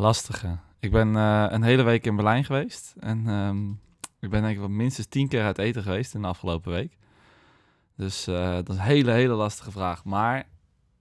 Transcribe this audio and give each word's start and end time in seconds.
lastige. 0.00 0.58
Ik 0.78 0.90
ben 0.90 1.16
eh, 1.16 1.46
een 1.48 1.62
hele 1.62 1.82
week 1.82 2.06
in 2.06 2.16
Berlijn 2.16 2.44
geweest. 2.44 2.94
En 2.98 3.28
ehm, 3.28 3.70
ik 4.20 4.30
ben 4.30 4.42
denk 4.42 4.52
ik 4.54 4.58
wel 4.58 4.68
minstens 4.68 5.06
tien 5.06 5.28
keer 5.28 5.42
uit 5.42 5.58
eten 5.58 5.82
geweest 5.82 6.14
in 6.14 6.20
de 6.22 6.26
afgelopen 6.28 6.72
week. 6.72 6.96
Dus 7.96 8.26
eh, 8.26 8.52
dat 8.54 8.68
is 8.68 8.74
een 8.74 8.80
hele, 8.80 9.10
hele 9.10 9.34
lastige 9.34 9.70
vraag. 9.70 10.04
Maar 10.04 10.46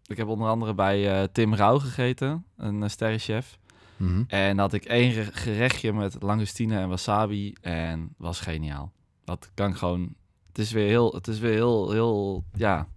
ik 0.06 0.18
heb 0.18 0.28
onder 0.28 0.48
andere 0.50 0.74
bij 0.74 1.22
eh, 1.22 1.28
Tim 1.32 1.56
Rauw 1.56 1.80
gegeten, 1.80 2.46
een 2.58 2.82
uh, 2.82 2.88
sterrenchef. 2.90 3.58
Mhm. 3.98 4.24
En 4.28 4.58
had 4.58 4.74
ik 4.74 4.86
één 4.86 5.12
ge- 5.12 5.32
gerechtje 5.34 5.94
met 5.94 6.22
langoustine 6.22 6.78
en 6.80 6.90
wasabi. 6.90 7.54
En 7.62 8.14
was 8.18 8.40
geniaal. 8.40 8.92
Dat 9.24 9.52
kan 9.54 9.76
gewoon... 9.76 10.16
Het 10.48 10.58
is 10.58 10.72
weer 10.72 10.88
heel... 10.88 11.14
Het 11.14 11.28
is 11.28 11.40
weer 11.40 11.54
heel, 11.54 11.92
heel... 11.92 12.44
Ja... 12.54 12.88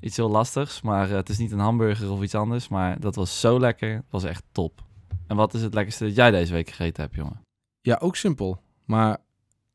Iets 0.00 0.16
heel 0.16 0.30
lastigs. 0.30 0.80
Maar 0.80 1.10
eh, 1.10 1.16
het 1.16 1.28
is 1.28 1.38
niet 1.38 1.52
een 1.52 1.58
hamburger 1.58 2.10
of 2.10 2.22
iets 2.22 2.34
anders. 2.34 2.68
Maar 2.68 3.00
dat 3.00 3.14
was 3.14 3.40
zo 3.40 3.60
lekker. 3.60 3.94
Het 3.94 4.10
was 4.10 4.24
echt 4.24 4.44
top. 4.52 4.82
En 5.26 5.36
wat 5.36 5.54
is 5.54 5.62
het 5.62 5.74
lekkerste 5.74 6.04
dat 6.04 6.14
jij 6.14 6.30
deze 6.30 6.52
week 6.52 6.68
gegeten 6.68 7.02
hebt, 7.02 7.14
jongen? 7.14 7.40
Ja, 7.80 7.98
ook 8.00 8.16
simpel. 8.16 8.62
Maar 8.84 9.16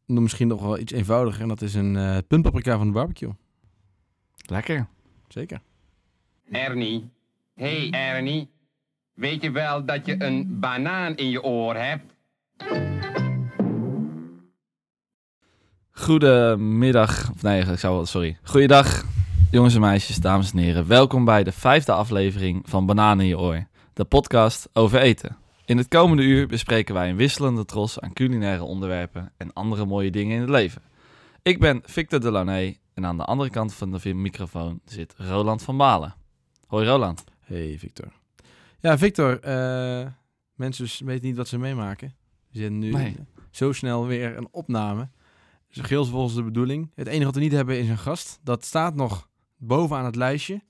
nog 0.06 0.24
misschien 0.24 0.48
nog 0.48 0.62
wel 0.62 0.80
iets 0.80 0.92
eenvoudiger. 0.92 1.42
En 1.42 1.48
dat 1.48 1.62
is 1.62 1.74
een 1.74 1.96
eh 1.96 2.18
puntpaprika 2.28 2.78
van 2.78 2.88
de 2.88 2.94
barbecue. 2.94 3.36
Lekker. 4.46 4.88
Zeker. 5.28 5.62
Ernie. 6.52 7.10
Hey 7.56 7.90
Ernie. 7.92 8.50
Weet 9.14 9.42
je 9.42 9.52
wel 9.52 9.86
dat 9.86 10.06
je 10.06 10.24
een 10.24 10.60
banaan 10.60 11.16
in 11.16 11.30
je 11.30 11.44
oor 11.44 11.76
hebt? 11.76 12.14
Goedemiddag. 15.92 17.32
Of 17.32 17.42
nee, 17.42 17.62
ik 17.62 17.80
zou 17.80 17.96
wel... 17.96 18.06
Sorry. 18.06 18.38
Goeiedag, 18.44 19.06
jongens 19.54 19.76
en 19.76 19.82
meisjes, 19.82 20.18
dames 20.18 20.52
en 20.52 20.58
heren. 20.58 20.88
Welkom 20.88 21.26
bij 21.26 21.44
de 21.44 21.52
vijfde 21.52 21.92
aflevering 21.92 22.70
van 22.70 22.86
Bananen 22.86 23.24
in 23.24 23.28
je 23.30 23.40
oor. 23.40 23.68
De 23.94 24.06
podcast 24.06 24.70
over 24.74 25.00
eten. 25.00 25.38
In 25.66 25.78
het 25.78 25.88
komende 25.88 26.24
uur 26.24 26.48
bespreken 26.48 26.94
wij 26.94 27.10
een 27.10 27.16
wisselende 27.16 27.66
tros 27.66 28.00
aan 28.00 28.14
culinaire 28.14 28.64
onderwerpen 28.64 29.32
en 29.38 29.54
andere 29.54 29.86
mooie 29.86 30.12
dingen 30.12 30.36
in 30.36 30.42
het 30.42 30.50
leven. 30.50 30.82
Ik 31.42 31.60
ben 31.60 31.82
Victor 31.86 32.20
Delaunay 32.20 32.80
en 32.94 33.06
aan 33.06 33.18
de 33.18 33.26
andere 33.26 33.50
kant 33.50 33.74
van 33.74 33.92
de 33.92 34.14
microfoon 34.14 34.80
zit 34.86 35.14
Roland 35.18 35.62
van 35.64 35.78
Balen. 35.78 36.16
Hoi 36.68 36.86
Roland. 36.88 37.24
Hey 37.40 37.76
Victor. 37.80 38.12
Ja, 38.80 38.98
Victor. 38.98 39.40
eh, 39.40 40.08
mensen 40.56 41.06
weten 41.06 41.28
niet 41.28 41.38
wat 41.38 41.48
ze 41.48 41.58
meemaken. 41.58 42.16
We 42.52 42.58
zitten 42.58 42.80
nu 42.80 42.92
Nee. 42.92 43.16
zo 43.52 43.72
snel 43.72 44.06
weer 44.06 44.38
een 44.38 44.48
opname. 44.52 45.10
Dus 45.68 45.84
geheel 45.84 46.06
volgens 46.06 46.36
de 46.36 46.44
bedoeling. 46.44 46.92
Het 46.96 47.08
enige 47.08 47.26
wat 47.26 47.36
we 47.36 47.42
niet 47.42 47.52
hebben 47.52 47.80
is 47.80 47.90
een 47.90 47.98
gast. 47.98 48.40
Dat 48.44 48.66
staat 48.66 48.96
nog 48.96 49.32
bovenaan 49.68 50.06
het 50.06 50.16
lijstje. 50.16 50.62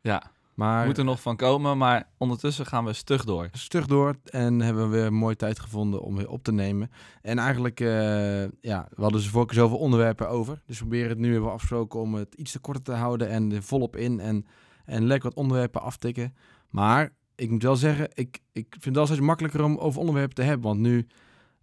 Ja, 0.00 0.22
Maar 0.54 0.86
moet 0.86 0.98
er 0.98 1.04
nog 1.04 1.20
van 1.22 1.36
komen, 1.36 1.78
maar 1.78 2.08
ondertussen 2.18 2.66
gaan 2.66 2.84
we 2.84 2.92
stug 2.92 3.24
door. 3.24 3.48
stug 3.52 3.86
door 3.86 4.16
en 4.24 4.60
hebben 4.60 4.90
we 4.90 4.96
weer 4.96 5.06
een 5.06 5.14
mooie 5.14 5.36
tijd 5.36 5.60
gevonden 5.60 6.02
om 6.02 6.16
weer 6.16 6.28
op 6.28 6.42
te 6.42 6.52
nemen. 6.52 6.90
En 7.22 7.38
eigenlijk, 7.38 7.80
eh, 7.80 8.42
ja, 8.42 8.86
we 8.90 9.02
hadden 9.02 9.20
dus 9.20 9.28
vorige 9.28 9.48
keer 9.54 9.62
zoveel 9.62 9.78
onderwerpen 9.78 10.28
over. 10.28 10.62
Dus 10.66 10.78
we 10.78 10.84
proberen 10.84 11.08
het 11.08 11.18
nu 11.18 11.30
hebben 11.30 11.48
we 11.48 11.54
afgesproken 11.54 12.00
om 12.00 12.14
het 12.14 12.34
iets 12.34 12.52
te 12.52 12.58
korter 12.58 12.82
te 12.82 12.92
houden 12.92 13.28
en 13.28 13.52
er 13.52 13.62
volop 13.62 13.96
in 13.96 14.20
en, 14.20 14.46
en 14.84 15.06
lekker 15.06 15.28
wat 15.28 15.38
onderwerpen 15.38 15.82
aftikken. 15.82 16.34
Maar 16.70 17.12
ik 17.34 17.50
moet 17.50 17.62
wel 17.62 17.76
zeggen, 17.76 18.08
ik, 18.14 18.38
ik 18.52 18.66
vind 18.70 18.84
het 18.84 18.94
wel 18.94 19.06
steeds 19.06 19.20
makkelijker 19.20 19.62
om 19.64 19.76
over 19.76 20.00
onderwerpen 20.00 20.34
te 20.34 20.42
hebben. 20.42 20.66
Want 20.66 20.80
nu, 20.80 21.06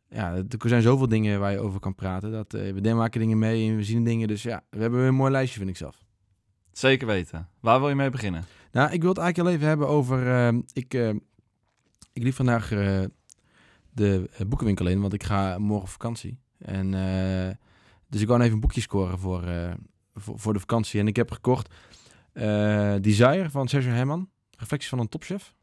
ja, 0.10 0.34
er 0.36 0.70
zijn 0.70 0.82
zoveel 0.82 1.08
dingen 1.08 1.40
waar 1.40 1.52
je 1.52 1.60
over 1.60 1.80
kan 1.80 1.96
praten. 1.96 2.32
Dat, 2.32 2.54
eh, 2.54 2.74
we 2.74 2.94
maken 2.94 3.20
dingen 3.20 3.40
mee 3.40 3.70
en 3.70 3.76
we 3.76 3.84
zien 3.84 4.04
dingen. 4.04 4.28
Dus 4.28 4.44
ja, 4.44 4.64
we 4.70 4.80
hebben 4.80 5.00
weer 5.00 5.08
een 5.08 5.16
mooi 5.16 5.32
lijstje, 5.32 5.58
vind 5.58 5.70
ik 5.70 5.78
zelf. 5.78 6.08
Zeker 6.80 7.08
weten. 7.08 7.48
Waar 7.60 7.80
wil 7.80 7.90
je 7.90 7.96
mee 7.96 8.10
beginnen? 8.10 8.46
Nou, 8.72 8.92
ik 8.92 9.02
wil 9.02 9.10
het 9.10 9.18
eigenlijk 9.20 9.50
al 9.50 9.56
even 9.56 9.68
hebben 9.68 9.88
over. 9.88 10.28
eh, 10.28 10.58
ik, 10.74 10.94
eh, 10.94 11.10
ik 12.14 12.24
liep 12.24 12.34
vandaag 12.34 12.72
eh, 12.72 13.04
de 13.94 14.30
eh, 14.34 14.46
boekenwinkel 14.48 14.88
in, 14.88 15.02
want 15.02 15.14
ik 15.14 15.24
ga 15.24 15.58
morgen 15.58 15.86
op 15.86 15.90
vakantie. 15.90 16.40
En, 16.58 16.94
eh, 16.94 17.56
dus 18.08 18.22
ik 18.22 18.28
wou 18.28 18.42
even 18.42 18.54
een 18.54 18.60
boekje 18.60 18.82
scoren 18.82 19.20
voor, 19.20 19.44
voor, 20.16 20.40
voor 20.40 20.54
de 20.54 20.60
vakantie. 20.60 21.00
En 21.00 21.08
ik 21.08 21.16
heb 21.16 21.32
gekocht 21.32 21.74
Desire 23.02 23.50
van 23.50 23.68
Sergio 23.68 23.92
Herman. 23.92 24.30
Reflecties 24.58 24.90
van 24.90 25.00
een 25.00 25.10
topchef. 25.10 25.54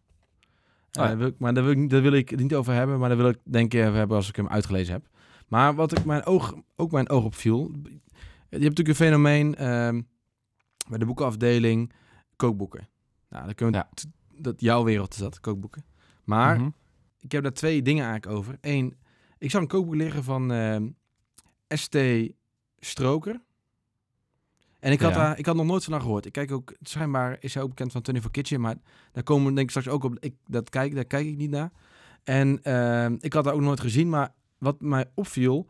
Oh 0.92 1.04
ja. 1.04 1.16
wil 1.16 1.26
ik, 1.26 1.38
maar 1.38 1.54
daar 1.54 1.64
wil, 1.64 1.72
ik, 1.72 1.90
daar 1.90 2.02
wil 2.02 2.12
ik 2.12 2.28
het 2.30 2.40
niet 2.40 2.54
over 2.54 2.72
hebben, 2.74 2.98
maar 2.98 3.08
daar 3.08 3.18
wil 3.18 3.28
ik 3.28 3.38
denk 3.44 3.74
ik 3.74 3.80
even 3.80 3.94
hebben 3.94 4.16
als 4.16 4.28
ik 4.28 4.36
hem 4.36 4.48
uitgelezen 4.48 4.92
heb. 4.92 5.08
Maar 5.48 5.74
wat 5.74 5.98
ik 5.98 6.04
mijn 6.04 6.24
oog, 6.24 6.54
ook 6.76 6.90
mijn 6.92 7.08
oog 7.08 7.24
opviel. 7.24 7.70
Je 7.82 7.90
hebt 8.48 8.62
natuurlijk 8.62 8.88
een 8.88 8.94
fenomeen 8.94 9.54
ehm, 9.54 10.02
bij 10.88 10.98
de 10.98 11.04
boekenafdeling 11.06 11.92
kookboeken. 12.36 12.88
Nou, 13.28 13.44
dan 13.44 13.54
kunnen 13.54 13.80
we 13.80 13.86
Ja. 14.02 14.10
dat 14.40 14.60
jouw 14.60 14.84
wereld 14.84 15.12
is 15.12 15.18
dat, 15.18 15.40
kookboeken. 15.40 15.84
Maar 16.24 16.58
Mhm. 16.60 16.68
ik 17.20 17.32
heb 17.32 17.42
daar 17.42 17.52
twee 17.52 17.82
dingen 17.82 18.04
eigenlijk 18.04 18.36
over. 18.38 18.58
Eén, 18.60 18.96
ik 19.38 19.50
zag 19.50 19.60
een 19.60 19.68
kookboek 19.68 19.94
liggen 19.94 20.24
van 20.24 20.52
ehm, 20.52 20.88
ST 21.68 21.96
Stroker. 22.78 23.40
En 24.80 24.92
ik 24.92 25.00
had, 25.00 25.14
Ja. 25.14 25.18
daar, 25.18 25.38
ik 25.38 25.46
had 25.46 25.56
nog 25.56 25.66
nooit 25.66 25.84
van 25.84 25.92
haar 25.92 26.02
gehoord. 26.02 26.26
Ik 26.26 26.32
kijk 26.32 26.52
ook, 26.52 26.74
schijnbaar 26.80 27.36
is 27.40 27.54
hij 27.54 27.62
ook 27.62 27.68
bekend 27.68 27.92
van 27.92 28.02
24 28.04 28.30
Kitchen, 28.42 28.60
maar 28.60 28.76
daar 29.12 29.22
komen 29.22 29.44
we 29.46 29.52
denk 29.54 29.60
ik 29.64 29.70
straks 29.70 29.88
ook 29.88 30.04
op. 30.04 30.16
Ik, 30.20 30.34
dat 30.44 30.70
kijk, 30.70 30.94
daar 30.94 31.04
kijk 31.04 31.26
ik 31.26 31.36
niet 31.36 31.50
naar. 31.50 31.70
En 32.24 32.62
ehm, 32.62 33.16
ik 33.20 33.32
had 33.32 33.44
haar 33.44 33.54
ook 33.54 33.60
nooit 33.60 33.80
gezien, 33.80 34.08
maar 34.08 34.34
wat 34.58 34.80
mij 34.80 35.10
opviel, 35.14 35.66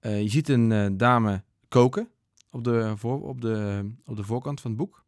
eh, 0.00 0.22
je 0.22 0.28
ziet 0.28 0.48
een 0.48 0.72
eh, 0.72 0.86
dame 0.92 1.42
koken 1.68 2.08
op 2.50 2.64
de, 2.64 2.92
voor, 2.96 3.22
op, 3.22 3.40
de, 3.40 3.88
op 4.04 4.16
de 4.16 4.24
voorkant 4.24 4.60
van 4.60 4.70
het 4.70 4.80
boek. 4.80 5.04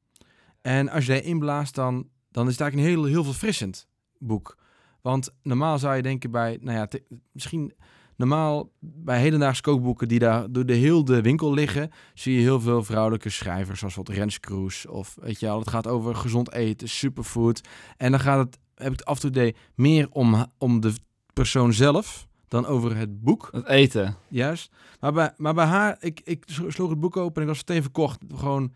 En 0.60 0.88
als 0.88 1.06
je 1.06 1.22
erin 1.22 1.38
blaast, 1.38 1.74
dan, 1.74 2.08
dan 2.30 2.46
is 2.46 2.52
het 2.52 2.60
eigenlijk 2.60 2.90
een 2.90 2.96
heel, 2.96 3.10
heel 3.10 3.24
verfrissend 3.24 3.88
boek. 4.18 4.58
Want 5.00 5.34
normaal 5.42 5.78
zou 5.78 5.96
je 5.96 6.02
denken 6.02 6.30
bij, 6.30 6.58
nou 6.60 6.76
ja, 6.76 6.88
misschien 7.32 7.72
normaal 8.16 8.70
bij 8.78 9.20
hedendaagse 9.20 9.62
kookboeken 9.62 10.08
die 10.08 10.18
daar 10.18 10.52
door 10.52 10.66
de 10.66 10.74
heel 10.74 11.04
de 11.04 11.22
winkel 11.22 11.54
liggen, 11.54 11.90
zie 12.14 12.34
je 12.34 12.40
heel 12.40 12.60
veel 12.60 12.84
vrouwelijke 12.84 13.30
schrijvers, 13.30 13.78
zoals 13.78 13.94
wat 13.94 14.08
Rens 14.08 14.40
Kroes 14.40 14.86
of 14.86 15.16
weet 15.20 15.40
je 15.40 15.46
wel, 15.46 15.58
het 15.58 15.68
gaat 15.68 15.86
over 15.86 16.14
gezond 16.14 16.52
eten, 16.52 16.88
superfood. 16.88 17.60
En 17.96 18.10
dan 18.10 18.20
gaat 18.20 18.38
het, 18.38 18.58
heb 18.74 18.92
ik 18.92 18.98
het 18.98 19.04
af 19.04 19.14
en 19.14 19.20
toe 19.20 19.30
idee, 19.30 19.56
meer 19.74 20.08
om, 20.10 20.46
om 20.58 20.80
de 20.80 20.92
persoon 21.32 21.72
zelf 21.72 22.28
dan 22.50 22.66
over 22.66 22.96
het 22.96 23.22
boek. 23.22 23.48
Het 23.52 23.66
eten. 23.66 24.16
Juist. 24.28 24.72
Maar 25.00 25.12
bij, 25.12 25.32
maar 25.36 25.54
bij 25.54 25.64
haar, 25.64 25.96
ik, 26.00 26.20
ik 26.24 26.44
sloeg 26.46 26.90
het 26.90 27.00
boek 27.00 27.16
open 27.16 27.34
en 27.36 27.42
ik 27.42 27.48
was 27.48 27.58
meteen 27.58 27.82
verkocht. 27.82 28.20
Gewoon 28.34 28.74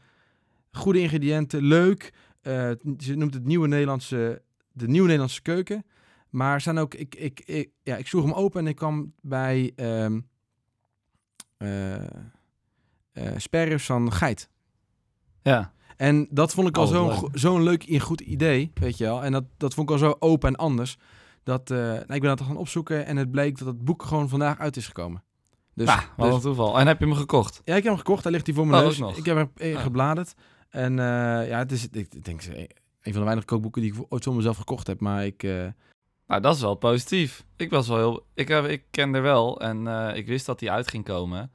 goede 0.72 1.00
ingrediënten, 1.00 1.62
leuk. 1.62 2.12
Eh, 2.40 2.70
ze 2.98 3.14
noemt 3.14 3.34
het 3.34 3.44
nieuwe 3.44 3.68
Nederlandse, 3.68 4.42
de 4.72 4.86
nieuwe 4.86 5.06
Nederlandse 5.06 5.42
keuken. 5.42 5.84
Maar 6.30 6.60
zijn 6.60 6.78
ook, 6.78 6.94
ik, 6.94 7.14
ik, 7.14 7.40
ik, 7.44 7.70
ja, 7.82 7.96
ik 7.96 8.06
sloeg 8.06 8.24
hem 8.24 8.32
open 8.32 8.60
en 8.60 8.66
ik 8.66 8.76
kwam 8.76 9.12
bij 9.20 9.74
sperrips 13.36 13.86
van 13.86 14.12
geit. 14.12 14.48
Ja. 15.42 15.72
En 15.96 16.26
dat 16.30 16.52
vond 16.52 16.68
ik 16.68 16.76
al 16.76 16.82
Oh, 16.82 16.90
zo'n 16.90 17.28
zo'n 17.32 17.62
leuk 17.62 17.84
en 17.84 18.00
goed 18.00 18.20
idee, 18.20 18.70
weet 18.74 18.98
je 18.98 19.04
wel. 19.04 19.22
En 19.22 19.32
dat, 19.32 19.44
dat 19.56 19.74
vond 19.74 19.88
ik 19.88 19.94
al 19.94 20.00
zo 20.00 20.16
open 20.18 20.48
en 20.48 20.56
anders. 20.56 20.98
Dat, 21.44 21.70
eh, 21.70 21.78
nou, 21.78 21.98
ik 22.14 22.20
ben 22.20 22.36
dat 22.36 22.40
gaan 22.40 22.56
opzoeken 22.56 23.06
en 23.06 23.16
het 23.16 23.30
bleek 23.30 23.58
dat 23.58 23.66
het 23.66 23.84
boek 23.84 24.02
gewoon 24.02 24.28
vandaag 24.28 24.58
uit 24.58 24.76
is 24.76 24.86
gekomen. 24.86 25.22
Dus, 25.74 25.86
wat 26.16 26.26
dus- 26.26 26.34
een 26.34 26.40
toeval. 26.40 26.78
En 26.78 26.86
heb 26.86 26.98
je 26.98 27.04
hem 27.06 27.14
gekocht? 27.14 27.60
ja, 27.64 27.74
ik 27.74 27.82
heb 27.82 27.92
hem 27.92 27.96
gekocht. 27.96 28.22
Daar 28.22 28.32
ligt 28.32 28.46
hij 28.46 28.54
voor 28.54 28.66
mijn 28.66 28.82
Oh, 28.82 28.88
neus. 28.88 29.00
ook 29.02 29.08
nog. 29.08 29.16
Ik 29.16 29.24
heb 29.24 29.36
hem 29.36 29.50
eh, 29.56 29.72
Ja. 29.72 29.80
gebladerd. 29.80 30.34
En 30.68 30.98
eh, 30.98 31.48
ja, 31.48 31.58
het 31.58 31.72
is, 31.72 31.88
ik, 31.88 32.24
denk, 32.24 32.42
een 32.44 32.68
van 33.02 33.12
de 33.12 33.20
weinige 33.20 33.46
kookboeken 33.46 33.82
die 33.82 33.94
ik 33.94 34.04
ooit 34.08 34.24
voor 34.24 34.34
mezelf 34.34 34.56
gekocht 34.56 34.86
heb. 34.86 35.00
Maar 35.00 35.24
ik, 35.26 35.42
Nou, 36.26 36.40
dat 36.42 36.54
is 36.54 36.60
wel 36.60 36.74
positief. 36.74 37.44
Ik 37.56 37.70
was 37.70 37.88
wel 37.88 37.96
heel... 37.96 38.26
Ik, 38.34 38.48
heb, 38.48 38.64
ik 38.64 38.82
ken 38.90 39.14
er 39.14 39.22
wel 39.22 39.60
en 39.60 39.86
ik 40.16 40.26
wist 40.26 40.46
dat 40.46 40.60
hij 40.60 40.70
uit 40.70 40.88
ging 40.88 41.04
komen. 41.04 41.52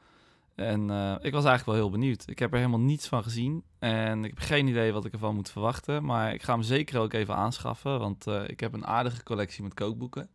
En 0.60 0.90
eh, 0.90 1.16
ik 1.22 1.34
was 1.34 1.46
eigenlijk 1.46 1.66
wel 1.66 1.76
heel 1.76 1.90
benieuwd. 1.90 2.24
Ik 2.28 2.40
heb 2.40 2.52
er 2.52 2.58
helemaal 2.58 2.80
niets 2.80 3.08
van 3.08 3.24
gezien. 3.24 3.64
En 3.80 4.24
ik 4.24 4.30
heb 4.30 4.40
geen 4.40 4.68
idee 4.68 4.92
wat 4.92 5.06
ik 5.06 5.14
ervan 5.14 5.36
moet 5.36 5.52
verwachten. 5.52 6.06
Maar 6.06 6.34
ik 6.34 6.44
ga 6.44 6.54
hem 6.54 6.62
zeker 6.64 7.00
ook 7.00 7.14
even 7.14 7.36
aanschaffen. 7.36 8.00
Want 8.00 8.28
eh, 8.28 8.44
ik 8.48 8.60
heb 8.60 8.74
een 8.74 8.86
aardige 8.86 9.24
collectie 9.24 9.64
met 9.64 9.74
kookboeken. 9.74 10.30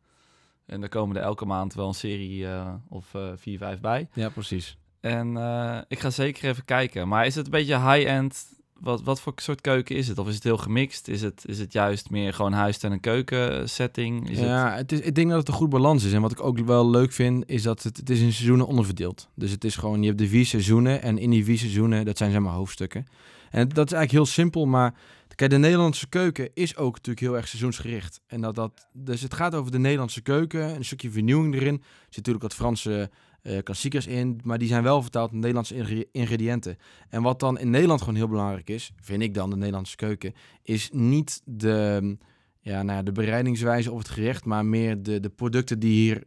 En 0.66 0.80
daar 0.80 0.88
komen 0.88 1.16
er 1.16 1.22
elke 1.22 1.44
maand 1.44 1.74
wel 1.74 1.88
een 1.88 1.94
serie 1.94 2.46
eh, 2.46 2.74
of 2.88 3.14
vier, 3.34 3.58
vijf 3.58 3.80
bij. 3.80 4.08
ja, 4.12 4.28
precies. 4.28 4.76
En 5.00 5.28
ik 5.88 5.98
ga 5.98 6.10
zeker 6.10 6.48
even 6.48 6.64
kijken. 6.64 7.08
Maar 7.08 7.26
is 7.26 7.34
het 7.34 7.44
een 7.44 7.50
beetje 7.50 7.90
high-end? 7.90 8.46
Wat, 8.80 9.02
wat 9.02 9.20
voor 9.20 9.32
soort 9.36 9.60
keuken 9.60 9.96
is 9.96 10.08
het? 10.08 10.18
Of 10.18 10.28
is 10.28 10.34
het 10.34 10.44
heel 10.44 10.56
gemixt? 10.56 11.08
Is 11.08 11.22
het, 11.22 11.44
is 11.46 11.58
het 11.58 11.72
juist 11.72 12.10
meer 12.10 12.34
gewoon 12.34 12.52
huis- 12.52 12.78
en 12.78 12.92
een 12.92 13.00
keuken 13.00 13.68
setting? 13.68 14.30
Is 14.30 14.38
het... 14.38 14.46
ja, 14.46 14.74
het 14.74 14.92
is, 14.92 15.00
ik 15.00 15.14
denk 15.14 15.28
dat 15.28 15.38
het 15.38 15.48
een 15.48 15.54
goed 15.54 15.70
balans 15.70 16.04
is. 16.04 16.12
En 16.12 16.20
wat 16.20 16.32
ik 16.32 16.42
ook 16.42 16.58
wel 16.58 16.90
leuk 16.90 17.12
vind, 17.12 17.44
is 17.46 17.62
dat 17.62 17.82
het, 17.82 17.96
het 17.96 18.10
is 18.10 18.20
in 18.20 18.32
seizoenen 18.32 18.66
onderverdeeld. 18.66 19.28
Dus 19.34 19.50
het 19.50 19.64
is 19.64 19.76
gewoon, 19.76 20.00
je 20.00 20.06
hebt 20.06 20.18
de 20.18 20.28
vier 20.28 20.46
seizoenen. 20.46 21.02
En 21.02 21.18
in 21.18 21.30
die 21.30 21.44
vier 21.44 21.58
seizoenen, 21.58 22.04
dat 22.04 22.18
zijn 22.18 22.30
zeg 22.30 22.40
maar 22.40 22.52
hoofdstukken. 22.52 23.06
En 23.50 23.68
dat 23.68 23.86
is 23.86 23.92
eigenlijk 23.92 24.10
heel 24.10 24.34
simpel, 24.34 24.66
maar... 24.66 24.94
Kijk, 25.34 25.50
de 25.50 25.58
Nederlandse 25.58 26.08
keuken 26.08 26.50
is 26.54 26.76
ook 26.76 26.94
natuurlijk 26.94 27.26
heel 27.26 27.36
erg 27.36 27.48
seizoensgericht. 27.48 28.20
En 28.26 28.40
dat, 28.40 28.54
dat, 28.54 28.88
dus 28.92 29.20
het 29.20 29.34
gaat 29.34 29.54
over 29.54 29.72
de 29.72 29.78
Nederlandse 29.78 30.20
keuken, 30.20 30.74
een 30.74 30.84
stukje 30.84 31.10
vernieuwing 31.10 31.54
erin. 31.54 31.74
Er 31.74 31.80
zit 32.00 32.16
natuurlijk 32.16 32.44
wat 32.44 32.54
Franse 32.54 33.10
eh, 33.44 33.62
klassiekers 33.62 34.06
in, 34.06 34.40
maar 34.44 34.58
die 34.58 34.68
zijn 34.68 34.82
wel 34.82 35.02
vertaald 35.02 35.32
in 35.32 35.38
Nederlandse 35.38 35.74
ingre- 35.74 36.06
ingrediënten. 36.12 36.76
En 37.08 37.22
wat 37.22 37.40
dan 37.40 37.58
in 37.58 37.70
Nederland 37.70 38.00
gewoon 38.00 38.14
heel 38.14 38.28
belangrijk 38.28 38.70
is, 38.70 38.92
vind 39.00 39.22
ik 39.22 39.34
dan, 39.34 39.50
de 39.50 39.56
Nederlandse 39.56 39.96
keuken, 39.96 40.32
is 40.62 40.90
niet 40.92 41.42
de, 41.44 42.16
ja, 42.60 42.82
nou 42.82 43.02
de 43.02 43.12
bereidingswijze 43.12 43.92
of 43.92 43.98
het 43.98 44.08
gerecht, 44.08 44.44
maar 44.44 44.66
meer 44.66 45.02
de, 45.02 45.20
de 45.20 45.28
producten 45.28 45.78
die 45.78 45.92
hier 45.92 46.24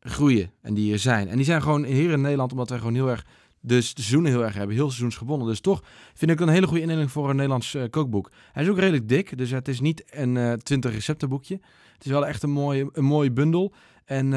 groeien 0.00 0.50
en 0.60 0.74
die 0.74 0.84
hier 0.84 0.98
zijn. 0.98 1.28
En 1.28 1.36
die 1.36 1.44
zijn 1.44 1.62
gewoon 1.62 1.84
hier 1.84 2.10
in 2.10 2.20
Nederland, 2.20 2.52
omdat 2.52 2.68
wij 2.68 2.78
gewoon 2.78 2.94
heel 2.94 3.10
erg 3.10 3.26
de 3.60 3.80
seizoenen 3.80 4.30
heel 4.30 4.44
erg 4.44 4.54
hebben, 4.54 4.76
heel 4.76 4.88
seizoensgebonden. 4.88 5.48
Dus 5.48 5.60
toch 5.60 5.82
vind 6.14 6.30
ik 6.30 6.40
een 6.40 6.48
hele 6.48 6.66
goede 6.66 6.82
indeling 6.82 7.10
voor 7.10 7.30
een 7.30 7.36
Nederlands 7.36 7.74
eh, 7.74 7.82
kookboek. 7.90 8.30
Hij 8.52 8.62
is 8.62 8.68
ook 8.68 8.78
redelijk 8.78 9.08
dik, 9.08 9.38
dus 9.38 9.50
het 9.50 9.68
is 9.68 9.80
niet 9.80 10.04
een 10.10 10.36
eh 10.36 10.52
20 10.52 10.92
receptenboekje. 10.92 11.54
Het 11.94 12.04
is 12.04 12.10
wel 12.10 12.26
echt 12.26 12.42
een 12.42 12.50
mooie, 12.50 12.88
een 12.92 13.04
mooie 13.04 13.32
bundel. 13.32 13.72
En 14.04 14.32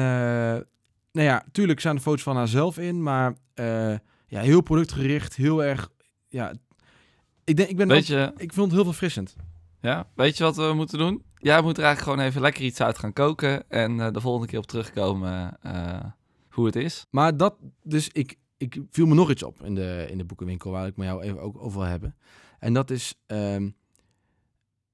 nou 1.14 1.26
ja, 1.26 1.44
tuurlijk 1.52 1.80
staan 1.80 1.96
er 1.96 2.02
foto's 2.02 2.22
van 2.22 2.36
haarzelf 2.36 2.78
in, 2.78 3.02
maar 3.02 3.34
eh, 3.54 3.90
ja, 4.26 4.40
heel 4.40 4.60
productgericht, 4.60 5.36
heel 5.36 5.64
erg, 5.64 5.90
ja... 6.28 6.54
Ik, 7.44 7.56
denk, 7.56 7.68
ik, 7.68 7.76
ben 7.76 7.88
Weet 7.88 7.98
ook- 8.02 8.06
je, 8.06 8.32
ik 8.36 8.52
vond 8.52 8.66
het 8.66 8.74
heel 8.80 8.84
verfrissend. 8.90 9.36
ja, 9.80 10.08
weet 10.14 10.36
je 10.36 10.44
wat 10.44 10.56
we 10.56 10.72
moeten 10.74 10.98
doen? 10.98 11.22
Jij 11.36 11.62
moet 11.62 11.78
er 11.78 11.84
eigenlijk 11.84 12.12
gewoon 12.12 12.28
even 12.30 12.40
lekker 12.40 12.64
iets 12.64 12.80
uit 12.80 12.98
gaan 12.98 13.12
koken 13.12 13.70
en 13.70 14.00
eh, 14.00 14.12
de 14.12 14.20
volgende 14.20 14.46
keer 14.46 14.58
op 14.58 14.66
terugkomen 14.66 15.56
eh, 15.62 16.04
hoe 16.50 16.66
het 16.66 16.76
is. 16.76 17.06
Maar 17.10 17.36
dat, 17.36 17.54
dus 17.82 18.08
ik, 18.08 18.38
ik 18.56 18.78
viel 18.90 19.06
me 19.06 19.14
nog 19.14 19.30
iets 19.30 19.42
op 19.42 19.62
in 19.62 19.74
de, 19.74 20.06
in 20.10 20.18
de 20.18 20.24
boekenwinkel 20.24 20.70
waar 20.70 20.86
ik 20.86 20.96
met 20.96 21.06
jou 21.06 21.22
even 21.22 21.40
ook 21.40 21.58
over 21.62 21.78
wil 21.80 21.88
hebben. 21.88 22.14
En 22.58 22.72
dat 22.72 22.90
is, 22.90 23.14
ehm, 23.26 23.70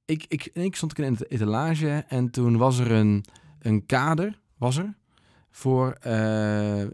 ik, 0.05 0.25
ik, 0.29 0.51
ik 0.53 0.77
stond 0.77 0.99
in 0.99 1.15
de 1.15 1.27
etalage 1.27 2.05
en 2.09 2.31
toen 2.31 2.57
was 2.57 2.79
er 2.79 2.91
een, 2.91 3.25
een 3.59 3.87
kader, 3.87 4.41
was 4.59 4.77
er, 4.77 4.95
voor, 5.51 5.93
eh, 5.93 6.83
eh, 6.83 6.89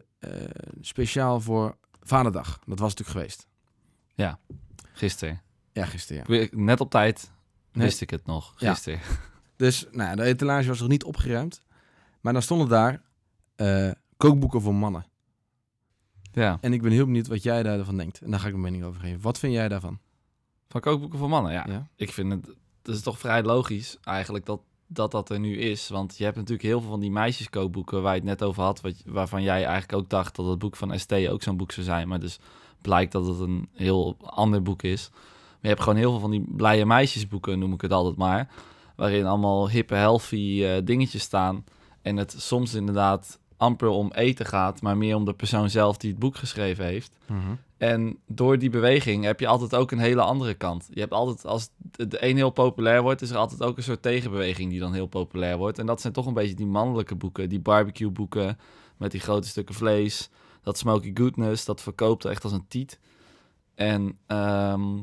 speciaal 0.80 1.40
voor 1.40 1.76
Vaderdag. 2.02 2.58
Dat 2.66 2.78
was 2.78 2.94
natuurlijk 2.94 3.18
geweest. 3.18 3.46
Gisteren. 4.92 5.42
Ja, 5.72 5.84
gisteren, 5.84 6.24
ja. 6.26 6.28
Wi- 6.48 6.48
Net 6.62 6.80
op 6.80 6.90
tijd 6.90 7.30
Nee. 7.72 7.84
wist 7.86 8.00
ik 8.00 8.10
het 8.10 8.26
nog. 8.26 8.54
Ja. 8.58 8.70
Gisteren. 8.74 9.00
Dus 9.56 9.86
nou, 9.90 10.16
de 10.16 10.22
etalage 10.22 10.68
was 10.68 10.80
nog 10.80 10.88
niet 10.88 11.04
opgeruimd. 11.04 11.62
Maar 12.20 12.32
dan 12.32 12.42
stonden 12.42 12.68
daar 12.68 13.02
eh, 13.56 13.90
kookboeken 14.16 14.60
voor 14.60 14.74
mannen. 14.74 15.06
Ja. 16.32 16.58
En 16.60 16.72
ik 16.72 16.82
ben 16.82 16.92
heel 16.92 17.04
benieuwd 17.04 17.26
wat 17.26 17.42
jij 17.42 17.62
daarvan 17.62 17.96
denkt. 17.96 18.20
En 18.20 18.30
daar 18.30 18.40
ga 18.40 18.46
ik 18.46 18.52
mijn 18.52 18.64
mening 18.64 18.84
over 18.84 19.00
geven. 19.00 19.20
Wat 19.20 19.38
vind 19.38 19.52
jij 19.52 19.68
daarvan? 19.68 19.98
Van 20.68 20.80
kookboeken 20.80 21.18
voor 21.18 21.28
mannen, 21.28 21.52
ja. 21.52 21.64
Ja. 21.68 21.88
Ik 21.96 22.12
vind 22.12 22.32
het, 22.32 22.46
het 22.82 22.94
is 22.94 23.02
toch 23.02 23.18
vrij 23.18 23.42
logisch 23.42 23.96
eigenlijk 24.02 24.46
dat, 24.46 24.60
dat 24.86 25.10
dat 25.10 25.30
er 25.30 25.40
nu 25.40 25.58
is. 25.58 25.88
Want 25.88 26.18
je 26.18 26.24
hebt 26.24 26.36
natuurlijk 26.36 26.68
heel 26.68 26.80
veel 26.80 26.90
van 26.90 27.00
die 27.00 27.10
meisjeskookboeken 27.10 28.02
waar 28.02 28.14
je 28.14 28.20
het 28.20 28.28
net 28.28 28.42
over 28.42 28.62
had, 28.62 28.80
wat, 28.80 29.02
waarvan 29.06 29.42
jij 29.42 29.64
eigenlijk 29.64 29.92
ook 29.92 30.10
dacht 30.10 30.36
dat 30.36 30.46
het 30.46 30.58
boek 30.58 30.76
van 30.76 30.98
ST 30.98 31.12
ook 31.12 31.42
zo'n 31.42 31.56
boek 31.56 31.72
zou 31.72 31.86
zijn. 31.86 32.08
Maar 32.08 32.20
dus 32.20 32.38
blijkt 32.80 33.12
dat 33.12 33.26
het 33.26 33.40
een 33.40 33.68
heel 33.72 34.16
ander 34.20 34.62
boek 34.62 34.82
is. 34.82 35.10
Maar 35.12 35.58
je 35.60 35.68
hebt 35.68 35.80
gewoon 35.82 35.98
heel 35.98 36.10
veel 36.10 36.20
van 36.20 36.30
die 36.30 36.44
blije 36.48 36.86
meisjesboeken, 36.86 37.58
noem 37.58 37.72
ik 37.72 37.80
het 37.80 37.92
altijd 37.92 38.16
maar. 38.16 38.48
Waarin 38.96 39.26
allemaal 39.26 39.70
hippe, 39.70 39.94
healthy 39.94 40.64
eh, 40.64 40.84
dingetjes 40.84 41.22
staan. 41.22 41.64
En 42.02 42.16
het 42.16 42.34
soms 42.38 42.74
inderdaad 42.74 43.38
amper 43.56 43.88
om 43.88 44.12
eten 44.12 44.46
gaat, 44.46 44.82
maar 44.82 44.96
meer 44.96 45.16
om 45.16 45.24
de 45.24 45.32
persoon 45.32 45.70
zelf 45.70 45.96
die 45.96 46.10
het 46.10 46.18
boek 46.18 46.36
geschreven 46.36 46.84
heeft. 46.84 47.18
En 47.76 48.18
door 48.26 48.58
die 48.58 48.70
beweging 48.70 49.24
heb 49.24 49.40
je 49.40 49.46
altijd 49.46 49.74
ook 49.74 49.90
een 49.90 49.98
hele 49.98 50.20
andere 50.20 50.54
kant. 50.54 50.88
Je 50.90 51.00
hebt 51.00 51.12
altijd, 51.12 51.46
als 51.46 51.70
de 51.90 52.24
een 52.24 52.36
heel 52.36 52.50
populair 52.50 53.02
wordt, 53.02 53.22
is 53.22 53.30
er 53.30 53.36
altijd 53.36 53.62
ook 53.62 53.76
een 53.76 53.82
soort 53.82 54.02
tegenbeweging 54.02 54.70
die 54.70 54.80
dan 54.80 54.92
heel 54.92 55.06
populair 55.06 55.56
wordt. 55.56 55.78
En 55.78 55.86
dat 55.86 56.00
zijn 56.00 56.12
toch 56.12 56.26
een 56.26 56.34
beetje 56.34 56.54
die 56.54 56.66
mannelijke 56.66 57.14
boeken, 57.14 57.48
die 57.48 57.60
barbecue 57.60 58.10
boeken 58.10 58.58
met 58.96 59.10
die 59.10 59.20
grote 59.20 59.48
stukken 59.48 59.74
vlees. 59.74 60.30
Dat 60.62 60.78
Smoky 60.78 61.10
Goodness, 61.14 61.64
dat 61.64 61.82
verkoopt 61.82 62.24
echt 62.24 62.44
als 62.44 62.52
een 62.52 62.68
tiet. 62.68 63.00
En 63.74 64.18
ehm, 64.26 64.96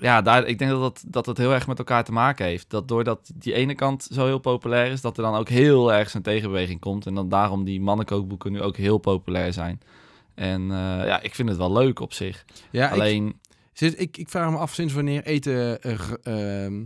ja, 0.00 0.22
daar, 0.22 0.46
ik 0.46 0.58
denk 0.58 0.70
dat, 0.70 0.80
dat, 0.80 1.04
dat 1.06 1.26
het 1.26 1.38
heel 1.38 1.52
erg 1.52 1.66
met 1.66 1.78
elkaar 1.78 2.04
te 2.04 2.12
maken 2.12 2.46
heeft. 2.46 2.70
Dat 2.70 2.88
doordat 2.88 3.30
die 3.34 3.52
ene 3.52 3.74
kant 3.74 4.08
zo 4.12 4.24
heel 4.24 4.38
populair 4.38 4.90
is, 4.90 5.00
dat 5.00 5.16
er 5.16 5.22
dan 5.22 5.34
ook 5.34 5.48
heel 5.48 5.92
erg 5.92 6.10
zo'n 6.10 6.22
tegenbeweging 6.22 6.80
komt. 6.80 7.06
En 7.06 7.14
dan 7.14 7.28
daarom 7.28 7.64
die 7.64 7.80
mannenkookboeken 7.80 8.52
nu 8.52 8.62
ook 8.62 8.76
heel 8.76 8.98
populair 8.98 9.52
zijn. 9.52 9.80
En 10.42 10.62
eh, 10.70 11.06
ja, 11.06 11.20
ik 11.20 11.34
vind 11.34 11.48
het 11.48 11.58
wel 11.58 11.72
leuk 11.72 12.00
op 12.00 12.12
zich. 12.12 12.44
Ja, 12.70 12.86
ik, 12.86 12.92
Alleen, 12.92 13.40
Sinds, 13.72 13.96
ik, 13.96 14.16
ik 14.16 14.28
vraag 14.28 14.50
me 14.50 14.56
af 14.56 14.74
sinds 14.74 14.92
wanneer 14.92 15.24
eten... 15.24 15.82
eh, 15.82 16.64
ehm, 16.64 16.84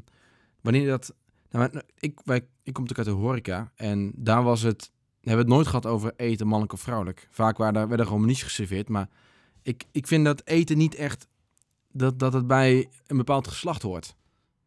wanneer 0.61 0.87
dat... 0.87 1.15
Nou, 1.51 1.71
maar, 1.73 1.83
ik, 1.99 2.21
wij, 2.25 2.37
ik 2.63 2.73
kom 2.73 2.83
natuurlijk 2.83 3.09
uit 3.09 3.19
de 3.19 3.25
horeca. 3.25 3.73
En 3.77 4.13
daar 4.15 4.43
was 4.43 4.63
het... 4.63 4.91
We 5.21 5.29
hebben 5.29 5.47
het 5.47 5.55
nooit 5.55 5.67
gehad 5.67 5.87
over 5.87 6.13
eten, 6.17 6.47
mannelijk 6.47 6.73
of 6.73 6.81
vrouwelijk. 6.81 7.29
Vaak 7.31 7.57
waren 7.57 7.75
daar, 7.75 7.89
werden 7.89 8.07
gewoon 8.07 8.35
geserveerd. 8.35 8.89
Maar 8.89 9.09
ik, 9.63 9.85
ik 9.93 10.07
vind 10.07 10.25
dat 10.25 10.43
eten 10.45 10.79
niet 10.79 10.95
echt... 10.95 11.29
Dat, 11.93 12.19
dat 12.19 12.33
het 12.33 12.47
bij 12.47 12.89
een 13.07 13.17
bepaald 13.17 13.49
geslacht 13.49 13.83
hoort. 13.83 14.17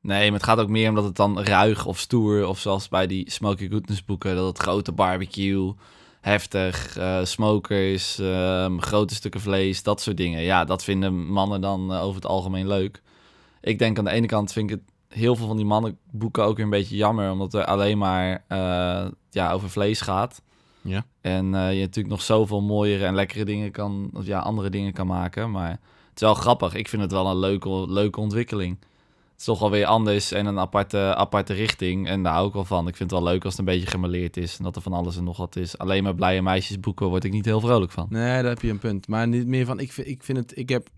nee, 0.02 0.24
maar 0.32 0.40
het 0.40 0.48
gaat 0.48 0.60
ook 0.60 0.70
meer 0.70 0.90
omdat 0.90 1.04
het 1.04 1.16
dan 1.16 1.42
ruig 1.42 1.86
of 1.86 2.00
stoer, 2.00 2.48
of 2.48 2.60
zoals 2.60 2.88
bij 2.88 3.08
die 3.08 3.32
Smoky 3.32 3.70
Goodness 3.70 4.06
boeken, 4.06 4.36
dat 4.36 4.48
het 4.48 4.58
grote 4.58 4.92
barbecue, 4.92 5.74
heftig, 6.22 6.98
eh, 6.98 7.24
smokers, 7.24 8.20
ehm, 8.20 8.78
grote 8.78 9.16
stukken 9.16 9.42
vlees, 9.42 9.84
dat 9.84 10.02
soort 10.02 10.18
dingen. 10.18 10.42
Ja, 10.42 10.66
dat 10.66 10.84
vinden 10.84 11.28
mannen 11.28 11.62
dan 11.62 11.94
eh, 11.94 12.04
over 12.04 12.16
het 12.16 12.30
algemeen 12.30 12.68
leuk. 12.68 13.02
Ik 13.62 13.80
denk 13.80 13.98
aan 13.98 14.04
de 14.04 14.12
ene 14.12 14.28
kant 14.28 14.52
vind 14.52 14.72
ik 14.72 14.80
het 14.80 15.18
heel 15.20 15.36
veel 15.36 15.48
van 15.48 15.58
die 15.58 15.66
mannenboeken 15.66 16.44
ook 16.44 16.56
weer 16.56 16.66
een 16.66 16.72
beetje 16.72 16.96
jammer, 16.96 17.32
omdat 17.32 17.54
er 17.54 17.66
alleen 17.66 17.98
maar 17.98 18.44
eh, 18.48 19.06
ja, 19.30 19.52
over 19.52 19.70
vlees 19.70 20.02
gaat. 20.02 20.42
Ja. 20.82 21.06
En 21.22 21.46
je 21.46 21.80
natuurlijk 21.80 22.08
nog 22.08 22.22
zoveel 22.22 22.62
mooiere 22.62 23.06
en 23.06 23.16
lekkere 23.16 23.46
dingen 23.46 23.72
kan, 23.72 24.10
of 24.14 24.26
ja, 24.26 24.40
andere 24.40 24.70
dingen 24.70 24.94
kan 24.94 25.08
maken. 25.08 25.52
Maar 25.52 25.70
het 25.70 26.16
is 26.16 26.22
wel 26.22 26.34
grappig. 26.34 26.74
Ik 26.74 26.88
vind 26.88 27.02
het 27.02 27.12
wel 27.12 27.28
een 27.28 27.40
leuke, 27.40 27.70
leuke 27.92 28.20
ontwikkeling. 28.20 28.78
Het 29.40 29.48
is 29.48 29.54
toch 29.54 29.70
wel 29.70 29.78
weer 29.78 29.86
anders 29.86 30.32
en 30.32 30.46
een 30.46 30.60
aparte, 30.60 31.16
aparte 31.16 31.54
richting. 31.54 32.08
En 32.08 32.24
daar 32.24 32.34
hou 32.34 32.48
ik 32.48 32.54
wel 32.54 32.66
van. 32.66 32.88
Ik 32.88 32.96
vind 32.96 33.12
het 33.12 33.20
wel 33.20 33.30
leuk 33.30 33.44
als 33.44 33.58
het 33.58 33.68
een 33.68 33.74
beetje 33.74 33.88
gemaleerd 33.88 34.38
is. 34.38 34.58
En 34.58 34.64
dat 34.64 34.76
er 34.76 34.82
van 34.82 34.94
alles 34.94 35.18
en 35.18 35.24
nog 35.24 35.38
wat 35.38 35.56
is. 35.56 35.78
Alleen 35.78 36.04
maar 36.04 36.16
blije 36.16 36.42
meisjesboeken 36.42 37.08
word 37.08 37.24
ik 37.24 37.32
niet 37.32 37.46
heel 37.46 37.60
vrolijk 37.60 37.92
van. 37.92 38.08
Nee, 38.10 38.42
daar 38.42 38.52
heb 38.52 38.62
je 38.62 38.70
een 38.70 38.80
punt. 38.80 39.08
Maar 39.08 39.28
niet 39.28 39.48
meer 39.48 39.66
van... 39.66 39.80
Ik 39.80 39.92
vind, 39.92 40.08
ik 40.08 40.24
vind 40.24 40.38
het... 40.38 40.58
Ik 40.58 40.70
heb... 40.70 40.90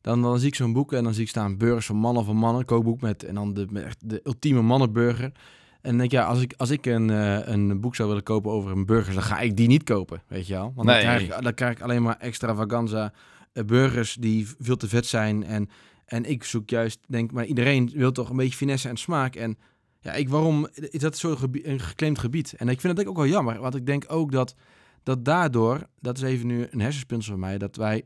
Dan, 0.00 0.22
dan 0.22 0.38
zie 0.38 0.48
ik 0.48 0.54
zo'n 0.54 0.72
boek 0.72 0.92
en 0.92 1.04
dan 1.04 1.14
zie 1.14 1.22
ik 1.22 1.28
staan 1.28 1.56
burgers 1.56 1.86
van 1.86 1.96
mannen 1.96 2.24
van 2.24 2.36
mannen, 2.36 2.64
kookboek 2.64 3.00
met 3.00 3.24
en 3.24 3.34
dan 3.34 3.54
de, 3.54 3.66
met 3.70 3.96
de 4.00 4.20
ultieme 4.24 4.62
mannenburger. 4.62 5.24
En 5.24 5.90
dan 5.90 5.96
denk 5.98 6.10
ja, 6.10 6.24
als 6.24 6.40
ik, 6.40 6.54
als 6.56 6.70
ik 6.70 6.86
een, 6.86 7.10
eh, 7.10 7.38
een 7.46 7.80
boek 7.80 7.94
zou 7.94 8.08
willen 8.08 8.22
kopen 8.22 8.50
over 8.50 8.70
een 8.70 8.86
burger, 8.86 9.14
dan 9.14 9.22
ga 9.22 9.38
ik 9.40 9.56
die 9.56 9.68
niet 9.68 9.82
kopen, 9.84 10.22
weet 10.26 10.46
je 10.46 10.54
wel. 10.54 10.72
Want 10.74 10.88
Nee. 10.88 11.04
dan, 11.04 11.04
krijg 11.04 11.22
ik, 11.22 11.42
dan 11.42 11.54
krijg 11.54 11.72
ik 11.72 11.80
alleen 11.82 12.02
maar 12.02 12.16
extravaganza 12.18 13.12
eh, 13.52 13.64
burgers 13.64 14.16
die 14.20 14.48
veel 14.58 14.76
te 14.76 14.88
vet 14.88 15.06
zijn. 15.06 15.44
En, 15.44 15.68
en 16.08 16.24
ik 16.24 16.44
zoek 16.44 16.70
juist, 16.70 16.98
denk, 17.06 17.32
maar 17.32 17.44
iedereen 17.44 17.90
wil 17.94 18.12
toch 18.12 18.30
een 18.30 18.36
beetje 18.36 18.56
finesse 18.56 18.88
en 18.88 18.96
smaak. 18.96 19.34
En 19.34 19.58
ja, 20.00 20.12
ik, 20.12 20.28
waarom 20.28 20.68
is 20.72 21.00
dat 21.00 21.18
zo'n 21.18 21.38
gebied, 21.38 21.66
een 21.66 21.80
geclaimd 21.80 22.18
gebied? 22.18 22.52
En 22.56 22.68
ik 22.68 22.80
vind 22.80 22.98
het 22.98 23.06
ook 23.06 23.16
wel 23.16 23.26
jammer, 23.26 23.60
want 23.60 23.74
ik 23.74 23.86
denk 23.86 24.04
ook 24.08 24.32
dat, 24.32 24.54
dat 25.02 25.24
daardoor, 25.24 25.86
dat 26.00 26.16
is 26.16 26.22
even 26.22 26.46
nu 26.46 26.66
een 26.70 26.80
hersenspinsel 26.80 27.32
van 27.32 27.40
mij, 27.40 27.58
dat 27.58 27.76
wij, 27.76 28.04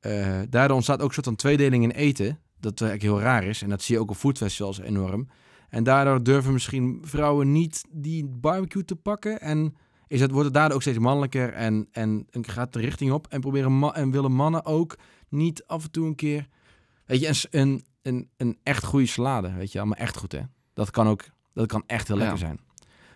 eh, 0.00 0.40
daardoor 0.48 0.76
ontstaat 0.76 1.00
ook 1.00 1.08
een 1.08 1.14
soort 1.14 1.26
van 1.26 1.36
tweedeling 1.36 1.84
in 1.84 1.90
eten. 1.90 2.40
Dat 2.60 2.80
eigenlijk 2.80 3.12
heel 3.12 3.20
raar 3.20 3.44
is. 3.44 3.62
En 3.62 3.68
dat 3.68 3.82
zie 3.82 3.94
je 3.94 4.00
ook 4.00 4.10
op 4.10 4.16
foodfestivals 4.16 4.80
enorm. 4.80 5.28
En 5.68 5.84
daardoor 5.84 6.22
durven 6.22 6.52
misschien 6.52 6.98
vrouwen 7.02 7.52
niet 7.52 7.84
die 7.90 8.26
barbecue 8.26 8.84
te 8.84 8.96
pakken. 8.96 9.40
En 9.40 9.74
is 10.06 10.20
het, 10.20 10.30
wordt 10.30 10.44
het 10.44 10.54
daardoor 10.54 10.74
ook 10.74 10.82
steeds 10.82 10.98
mannelijker 10.98 11.52
en, 11.52 11.88
en, 11.92 12.26
en 12.30 12.48
gaat 12.48 12.72
de 12.72 12.80
richting 12.80 13.12
op. 13.12 13.26
En, 13.28 13.40
proberen 13.40 13.92
en 13.94 14.10
willen 14.10 14.32
mannen 14.32 14.64
ook 14.64 14.98
niet 15.28 15.64
af 15.66 15.84
en 15.84 15.90
toe 15.90 16.06
een 16.06 16.14
keer... 16.14 16.48
Weet 17.06 17.20
je, 17.20 17.48
een, 17.50 17.60
een, 17.60 17.84
een, 18.02 18.28
een 18.36 18.58
echt 18.62 18.84
goede 18.84 19.06
salade, 19.06 19.52
weet 19.52 19.72
je 19.72 19.78
wel. 19.78 19.86
Maar 19.86 19.98
echt 19.98 20.16
goed, 20.16 20.32
hè. 20.32 20.40
Dat 20.74 20.90
kan 20.90 21.08
ook, 21.08 21.24
dat 21.54 21.66
kan 21.66 21.82
echt 21.86 22.08
heel 22.08 22.16
Ja. 22.16 22.22
lekker 22.22 22.40
zijn. 22.40 22.60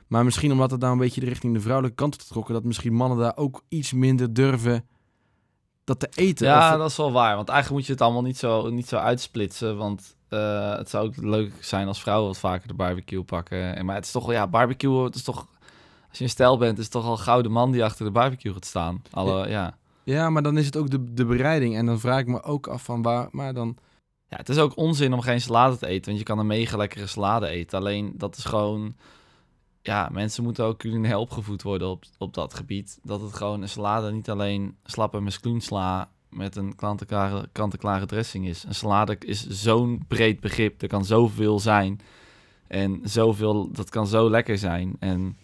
Maar 0.06 0.24
misschien 0.24 0.52
omdat 0.52 0.70
het 0.70 0.80
nou 0.80 0.92
een 0.92 0.98
beetje 0.98 1.20
de 1.20 1.26
richting 1.26 1.54
de 1.54 1.60
vrouwelijke 1.60 1.96
kant 1.96 2.14
op 2.14 2.20
getrokken... 2.20 2.54
dat 2.54 2.64
misschien 2.64 2.94
mannen 2.94 3.18
daar 3.18 3.36
ook 3.36 3.64
iets 3.68 3.92
minder 3.92 4.32
durven 4.32 4.86
dat 5.84 6.00
te 6.00 6.08
eten. 6.14 6.46
Ja, 6.46 6.72
Of- 6.72 6.78
dat 6.78 6.90
is 6.90 6.96
wel 6.96 7.12
waar. 7.12 7.36
Want 7.36 7.48
eigenlijk 7.48 7.78
moet 7.78 7.86
je 7.86 7.92
het 7.92 8.02
allemaal 8.02 8.22
niet 8.22 8.38
zo, 8.38 8.70
niet 8.70 8.88
zo 8.88 8.96
uitsplitsen. 8.96 9.76
Want 9.76 10.16
eh, 10.28 10.76
het 10.76 10.90
zou 10.90 11.06
ook 11.06 11.16
leuk 11.16 11.52
zijn 11.64 11.86
als 11.86 12.00
vrouwen 12.00 12.26
wat 12.28 12.38
vaker 12.38 12.68
de 12.68 12.74
barbecue 12.74 13.22
pakken. 13.22 13.76
En, 13.76 13.84
maar 13.84 13.94
het 13.94 14.04
is 14.04 14.10
toch, 14.10 14.32
ja, 14.32 14.46
barbecue, 14.46 15.04
het 15.04 15.14
is 15.14 15.22
toch... 15.22 15.46
Als 16.08 16.18
je 16.18 16.24
een 16.24 16.30
stijl 16.30 16.58
bent, 16.58 16.78
is 16.78 16.82
het 16.84 16.92
toch 16.92 17.04
al 17.04 17.16
gouden 17.16 17.52
man 17.52 17.70
die 17.70 17.84
achter 17.84 18.04
de 18.04 18.10
barbecue 18.10 18.52
gaat 18.52 18.64
staan. 18.64 19.02
Alle, 19.10 19.48
ja. 19.48 19.48
Ja, 19.48 19.78
maar 20.30 20.42
dan 20.42 20.58
is 20.58 20.66
het 20.66 20.76
ook 20.76 20.90
de, 20.90 21.12
de 21.12 21.24
bereiding. 21.24 21.76
En 21.76 21.86
dan 21.86 22.00
vraag 22.00 22.20
ik 22.20 22.26
me 22.26 22.42
ook 22.42 22.66
af 22.66 22.84
van 22.84 23.02
waar... 23.02 23.28
Maar 23.30 23.54
dan... 23.54 23.76
Ja, 24.28 24.36
het 24.36 24.48
is 24.48 24.58
ook 24.58 24.76
onzin 24.76 25.12
om 25.12 25.20
geen 25.20 25.40
salade 25.40 25.76
te 25.76 25.86
eten, 25.86 26.04
want 26.04 26.18
je 26.18 26.24
kan 26.24 26.38
een 26.38 26.46
mega 26.46 26.76
lekkere 26.76 27.06
salade 27.06 27.46
eten. 27.46 27.78
Alleen 27.78 28.12
dat 28.14 28.36
is 28.36 28.44
gewoon, 28.44 28.96
ja, 29.82 30.08
mensen 30.12 30.42
moeten 30.42 30.64
ook 30.64 30.78
culinair 30.78 31.16
opgevoed 31.16 31.62
worden 31.62 31.88
op, 31.88 32.04
op 32.18 32.34
dat 32.34 32.54
gebied. 32.54 32.98
Dat 33.02 33.20
het 33.20 33.34
gewoon 33.34 33.62
een 33.62 33.68
salade 33.68 34.12
niet 34.12 34.30
alleen 34.30 34.76
slappe 34.84 35.20
mescloensla 35.20 36.10
met 36.28 36.56
een 36.56 36.76
kant-en-klare 36.76 37.48
kant-en-klare 37.52 38.06
dressing 38.06 38.46
is. 38.46 38.64
Een 38.64 38.74
salade 38.74 39.16
is 39.18 39.46
zo'n 39.46 40.04
breed 40.08 40.40
begrip, 40.40 40.82
er 40.82 40.88
kan 40.88 41.04
zoveel 41.04 41.60
zijn 41.60 42.00
en 42.66 43.00
zoveel, 43.04 43.72
dat 43.72 43.90
kan 43.90 44.06
zo 44.06 44.30
lekker 44.30 44.58
zijn. 44.58 44.96
En 44.98 45.38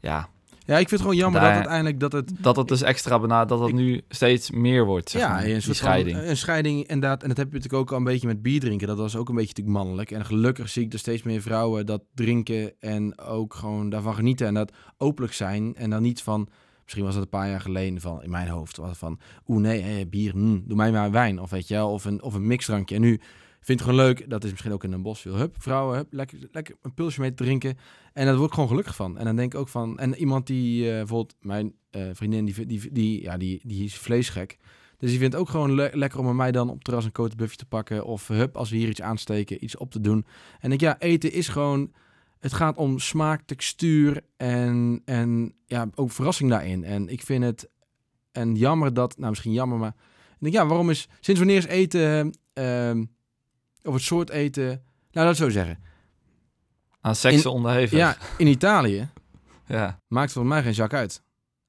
ja, 0.00 0.28
Ja, 0.70 0.78
ik 0.78 0.88
vind 0.88 0.90
het 0.90 1.00
gewoon 1.00 1.16
jammer 1.16 1.40
Daar- 1.40 1.48
dat 1.50 1.58
uiteindelijk 1.58 2.00
dat 2.00 2.12
het... 2.12 2.32
Dat 2.38 2.56
het 2.56 2.68
dus 2.68 2.82
extra 2.82 3.18
benaderd, 3.18 3.48
dat 3.48 3.60
het 3.60 3.68
Ik- 3.68 3.74
nu 3.74 4.00
steeds 4.08 4.50
meer 4.50 4.84
wordt, 4.84 5.10
zeg 5.10 5.22
ja, 5.22 5.28
maar, 5.28 5.44
een 5.44 5.62
soort 5.62 5.76
scheiding. 5.76 6.16
Van, 6.16 6.26
een 6.26 6.36
scheiding, 6.36 6.78
inderdaad. 6.86 7.22
En 7.22 7.28
dat 7.28 7.36
heb 7.36 7.46
je 7.48 7.54
natuurlijk 7.54 7.82
ook 7.82 7.90
al 7.90 7.96
een 7.96 8.04
beetje 8.04 8.26
met 8.26 8.42
bier 8.42 8.60
drinken. 8.60 8.86
Dat 8.86 8.96
was 8.98 9.16
ook 9.16 9.28
een 9.28 9.34
beetje 9.34 9.54
natuurlijk 9.56 9.76
mannelijk. 9.84 10.10
En 10.10 10.24
gelukkig 10.24 10.68
zie 10.68 10.84
ik 10.84 10.92
er 10.92 10.98
steeds 10.98 11.22
meer 11.22 11.42
vrouwen 11.42 11.86
dat 11.86 12.02
drinken 12.14 12.72
en 12.80 13.18
ook 13.18 13.54
gewoon 13.54 13.90
daarvan 13.90 14.14
genieten. 14.14 14.46
En 14.46 14.54
dat 14.54 14.72
openlijk 14.98 15.32
zijn. 15.34 15.74
En 15.76 15.90
dan 15.90 16.02
niet 16.02 16.22
van, 16.22 16.48
misschien 16.82 17.04
was 17.04 17.14
dat 17.14 17.22
een 17.22 17.28
paar 17.28 17.48
jaar 17.48 17.60
geleden 17.60 18.00
van, 18.00 18.22
in 18.22 18.30
mijn 18.30 18.48
hoofd, 18.48 18.76
was 18.76 18.98
van, 18.98 19.18
oeh 19.46 19.60
nee, 19.60 19.80
hé, 19.82 20.06
bier, 20.06 20.32
hm, 20.32 20.58
doe 20.64 20.76
mij 20.76 20.92
maar 20.92 21.10
wijn. 21.10 21.40
Of 21.40 21.50
weet 21.50 21.68
je 21.68 21.74
wel, 21.74 21.90
of 21.92 22.04
een, 22.04 22.22
of 22.22 22.34
een 22.34 22.46
mixdrankje. 22.46 22.94
En 22.94 23.00
nu 23.00 23.20
vind 23.60 23.80
ik 23.80 23.86
het 23.86 23.94
gewoon 23.94 24.06
leuk, 24.06 24.30
dat 24.30 24.44
is 24.44 24.50
misschien 24.50 24.72
ook 24.72 24.84
in 24.84 24.92
een 24.92 25.02
bos. 25.02 25.24
Hup, 25.24 25.54
vrouwen, 25.58 25.96
hup, 25.96 26.12
lekker, 26.12 26.38
lekker 26.52 26.76
een 26.82 26.94
pilsje 26.94 27.20
mee 27.20 27.34
te 27.34 27.44
drinken. 27.44 27.78
En 28.12 28.26
daar 28.26 28.36
word 28.36 28.48
ik 28.48 28.54
gewoon 28.54 28.68
gelukkig 28.68 28.94
van. 28.96 29.18
En 29.18 29.24
dan 29.24 29.36
denk 29.36 29.54
ik 29.54 29.60
ook 29.60 29.68
van, 29.68 29.98
en 29.98 30.14
iemand 30.14 30.46
die, 30.46 30.88
eh, 30.88 30.96
bijvoorbeeld 30.96 31.36
mijn 31.40 31.74
eh, 31.90 32.02
vriendin, 32.12 32.44
die, 32.44 32.66
die, 32.66 32.92
die, 32.92 33.22
ja, 33.22 33.36
die, 33.36 33.60
die 33.64 33.84
is 33.84 33.98
vleesgek. 33.98 34.58
Dus 34.98 35.10
die 35.10 35.18
vindt 35.18 35.34
ook 35.34 35.48
gewoon 35.48 35.74
le- 35.74 35.90
lekker 35.92 36.18
om 36.18 36.26
met 36.26 36.34
mij 36.34 36.52
dan 36.52 36.70
op 36.70 36.84
terras 36.84 37.04
een 37.04 37.12
kotenbuffje 37.12 37.56
te 37.56 37.66
pakken. 37.66 38.04
Of 38.04 38.28
hup, 38.28 38.56
als 38.56 38.70
we 38.70 38.76
hier 38.76 38.88
iets 38.88 39.02
aansteken, 39.02 39.64
iets 39.64 39.76
op 39.76 39.90
te 39.90 40.00
doen. 40.00 40.26
En 40.60 40.72
ik, 40.72 40.80
ja, 40.80 40.98
eten 40.98 41.32
is 41.32 41.48
gewoon... 41.48 41.92
Het 42.38 42.52
gaat 42.52 42.76
om 42.76 42.98
smaak, 42.98 43.42
textuur 43.42 44.20
en, 44.36 45.02
en 45.04 45.54
ja, 45.66 45.88
ook 45.94 46.10
verrassing 46.10 46.50
daarin. 46.50 46.84
En 46.84 47.08
ik 47.08 47.22
vind 47.22 47.44
het... 47.44 47.70
En 48.32 48.54
jammer 48.54 48.94
dat... 48.94 49.16
Nou, 49.16 49.28
misschien 49.30 49.52
jammer, 49.52 49.78
maar... 49.78 49.94
Ik 50.30 50.36
denk, 50.38 50.54
ja, 50.54 50.66
waarom 50.66 50.90
is... 50.90 51.08
Sinds 51.20 51.40
wanneer 51.40 51.58
is 51.58 51.66
eten... 51.66 52.32
ehm, 52.52 53.04
of 53.82 53.94
het 53.94 54.02
soort 54.02 54.30
eten... 54.30 54.66
Nou, 54.66 55.26
laat 55.26 55.26
het 55.26 55.36
zo 55.36 55.48
zeggen. 55.48 55.78
Aan 57.00 57.14
seks 57.14 57.44
in- 57.44 57.50
onderhevig. 57.50 57.98
Ja, 57.98 58.16
in 58.38 58.46
Italië 58.46 59.08
ja. 59.66 60.00
maakt 60.08 60.32
voor 60.32 60.46
mij 60.46 60.62
geen 60.62 60.74
zak 60.74 60.92
uit. 60.94 61.22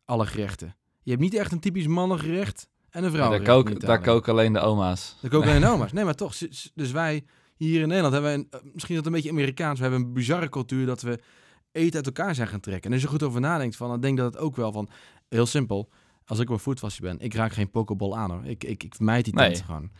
Alle 0.05 0.25
gerechten. 0.25 0.75
Je 1.03 1.09
hebt 1.11 1.23
niet 1.23 1.33
echt 1.33 1.51
een 1.51 1.59
typisch 1.59 1.87
mannengerecht 1.87 2.69
en 2.89 2.97
een 2.97 3.01
daar, 3.01 3.11
vrouwengerecht 3.11 3.57
in 3.57 3.63
koken, 3.63 3.79
daar 3.87 4.01
koken 4.01 4.31
alleen 4.31 4.53
de 4.53 4.59
oma's. 4.59 5.17
Dat 5.21 5.31
koken 5.31 5.49
alleen 5.49 5.65
oma's. 5.65 5.91
Nee, 5.91 6.03
maar 6.03 6.15
toch. 6.15 6.33
Dus 6.75 6.91
wij 6.91 7.23
hier 7.55 7.81
in 7.81 7.87
Nederland 7.87 8.13
hebben 8.13 8.33
een, 8.33 8.47
eh, 8.49 8.59
misschien 8.73 8.95
is 8.95 9.01
dat 9.01 9.05
een 9.05 9.11
beetje 9.17 9.29
Amerikaans. 9.29 9.79
We 9.79 9.85
hebben 9.85 10.01
een 10.05 10.13
bizarre 10.13 10.49
cultuur 10.49 10.85
dat 10.85 11.01
we 11.01 11.19
eten 11.71 11.95
uit 11.95 12.05
elkaar 12.05 12.35
zijn 12.35 12.47
gaan 12.47 12.59
trekken. 12.59 12.85
En 12.87 12.93
als 12.93 13.01
je 13.01 13.07
goed 13.07 13.23
over 13.23 13.41
nadenkt, 13.41 13.75
van, 13.75 13.89
dan 13.89 13.99
denk 14.01 14.17
dat 14.17 14.33
het 14.33 14.41
ook 14.41 14.55
wel 14.55 14.71
van 14.71 14.89
heel 15.29 15.45
simpel. 15.45 15.89
Als 16.25 16.39
ik 16.39 16.47
op 16.49 16.53
een 16.53 16.59
foodfastje 16.61 17.01
ben, 17.01 17.19
ik 17.19 17.33
raak 17.33 17.53
geen 17.53 17.69
pokeball 17.71 18.13
aan 18.13 18.31
hoor. 18.31 18.45
Ik, 18.45 18.63
ik, 18.63 18.83
ik 18.83 18.95
vermijd 18.95 19.25
die 19.25 19.33
Nee. 19.35 19.51
tent 19.51 19.65
gewoon. 19.65 19.91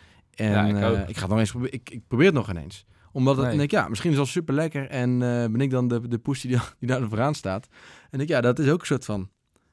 En 0.42 0.52
Ja, 0.52 0.66
ik 0.66 0.76
eh, 0.96 1.10
ik 1.10 1.16
ga 1.16 1.22
het 1.22 1.30
nog 1.30 1.40
eens 1.40 1.50
proberen. 1.52 1.74
Ik, 1.74 1.90
ik 1.90 2.08
probeer 2.08 2.26
het 2.26 2.36
nog 2.36 2.50
ineens. 2.50 2.86
Omdat 3.12 3.36
het, 3.36 3.42
Nee. 3.46 3.50
dan 3.58 3.60
denk 3.68 3.72
ik, 3.72 3.78
ja, 3.80 3.88
misschien 3.90 4.12
is 4.12 4.18
het 4.18 4.26
wel 4.26 4.34
super 4.36 4.54
lekker. 4.54 4.90
En 4.90 5.12
eh, 5.14 5.28
ben 5.52 5.62
ik 5.62 5.70
dan 5.70 5.88
de, 5.88 6.08
de 6.08 6.18
poes 6.20 6.42
die, 6.42 6.52
daar- 6.52 6.74
die 6.80 6.88
daar 6.88 7.08
vooraan 7.08 7.34
staat. 7.36 7.68
En 8.10 8.20
ik, 8.20 8.28
ja, 8.28 8.42
dat 8.42 8.60
is 8.60 8.70
ook 8.70 8.80
een 8.80 8.86
soort 8.86 9.06
van 9.06 9.30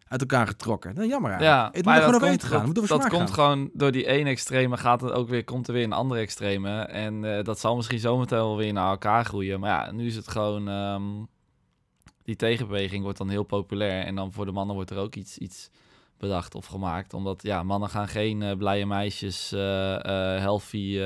uit 0.08 0.20
elkaar 0.20 0.46
getrokken. 0.46 0.94
Nou, 0.94 1.08
jammer 1.08 1.30
eigenlijk. 1.30 1.60
Ja, 1.60 1.66
het 1.66 1.74
moet 1.74 1.84
maar 1.84 1.94
er 1.96 2.00
gewoon 2.02 2.20
dat 2.20 2.22
over 2.30 2.38
komt, 2.38 2.50
gaan. 2.52 2.58
Het 2.58 2.66
moet 2.78 2.88
dat, 2.88 3.00
dat 3.00 3.08
komt 3.08 3.30
gaan. 3.30 3.34
gewoon 3.34 3.70
door 3.72 3.92
die 3.92 4.06
ene 4.06 4.30
extreme 4.30 4.76
gaat 4.76 5.00
het 5.00 5.12
ook 5.12 5.28
weer, 5.28 5.44
komt 5.44 5.66
er 5.68 5.72
weer 5.74 5.84
een 5.84 5.92
andere 5.92 6.20
extreme. 6.20 6.80
En 6.80 7.36
eh, 7.36 7.44
dat 7.44 7.58
zal 7.58 7.76
misschien 7.76 7.98
zometeen 7.98 8.38
wel 8.38 8.56
weer 8.56 8.72
naar 8.72 8.90
elkaar 8.90 9.24
groeien. 9.24 9.60
Maar 9.60 9.70
ja, 9.70 9.92
nu 9.92 10.06
is 10.06 10.16
het 10.16 10.28
gewoon... 10.28 10.68
ehm, 10.68 11.02
die 12.22 12.36
tegenbeweging 12.36 13.02
wordt 13.02 13.18
dan 13.18 13.28
heel 13.28 13.42
populair. 13.42 14.04
En 14.04 14.14
dan 14.14 14.32
voor 14.32 14.46
de 14.46 14.52
mannen 14.52 14.74
wordt 14.74 14.90
er 14.90 14.96
ook 14.98 15.14
iets, 15.14 15.38
iets 15.38 15.70
bedacht 16.18 16.54
of 16.54 16.66
gemaakt. 16.66 17.14
Omdat 17.14 17.42
ja, 17.42 17.62
mannen 17.62 17.88
gaan 17.90 18.08
geen 18.08 18.42
eh, 18.42 18.56
blije 18.56 18.86
meisjes, 18.86 19.52
eh 19.52 19.94
eh 19.94 20.40
healthy 20.40 21.00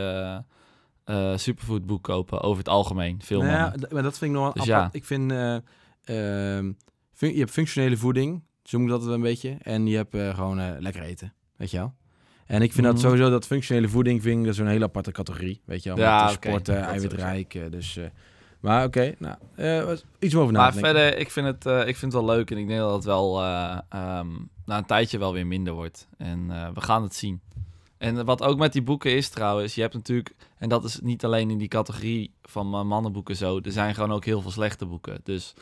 superfood 1.37 1.87
boek 1.87 2.03
kopen. 2.03 2.41
Over 2.41 2.59
het 2.59 2.69
algemeen, 2.69 3.21
veel 3.23 3.43
Nou 3.43 3.53
ja, 3.53 3.75
maar 3.91 4.03
dat 4.03 4.19
vind 4.19 4.35
ik 4.35 4.41
nog 4.41 4.53
Dus 4.53 4.71
apart. 4.71 4.93
ja. 4.93 4.99
Ik 4.99 5.05
vind, 5.05 5.31
eh, 5.33 5.55
ehm, 6.05 6.73
je 7.19 7.39
hebt 7.39 7.51
functionele 7.51 7.97
voeding, 7.97 8.43
zo 8.63 8.79
moet 8.79 8.89
dat 8.89 9.07
een 9.07 9.21
beetje. 9.21 9.57
En 9.63 9.87
je 9.87 9.97
hebt 9.97 10.17
gewoon 10.37 10.81
lekker 10.81 11.03
eten, 11.03 11.35
weet 11.57 11.71
je 11.71 11.77
wel. 11.77 11.95
En 12.47 12.63
ik 12.63 12.73
vind 12.73 12.87
dat 12.87 12.95
Mhm. 12.95 13.03
sowieso, 13.03 13.31
dat 13.31 13.47
functionele 13.47 13.89
voeding 13.89 14.23
vind 14.23 14.39
ik 14.41 14.47
dat 14.47 14.55
zo'n 14.55 14.67
hele 14.67 14.85
aparte 14.85 15.11
categorie, 15.13 15.63
weet 15.65 15.83
je 15.83 15.89
wel. 15.89 15.99
Ja, 15.99 16.25
met 16.25 16.37
oké, 16.37 16.47
sporten, 16.49 16.83
eiwitrijk, 16.83 17.59
dus... 17.71 17.99
maar 18.63 18.85
oké, 18.85 19.15
nou, 19.19 19.37
eh, 19.55 19.93
iets 20.19 20.35
over 20.35 20.53
Maar 20.53 20.63
nadenken. 20.63 20.91
verder, 20.91 21.19
ik 21.19 21.31
vind, 21.31 21.47
het, 21.47 21.67
eh, 21.67 21.79
ik 21.79 21.97
vind 21.97 22.13
het 22.13 22.23
wel 22.23 22.35
leuk 22.35 22.51
en 22.51 22.59
ik 22.59 22.67
denk 22.67 22.81
dat 22.81 22.95
het 22.95 23.05
wel 23.05 23.43
eh, 23.43 23.79
ehm, 23.89 24.29
na 24.65 24.79
een 24.79 24.87
tijdje 24.87 25.19
wel 25.19 25.33
weer 25.33 25.47
minder 25.47 25.73
wordt. 25.73 26.09
En 26.17 26.47
we 26.75 26.81
gaan 26.81 27.03
het 27.03 27.15
zien. 27.15 27.41
En 27.99 28.25
wat 28.25 28.43
ook 28.43 28.59
met 28.59 28.73
die 28.73 28.83
boeken 28.83 29.17
is 29.17 29.29
trouwens, 29.29 29.75
je 29.75 29.81
hebt 29.81 29.95
natuurlijk, 29.95 30.35
en 30.59 30.69
dat 30.69 30.85
is 30.85 31.01
niet 31.01 31.25
alleen 31.25 31.51
in 31.51 31.59
die 31.59 31.69
categorie 31.69 32.35
van 32.43 32.87
mannenboeken 32.87 33.37
zo, 33.37 33.61
er 33.63 33.73
zijn 33.73 33.95
gewoon 33.95 34.13
ook 34.13 34.25
heel 34.25 34.41
veel 34.41 34.51
slechte 34.51 34.87
boeken. 34.87 35.21
Dus 35.25 35.55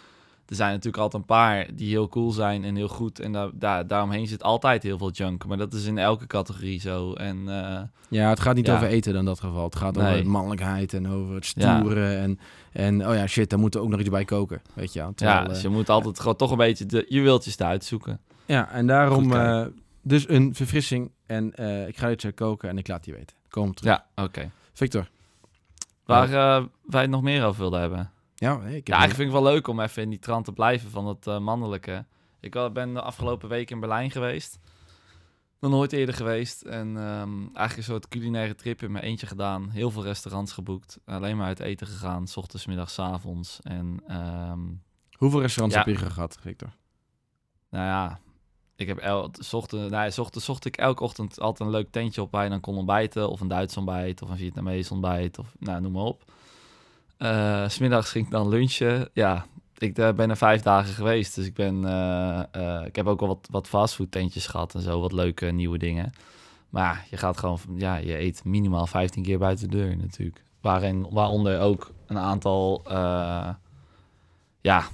er 0.51 0.57
zijn 0.57 0.71
natuurlijk 0.71 1.03
altijd 1.03 1.23
een 1.23 1.29
paar 1.29 1.67
die 1.75 1.89
heel 1.89 2.09
cool 2.09 2.31
zijn 2.31 2.65
en 2.65 2.77
heel 2.77 2.89
goed. 2.89 3.19
En 3.21 3.33
daar, 3.33 3.49
daar, 3.53 3.87
daaromheen 3.87 4.27
zit 4.27 4.43
altijd 4.43 4.83
heel 4.83 4.99
veel 4.99 5.11
junk. 5.11 5.47
Maar 5.47 5.57
dat 5.57 5.73
is 5.73 5.85
in 5.85 5.99
elke 5.99 6.27
categorie 6.27 6.81
zo. 6.81 7.13
En 7.13 7.49
eh, 7.49 7.81
Ja, 8.09 8.29
het 8.29 8.41
gaat 8.41 8.55
niet 8.55 8.67
Ja. 8.67 8.75
over 8.75 8.87
eten 8.89 9.15
in 9.15 9.25
dat 9.25 9.41
geval. 9.41 9.65
Het 9.65 9.77
gaat 9.77 9.97
Nee. 9.97 10.13
over 10.15 10.27
mannelijkheid 10.31 10.93
en 10.95 11.09
over 11.09 11.35
het 11.35 11.53
Ja. 11.57 11.79
stoeren. 11.79 12.19
En, 12.19 12.39
en 12.73 13.09
oh 13.09 13.15
ja, 13.15 13.27
shit, 13.27 13.51
daar 13.51 13.59
moet 13.59 13.75
er 13.75 13.81
ook 13.81 13.89
nog 13.89 14.01
iets 14.01 14.09
bij 14.09 14.25
koken, 14.25 14.63
weet 14.75 14.93
je 14.93 14.99
wel. 15.01 15.13
ja, 15.17 15.45
dus 15.45 15.57
eh, 15.57 15.63
je 15.63 15.69
moet 15.69 15.89
altijd 15.89 16.21
gewoon 16.21 16.37
toch 16.37 16.51
een 16.51 16.57
beetje 16.57 16.87
de 16.87 17.07
juweeltjes 17.09 17.59
eruit 17.59 17.85
zoeken. 17.85 18.21
Ja, 18.47 18.71
en 18.71 18.87
daarom 18.87 19.33
eh, 19.33 19.65
dus 20.03 20.29
een 20.29 20.55
verfrissing. 20.55 21.11
En 21.27 21.55
eh, 21.55 21.87
ik 21.89 21.97
ga 21.99 22.11
iets 22.11 22.25
eh, 22.25 22.33
koken 22.35 22.69
en 22.69 22.79
ik 22.79 22.89
laat 22.89 23.05
je 23.07 23.13
weten. 23.13 23.37
Kom 23.49 23.75
terug. 23.75 23.93
Ja, 24.15 24.25
oké. 24.25 24.51
Victor. 24.73 25.09
Waar 26.05 26.33
eh, 26.33 26.65
wij 26.87 27.01
het 27.01 27.11
nog 27.11 27.23
meer 27.23 27.45
over 27.45 27.61
wilden 27.61 27.81
hebben. 27.81 28.11
Ja, 28.41 28.53
ik 28.55 28.63
Ja, 28.89 28.95
eigenlijk 28.95 29.15
vind 29.15 29.19
ik 29.19 29.35
het 29.35 29.43
wel 29.43 29.53
leuk 29.53 29.67
om 29.69 29.81
even 29.81 30.03
in 30.03 30.11
die 30.11 30.19
trant 30.19 30.45
te 30.45 30.53
blijven 30.53 30.91
van 30.91 31.07
het 31.07 31.27
eh, 31.27 31.39
mannelijke. 31.39 32.05
Ik 32.41 32.71
ben 32.73 32.95
de 32.95 33.03
afgelopen 33.03 33.49
week 33.49 33.71
in 33.71 33.81
Berlijn 33.81 34.11
geweest. 34.11 34.59
Nog 35.59 35.71
nooit 35.71 35.93
eerder 35.93 36.15
geweest. 36.15 36.63
En 36.63 36.97
ehm, 36.97 37.39
eigenlijk 37.41 37.77
een 37.77 37.83
soort 37.83 38.09
culinaire 38.09 38.55
trip 38.55 38.83
in 38.83 38.93
mijn 38.93 39.05
eentje 39.05 39.27
gedaan. 39.27 39.71
Heel 39.71 39.91
veel 39.91 40.03
restaurants 40.03 40.53
geboekt. 40.53 40.99
Alleen 41.05 41.37
maar 41.37 41.47
uit 41.47 41.61
eten 41.61 41.87
gegaan. 41.87 42.27
S 42.27 42.37
ochtends, 42.37 42.67
middags, 42.67 42.95
's 42.95 42.99
avonds. 42.99 43.59
En 43.63 44.03
ehm, 44.07 44.61
Hoeveel 45.17 45.41
restaurants 45.41 45.77
Ja. 45.77 45.85
heb 45.85 46.01
je 46.01 46.11
gehad, 46.11 46.39
Victor? 46.41 46.77
nou 47.71 47.85
ja, 47.85 48.21
ik 48.77 48.87
heb 48.87 48.99
el 48.99 49.31
ochtend, 49.53 49.91
nou, 49.91 50.11
ja, 50.11 50.23
ochtend 50.23 50.45
zocht 50.45 50.65
ik 50.65 50.77
elke 50.77 51.03
ochtend 51.03 51.41
altijd 51.41 51.69
een 51.69 51.75
leuk 51.75 51.91
tentje 51.91 52.23
op 52.23 52.31
waar 52.31 52.45
je 52.45 52.51
dan 52.51 52.61
kon 52.61 52.77
ontbijten. 52.77 53.31
Of 53.31 53.41
een 53.41 53.49
Duits 53.49 53.77
ontbijt, 53.77 54.23
of 54.23 54.29
een 54.29 54.37
Vietnamees 54.37 54.91
ontbijt, 54.91 55.39
of 55.39 55.55
nou, 55.59 55.81
noem 55.81 55.93
maar 55.93 56.03
op. 56.03 56.33
Eh, 57.21 57.69
's 57.69 57.75
Smiddags 57.75 58.11
ging 58.11 58.25
ik 58.25 58.31
dan 58.31 58.49
lunchen. 58.49 59.09
Ja, 59.13 59.47
ik 59.79 59.99
eh, 59.99 60.13
ben 60.13 60.31
er 60.31 60.37
vijf 60.37 60.63
dagen 60.63 60.95
geweest. 60.95 61.35
Dus 61.35 61.47
ik 61.47 61.55
ben, 61.55 61.85
eh, 61.85 62.43
eh, 62.51 62.87
ik 62.87 62.97
heb 62.97 63.07
ook 63.07 63.21
wel 63.21 63.29
wat, 63.29 63.49
wat 63.51 63.69
fastfood 63.69 64.11
tentjes 64.11 64.47
gehad 64.47 64.75
en 64.75 64.81
zo. 64.81 65.01
Wat 65.01 65.13
leuke 65.13 65.47
nieuwe 65.47 65.79
dingen. 65.79 66.13
Maar 66.69 66.83
ja, 66.85 67.01
je 67.11 67.17
gaat 67.17 67.39
gewoon, 67.39 67.59
ja, 67.75 67.97
je 67.97 68.19
eet 68.19 68.45
minimaal 68.45 68.87
15 68.87 69.23
keer 69.23 69.39
buiten 69.39 69.71
de 69.71 69.77
deur 69.77 69.97
natuurlijk. 69.97 70.43
Waarin, 70.61 71.07
waaronder 71.11 71.61
ook 71.61 71.93
een 72.07 72.19
aantal, 72.19 72.83
eh, 72.89 73.49
ja, 74.61 74.85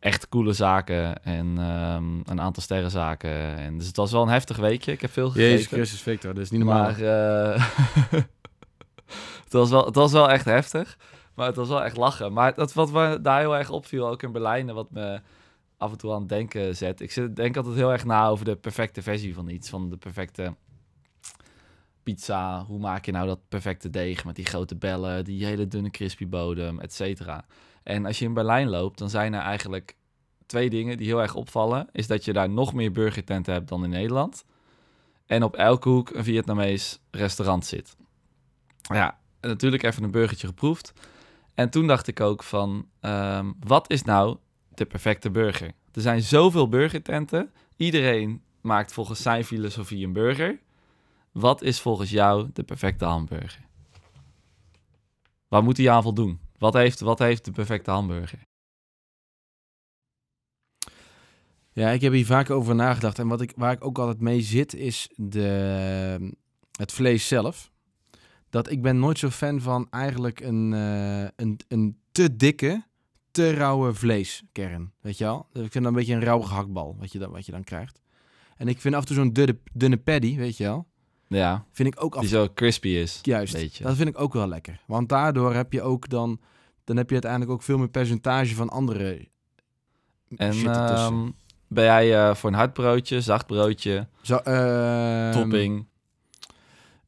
echt 0.00 0.28
coole 0.28 0.52
zaken 0.52 1.22
en 1.22 1.54
ehm, 1.58 2.04
een 2.24 2.40
aantal 2.40 2.62
sterrenzaken. 2.62 3.56
En 3.56 3.78
dus 3.78 3.86
het 3.86 3.96
was 3.96 4.12
wel 4.12 4.22
een 4.22 4.28
heftig 4.28 4.56
weekje. 4.56 4.92
Ik 4.92 5.00
heb 5.00 5.10
veel 5.10 5.30
gegeten. 5.30 5.50
Jezus 5.50 5.66
Christus, 5.66 6.00
Victor. 6.00 6.34
Dat 6.34 6.42
is 6.42 6.50
niet 6.50 6.64
normaal. 6.64 6.82
Maar 6.82 7.00
eh, 7.00 7.64
het, 9.44 9.52
was 9.52 9.70
wel, 9.70 9.84
het 9.84 9.94
was 9.94 10.12
wel 10.12 10.30
echt 10.30 10.44
heftig. 10.44 10.96
Maar 11.34 11.46
het 11.46 11.56
was 11.56 11.68
wel 11.68 11.84
echt 11.84 11.96
lachen. 11.96 12.32
Maar 12.32 12.54
dat, 12.54 12.72
wat 12.72 13.24
daar 13.24 13.40
heel 13.40 13.56
erg 13.56 13.70
opviel, 13.70 14.08
ook 14.08 14.22
in 14.22 14.32
Berlijn, 14.32 14.72
wat 14.72 14.90
me 14.90 15.20
af 15.76 15.90
en 15.90 15.98
toe 15.98 16.12
aan 16.12 16.20
het 16.20 16.28
denken 16.28 16.76
zet. 16.76 17.00
Ik 17.00 17.12
zit, 17.12 17.36
denk 17.36 17.56
altijd 17.56 17.74
heel 17.74 17.92
erg 17.92 18.04
na 18.04 18.28
over 18.28 18.44
de 18.44 18.56
perfecte 18.56 19.02
versie 19.02 19.34
van 19.34 19.48
iets. 19.48 19.68
Van 19.68 19.90
de 19.90 19.96
perfecte 19.96 20.54
pizza. 22.02 22.64
Hoe 22.64 22.78
maak 22.78 23.04
je 23.04 23.12
nou 23.12 23.26
dat 23.26 23.48
perfecte 23.48 23.90
deeg 23.90 24.24
met 24.24 24.36
die 24.36 24.46
grote 24.46 24.76
bellen, 24.76 25.24
die 25.24 25.44
hele 25.44 25.68
dunne 25.68 25.90
crispy 25.90 26.28
bodem, 26.28 26.80
et 26.80 26.92
cetera. 26.92 27.44
En 27.82 28.06
als 28.06 28.18
je 28.18 28.24
in 28.24 28.34
Berlijn 28.34 28.68
loopt, 28.68 28.98
dan 28.98 29.10
zijn 29.10 29.34
er 29.34 29.40
eigenlijk 29.40 29.96
twee 30.46 30.70
dingen 30.70 30.96
die 30.96 31.06
heel 31.06 31.22
erg 31.22 31.34
opvallen. 31.34 31.88
Is 31.92 32.06
dat 32.06 32.24
je 32.24 32.32
daar 32.32 32.50
nog 32.50 32.74
meer 32.74 32.92
burgertenten 32.92 33.52
hebt 33.52 33.68
dan 33.68 33.84
in 33.84 33.90
Nederland. 33.90 34.44
En 35.26 35.42
op 35.42 35.56
elke 35.56 35.88
hoek 35.88 36.10
een 36.10 36.24
Vietnamees 36.24 37.00
restaurant 37.10 37.66
zit. 37.66 37.96
Ja, 38.80 39.18
natuurlijk 39.40 39.82
even 39.82 40.02
een 40.02 40.10
burgertje 40.10 40.46
geproefd. 40.46 40.92
En 41.54 41.70
toen 41.70 41.86
dacht 41.86 42.06
ik 42.06 42.20
ook 42.20 42.42
van, 42.42 42.88
ehm, 43.00 43.52
wat 43.60 43.90
is 43.90 44.02
nou 44.02 44.36
de 44.68 44.84
perfecte 44.84 45.30
burger? 45.30 45.72
Er 45.92 46.00
zijn 46.00 46.22
zoveel 46.22 46.68
burgertenten. 46.68 47.52
Iedereen 47.76 48.42
maakt 48.60 48.92
volgens 48.92 49.22
zijn 49.22 49.44
filosofie 49.44 50.06
een 50.06 50.12
burger. 50.12 50.58
Wat 51.32 51.62
is 51.62 51.80
volgens 51.80 52.10
jou 52.10 52.50
de 52.52 52.62
perfecte 52.62 53.04
hamburger? 53.04 53.64
Waar 55.48 55.62
moet 55.62 55.76
hij 55.76 55.90
aan 55.90 56.02
voldoen? 56.02 56.40
Wat 56.58 56.74
heeft, 56.74 57.00
wat 57.00 57.18
heeft 57.18 57.44
de 57.44 57.50
perfecte 57.50 57.90
hamburger? 57.90 58.38
Ja, 61.72 61.90
ik 61.90 62.00
heb 62.00 62.12
hier 62.12 62.26
vaak 62.26 62.50
over 62.50 62.74
nagedacht. 62.74 63.18
En 63.18 63.28
wat 63.28 63.40
ik, 63.40 63.52
waar 63.56 63.72
ik 63.72 63.84
ook 63.84 63.98
altijd 63.98 64.20
mee 64.20 64.40
zit, 64.40 64.74
is 64.74 65.08
de, 65.16 66.32
het 66.78 66.92
vlees 66.92 67.28
zelf. 67.28 67.72
Dat 68.54 68.70
ik 68.70 68.82
ben 68.82 68.98
nooit 68.98 69.18
zo 69.18 69.30
fan 69.30 69.60
van 69.60 69.86
eigenlijk 69.90 70.40
een, 70.40 70.72
eh, 70.72 71.22
een, 71.36 71.60
een 71.68 71.98
te 72.12 72.36
dikke, 72.36 72.84
te 73.30 73.54
rauwe 73.54 73.94
vleeskern, 73.94 74.92
weet 75.00 75.18
je 75.18 75.24
wel? 75.24 75.46
Ik 75.52 75.60
vind 75.60 75.72
dat 75.72 75.84
een 75.84 75.92
beetje 75.92 76.14
een 76.14 76.24
rauwe 76.24 76.46
gehaktbal, 76.46 76.96
wat 76.98 77.12
je 77.12 77.18
dan, 77.18 77.30
wat 77.30 77.46
je 77.46 77.52
dan 77.52 77.64
krijgt. 77.64 78.00
En 78.56 78.68
ik 78.68 78.80
vind 78.80 78.94
af 78.94 79.00
en 79.00 79.06
toe 79.06 79.16
zo'n 79.16 79.32
dunne, 79.32 79.58
dunne 79.72 79.96
paddy, 79.96 80.36
weet 80.36 80.56
je 80.56 80.64
wel? 80.64 80.86
Ja, 81.26 81.64
Vind 81.70 81.94
ik 81.94 82.02
ook 82.04 82.14
af 82.14 82.20
die 82.20 82.30
zo 82.30 82.48
crispy 82.54 82.88
is. 82.88 83.18
Juist, 83.22 83.52
Beetje. 83.52 83.84
dat 83.84 83.96
vind 83.96 84.08
ik 84.08 84.20
ook 84.20 84.32
wel 84.32 84.48
lekker. 84.48 84.80
Want 84.86 85.08
daardoor 85.08 85.54
heb 85.54 85.72
je 85.72 85.82
ook 85.82 86.08
dan... 86.08 86.40
Dan 86.84 86.96
heb 86.96 87.06
je 87.06 87.12
uiteindelijk 87.12 87.50
ook 87.50 87.62
veel 87.62 87.78
meer 87.78 87.88
percentage 87.88 88.54
van 88.54 88.68
andere 88.68 89.28
En 90.36 90.54
shit 90.54 90.66
ehm, 90.66 91.28
ben 91.68 91.84
jij 91.84 92.28
eh, 92.28 92.34
voor 92.34 92.50
een 92.50 92.56
hard 92.56 92.72
broodje, 92.72 93.20
zacht 93.20 93.46
broodje, 93.46 94.08
Zo, 94.22 94.36
ehm, 94.36 95.32
topping? 95.32 95.86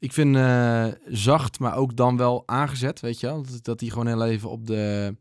Ik 0.06 0.12
vind 0.12 0.36
eh, 0.36 0.86
zacht, 1.08 1.58
maar 1.58 1.76
ook 1.76 1.96
dan 1.96 2.16
wel 2.16 2.42
aangezet, 2.46 3.00
weet 3.00 3.20
je 3.20 3.26
wel? 3.26 3.42
Dat, 3.42 3.64
dat 3.64 3.80
hij 3.80 3.88
gewoon 3.88 4.06
heel 4.06 4.24
even 4.24 4.50
op 4.50 4.66
de, 4.66 5.14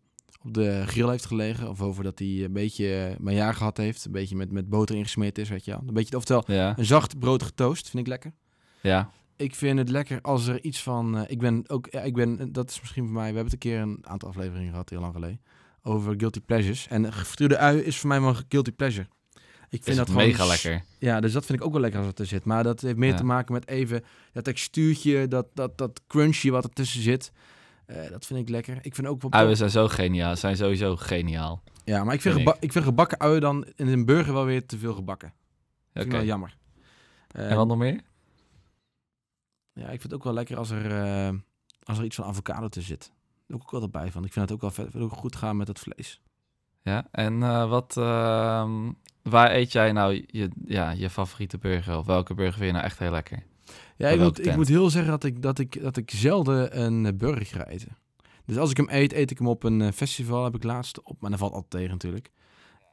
op 0.44 0.54
de 0.54 0.84
grill 0.86 1.10
heeft 1.10 1.26
gelegen. 1.26 1.70
Of 1.70 1.82
over 1.82 2.04
dat 2.04 2.20
hij 2.20 2.44
een 2.44 2.54
beetje 2.54 3.16
mijn 3.20 3.36
jaar 3.36 3.54
gehad 3.54 3.78
heeft. 3.78 4.06
Een 4.06 4.12
beetje 4.12 4.36
met, 4.36 4.52
met 4.52 4.70
boter 4.70 4.96
ingesmeerd 4.96 5.38
is, 5.38 5.50
weet 5.50 5.66
je 5.66 5.72
wel? 5.72 5.82
Een 5.88 5.94
beetje, 5.94 6.16
oftewel, 6.16 6.44
Ja, 6.48 6.78
een 6.78 6.86
zacht 6.86 7.20
brood 7.20 7.44
getoast 7.44 7.90
vind 7.90 8.04
ik 8.04 8.08
lekker. 8.10 8.34
ja. 8.82 9.10
Ik 9.38 9.56
vind 9.56 9.78
het 9.80 9.90
lekker 9.90 10.22
als 10.22 10.48
er 10.48 10.64
iets 10.64 10.84
van... 10.84 11.18
eh, 11.18 11.24
ik 11.28 11.40
ben 11.40 11.64
ook... 11.70 11.88
Ja, 11.92 12.02
ik 12.02 12.14
ben, 12.14 12.52
dat 12.52 12.70
is 12.70 12.80
misschien 12.82 13.04
voor 13.04 13.14
mij... 13.14 13.30
We 13.30 13.36
hebben 13.36 13.54
het 13.54 13.64
een 13.64 13.72
keer 13.72 13.80
een 13.80 14.00
aantal 14.08 14.30
afleveringen 14.30 14.70
gehad, 14.72 14.90
heel 14.90 15.00
lang 15.00 15.14
geleden. 15.14 15.42
Over 15.82 16.14
guilty 16.18 16.40
pleasures. 16.42 16.88
En 16.88 17.14
gefrituurde 17.14 17.58
ui 17.58 17.80
is 17.80 17.98
voor 18.00 18.10
mij 18.10 18.22
wel 18.22 18.30
een 18.30 18.44
guilty 18.50 18.72
pleasure. 18.72 19.08
Ik 19.76 19.84
vind 19.84 19.98
dat 19.98 20.08
gewoon 20.10 20.26
mega 20.28 20.46
lekker. 20.46 20.84
Ja, 21.00 21.20
dus 21.20 21.32
dat 21.34 21.46
vind 21.46 21.60
ik 21.60 21.66
ook 21.66 21.72
wel 21.72 21.82
lekker 21.82 22.00
als 22.00 22.08
het 22.10 22.20
er 22.20 22.26
zit. 22.26 22.44
Maar 22.46 22.64
dat 22.64 22.82
heeft 22.82 22.96
meer 22.98 23.10
Ja. 23.10 23.16
te 23.16 23.24
maken 23.24 23.54
met 23.54 23.68
even 23.68 24.04
dat 24.34 24.44
textuurtje, 24.44 25.28
dat, 25.28 25.48
dat, 25.54 25.78
dat 25.78 26.02
crunchy 26.08 26.50
wat 26.50 26.64
er 26.64 26.70
tussen 26.70 27.02
zit. 27.02 27.32
Eh, 27.86 28.10
dat 28.10 28.26
vind 28.26 28.40
ik 28.40 28.50
lekker. 28.50 28.78
Ik 28.82 28.96
vind 28.96 29.08
ook 29.08 29.22
wel... 29.22 29.32
Uien 29.32 29.58
zijn 29.58 29.70
zo 29.70 29.88
geniaal, 29.88 30.36
zijn 30.36 30.58
sowieso 30.58 30.96
geniaal. 30.96 31.64
Ja, 31.84 32.04
maar 32.04 32.14
ik 32.14 32.22
vind, 32.22 32.56
ik. 32.60 32.72
vind 32.72 32.86
gebakken 32.86 33.20
uien 33.20 33.42
dan 33.42 33.66
in 33.76 33.88
een 33.88 34.06
burger 34.06 34.34
wel 34.34 34.46
weer 34.46 34.66
te 34.66 34.78
veel 34.78 34.94
gebakken. 34.94 35.34
Dat 35.94 36.04
vind 36.04 36.06
ik 36.06 36.12
wel 36.12 36.24
jammer. 36.24 36.58
Eh, 37.28 37.50
En 37.52 37.56
wat 37.58 37.68
nog 37.68 37.78
meer? 37.78 38.02
Ja, 39.74 39.84
ik 39.84 39.90
vind 39.90 40.04
het 40.04 40.14
ook 40.14 40.24
wel 40.24 40.34
lekker 40.34 40.58
als 40.58 40.70
er, 40.70 40.92
eh, 41.04 41.34
als 41.84 41.98
er 41.98 42.04
iets 42.04 42.16
van 42.16 42.26
avocado 42.26 42.68
tussen 42.68 42.98
zit. 42.98 43.08
Daar 43.08 43.18
doe 43.48 43.58
ik 43.58 43.64
ook 43.64 43.74
altijd 43.74 43.92
bij 43.92 44.12
van. 44.12 44.26
Ik 44.26 44.34
vind 44.34 44.46
het 44.50 44.54
ook 44.54 44.62
wel 44.62 44.72
vet. 44.86 44.96
ook 44.96 45.12
goed 45.14 45.36
gaan 45.36 45.58
met 45.58 45.68
het 45.68 45.80
vlees. 45.80 46.22
Ja, 46.82 47.08
en 47.12 47.40
wat, 47.70 47.98
ehm, 47.98 48.92
waar 49.30 49.52
eet 49.52 49.72
jij 49.72 49.92
nou 49.92 50.26
je, 50.28 50.50
ja, 50.66 50.92
je 50.92 51.10
favoriete 51.10 51.58
burger? 51.58 51.98
Of 51.98 52.06
welke 52.06 52.34
burger 52.34 52.54
vind 52.54 52.66
je 52.66 52.72
nou 52.72 52.86
echt 52.86 53.00
heel 53.00 53.12
lekker? 53.12 53.44
Ja, 53.96 54.10
ik 54.10 54.20
moet, 54.20 54.46
ik 54.46 54.56
moet 54.56 54.68
heel 54.68 54.90
zeggen 54.90 55.12
dat 55.12 55.24
ik, 55.24 55.42
dat, 55.42 55.60
ik, 55.60 55.82
dat 55.82 55.98
ik 55.98 56.12
zelden 56.12 56.82
een 56.82 57.06
eh, 57.06 57.14
burger 57.14 57.46
ga 57.46 57.68
eten. 57.68 57.98
Dus 58.46 58.58
als 58.58 58.70
ik 58.70 58.78
hem 58.78 58.88
eet, 58.90 59.14
eet 59.14 59.32
ik 59.32 59.38
hem 59.38 59.48
op 59.48 59.64
een 59.64 59.82
eh, 59.82 59.92
festival, 59.92 60.44
heb 60.44 60.56
ik 60.56 60.64
laatst 60.64 61.02
op. 61.02 61.22
Maar 61.22 61.30
dat 61.30 61.40
valt 61.40 61.54
altijd 61.54 61.72
tegen 61.72 61.92
natuurlijk. 61.92 62.32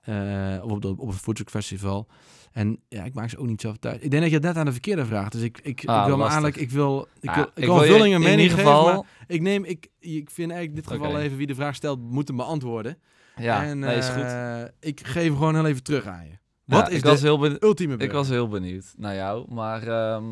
Eh, 0.02 0.58
of 0.62 0.70
op, 0.70 0.82
de, 0.82 0.88
op 0.88 1.08
een 1.08 1.12
foodtruckfestival. 1.12 2.06
En 2.52 2.80
ja, 2.88 3.04
ik 3.04 3.14
maak 3.14 3.30
ze 3.30 3.38
ook 3.38 3.46
niet 3.46 3.60
zelf 3.60 3.76
thuis. 3.76 4.00
Ik 4.00 4.10
denk 4.10 4.22
dat 4.22 4.30
je 4.30 4.36
het 4.36 4.44
net 4.44 4.56
aan 4.56 4.64
de 4.64 4.72
verkeerde 4.72 5.06
vraagt. 5.06 5.32
Dus 5.32 5.42
ik, 5.42 5.60
ik, 5.62 5.84
Ah, 5.84 6.00
ik 6.00 6.14
wil 6.14 6.22
eigenlijk, 6.22 6.56
ik 6.56 6.70
wil, 6.70 7.08
ik 7.20 7.28
Ah, 7.28 7.34
wil, 7.34 7.44
ik 7.44 7.50
ik 7.54 7.66
wil 7.66 8.04
in 8.04 8.20
ieder 8.20 8.36
geven, 8.36 8.56
geval... 8.56 8.84
maar 8.84 9.02
ik 9.26 9.40
neem, 9.40 9.64
ik, 9.64 9.88
ik 9.98 10.30
vind 10.30 10.50
eigenlijk 10.50 10.68
in 10.68 10.74
dit 10.74 10.86
geval 10.86 11.20
even 11.20 11.36
wie 11.36 11.46
de 11.46 11.54
vraag 11.54 11.74
stelt, 11.74 12.00
moet 12.00 12.28
hem 12.28 12.36
beantwoorden. 12.36 12.98
Ja, 13.36 13.64
en, 13.64 13.78
nee, 13.78 13.96
is 13.96 14.08
goed. 14.08 14.22
eh, 14.22 14.62
ik 14.80 15.06
geef 15.06 15.24
hem 15.24 15.36
gewoon 15.36 15.54
heel 15.54 15.66
even 15.66 15.82
terug 15.82 16.06
aan 16.06 16.24
je. 16.24 16.38
Wat 16.64 16.80
Ja, 16.86 16.88
is 16.88 16.98
ik 16.98 17.04
was 17.04 17.20
heel 17.22 17.38
benieuwd. 17.38 17.62
ultieme 17.62 17.92
Ik 17.92 17.98
burger? 17.98 18.16
was 18.16 18.28
heel 18.28 18.48
benieuwd 18.48 18.94
naar 18.96 19.14
jou. 19.14 19.54
Maar 19.54 19.82
ehm, 19.88 20.24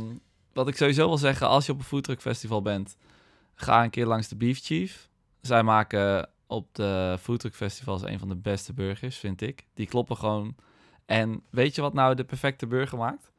wat 0.53 0.69
ik 0.69 0.77
sowieso 0.77 1.07
wil 1.09 1.19
zeggen, 1.19 1.49
als 1.49 1.67
je 1.67 1.73
op 1.73 1.79
een 1.79 1.85
foodtruck 1.85 2.21
festival 2.21 2.63
bent, 2.63 2.97
ga 3.55 3.85
een 3.85 3.91
keer 3.91 4.07
langs 4.07 4.29
de 4.29 4.37
Beef 4.37 4.61
Chief. 4.61 5.09
Zij 5.41 5.63
maken 5.63 6.29
op 6.47 6.75
de 6.75 7.17
foodtruck 7.21 7.55
festivals 7.55 8.03
een 8.05 8.19
van 8.19 8.29
de 8.29 8.37
beste 8.37 8.73
burgers, 8.73 9.17
vind 9.17 9.41
ik. 9.41 9.67
Die 9.75 9.87
kloppen 9.87 10.17
gewoon. 10.17 10.55
En 11.07 11.43
weet 11.51 11.75
je 11.75 11.81
wat 11.81 11.95
nou 11.95 12.15
de 12.15 12.25
perfecte 12.25 12.67
burger 12.67 12.99
maakt? 12.99 13.33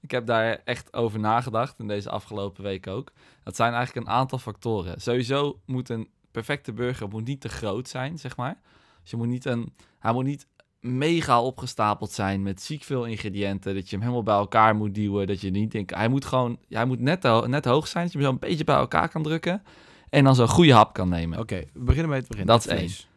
Ik 0.00 0.10
heb 0.10 0.26
daar 0.26 0.60
echt 0.64 0.92
over 0.92 1.20
nagedacht 1.20 1.78
in 1.78 1.86
deze 1.88 2.10
afgelopen 2.10 2.62
week 2.62 2.86
ook. 2.86 3.12
Dat 3.42 3.56
zijn 3.56 3.72
eigenlijk 3.74 4.06
een 4.06 4.12
aantal 4.12 4.38
factoren. 4.38 5.00
Sowieso 5.00 5.60
moet 5.66 5.88
een 5.88 6.08
perfecte 6.30 6.72
burger 6.72 7.08
moet 7.08 7.24
niet 7.24 7.40
te 7.40 7.48
groot 7.48 7.88
zijn, 7.88 8.18
zeg 8.18 8.36
maar. 8.36 8.60
Dus 9.02 9.10
je 9.10 9.16
moet 9.16 9.26
niet 9.26 9.44
een, 9.44 9.72
hij 9.98 10.12
moet 10.12 10.24
niet 10.24 10.46
mega 10.80 11.42
opgestapeld 11.42 12.10
zijn 12.12 12.42
met 12.42 12.62
ziek 12.62 12.82
veel 12.82 13.04
ingrediënten. 13.04 13.74
Dat 13.74 13.84
je 13.84 13.90
hem 13.90 14.00
helemaal 14.00 14.22
bij 14.22 14.34
elkaar 14.34 14.76
moet 14.76 14.94
duwen. 14.94 15.26
Dat 15.26 15.40
je 15.40 15.50
niet 15.50 15.70
denkt, 15.72 15.94
hij 15.94 16.08
moet 16.08 16.24
gewoon, 16.24 16.58
hij 16.68 16.84
moet 16.84 17.00
net, 17.00 17.22
ho- 17.22 17.46
net 17.46 17.64
hoog 17.64 17.86
zijn. 17.88 18.04
Dat 18.04 18.12
je 18.12 18.18
hem 18.18 18.26
zo 18.26 18.32
een 18.32 18.48
beetje 18.48 18.64
bij 18.64 18.76
elkaar 18.76 19.08
kan 19.08 19.22
drukken. 19.22 19.62
En 20.10 20.24
dan 20.24 20.34
zo'n 20.34 20.48
goede 20.48 20.72
hap 20.72 20.92
kan 20.92 21.08
nemen. 21.08 21.38
Oké, 21.38 21.62
we 21.72 21.80
beginnen 21.80 22.08
bij 22.10 22.18
het 22.18 22.28
begin. 22.28 22.46
Dat 22.46 22.64
Het 22.64 22.72
is 22.72 22.78
vlees. 22.78 23.08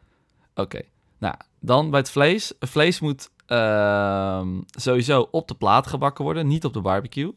Oké, 0.56 0.82
nou 1.18 1.36
dan 1.60 1.90
bij 1.90 2.00
het 2.00 2.10
vlees. 2.10 2.54
Het 2.60 2.70
vlees 2.70 3.00
moet 3.00 3.30
ehm, 3.46 4.62
sowieso 4.66 5.28
op 5.32 5.48
de 5.48 5.56
plaat 5.56 5.88
gebakken 5.88 6.24
worden, 6.24 6.48
niet 6.48 6.66
op 6.66 6.74
de 6.74 6.82
barbecue. 6.82 7.34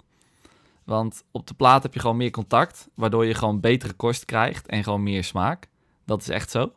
Want 0.85 1.25
op 1.31 1.47
de 1.47 1.55
plaat 1.55 1.83
heb 1.83 1.95
je 1.95 2.01
gewoon 2.01 2.17
meer 2.17 2.31
contact, 2.31 2.89
waardoor 2.95 3.27
je 3.27 3.35
gewoon 3.35 3.61
betere 3.61 3.93
korst 3.93 4.25
krijgt 4.25 4.67
en 4.67 4.83
gewoon 4.85 5.03
meer 5.03 5.25
smaak. 5.25 5.69
Dat 6.05 6.21
is 6.21 6.29
echt 6.29 6.51
zo. 6.51 6.73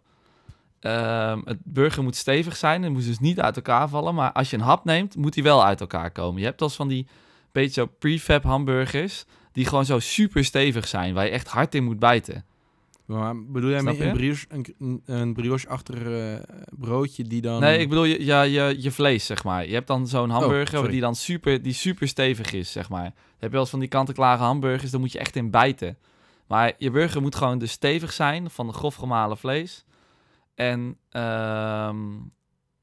Ehm, 0.81 1.39
het 1.45 1.57
burger 1.63 2.03
moet 2.03 2.15
stevig 2.15 2.55
zijn, 2.55 2.83
het 2.83 2.91
moet 2.91 3.05
dus 3.05 3.19
niet 3.19 3.39
uit 3.39 3.55
elkaar 3.55 3.89
vallen. 3.89 4.15
Maar 4.15 4.31
als 4.31 4.49
je 4.49 4.55
een 4.55 4.63
hap 4.63 4.85
neemt, 4.85 5.15
moet 5.15 5.33
die 5.33 5.43
wel 5.43 5.65
uit 5.65 5.81
elkaar 5.81 6.11
komen. 6.11 6.39
Je 6.39 6.45
hebt 6.45 6.61
als 6.61 6.75
van 6.75 6.87
die 6.87 7.07
beetje 7.51 7.81
zo 7.81 7.85
prefab 7.99 8.43
hamburgers, 8.43 9.25
die 9.51 9.65
gewoon 9.65 9.85
zo 9.85 9.99
super 9.99 10.45
stevig 10.45 10.87
zijn, 10.87 11.13
waar 11.13 11.25
je 11.25 11.31
echt 11.31 11.47
hard 11.47 11.75
in 11.75 11.83
moet 11.83 11.99
bijten. 11.99 12.45
Maar 13.05 13.45
bedoel 13.45 13.69
jij 13.69 13.81
met 13.81 13.99
een 13.99 14.13
brioche, 14.13 14.45
een, 14.49 15.01
een, 15.05 15.33
brioche-achtig 15.33 16.03
eh, 16.03 16.33
broodje 16.69 17.23
die 17.23 17.41
dan... 17.41 17.59
Nee, 17.59 17.79
ik 17.79 17.89
bedoel 17.89 18.03
je, 18.03 18.25
ja, 18.25 18.41
je, 18.41 18.75
je 18.77 18.91
vlees, 18.91 19.25
zeg 19.25 19.43
maar. 19.43 19.67
Je 19.67 19.73
hebt 19.73 19.87
dan 19.87 20.07
zo'n 20.07 20.29
hamburger 20.29 20.77
sorry. 20.77 20.91
die 20.91 21.01
dan 21.01 21.15
super, 21.15 21.61
die 21.61 21.73
super 21.73 22.07
stevig 22.07 22.53
is, 22.53 22.71
zeg 22.71 22.89
maar. 22.89 23.03
Dan 23.03 23.13
heb 23.13 23.49
je 23.49 23.49
wel 23.49 23.59
eens 23.59 23.69
van 23.69 23.79
die 23.79 23.87
kant-en-klare 23.87 24.43
hamburgers, 24.43 24.91
daar 24.91 24.99
moet 24.99 25.11
je 25.11 25.19
echt 25.19 25.35
in 25.35 25.51
bijten. 25.51 25.97
Maar 26.47 26.73
je 26.77 26.91
burger 26.91 27.21
moet 27.21 27.35
gewoon 27.35 27.57
dus 27.57 27.71
stevig 27.71 28.13
zijn 28.13 28.49
van 28.49 28.67
de 28.67 28.73
grof 28.73 28.95
gemalen 28.95 29.37
vlees. 29.37 29.85
En 30.55 30.97
ehm 31.09 31.97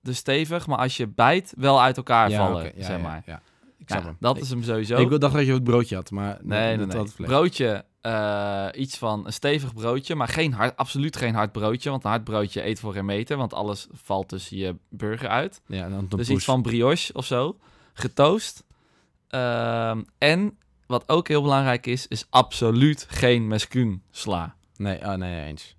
dus 0.02 0.16
stevig, 0.16 0.66
maar 0.66 0.78
als 0.78 0.96
je 0.96 1.07
bijt, 1.07 1.52
wel 1.57 1.83
uit 1.83 1.96
elkaar 1.96 2.31
Ja, 2.31 2.37
vallen, 2.46 2.72
ja, 2.76 2.85
zeg 2.85 3.00
maar. 3.00 3.22
Ja, 3.26 3.42
Ik 3.78 3.88
Nou, 3.88 4.00
snap 4.00 4.04
hem. 4.04 4.16
dat 4.20 4.37
Ik- 4.37 4.42
is 4.42 4.50
hem 4.50 4.62
sowieso. 4.62 4.96
Ik 4.96 5.20
dacht 5.20 5.35
dat 5.35 5.46
je 5.46 5.52
het 5.52 5.64
broodje 5.64 5.94
had, 5.94 6.11
maar... 6.11 6.38
Nee, 6.42 6.76
nee, 6.76 6.87
dat 6.87 7.18
nee. 7.18 7.26
Broodje, 7.28 7.85
eh, 8.00 8.66
iets 8.74 8.98
van 8.98 9.26
een 9.26 9.33
stevig 9.33 9.74
broodje, 9.74 10.14
maar 10.14 10.28
geen 10.28 10.52
hard, 10.52 10.76
absoluut 10.76 11.16
geen 11.16 11.35
hard 11.35 11.52
broodje. 11.52 11.90
Want 11.90 12.04
een 12.04 12.11
hard 12.11 12.24
broodje 12.24 12.66
eet 12.66 12.81
voor 12.81 12.92
geen 12.92 13.04
meter, 13.04 13.37
want 13.37 13.52
alles 13.54 13.87
valt 13.92 14.28
tussen 14.28 14.57
je 14.57 14.76
burger 14.88 15.28
uit. 15.28 15.61
Ja, 15.66 15.85
en 15.85 15.90
dan 15.90 16.07
dus 16.09 16.26
poes. 16.26 16.28
iets 16.37 16.44
van 16.44 16.62
brioche 16.62 17.12
of 17.12 17.24
zo, 17.24 17.59
getoost. 17.92 18.64
Ehm, 19.28 20.02
en 20.18 20.59
wat 20.87 21.09
ook 21.09 21.28
heel 21.28 21.42
belangrijk 21.42 21.87
is, 21.87 22.07
is 22.07 22.26
absoluut 22.31 23.07
geen 23.09 23.46
mescun 23.48 24.02
sla. 24.11 24.54
Nee, 24.76 25.07
ah, 25.07 25.18
nee, 25.18 25.44
eens. 25.46 25.76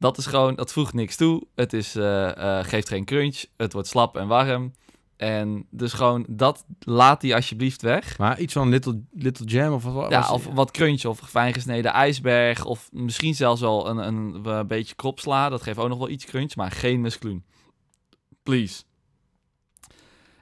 Dat 0.00 0.18
is 0.18 0.26
gewoon, 0.26 0.54
dat 0.54 0.72
voegt 0.72 0.94
niks 0.94 1.16
toe. 1.16 1.42
Het 1.54 1.72
is, 1.72 1.94
eh, 1.94 2.58
eh, 2.58 2.64
geeft 2.66 2.88
geen 2.88 3.04
crunch. 3.04 3.44
Het 3.56 3.72
wordt 3.72 3.88
slap 3.88 4.16
en 4.16 4.26
warm. 4.28 4.72
En 5.16 5.66
dus 5.70 5.92
gewoon, 5.92 6.24
dat 6.28 6.64
laat 6.78 7.20
die 7.20 7.34
alsjeblieft 7.34 7.82
weg. 7.82 8.18
Maar 8.18 8.40
iets 8.40 8.52
van 8.52 8.68
Little, 8.68 9.02
little 9.12 9.46
Jam 9.46 9.72
of 9.72 9.82
wat 9.82 9.92
was 9.92 10.10
Ja, 10.10 10.32
of 10.32 10.46
wat 10.46 10.70
crunch 10.70 11.04
of 11.04 11.18
fijn 11.18 11.54
gesneden 11.54 11.92
ijsberg. 11.92 12.64
Of 12.64 12.88
misschien 12.92 13.34
zelfs 13.34 13.60
wel 13.60 13.88
een, 13.88 13.96
een, 13.96 14.46
een 14.46 14.66
beetje 14.66 14.94
kropsla. 14.94 15.48
Dat 15.48 15.62
geeft 15.62 15.78
ook 15.78 15.88
nog 15.88 15.98
wel 15.98 16.08
iets 16.08 16.24
crunch, 16.24 16.56
maar 16.56 16.70
geen 16.70 17.00
mescloen. 17.00 17.44
Please. 18.42 18.82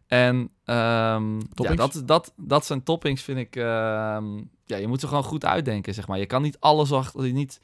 En 0.07 0.51
ehm, 0.65 1.39
ja, 1.39 1.75
dat, 1.75 2.03
dat, 2.05 2.33
dat 2.37 2.67
zijn 2.67 2.83
toppings, 2.83 3.23
vind 3.23 3.39
ik. 3.39 3.57
ehm, 3.57 4.37
ja, 4.65 4.77
je 4.77 4.87
moet 4.87 5.01
ze 5.01 5.09
gewoon 5.09 5.25
goed 5.25 5.45
uitdenken, 5.45 5.95
zeg 5.95 6.09
maar. 6.09 6.19
Je 6.19 6.27
kan 6.27 6.43
niet 6.43 6.61
alles 6.61 6.93
achter. 6.93 7.33
Niet, 7.33 7.61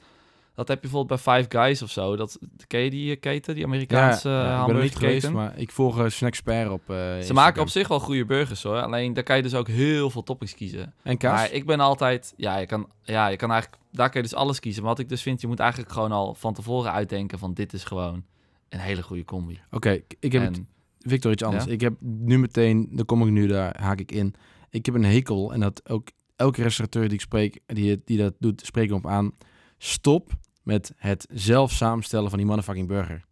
dat 0.54 0.68
heb 0.68 0.82
je 0.82 0.88
bijvoorbeeld 0.88 1.22
bij 1.24 1.34
Five 1.36 1.58
Guys 1.58 1.82
of 1.82 1.90
zo. 1.90 2.16
Dat, 2.16 2.38
ken 2.66 2.80
je 2.80 2.90
die 2.90 3.10
eh, 3.14 3.20
keten, 3.20 3.54
die 3.54 3.64
Amerikaanse 3.64 4.28
ja, 4.28 4.44
ja, 4.44 4.60
ik 4.60 4.66
ben 4.66 4.76
er 4.76 4.82
niet 4.82 4.96
geweest, 4.96 5.30
maar 5.30 5.58
ik 5.58 5.70
volg 5.72 5.98
uh, 5.98 6.08
Snackspert 6.08 6.70
op 6.70 6.90
eh, 6.90 6.96
Ze 6.96 7.02
Instagram. 7.16 7.36
maken 7.36 7.62
op 7.62 7.68
zich 7.68 7.88
wel 7.88 8.00
goede 8.00 8.24
burgers 8.24 8.62
hoor. 8.62 8.80
Alleen 8.82 9.12
daar 9.12 9.24
kan 9.24 9.36
je 9.36 9.42
dus 9.42 9.54
ook 9.54 9.68
heel 9.68 10.10
veel 10.10 10.22
toppings 10.22 10.54
kiezen. 10.54 10.94
En 11.02 11.16
kaas? 11.18 11.40
Maar 11.40 11.52
ik 11.52 11.66
ben 11.66 11.80
altijd, 11.80 12.34
ja, 12.36 12.56
je 12.58 12.66
kan, 12.66 12.88
ja, 13.02 13.28
je 13.28 13.36
kan 13.36 13.50
eigenlijk, 13.50 13.82
daar 13.92 14.10
kun 14.10 14.22
je 14.22 14.28
dus 14.28 14.36
alles 14.38 14.60
kiezen. 14.60 14.82
Maar 14.82 14.90
wat 14.90 15.00
ik 15.00 15.08
dus 15.08 15.22
vind, 15.22 15.40
je 15.40 15.46
moet 15.46 15.60
eigenlijk 15.60 15.92
gewoon 15.92 16.12
al 16.12 16.34
van 16.34 16.54
tevoren 16.54 16.92
uitdenken 16.92 17.38
van 17.38 17.54
dit 17.54 17.72
is 17.72 17.84
gewoon 17.84 18.24
een 18.68 18.78
hele 18.80 19.02
goede 19.02 19.24
combi. 19.24 19.60
Oké, 19.70 19.90
ik- 19.90 20.14
ik 20.20 20.32
heb 20.32 20.42
het 20.42 20.60
Victor, 20.98 21.32
iets 21.32 21.42
anders. 21.42 21.64
Ja? 21.64 21.70
Ik 21.70 21.80
heb 21.80 21.92
nu 22.00 22.38
meteen, 22.38 22.88
daar 22.92 23.04
kom 23.04 23.22
ik 23.26 23.30
nu, 23.32 23.46
daar 23.46 23.80
haak 23.80 24.00
ik 24.00 24.12
in. 24.12 24.34
Ik 24.70 24.86
heb 24.86 24.94
een 24.94 25.04
hekel 25.04 25.52
en 25.52 25.60
dat 25.60 25.88
ook 25.88 26.08
elke 26.36 26.62
restaurateur 26.62 27.02
die 27.02 27.12
ik 27.12 27.20
spreek, 27.20 27.60
die, 27.66 28.02
die 28.04 28.18
dat 28.18 28.34
doet, 28.38 28.62
spreek 28.66 28.84
ik 28.88 28.94
op 28.94 29.06
aan. 29.06 29.32
Stop 29.78 30.32
met 30.64 30.92
het 30.96 31.26
zelf 31.32 31.72
samenstellen 31.72 32.28
van 32.28 32.38
die 32.38 32.46
motherfucking 32.46 32.88
burger. 32.88 33.24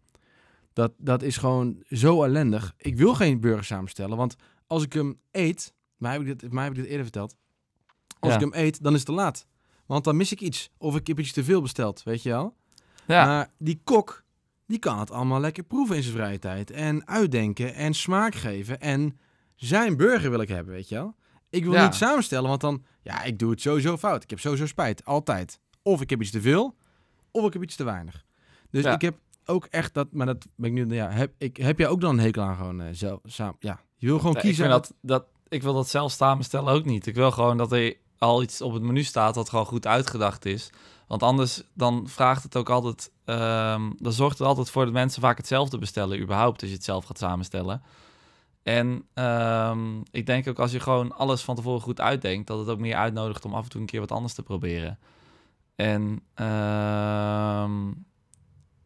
Dat, 0.73 0.93
dat 0.99 1.23
is 1.23 1.37
gewoon 1.37 1.83
zo 1.89 2.23
ellendig. 2.23 2.75
Ik 2.77 2.97
wil 2.97 3.15
geen 3.15 3.41
burger 3.41 3.65
samenstellen, 3.65 4.17
want 4.17 4.37
als 4.67 4.83
ik 4.83 4.93
hem 4.93 5.19
eet, 5.31 5.73
mij 5.97 6.13
heb 6.13 6.21
ik 6.21 6.39
dit, 6.39 6.53
mij 6.53 6.63
heb 6.65 6.73
ik 6.73 6.79
dit 6.79 6.87
eerder 6.87 7.03
verteld. 7.03 7.37
Als 8.21 8.31
Ja. 8.33 8.37
ik 8.39 8.43
hem 8.53 8.55
eet, 8.65 8.83
dan 8.83 8.93
is 8.93 8.99
het 8.99 9.07
te 9.09 9.13
laat. 9.15 9.47
Want 9.87 10.05
dan 10.05 10.17
mis 10.17 10.33
ik 10.33 10.41
iets. 10.41 10.71
Of 10.79 10.97
ik 10.97 11.07
heb 11.07 11.19
iets 11.19 11.33
te 11.33 11.45
veel 11.45 11.63
besteld, 11.63 12.03
weet 12.03 12.23
je 12.23 12.29
wel. 12.29 12.57
ja, 13.07 13.25
Maar 13.27 13.51
die 13.59 13.81
kok, 13.85 14.25
die 14.67 14.79
kan 14.79 14.99
het 14.99 15.11
allemaal 15.11 15.41
lekker 15.41 15.63
proeven 15.63 15.97
in 15.97 16.03
zijn 16.03 16.15
vrije 16.15 16.39
tijd. 16.39 16.71
En 16.71 17.07
uitdenken 17.09 17.75
en 17.75 17.95
smaak 17.95 18.35
geven. 18.35 18.81
En 18.81 19.19
zijn 19.57 19.97
burger 19.97 20.31
wil 20.31 20.41
ik 20.41 20.49
hebben, 20.49 20.75
weet 20.75 20.89
je 20.89 20.95
wel. 20.95 21.15
Ik 21.51 21.65
wil 21.65 21.73
Ja. 21.73 21.85
niet 21.85 21.95
samenstellen, 21.95 22.49
want 22.49 22.61
dan... 22.61 22.85
Ja, 23.03 23.23
ik 23.23 23.39
doe 23.39 23.51
het 23.51 23.61
sowieso 23.61 23.97
fout. 23.97 24.23
Ik 24.23 24.31
heb 24.31 24.39
sowieso 24.41 24.67
spijt. 24.67 25.05
Altijd. 25.05 25.61
Of 25.83 26.01
ik 26.01 26.11
heb 26.11 26.21
iets 26.21 26.31
te 26.31 26.41
veel, 26.41 26.77
of 27.33 27.47
ik 27.47 27.53
heb 27.53 27.63
iets 27.63 27.77
te 27.77 27.85
weinig. 27.85 28.25
Dus 28.71 28.85
Ja. 28.85 28.95
ik 28.95 29.01
heb 29.01 29.17
ook 29.45 29.65
echt 29.65 29.95
dat... 29.95 30.09
Maar 30.13 30.27
dat 30.27 30.47
ben 30.55 30.77
ik 30.77 30.87
nu... 30.87 30.95
Ja, 30.95 31.11
heb, 31.11 31.33
ik, 31.39 31.57
heb 31.57 31.79
jij 31.79 31.89
ook 31.89 32.01
dan 32.01 32.11
een 32.19 32.25
hekel 32.25 32.43
aan 32.43 32.57
gewoon 32.57 32.81
eh, 32.81 32.89
zelf... 32.93 33.21
Samen, 33.25 33.57
ja, 33.59 33.81
je 33.97 34.07
wil 34.07 34.19
gewoon 34.19 34.35
ik, 34.35 34.41
kiezen... 34.41 34.65
vind 34.65 34.73
dat, 34.77 34.95
dat, 35.01 35.25
ik 35.49 35.63
wil 35.63 35.75
dat 35.75 35.89
zelf 35.89 36.13
samenstellen 36.13 36.73
ook 36.73 36.85
niet. 36.85 37.07
Ik 37.07 37.15
wil 37.15 37.31
gewoon 37.31 37.57
dat 37.57 37.73
er 37.73 37.97
al 38.19 38.43
iets 38.43 38.61
op 38.61 38.73
het 38.73 38.83
menu 38.83 39.03
staat 39.03 39.35
dat 39.35 39.49
gewoon 39.49 39.67
goed 39.67 39.87
uitgedacht 39.87 40.45
is. 40.45 40.71
Want 41.07 41.23
anders 41.23 41.63
dan 41.75 42.09
vraagt 42.09 42.43
het 42.43 42.57
ook 42.57 42.71
altijd... 42.71 43.11
ehm, 43.25 43.91
dan 43.97 44.13
zorgt 44.13 44.39
het 44.39 44.47
altijd 44.47 44.71
voor 44.71 44.85
dat 44.85 44.93
mensen 44.93 45.23
vaak 45.23 45.37
hetzelfde 45.37 45.79
bestellen 45.79 46.21
überhaupt... 46.21 46.61
als 46.61 46.71
je 46.71 46.77
het 46.77 46.85
zelf 46.85 47.05
gaat 47.05 47.19
samenstellen. 47.19 47.83
En 48.63 49.05
ehm, 49.15 50.01
ik 50.11 50.27
denk 50.27 50.49
ook 50.49 50.59
als 50.59 50.73
je 50.73 50.81
gewoon 50.81 51.13
alles 51.13 51.43
van 51.43 51.55
tevoren 51.55 51.81
goed 51.81 52.01
uitdenkt... 52.01 52.47
dat 52.47 52.59
het 52.59 52.69
ook 52.69 52.79
meer 52.79 52.97
uitnodigt 52.97 53.45
om 53.45 53.55
af 53.55 53.65
en 53.65 53.71
toe 53.71 53.81
een 53.81 53.87
keer 53.87 54.01
wat 54.01 54.13
anders 54.13 54.35
te 54.35 54.43
proberen. 54.43 54.99
En... 55.85 56.21
ehm, 56.35 57.71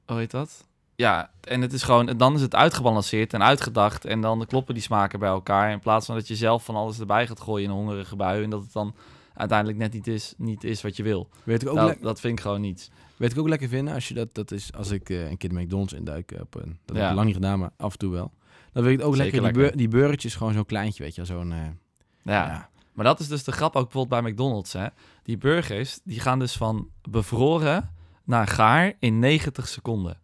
hoe 0.06 0.16
heet 0.18 0.30
dat? 0.30 0.66
Ja, 0.94 1.30
en 1.40 1.60
het 1.60 1.72
is 1.72 1.82
gewoon, 1.82 2.06
dan 2.16 2.34
is 2.34 2.40
het 2.40 2.54
uitgebalanceerd 2.54 3.32
en 3.32 3.42
uitgedacht. 3.42 4.04
En 4.04 4.20
dan 4.20 4.46
kloppen 4.46 4.74
die 4.74 4.82
smaken 4.82 5.18
bij 5.18 5.28
elkaar. 5.28 5.70
In 5.70 5.80
plaats 5.80 6.06
van 6.06 6.14
dat 6.14 6.28
je 6.28 6.36
zelf 6.36 6.64
van 6.64 6.74
alles 6.74 7.00
erbij 7.00 7.26
gaat 7.26 7.40
gooien 7.40 7.64
in 7.64 7.70
een 7.70 7.76
hongerige 7.76 8.16
bui. 8.16 8.42
En 8.42 8.50
dat 8.50 8.62
het 8.62 8.72
dan 8.72 8.94
uiteindelijk 9.34 9.78
net 9.78 9.92
niet 9.92 10.06
is, 10.06 10.34
niet 10.36 10.64
is 10.64 10.82
wat 10.82 10.96
je 10.96 11.02
wil. 11.02 11.28
Weet 11.44 11.62
ik 11.62 11.68
ook, 11.68 11.76
Dat, 11.76 11.96
dat 12.00 12.20
vind 12.20 12.38
ik 12.38 12.40
gewoon 12.44 12.60
niet. 12.60 12.90
weet 13.16 13.32
ik 13.32 13.38
ook 13.38 13.48
lekker 13.48 13.68
vinden 13.68 13.94
als 13.94 14.08
je 14.08 14.14
dat... 14.14 14.34
Dat 14.34 14.50
is 14.50 14.72
als 14.72 14.90
ik 14.90 15.10
eh, 15.10 15.30
een 15.30 15.36
keer 15.36 15.48
de 15.48 15.60
McDonald's 15.60 15.92
induik. 15.92 16.32
Op 16.40 16.54
een, 16.54 16.78
dat 16.84 16.96
heb 16.96 17.08
ik 17.08 17.14
lang 17.14 17.26
niet 17.26 17.34
gedaan, 17.34 17.58
maar 17.58 17.70
af 17.76 17.92
en 17.92 17.98
toe 17.98 18.12
wel. 18.12 18.32
Dan 18.72 18.82
weet 18.82 18.92
ik 18.92 18.98
het 18.98 19.06
ook 19.06 19.16
Zeker 19.16 19.32
lekker. 19.32 19.52
Die, 19.52 19.60
lekker. 19.62 19.78
die 19.78 19.88
burgertjes 19.88 20.34
gewoon 20.34 20.52
zo'n 20.52 20.66
kleintje, 20.66 21.02
weet 21.02 21.14
je. 21.14 21.24
Zo'n... 21.24 21.52
eh, 21.52 21.58
Ja. 22.22 22.46
ja. 22.46 22.68
Maar 22.96 23.04
dat 23.04 23.20
is 23.20 23.28
dus 23.28 23.44
de 23.44 23.52
grap 23.52 23.76
ook 23.76 23.90
bijvoorbeeld 23.90 24.22
bij 24.22 24.30
McDonald's. 24.32 24.72
Hè? 24.72 24.86
Die 25.22 25.38
burgers, 25.38 26.00
die 26.04 26.20
gaan 26.20 26.38
dus 26.38 26.56
van 26.56 26.88
bevroren 27.08 27.94
naar 28.24 28.46
gaar 28.46 28.92
in 28.98 29.18
90 29.18 29.68
seconden. 29.68 30.20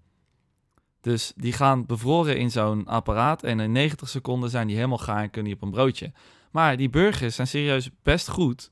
Dus 1.00 1.32
die 1.37 1.52
gaan 1.52 1.87
bevroren 1.87 2.37
in 2.37 2.50
zo'n 2.50 2.87
apparaat 2.87 3.42
en 3.42 3.61
in 3.61 3.72
90 3.72 4.08
seconden 4.08 4.50
zijn 4.50 4.66
die 4.66 4.76
helemaal 4.76 4.98
gaar 4.98 5.22
en 5.22 5.30
kunnen 5.30 5.52
die 5.52 5.61
op 5.61 5.66
een 5.66 5.74
broodje. 5.74 6.12
Maar 6.50 6.76
die 6.76 6.90
burgers 6.90 7.35
zijn 7.35 7.46
serieus 7.46 7.90
best 8.02 8.28
goed 8.28 8.70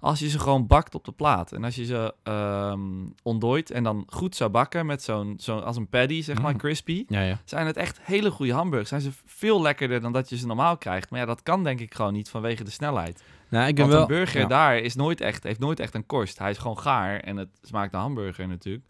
als 0.00 0.18
je 0.18 0.28
ze 0.28 0.38
gewoon 0.38 0.66
bakt 0.66 0.94
op 0.94 1.04
de 1.04 1.12
plaat. 1.12 1.52
En 1.52 1.64
als 1.64 1.74
je 1.74 1.84
ze 1.84 2.14
ehm 2.22 2.80
ontdooit 3.22 3.70
en 3.70 3.82
dan 3.82 4.04
goed 4.06 4.36
zou 4.36 4.50
bakken 4.50 4.86
met 4.86 5.02
zo'n, 5.02 5.34
zo 5.38 5.58
als 5.58 5.76
een 5.76 5.88
patty, 5.88 6.22
zeg 6.22 6.42
maar, 6.42 6.52
Mm. 6.52 6.58
crispy 6.58 7.04
Ja, 7.08 7.20
ja. 7.20 7.40
zijn 7.44 7.66
het 7.66 7.76
echt 7.76 7.98
hele 8.02 8.30
goede 8.30 8.52
hamburgers. 8.52 8.88
Zijn 8.88 9.00
ze 9.00 9.10
veel 9.24 9.62
lekkerder 9.62 10.00
dan 10.00 10.12
dat 10.12 10.28
je 10.28 10.36
ze 10.36 10.46
normaal 10.46 10.76
krijgt. 10.76 11.10
Maar 11.10 11.20
ja, 11.20 11.26
dat 11.26 11.42
kan 11.42 11.64
denk 11.64 11.80
ik 11.80 11.94
gewoon 11.94 12.12
niet 12.12 12.28
vanwege 12.28 12.64
de 12.64 12.70
snelheid. 12.70 13.22
Nou, 13.54 13.66
ik 13.68 13.74
ben 13.74 13.84
Want 13.84 13.92
wel... 13.92 14.02
een 14.02 14.16
burger 14.24 14.40
ja. 14.40 14.46
daar 14.46 14.78
is 14.78 14.94
nooit 14.94 15.20
echt, 15.20 15.42
heeft 15.42 15.60
nooit 15.60 15.80
echt 15.80 15.94
een 15.94 16.06
korst. 16.06 16.38
Hij 16.38 16.50
is 16.50 16.58
gewoon 16.58 16.78
gaar 16.78 17.20
en 17.20 17.36
het 17.36 17.48
smaakt 17.62 17.92
naar 17.92 18.00
hamburger 18.00 18.48
natuurlijk. 18.48 18.84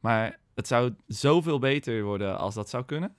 Maar 0.00 0.38
het 0.54 0.66
zou 0.66 0.94
zoveel 1.06 1.58
beter 1.58 2.02
worden 2.02 2.38
als 2.38 2.54
dat 2.54 2.68
zou 2.68 2.84
kunnen. 2.84 3.14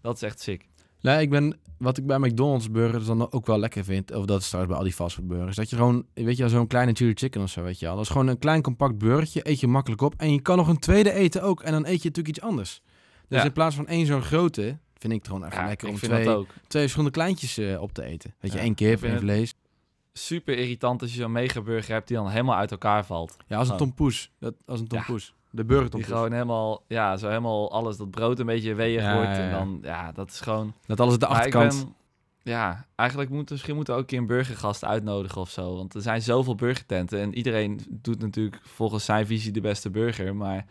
Dat 0.00 0.16
is 0.16 0.22
echt 0.22 0.40
sick. 0.40 0.68
Nee, 1.00 1.20
ik 1.20 1.30
ben... 1.30 1.58
Wat 1.78 1.98
ik 1.98 2.06
bij 2.06 2.18
McDonald's 2.18 2.70
burgers 2.70 3.06
dan 3.06 3.32
ook 3.32 3.46
wel 3.46 3.58
lekker 3.58 3.84
vind... 3.84 4.14
Of 4.14 4.24
dat 4.24 4.40
is 4.40 4.46
trouwens 4.46 4.72
bij 4.74 4.82
al 4.82 4.88
die 4.88 4.98
fastfood 4.98 5.26
burgers. 5.26 5.56
Dat 5.56 5.70
je 5.70 5.76
gewoon... 5.76 6.06
Weet 6.14 6.36
je 6.36 6.48
zo'n 6.48 6.66
kleine 6.66 6.92
chili 6.92 7.12
chicken 7.14 7.42
of 7.42 7.50
zo, 7.50 7.62
weet 7.62 7.78
je 7.78 7.86
wel. 7.86 7.94
Dat 7.94 8.04
is 8.04 8.10
gewoon 8.10 8.26
een 8.26 8.38
klein 8.38 8.62
compact 8.62 8.98
burgertje. 8.98 9.48
Eet 9.48 9.60
je 9.60 9.66
makkelijk 9.66 10.02
op. 10.02 10.14
En 10.16 10.32
je 10.32 10.40
kan 10.40 10.56
nog 10.56 10.68
een 10.68 10.78
tweede 10.78 11.12
eten 11.12 11.42
ook. 11.42 11.62
En 11.62 11.72
dan 11.72 11.86
eet 11.86 12.02
je 12.02 12.08
natuurlijk 12.08 12.36
iets 12.36 12.40
anders. 12.40 12.82
Dus 13.28 13.38
Ja. 13.38 13.44
in 13.44 13.52
plaats 13.52 13.76
van 13.76 13.86
één 13.86 14.06
zo'n 14.06 14.22
grote... 14.22 14.78
Vind 14.98 15.12
ik 15.12 15.18
het 15.18 15.28
gewoon 15.28 15.44
echt 15.44 15.54
Ja, 15.54 15.66
lekker 15.66 15.88
om 15.88 15.96
twee, 15.96 16.24
twee 16.24 16.46
verschillende 16.82 17.10
kleintjes 17.10 17.58
eh, 17.58 17.80
op 17.80 17.92
te 17.92 18.04
eten. 18.04 18.34
Weet 18.40 18.52
je, 18.52 18.58
Ja, 18.58 18.64
één 18.64 18.74
kip, 18.74 19.02
één 19.02 19.18
vlees. 19.18 19.54
Super 20.12 20.58
irritant 20.58 21.02
als 21.02 21.14
je 21.14 21.20
zo'n 21.20 21.32
megaburger 21.32 21.92
hebt 21.94 22.08
die 22.08 22.16
dan 22.16 22.28
helemaal 22.28 22.56
uit 22.56 22.70
elkaar 22.70 23.06
valt. 23.06 23.36
Ja, 23.46 23.56
als 23.58 23.66
een 23.66 23.72
Oh. 23.72 23.78
tompoes. 23.78 24.30
Dat, 24.38 24.54
als 24.66 24.80
een 24.80 24.86
Ja. 24.88 24.96
tompoes. 24.96 25.34
De 25.50 25.64
burger 25.64 25.90
Die 25.90 26.02
gewoon 26.04 26.32
helemaal, 26.32 26.84
ja, 26.88 27.16
zo 27.16 27.28
helemaal 27.28 27.72
alles, 27.72 27.96
dat 27.96 28.10
brood 28.10 28.38
een 28.38 28.46
beetje 28.46 28.74
weeg 28.74 29.00
Ja, 29.02 29.14
wordt. 29.14 29.28
ja, 29.30 29.34
En 29.42 29.48
ja. 29.50 29.58
dan, 29.58 29.78
ja, 29.82 30.12
dat 30.12 30.30
is 30.30 30.40
gewoon... 30.40 30.74
Dat 30.86 31.00
alles 31.00 31.18
de 31.18 31.26
achterkant. 31.26 31.84
ben- 31.84 31.94
ja, 32.42 32.86
eigenlijk 32.96 33.30
moeten 33.30 33.54
misschien 33.54 33.74
moeten 33.74 33.94
we 33.94 34.00
ook 34.00 34.06
een 34.06 34.10
keer 34.12 34.20
een 34.22 34.36
burgergast 34.36 34.84
uitnodigen 34.84 35.40
of 35.40 35.50
zo. 35.50 35.76
Want 35.76 35.94
er 35.94 36.00
zijn 36.02 36.22
zoveel 36.22 36.54
burgertenten 36.54 37.20
en 37.20 37.34
iedereen 37.34 37.80
doet 37.90 38.20
natuurlijk 38.20 38.60
volgens 38.64 39.04
zijn 39.04 39.26
visie 39.26 39.52
de 39.52 39.60
beste 39.60 39.90
burger. 39.90 40.36
Maar 40.36 40.66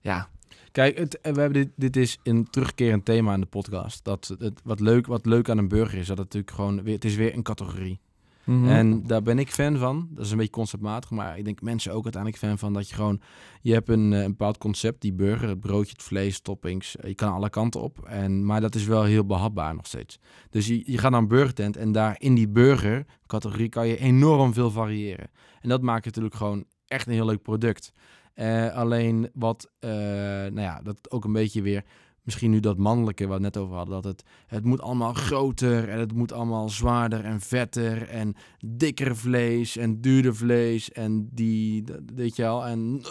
ja, 0.00 0.28
Kijk, 0.72 0.98
het, 0.98 1.18
we 1.22 1.28
hebben 1.40 1.52
dit, 1.52 1.68
dit 1.76 1.96
is 1.96 2.18
een 2.22 2.50
terugkerend 2.50 3.04
thema 3.04 3.34
in 3.34 3.40
de 3.40 3.46
podcast. 3.46 4.04
Dat 4.04 4.34
het, 4.38 4.60
wat, 4.64 4.80
leuk, 4.80 5.06
wat 5.06 5.26
leuk 5.26 5.48
aan 5.48 5.58
een 5.58 5.68
burger 5.68 5.98
is, 5.98 6.06
dat 6.06 6.18
het 6.18 6.26
natuurlijk 6.26 6.52
gewoon 6.54 6.82
weer, 6.82 6.94
het 6.94 7.04
is 7.04 7.14
weer 7.16 7.34
een 7.34 7.42
categorie. 7.42 8.00
Mhm. 8.44 8.68
En 8.68 9.02
daar 9.06 9.22
ben 9.22 9.38
ik 9.38 9.50
fan 9.50 9.76
van. 9.76 10.08
Dat 10.10 10.24
is 10.24 10.30
een 10.30 10.36
beetje 10.36 10.52
conceptmatig, 10.52 11.10
maar 11.10 11.38
ik 11.38 11.44
denk 11.44 11.62
mensen 11.62 11.92
ook 11.92 12.02
uiteindelijk 12.02 12.42
fan 12.42 12.58
van 12.58 12.72
dat 12.72 12.88
je 12.88 12.94
gewoon, 12.94 13.20
je 13.60 13.72
hebt 13.72 13.88
een, 13.88 14.12
eh, 14.12 14.22
een 14.22 14.30
bepaald 14.30 14.58
concept, 14.58 15.00
die 15.00 15.12
burger, 15.12 15.48
het 15.48 15.60
broodje, 15.60 15.92
het 15.92 16.02
vlees, 16.02 16.40
toppings, 16.40 16.96
je 17.02 17.14
kan 17.14 17.32
alle 17.32 17.50
kanten 17.50 17.80
op. 17.80 18.04
En, 18.06 18.44
maar 18.44 18.60
dat 18.60 18.74
is 18.74 18.84
wel 18.84 19.02
heel 19.02 19.26
behapbaar 19.26 19.74
nog 19.74 19.86
steeds. 19.86 20.18
Dus 20.50 20.66
je, 20.66 20.82
je 20.84 20.98
gaat 20.98 21.10
naar 21.10 21.20
een 21.20 21.28
burgertent 21.28 21.76
en 21.76 21.92
daar 21.92 22.14
in 22.18 22.34
die 22.34 22.48
burger 22.48 23.06
categorie 23.26 23.68
kan 23.68 23.88
je 23.88 23.98
enorm 23.98 24.52
veel 24.52 24.70
variëren. 24.70 25.30
En 25.60 25.68
dat 25.68 25.82
maakt 25.82 26.04
natuurlijk 26.04 26.34
gewoon 26.34 26.64
echt 26.86 27.06
een 27.06 27.12
heel 27.12 27.26
leuk 27.26 27.42
product. 27.42 27.92
Eh, 28.34 28.74
alleen 28.74 29.30
wat, 29.34 29.70
eh, 29.78 29.90
nou 29.90 30.60
ja, 30.60 30.80
dat 30.82 31.10
ook 31.10 31.24
een 31.24 31.32
beetje 31.32 31.62
weer, 31.62 31.84
misschien 32.22 32.50
nu 32.50 32.60
dat 32.60 32.78
mannelijke 32.78 33.26
waar 33.26 33.38
we 33.38 33.44
het 33.44 33.54
net 33.54 33.62
over 33.62 33.76
hadden, 33.76 33.94
dat 33.94 34.04
het, 34.04 34.22
het 34.46 34.64
moet 34.64 34.80
allemaal 34.80 35.12
groter 35.12 35.88
en 35.88 35.98
het 35.98 36.12
moet 36.12 36.32
allemaal 36.32 36.68
zwaarder 36.68 37.24
en 37.24 37.40
vetter 37.40 38.08
en 38.08 38.34
dikker 38.66 39.16
vlees 39.16 39.76
en 39.76 40.00
duurder 40.00 40.36
vlees 40.36 40.92
en 40.92 41.28
die, 41.32 41.84
weet 42.14 42.36
je 42.36 42.42
wel, 42.42 42.66
en 42.66 43.02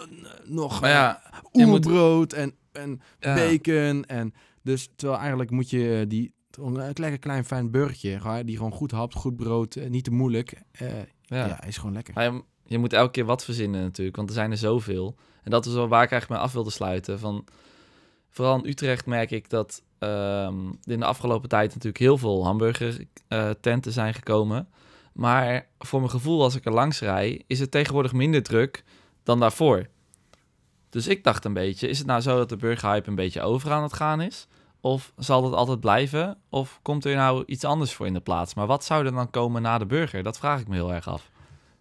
nog 0.44 0.80
Maar 0.80 0.90
ja, 0.90 1.22
oerbrood 1.52 2.32
en, 2.32 2.54
en 2.72 3.00
ja. 3.18 3.34
bacon 3.34 4.04
en 4.04 4.34
dus 4.62 4.88
terwijl 4.96 5.20
eigenlijk 5.20 5.50
moet 5.50 5.70
je 5.70 6.00
eh, 6.00 6.08
die 6.08 6.32
een 6.50 6.74
lekker 6.94 7.18
klein 7.18 7.44
fijn 7.44 7.70
burgertje, 7.70 8.44
die 8.44 8.56
gewoon 8.56 8.72
goed 8.72 8.90
hapt, 8.90 9.14
goed 9.14 9.36
brood, 9.36 9.74
eh, 9.74 9.88
niet 9.88 10.04
te 10.04 10.10
moeilijk, 10.10 10.62
eh, 10.72 10.88
ja. 11.22 11.46
ja. 11.46 11.64
is 11.64 11.76
gewoon 11.76 11.92
lekker. 11.92 12.42
Je 12.64 12.78
moet 12.78 12.92
elke 12.92 13.10
keer 13.10 13.24
wat 13.24 13.44
verzinnen 13.44 13.82
natuurlijk, 13.82 14.16
want 14.16 14.28
er 14.28 14.34
zijn 14.34 14.50
er 14.50 14.56
zoveel. 14.56 15.16
En 15.42 15.50
dat 15.50 15.66
is 15.66 15.72
wel 15.72 15.88
waar 15.88 16.02
ik 16.02 16.10
eigenlijk 16.10 16.40
mee 16.40 16.48
af 16.48 16.54
wilde 16.54 16.70
sluiten. 16.70 17.18
Van, 17.18 17.44
vooral 18.30 18.56
in 18.56 18.68
Utrecht 18.68 19.06
merk 19.06 19.30
ik 19.30 19.50
dat 19.50 19.82
ehm, 19.98 20.66
in 20.84 20.98
de 20.98 21.04
afgelopen 21.04 21.48
tijd 21.48 21.68
natuurlijk 21.68 21.98
heel 21.98 22.18
veel 22.18 22.44
hamburgertenten 22.44 23.92
zijn 23.92 24.14
gekomen. 24.14 24.68
Maar 25.12 25.66
voor 25.78 26.00
mijn 26.00 26.10
gevoel, 26.12 26.42
als 26.42 26.54
ik 26.54 26.64
er 26.64 26.72
langs 26.72 27.00
rij, 27.00 27.42
is 27.46 27.60
het 27.60 27.70
tegenwoordig 27.70 28.12
minder 28.12 28.42
druk 28.42 28.84
dan 29.22 29.40
daarvoor. 29.40 29.86
Dus 30.90 31.06
ik 31.06 31.24
dacht 31.24 31.44
een 31.44 31.52
beetje, 31.52 31.88
is 31.88 31.98
het 31.98 32.06
nou 32.06 32.20
zo 32.20 32.36
dat 32.36 32.48
de 32.48 32.56
burgerhype 32.56 33.08
een 33.08 33.14
beetje 33.14 33.42
over 33.42 33.72
aan 33.72 33.82
het 33.82 33.92
gaan 33.92 34.20
is? 34.20 34.46
Of 34.80 35.12
zal 35.16 35.42
dat 35.42 35.52
altijd 35.52 35.80
blijven? 35.80 36.38
Of 36.48 36.78
komt 36.82 37.04
er 37.04 37.16
nou 37.16 37.42
iets 37.46 37.64
anders 37.64 37.92
voor 37.92 38.06
in 38.06 38.12
de 38.12 38.20
plaats? 38.20 38.54
Maar 38.54 38.66
wat 38.66 38.84
zou 38.84 39.06
er 39.06 39.12
dan 39.12 39.30
komen 39.30 39.62
na 39.62 39.78
de 39.78 39.86
burger? 39.86 40.22
Dat 40.22 40.38
vraag 40.38 40.60
ik 40.60 40.68
me 40.68 40.74
heel 40.74 40.92
erg 40.92 41.08
af. 41.08 41.30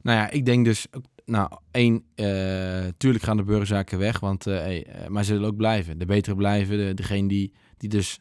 Nou 0.02 0.18
ja, 0.18 0.30
ik 0.30 0.46
denk 0.46 0.66
dus, 0.66 0.88
nou, 1.30 1.50
één, 1.72 2.04
eh, 2.16 2.88
tuurlijk 2.98 3.24
gaan 3.24 3.38
de 3.38 3.44
burgerzaken 3.44 4.00
weg, 4.00 4.20
want, 4.20 4.48
eh, 4.48 4.56
hey, 4.56 4.86
eh, 4.86 5.08
maar 5.08 5.24
ze 5.24 5.34
zullen 5.34 5.50
ook 5.50 5.56
blijven. 5.56 5.98
De 5.98 6.06
betere 6.06 6.36
blijven, 6.36 6.78
de, 6.78 6.94
degene 6.94 7.28
die, 7.28 7.54
die 7.78 7.90
dus 7.90 8.20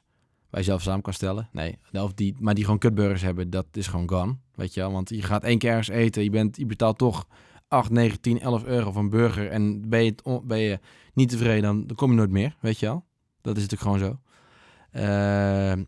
bij 0.51 0.63
zelf 0.63 0.83
samen 0.83 1.03
kan 1.03 1.13
stellen. 1.13 1.49
Nee, 1.53 1.79
of 1.93 2.15
die, 2.15 2.35
maar 2.39 2.55
die 2.55 2.65
gewoon 2.65 2.79
kutburgers 2.79 3.23
hebben, 3.23 3.51
dat 3.51 3.67
is 3.73 3.87
gewoon 3.87 4.09
gone, 4.09 4.37
weet 4.55 4.75
je 4.75 4.81
wel. 4.81 4.93
Want 4.93 5.09
je 5.09 5.23
gaat 5.23 5.45
één 5.45 5.59
keer 5.59 5.71
ergens 5.71 5.89
eten, 5.89 6.23
je, 6.23 6.31
bent, 6.31 6.57
je 6.57 6.67
betaalt 6.67 6.99
toch 6.99 7.27
8, 7.69 7.91
9, 7.91 8.21
10, 8.21 8.41
11 8.41 8.65
euro 8.65 8.95
een 8.95 9.11
burger 9.11 9.51
en 9.51 9.89
ben 9.89 10.05
je, 10.05 10.15
ben 10.45 10.59
je 10.59 10.79
niet 11.15 11.29
tevreden, 11.29 11.87
dan, 11.87 11.97
kom 11.97 12.11
je 12.11 12.17
nooit 12.17 12.31
meer, 12.31 12.57
weet 12.61 12.79
je 12.79 12.87
wel. 12.87 13.05
Dat 13.41 13.57
is 13.57 13.63
natuurlijk 13.63 13.83
gewoon 13.83 13.99
zo. 13.99 14.21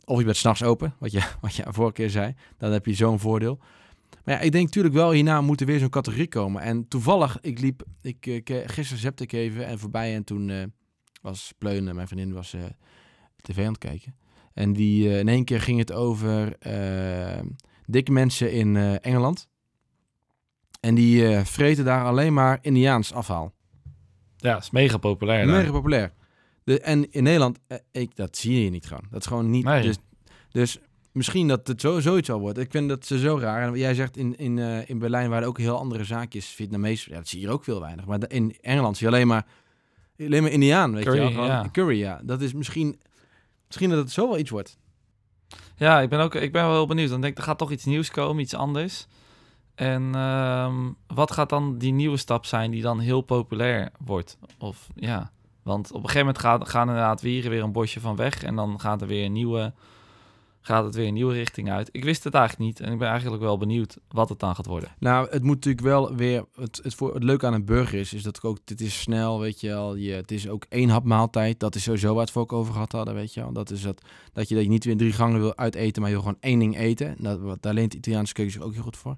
Of 0.04 0.18
je 0.18 0.24
bent 0.24 0.36
s'nachts 0.36 0.62
open, 0.62 0.94
wat 0.98 1.12
je, 1.12 1.22
wat 1.40 1.54
je 1.54 1.64
vorige 1.68 1.92
keer 1.92 2.10
zei. 2.10 2.34
Dan 2.58 2.72
heb 2.72 2.86
je 2.86 2.94
zo'n 2.94 3.18
voordeel. 3.18 3.58
Maar 4.24 4.34
ja, 4.34 4.40
ik 4.40 4.52
denk 4.52 4.64
natuurlijk 4.64 4.94
wel, 4.94 5.10
hierna 5.10 5.40
moet 5.40 5.60
er 5.60 5.66
weer 5.66 5.78
zo'n 5.78 5.88
categorie 5.88 6.28
komen. 6.28 6.62
En 6.62 6.88
toevallig, 6.88 7.38
ik 7.40 7.60
liep, 7.60 7.82
ik, 8.02 8.26
eh, 8.26 8.56
gisteren 8.64 9.02
zepte 9.02 9.22
ik 9.22 9.32
even 9.32 9.66
en 9.66 9.78
voorbij 9.78 10.14
en 10.14 10.24
toen 10.24 10.50
eh, 10.50 10.62
was 11.22 11.52
Pleun, 11.58 11.88
eh, 11.88 11.94
mijn 11.94 12.08
vriendin, 12.08 12.32
was 12.32 12.56
tv 13.36 13.58
aan 13.58 13.72
het 13.72 13.78
kijken. 13.78 14.14
En 14.54 14.72
die, 14.72 15.18
in 15.18 15.28
één 15.28 15.44
keer 15.44 15.60
ging 15.60 15.78
het 15.78 15.92
over 15.92 16.56
dikke 17.86 18.12
mensen 18.12 18.52
in 18.52 18.76
Engeland. 18.76 19.48
En 20.80 20.94
die 20.94 21.38
vreten 21.44 21.84
daar 21.84 22.04
alleen 22.04 22.34
maar 22.34 22.58
Indiaans 22.60 23.12
afhaal. 23.12 23.52
Ja, 24.36 24.56
is 24.56 24.70
mega 24.70 24.96
populair. 24.96 25.46
Mega 25.46 25.70
populair. 25.70 26.12
De, 26.64 26.80
en 26.80 27.12
in 27.12 27.22
Nederland, 27.22 27.58
ik, 27.90 28.16
dat 28.16 28.36
zie 28.36 28.64
je 28.64 28.70
niet 28.70 28.86
gewoon. 28.86 29.06
Dat 29.10 29.20
is 29.20 29.26
gewoon 29.26 29.50
niet. 29.50 29.64
Nee. 29.64 29.82
Dus, 29.82 29.96
dus 30.50 30.78
misschien 31.12 31.48
dat 31.48 31.66
het 31.66 31.80
zo, 31.80 32.00
zoiets 32.00 32.30
al 32.30 32.40
wordt. 32.40 32.58
Ik 32.58 32.70
vind 32.70 32.88
dat 32.88 33.06
ze 33.06 33.18
zo 33.18 33.38
raar. 33.38 33.62
En 33.62 33.78
jij 33.78 33.94
zegt 33.94 34.16
in, 34.16 34.36
in, 34.36 34.58
eh, 34.58 34.88
in 34.88 34.98
Berlijn 34.98 35.30
waren 35.30 35.48
ook 35.48 35.58
heel 35.58 35.78
andere 35.78 36.04
zaakjes. 36.04 36.46
Vietnamees, 36.46 37.04
ja, 37.04 37.14
dat 37.14 37.28
zie 37.28 37.40
je 37.40 37.46
hier 37.46 37.54
ook 37.54 37.64
veel 37.64 37.80
weinig. 37.80 38.06
Maar 38.06 38.30
in 38.30 38.56
Engeland 38.60 38.96
zie 38.96 39.08
je 39.08 39.12
alleen 39.14 39.26
maar 39.26 39.46
Alleen 40.26 40.42
maar 40.42 40.50
Indiaan, 40.50 40.94
weet 40.94 41.04
Curry, 41.04 41.16
je 41.16 41.22
wel. 41.22 41.32
Gewoon 41.32 41.46
ja. 41.46 41.68
Curry, 41.72 41.98
ja. 41.98 42.20
Dat 42.22 42.40
is 42.40 42.52
misschien... 42.52 43.00
Misschien 43.66 43.90
dat 43.90 43.98
het 43.98 44.10
zo 44.10 44.28
wel 44.28 44.38
iets 44.38 44.50
wordt. 44.50 44.78
Ja, 45.76 46.00
ik 46.00 46.08
ben, 46.08 46.20
ook, 46.20 46.34
ik 46.34 46.52
ben 46.52 46.62
wel 46.62 46.72
heel 46.72 46.86
benieuwd. 46.86 47.08
Dan 47.08 47.20
denk 47.20 47.32
ik, 47.32 47.38
er 47.38 47.44
gaat 47.44 47.58
toch 47.58 47.70
iets 47.70 47.84
nieuws 47.84 48.10
komen, 48.10 48.42
iets 48.42 48.54
anders. 48.54 49.06
En 49.74 50.14
ehm, 50.14 50.74
wat 51.06 51.30
gaat 51.30 51.48
dan 51.48 51.78
die 51.78 51.92
nieuwe 51.92 52.16
stap 52.16 52.44
zijn 52.44 52.70
die 52.70 52.82
dan 52.82 52.98
heel 52.98 53.20
populair 53.20 53.90
wordt? 53.98 54.38
Of 54.58 54.88
ja, 54.94 55.30
want 55.62 55.88
op 55.88 55.94
een 55.94 56.08
gegeven 56.08 56.26
moment 56.26 56.38
gaat, 56.38 56.68
gaan 56.68 56.88
inderdaad 56.88 57.20
wieren 57.20 57.50
weer 57.50 57.62
een 57.62 57.72
bosje 57.72 58.00
van 58.00 58.16
weg. 58.16 58.42
En 58.42 58.56
dan 58.56 58.80
gaat 58.80 59.00
er 59.00 59.06
weer 59.06 59.24
een 59.24 59.32
nieuwe, 59.32 59.72
gaat 60.60 60.84
het 60.84 60.94
weer 60.94 61.06
een 61.06 61.14
nieuwe 61.14 61.32
richting 61.32 61.70
uit. 61.70 61.88
Ik 61.92 62.04
wist 62.04 62.24
het 62.24 62.34
eigenlijk 62.34 62.66
niet. 62.66 62.80
En 62.80 62.92
ik 62.92 62.98
ben 62.98 63.08
eigenlijk 63.08 63.42
wel 63.42 63.58
benieuwd 63.58 63.96
wat 64.08 64.28
het 64.28 64.38
dan 64.38 64.54
gaat 64.54 64.66
worden. 64.66 64.88
Nou, 64.98 65.28
het 65.30 65.42
moet 65.42 65.54
natuurlijk 65.54 65.84
wel 65.84 66.14
weer... 66.14 66.44
Het, 66.54 66.80
het, 66.82 66.94
voor, 66.94 67.14
het 67.14 67.22
leuke 67.22 67.46
aan 67.46 67.52
een 67.52 67.64
burger 67.64 67.98
is, 67.98 68.12
is 68.12 68.22
dat 68.22 68.36
ik 68.36 68.44
ook... 68.44 68.58
Het 68.64 68.80
is 68.80 69.00
snel, 69.00 69.40
weet 69.40 69.60
je 69.60 69.68
wel. 69.68 69.94
Je, 69.94 70.12
het 70.12 70.30
is 70.30 70.48
ook 70.48 70.64
één 70.68 70.88
hap 70.88 71.04
maaltijd. 71.04 71.60
Dat 71.60 71.74
is 71.74 71.82
sowieso 71.82 72.12
waar 72.12 72.22
het 72.22 72.30
voor 72.32 72.42
ook 72.42 72.52
over 72.52 72.72
gehad 72.72 72.92
hadden, 72.92 73.14
weet 73.14 73.34
je 73.34 73.40
wel. 73.40 73.52
Dat 73.52 73.70
is 73.70 73.82
dat, 73.82 74.02
dat, 74.32 74.48
je, 74.48 74.54
dat 74.54 74.64
je 74.64 74.70
niet 74.70 74.84
weer 74.84 74.96
drie 74.96 75.12
gangen 75.12 75.40
wil 75.40 75.56
uiteten, 75.56 76.02
maar 76.02 76.10
je 76.10 76.16
wil 76.16 76.24
gewoon 76.26 76.40
één 76.42 76.58
ding 76.58 76.76
eten. 76.78 77.14
Dat, 77.18 77.40
wat- 77.40 77.62
daar 77.62 77.74
leent 77.74 77.90
de 77.90 77.96
Italiaanse 77.96 78.32
keuken 78.32 78.54
zich 78.54 78.62
ook 78.62 78.72
heel 78.74 78.82
goed 78.82 78.96
voor. 78.96 79.16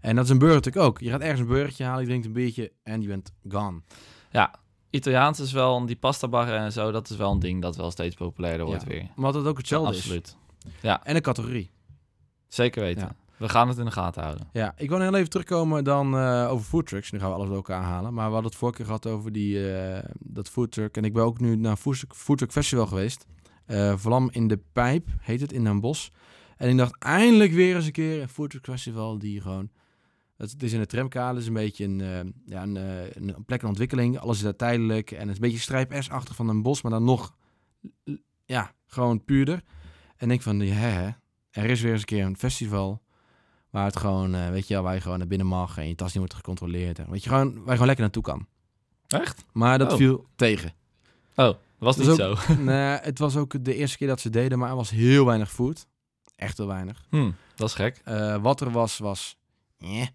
En 0.00 0.14
dat 0.16 0.24
is 0.24 0.30
een 0.30 0.38
burger 0.38 0.56
natuurlijk 0.56 0.86
ook. 0.86 1.00
Je 1.00 1.10
gaat 1.10 1.20
ergens 1.20 1.40
een 1.40 1.46
burgertje 1.46 1.84
halen, 1.84 2.00
je 2.00 2.06
drinkt 2.06 2.26
een 2.26 2.32
biertje 2.32 2.72
en 2.82 3.00
je 3.00 3.06
bent 3.08 3.32
gone. 3.48 3.80
Ja, 4.30 4.54
Italiaans 4.90 5.40
is 5.40 5.52
wel, 5.52 5.86
die 5.86 5.96
pasta 5.96 6.28
barren 6.28 6.58
en 6.58 6.72
zo, 6.72 6.90
dat 6.90 7.10
is 7.10 7.16
wel 7.16 7.32
een 7.32 7.38
ding 7.38 7.62
dat 7.62 7.76
wel 7.76 7.90
steeds 7.90 8.14
populairder 8.14 8.66
wordt 8.66 8.82
Ja. 8.82 8.88
weer. 8.88 9.08
Maar 9.16 9.32
dat 9.32 9.40
het 9.40 9.50
ook 9.50 9.56
hetzelfde 9.58 9.96
is. 9.96 10.36
Absoluut. 10.64 10.98
En 11.02 11.16
een 11.16 11.22
categorie. 11.22 11.70
Zeker 12.48 12.82
weten. 12.82 13.02
Ja. 13.02 13.14
We 13.42 13.48
gaan 13.48 13.68
het 13.68 13.78
in 13.78 13.84
de 13.84 13.90
gaten 13.90 14.22
houden. 14.22 14.48
Ja, 14.52 14.74
ik 14.76 14.88
wil 14.88 15.00
heel 15.00 15.14
even 15.14 15.30
terugkomen 15.30 15.84
dan 15.84 16.16
eh, 16.16 16.50
over 16.50 16.64
foodtrucks. 16.64 17.10
Nu 17.10 17.18
gaan 17.18 17.28
we 17.28 17.34
alles 17.34 17.46
door 17.46 17.56
elkaar 17.56 17.82
halen. 17.82 18.14
Maar 18.14 18.26
we 18.26 18.32
hadden 18.32 18.50
het 18.50 18.60
vorige 18.60 18.76
keer 18.76 18.86
gehad 18.86 19.06
over 19.06 19.32
die, 19.32 19.72
eh, 19.72 20.10
dat 20.18 20.48
foodtruck. 20.48 20.96
En 20.96 21.04
ik 21.04 21.12
ben 21.12 21.24
ook 21.24 21.40
nu 21.40 21.56
naar 21.56 21.70
een 21.70 21.76
foodtruck, 21.76 22.14
foodtruck 22.14 22.52
festival 22.52 22.86
geweest. 22.86 23.26
Eh 23.66 23.96
Vlam 23.96 24.28
in 24.32 24.48
de 24.48 24.60
Pijp 24.72 25.08
heet 25.20 25.40
het, 25.40 25.52
in 25.52 25.64
Den 25.64 25.80
Bosch. 25.80 26.08
En 26.56 26.68
ik 26.68 26.76
dacht 26.76 26.98
eindelijk 26.98 27.52
weer 27.52 27.76
eens 27.76 27.86
een 27.86 27.92
keer 27.92 28.22
een 28.22 28.28
foodtruck 28.28 28.64
festival 28.64 29.18
die 29.18 29.40
gewoon... 29.40 29.70
Het 30.36 30.62
is 30.62 30.72
in 30.72 30.80
de 30.80 30.86
tramkade, 30.86 31.32
het 31.32 31.40
is 31.40 31.46
een 31.46 31.52
beetje 31.52 31.84
een, 31.84 32.34
ja, 32.46 32.62
een, 32.62 32.76
een 33.14 33.44
plek 33.46 33.62
in 33.62 33.68
ontwikkeling. 33.68 34.18
Alles 34.18 34.36
is 34.36 34.42
daar 34.42 34.56
tijdelijk. 34.56 35.10
En 35.10 35.20
het 35.20 35.28
is 35.28 35.34
een 35.34 35.40
beetje 35.40 35.58
strijp 35.58 36.02
S-achtig 36.02 36.36
van 36.36 36.48
een 36.48 36.62
bos, 36.62 36.82
maar 36.82 36.92
dan 36.92 37.04
nog, 37.04 37.34
ja, 38.44 38.72
gewoon 38.86 39.24
puurder. 39.24 39.62
En 40.22 40.30
ik 40.30 40.42
denk 40.44 40.58
van, 40.58 40.66
ja, 40.66 40.74
hè, 40.74 41.10
er 41.50 41.70
is 41.70 41.80
weer 41.80 41.90
eens 41.92 42.00
een 42.00 42.06
keer 42.06 42.24
een 42.24 42.36
festival 42.36 43.02
waar 43.70 43.84
het 43.84 43.96
gewoon, 43.96 44.34
eh, 44.34 44.48
weet 44.50 44.68
je 44.68 44.74
wel, 44.74 44.82
waar 44.82 44.94
je 44.94 45.00
gewoon 45.00 45.18
naar 45.18 45.26
binnen 45.26 45.46
mag 45.46 45.78
en 45.78 45.88
je 45.88 45.94
tas 45.94 46.08
niet 46.08 46.16
wordt 46.18 46.34
gecontroleerd. 46.34 46.98
En 46.98 47.10
weet 47.10 47.22
je, 47.24 47.28
gewoon, 47.28 47.52
waar 47.54 47.64
je 47.64 47.70
gewoon 47.70 47.86
lekker 47.86 48.04
naartoe 48.04 48.22
kan. 48.22 48.46
Echt? 49.06 49.44
Maar 49.52 49.78
dat 49.78 49.90
Oh. 49.90 49.96
viel 49.96 50.26
tegen. 50.36 50.72
Oh, 51.36 51.54
was 51.78 51.96
niet 51.96 52.06
zo. 52.14 52.36
nee, 52.58 52.96
het 52.98 53.18
was 53.18 53.36
ook 53.36 53.64
de 53.64 53.74
eerste 53.74 53.96
keer 53.96 54.08
dat 54.08 54.20
ze 54.20 54.30
deden, 54.30 54.58
maar 54.58 54.70
er 54.70 54.76
was 54.76 54.90
heel 54.90 55.24
weinig 55.26 55.52
food. 55.52 55.86
Echt 56.36 56.56
heel 56.58 56.66
weinig. 56.66 57.06
Hm, 57.10 57.30
dat 57.54 57.68
is 57.68 57.74
gek. 57.74 58.00
Eh, 58.04 58.36
wat 58.42 58.60
er 58.60 58.70
was, 58.70 58.98
was... 58.98 59.36
eh. 59.78 60.06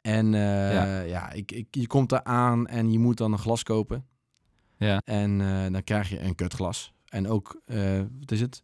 En 0.00 0.32
Ja. 0.32 1.00
ja, 1.00 1.30
ik, 1.32 1.52
ik, 1.52 1.66
je 1.70 1.86
komt 1.86 2.08
daar 2.08 2.24
aan 2.24 2.66
en 2.66 2.92
je 2.92 2.98
moet 2.98 3.16
dan 3.16 3.32
een 3.32 3.38
glas 3.38 3.62
kopen. 3.62 4.06
Ja. 4.76 5.00
En 5.04 5.38
dan 5.72 5.84
krijg 5.84 6.08
je 6.08 6.20
een 6.20 6.34
kutglas. 6.34 6.92
En 7.08 7.28
ook, 7.28 7.60
wat 8.20 8.30
is 8.30 8.40
het? 8.40 8.62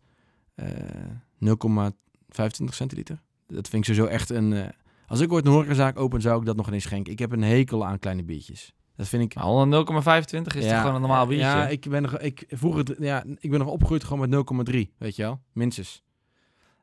Eh 0.60 1.10
0,25 1.44 2.64
centiliter. 2.64 3.20
Dat 3.46 3.68
vind 3.68 3.88
ik 3.88 3.94
sowieso 3.94 4.12
echt 4.14 4.30
een... 4.30 4.52
eh, 4.52 4.68
als 5.06 5.20
ik 5.20 5.32
ooit 5.32 5.46
een 5.46 5.52
horecazaak 5.52 5.98
open, 5.98 6.20
zou 6.20 6.40
ik 6.40 6.46
dat 6.46 6.56
nog 6.56 6.66
ineens 6.68 6.82
schenken. 6.84 7.12
Ik 7.12 7.18
heb 7.18 7.32
een 7.32 7.42
hekel 7.42 7.86
aan 7.86 7.98
kleine 7.98 8.22
biertjes. 8.24 8.74
Dat 8.96 9.08
vind 9.08 9.22
ik... 9.22 9.36
Al 9.40 9.62
een 9.62 9.70
0,25 9.72 10.56
is 10.56 10.66
toch 10.68 10.80
gewoon 10.80 10.94
een 10.94 11.00
normaal 11.00 11.26
biertje? 11.26 11.46
Ja, 11.46 11.66
ik 11.68 11.88
ben 11.88 12.02
nog, 12.02 12.18
ik 12.18 12.44
vroeger, 12.48 13.02
ja, 13.02 13.24
ik 13.38 13.50
ben 13.50 13.58
nog 13.58 13.68
opgegroeid 13.68 14.04
gewoon 14.04 14.28
met 14.28 14.70
0,3, 14.70 14.76
weet 14.98 15.16
je 15.16 15.22
wel, 15.22 15.40
minstens. 15.52 16.02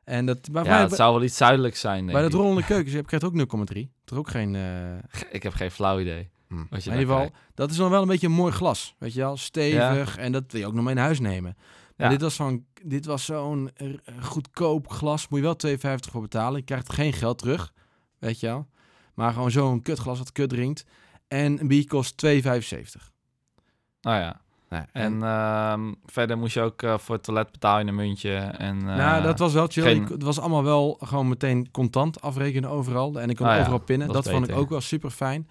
En 0.04 0.26
dat, 0.26 0.48
maar 0.52 0.64
Ja, 0.64 0.80
het 0.80 0.92
zou 0.94 1.14
wel 1.14 1.22
iets 1.22 1.36
zuidelijks 1.36 1.80
zijn, 1.80 1.98
denk 1.98 2.12
bij 2.12 2.22
dat 2.22 2.32
ik. 2.32 2.38
rollende 2.38 2.64
keukens 2.64 2.94
heb 2.94 3.10
je 3.10 3.20
ook 3.24 3.68
0,3. 3.74 3.78
Er 4.04 4.18
ook 4.18 4.28
geen. 4.30 4.54
eh 4.54 5.22
Ik 5.30 5.42
heb 5.42 5.52
geen 5.52 5.70
flauw 5.70 6.00
idee. 6.00 6.28
hm. 6.48 6.54
Wat 6.70 6.84
je 6.84 6.90
in 6.90 6.98
ieder 6.98 7.14
geval, 7.14 7.30
dat 7.54 7.70
is 7.70 7.76
dan 7.76 7.90
wel 7.90 8.02
een 8.02 8.08
beetje 8.08 8.26
een 8.26 8.32
mooi 8.32 8.52
glas, 8.52 8.94
weet 8.98 9.12
je 9.12 9.20
wel, 9.20 9.36
stevig 9.36 10.16
en 10.16 10.32
dat 10.32 10.44
wil 10.52 10.60
je 10.60 10.66
ook 10.66 10.74
nog 10.74 10.84
mee 10.84 10.94
naar 10.94 11.04
huis 11.04 11.20
nemen. 11.20 11.56
Ja. 12.04 12.08
dit 12.08 12.20
was 12.20 12.34
van, 12.36 12.64
dit 12.84 13.06
was 13.06 13.24
zo'n 13.24 13.70
eh, 13.76 13.88
goedkoop 14.20 14.88
glas, 14.90 15.28
moet 15.28 15.38
je 15.38 15.44
wel 15.44 15.56
2,50 15.76 16.10
voor 16.10 16.20
betalen. 16.20 16.58
Je 16.58 16.64
krijgt 16.64 16.92
geen 16.92 17.12
geld 17.12 17.38
terug, 17.38 17.72
weet 18.18 18.40
je 18.40 18.46
wel. 18.46 18.66
Maar 19.14 19.32
gewoon 19.32 19.50
zo'n 19.50 19.82
kutglas 19.82 20.18
dat 20.18 20.32
kut 20.32 20.48
drinkt. 20.48 20.84
En 21.28 21.60
een 21.60 21.68
biertje 21.68 21.88
kost 21.88 22.26
2,75. 22.26 23.10
Nou 24.00 24.20
ja. 24.20 24.40
Nou, 24.70 24.84
En 24.92 25.22
ehm, 25.22 25.92
verder 26.06 26.38
moest 26.38 26.54
je 26.54 26.60
ook 26.60 26.82
eh, 26.82 26.98
voor 26.98 27.14
het 27.14 27.24
toilet 27.24 27.50
betaal 27.52 27.78
je 27.78 27.84
een 27.86 27.94
muntje. 27.94 28.34
En, 28.34 28.78
eh, 28.78 28.96
nou, 28.96 29.22
dat 29.22 29.38
was 29.38 29.52
wel 29.52 29.66
chill. 29.66 29.82
geen- 29.82 30.02
Ik- 30.02 30.08
het 30.08 30.22
was 30.22 30.38
allemaal 30.40 30.64
wel 30.64 30.96
gewoon 31.00 31.28
meteen 31.28 31.70
contant 31.70 32.20
afrekenen 32.20 32.70
overal. 32.70 33.20
En 33.20 33.30
ik 33.30 33.36
kon 33.36 33.46
Ah 33.46 33.54
ja, 33.54 33.60
overal 33.60 33.78
pinnen. 33.78 34.06
dat 34.08 34.28
vond 34.28 34.48
ik 34.48 34.56
ook 34.62 34.68
wel 34.68 34.80
super 34.80 35.10
fijn. 35.10 35.48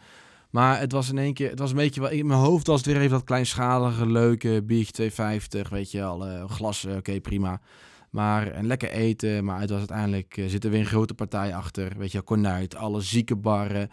Maar 0.58 0.80
het 0.80 0.92
was 0.92 1.10
in 1.10 1.18
één 1.18 1.34
keer, 1.34 1.50
het 1.50 1.60
was 1.60 1.70
een 1.70 1.76
beetje 1.76 2.02
wel, 2.02 2.10
in 2.10 2.26
mijn 2.28 2.40
hoofd 2.40 2.68
was 2.68 2.78
het 2.78 2.86
weer 2.86 2.98
even 2.98 3.10
dat 3.10 3.24
kleinschalige, 3.24 4.06
leuke 4.06 4.64
biertje 4.64 4.92
250, 4.92 5.70
weet 5.70 5.92
je 5.92 6.00
eh, 6.00 6.50
glas, 6.50 6.86
eh, 6.86 6.96
oké, 6.96 7.20
prima. 7.20 7.62
Maar 8.10 8.48
en 8.48 8.68
lekker 8.68 8.90
eten, 8.90 9.46
maar 9.46 9.60
het 9.60 9.70
was 9.70 9.80
uiteindelijk, 9.80 10.38
eh, 10.38 10.46
zit 10.48 10.64
er 10.64 10.70
weer 10.70 10.80
een 10.80 10.86
grote 10.86 11.14
partij 11.14 11.56
achter, 11.56 11.94
weet 11.98 12.08
je 12.12 12.18
wel, 12.18 12.24
kornuit, 12.24 12.76
alle 12.76 13.02
zieke 13.02 13.36
barren, 13.36 13.90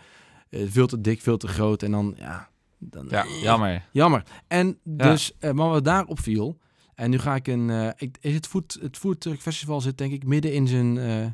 eh, 0.51 0.61
veel 0.67 0.87
te 0.87 1.01
dik, 1.01 1.21
veel 1.21 1.37
te 1.37 1.49
groot 1.49 1.83
en 1.83 1.91
dan, 1.91 2.15
ja, 2.19 2.49
dan, 2.79 3.07
Ja, 3.09 3.25
jammer. 3.43 3.89
Jammer. 3.93 4.23
En 4.49 4.79
dus, 4.85 5.33
eh, 5.39 5.51
maar 5.51 5.69
wat 5.69 5.85
daarop 5.85 6.21
viel, 6.21 6.59
en 6.95 7.11
nu 7.11 7.19
ga 7.19 7.35
ik 7.35 7.47
een, 7.47 7.71
eh, 7.71 7.89
ik, 7.97 8.17
is 8.21 8.35
het 8.35 8.47
Food, 8.47 8.79
het 8.81 8.97
Food 8.97 9.21
Truck 9.21 9.41
Festival 9.41 9.81
zit 9.81 9.99
denk 9.99 10.13
ik 10.13 10.25
midden 10.27 10.53
in 10.53 10.69
zijn 10.69 10.99
eh, 10.99 11.27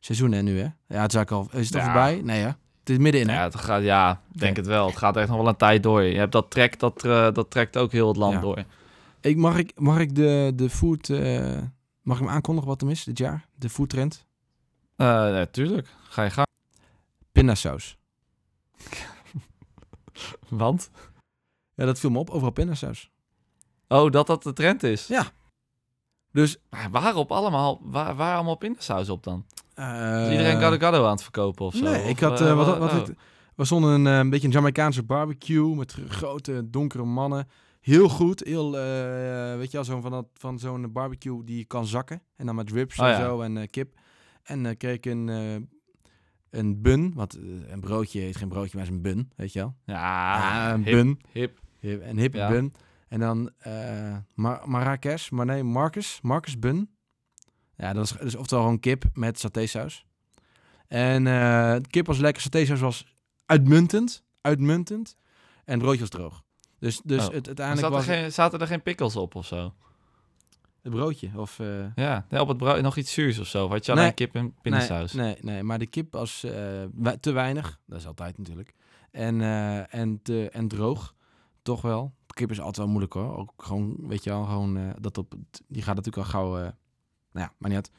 seizoen 0.00 0.32
hè, 0.32 0.42
nu 0.42 0.58
hè? 0.58 0.64
Ja, 0.64 1.00
het 1.02 1.12
is 1.12 1.16
eigenlijk 1.16 1.30
al, 1.30 1.60
is 1.60 1.66
het 1.66 1.74
al 1.74 1.80
Ja. 1.80 1.86
voorbij? 1.86 2.20
Nee 2.22 2.40
hè? 2.42 2.50
Het 2.84 2.92
is 2.92 2.98
middenin 2.98 3.28
hè? 3.28 3.34
Ja, 3.34 3.42
het 3.42 3.56
gaat, 3.56 3.82
ja, 3.82 4.20
denk 4.32 4.56
het 4.56 4.66
wel. 4.66 4.86
Het 4.86 4.96
gaat 4.96 5.16
echt 5.16 5.28
nog 5.28 5.36
wel 5.36 5.48
een 5.48 5.56
tijd 5.56 5.82
door. 5.82 6.02
Je 6.02 6.18
hebt 6.18 6.32
dat 6.32 6.50
trek, 6.50 6.78
dat, 6.78 7.04
eh, 7.04 7.32
dat 7.32 7.50
trekt 7.50 7.76
ook 7.76 7.92
heel 7.92 8.08
het 8.08 8.16
land 8.16 8.34
Ja. 8.34 8.40
door. 8.40 8.64
Ik, 9.20 9.36
mag, 9.36 9.56
ik, 9.58 9.72
mag 9.80 9.98
ik 9.98 10.14
de, 10.14 10.52
de 10.54 10.70
food, 10.70 11.08
eh, 11.08 11.58
mag 12.02 12.16
ik 12.18 12.22
hem 12.24 12.32
aankondigen 12.32 12.68
wat 12.70 12.80
hem 12.80 12.90
is 12.90 13.04
dit 13.04 13.18
jaar? 13.18 13.46
De 13.54 13.68
food 13.68 13.88
trend? 13.88 14.26
Eh 14.96 15.06
natuurlijk. 15.06 15.88
Ga 16.02 16.22
je 16.22 16.30
gang. 16.30 16.46
Pindasaus. 17.32 17.96
Want? 20.48 20.90
Ja, 21.74 21.84
dat 21.84 21.98
viel 21.98 22.10
me 22.10 22.18
op, 22.18 22.30
overal 22.30 22.50
pindasaus. 22.52 23.10
Oh, 23.88 24.10
dat 24.10 24.26
dat 24.26 24.42
de 24.42 24.52
trend 24.52 24.82
is. 24.82 25.06
Ja. 25.06 25.26
Dus... 26.32 26.56
Maar 26.70 26.90
waarop 26.90 27.32
allemaal, 27.32 27.80
waar, 27.82 28.16
waar 28.16 28.34
allemaal 28.34 28.56
pindasaus 28.56 29.08
op 29.08 29.22
dan? 29.22 29.46
Eh, 29.74 30.24
Is 30.24 30.30
iedereen 30.30 30.60
gado 30.60 30.76
gado 30.78 31.04
aan 31.04 31.10
het 31.10 31.22
verkopen 31.22 31.66
of 31.66 31.74
zo? 31.74 31.84
Nee, 31.84 32.08
ik 32.08 32.20
had, 32.20 32.40
eh, 32.40 32.50
eh, 32.50 32.56
wat, 32.56 32.66
wat- 32.66 32.78
wat, 32.78 32.92
oh. 32.92 32.98
ik- 33.08 33.16
we 33.56 33.64
stonden 33.64 33.90
een, 33.90 34.06
eh, 34.06 34.18
een 34.18 34.30
beetje 34.30 34.46
een 34.46 34.52
Jamaicaanse 34.52 35.02
barbecue 35.02 35.74
met 35.74 35.92
gr- 35.92 36.08
grote 36.08 36.70
donkere 36.70 37.04
mannen. 37.04 37.46
Heel 37.80 38.08
goed, 38.08 38.44
heel, 38.44 38.78
eh, 38.78 39.56
weet 39.56 39.70
je 39.70 39.76
wel, 39.76 39.84
zo'n 39.84 40.02
van, 40.02 40.10
dat- 40.10 40.28
van 40.32 40.58
zo'n 40.58 40.92
barbecue 40.92 41.44
die 41.44 41.56
je 41.58 41.64
kan 41.64 41.86
zakken. 41.86 42.22
En 42.36 42.46
dan 42.46 42.54
met 42.54 42.70
ribs 42.70 42.98
Oh 42.98 43.06
en 43.06 43.12
ja. 43.12 43.18
zo 43.20 43.40
en 43.40 43.56
eh, 43.56 43.66
kip. 43.70 43.94
En 44.42 44.66
eh 44.66 44.76
kreeg 44.76 44.94
ik 44.94 45.06
een, 45.06 45.28
eh, 45.28 45.54
een 46.60 46.82
bun, 46.82 47.12
wat 47.14 47.34
eh, 47.34 47.42
een 47.72 47.80
broodje 47.80 48.20
heet 48.20 48.36
geen 48.36 48.48
broodje, 48.48 48.70
maar 48.76 48.82
is 48.86 48.90
een 48.92 49.02
bun, 49.02 49.30
weet 49.36 49.52
je 49.52 49.58
wel. 49.58 49.74
Ja, 49.84 50.66
Ah, 50.66 50.72
een 50.72 50.84
hip, 50.84 50.92
bun, 50.94 51.20
hip. 51.32 51.60
Hip- 51.80 52.02
een 52.04 52.18
hippe 52.18 52.36
Ja. 52.36 52.48
bun. 52.48 52.74
En 53.08 53.20
dan 53.20 53.50
eh 53.58 54.16
Mar 54.34 54.62
Marrakesh, 54.64 55.30
maar 55.30 55.46
nee, 55.46 55.62
Marcus, 55.62 56.18
Marcus 56.22 56.58
bun. 56.58 56.88
Ja, 57.76 57.92
dat 57.92 58.04
is 58.04 58.10
dus 58.10 58.34
oftewel 58.36 58.64
gewoon 58.64 58.80
kip 58.80 59.04
met 59.12 59.38
satésaus. 59.38 60.04
En 60.88 61.24
de 61.24 61.88
kip 61.88 62.06
was 62.06 62.18
lekker, 62.18 62.42
satésaus 62.42 62.80
was 62.80 63.16
uitmuntend, 63.46 64.24
uitmuntend. 64.40 65.16
En 65.64 65.72
het 65.74 65.82
broodje 65.82 66.00
was 66.00 66.08
droog. 66.08 66.42
Dus, 66.78 67.00
dus 67.04 67.26
Oh. 67.28 67.32
het, 67.34 67.46
uiteindelijk 67.46 67.86
Zat 67.86 67.90
er 68.00 68.06
was 68.06 68.16
geen, 68.16 68.32
zaten 68.32 68.60
er 68.60 68.66
geen 68.66 68.82
pickles 68.82 69.16
op 69.16 69.34
of 69.34 69.46
zo? 69.46 69.74
het 70.82 70.92
broodje. 70.92 71.30
Of, 71.36 71.58
eh, 71.58 71.94
Ja, 71.94 72.26
nee, 72.28 72.40
op 72.40 72.48
het 72.48 72.56
brood 72.56 72.82
nog 72.82 72.96
iets 72.96 73.12
zuurs 73.12 73.38
of 73.38 73.46
zo. 73.46 73.68
Had 73.68 73.86
je 73.86 73.92
alleen 73.92 74.04
Nee. 74.04 74.12
kip 74.12 74.34
en 74.34 74.54
pindasaus? 74.62 75.12
Nee, 75.12 75.24
nee, 75.40 75.54
nee, 75.54 75.62
maar 75.62 75.78
de 75.78 75.86
kip 75.86 76.12
was 76.12 76.44
eh, 76.44 77.12
te 77.20 77.32
weinig. 77.32 77.80
Dat 77.86 77.98
is 77.98 78.06
altijd 78.06 78.38
natuurlijk. 78.38 78.74
En, 79.10 79.40
en, 79.90 80.22
te, 80.22 80.48
en 80.50 80.68
droog, 80.68 81.14
toch 81.62 81.80
wel. 81.82 82.14
Kip 82.26 82.50
is 82.50 82.58
altijd 82.58 82.76
wel 82.76 82.86
moeilijk 82.86 83.12
hoor. 83.12 83.36
Ook 83.36 83.52
gewoon, 83.56 83.96
weet 84.00 84.24
je 84.24 84.30
wel, 84.30 84.44
gewoon 84.44 84.94
dat 85.00 85.18
op... 85.18 85.34
Die 85.68 85.82
gaat 85.82 85.96
natuurlijk 85.96 86.26
al 86.26 86.30
gauw... 86.30 86.72
nou 87.34 87.46
ja, 87.46 87.52
maar 87.58 87.70
niet 87.70 87.78
uit. 87.78 87.90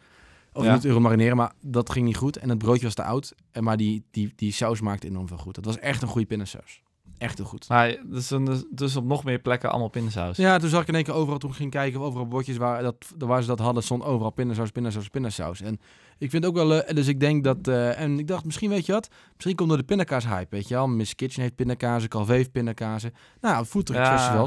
Of 0.53 0.63
Ja. 0.63 0.73
moet 0.73 0.85
euro 0.85 0.99
marineren, 0.99 1.37
maar 1.37 1.51
dat 1.61 1.89
ging 1.91 2.05
niet 2.05 2.17
goed. 2.17 2.37
En 2.37 2.49
het 2.49 2.57
broodje 2.57 2.83
was 2.85 2.93
te 2.93 3.03
oud. 3.03 3.33
En, 3.51 3.63
maar 3.63 3.77
die, 3.77 4.03
die, 4.11 4.33
die 4.35 4.51
saus 4.51 4.81
maakte 4.81 5.07
enorm 5.07 5.27
veel 5.27 5.37
goed. 5.37 5.55
Dat 5.55 5.65
was 5.65 5.79
echt 5.79 6.01
een 6.01 6.07
goede 6.07 6.27
pindasaus. 6.27 6.81
Echt 7.17 7.37
heel 7.37 7.47
goed. 7.47 7.69
Maar 7.69 7.97
dus, 8.05 8.29
een- 8.29 8.67
dus 8.71 8.95
op 8.95 9.05
nog 9.05 9.23
meer 9.23 9.39
plekken 9.39 9.69
allemaal 9.69 9.89
pindasaus. 9.89 10.37
Ja, 10.37 10.57
toen 10.57 10.69
zag 10.69 10.81
ik 10.81 10.87
in 10.87 10.95
één 10.95 11.03
keer 11.03 11.13
overal, 11.13 11.37
toen 11.39 11.49
ik 11.49 11.55
ging 11.55 11.71
kijken, 11.71 11.99
overal 11.99 12.27
bordjes 12.27 12.57
waar, 12.57 12.81
dat, 12.83 12.95
waar 13.17 13.41
ze 13.41 13.47
dat 13.47 13.59
hadden, 13.59 13.83
stond 13.83 14.03
overal 14.03 14.31
pindasaus, 14.31 14.71
pindasaus, 14.71 15.07
pindasaus. 15.07 15.61
En 15.61 15.73
ik 16.17 16.29
vind 16.29 16.43
het 16.43 16.45
ook 16.45 16.55
wel, 16.67 16.81
eh, 16.83 16.95
dus 16.95 17.07
ik 17.07 17.19
denk 17.19 17.43
dat, 17.43 17.67
eh, 17.67 17.99
en 17.99 18.19
ik 18.19 18.27
dacht, 18.27 18.45
misschien 18.45 18.69
weet 18.69 18.85
je 18.85 18.91
wat, 18.91 19.09
misschien 19.33 19.55
komt 19.55 19.69
door 19.69 19.77
de 19.77 19.83
pindakaas 19.83 20.27
hype, 20.27 20.47
weet 20.55 20.67
je 20.67 20.73
wel. 20.73 20.87
Miss 20.87 21.15
Kitchen 21.15 21.41
heeft 21.41 21.55
pindakazen, 21.55 22.09
Calvé 22.09 22.33
heeft 22.33 22.51
pindakazen. 22.51 23.13
Nou, 23.41 23.65
foodtruck 23.65 23.99
Ja. 23.99 24.45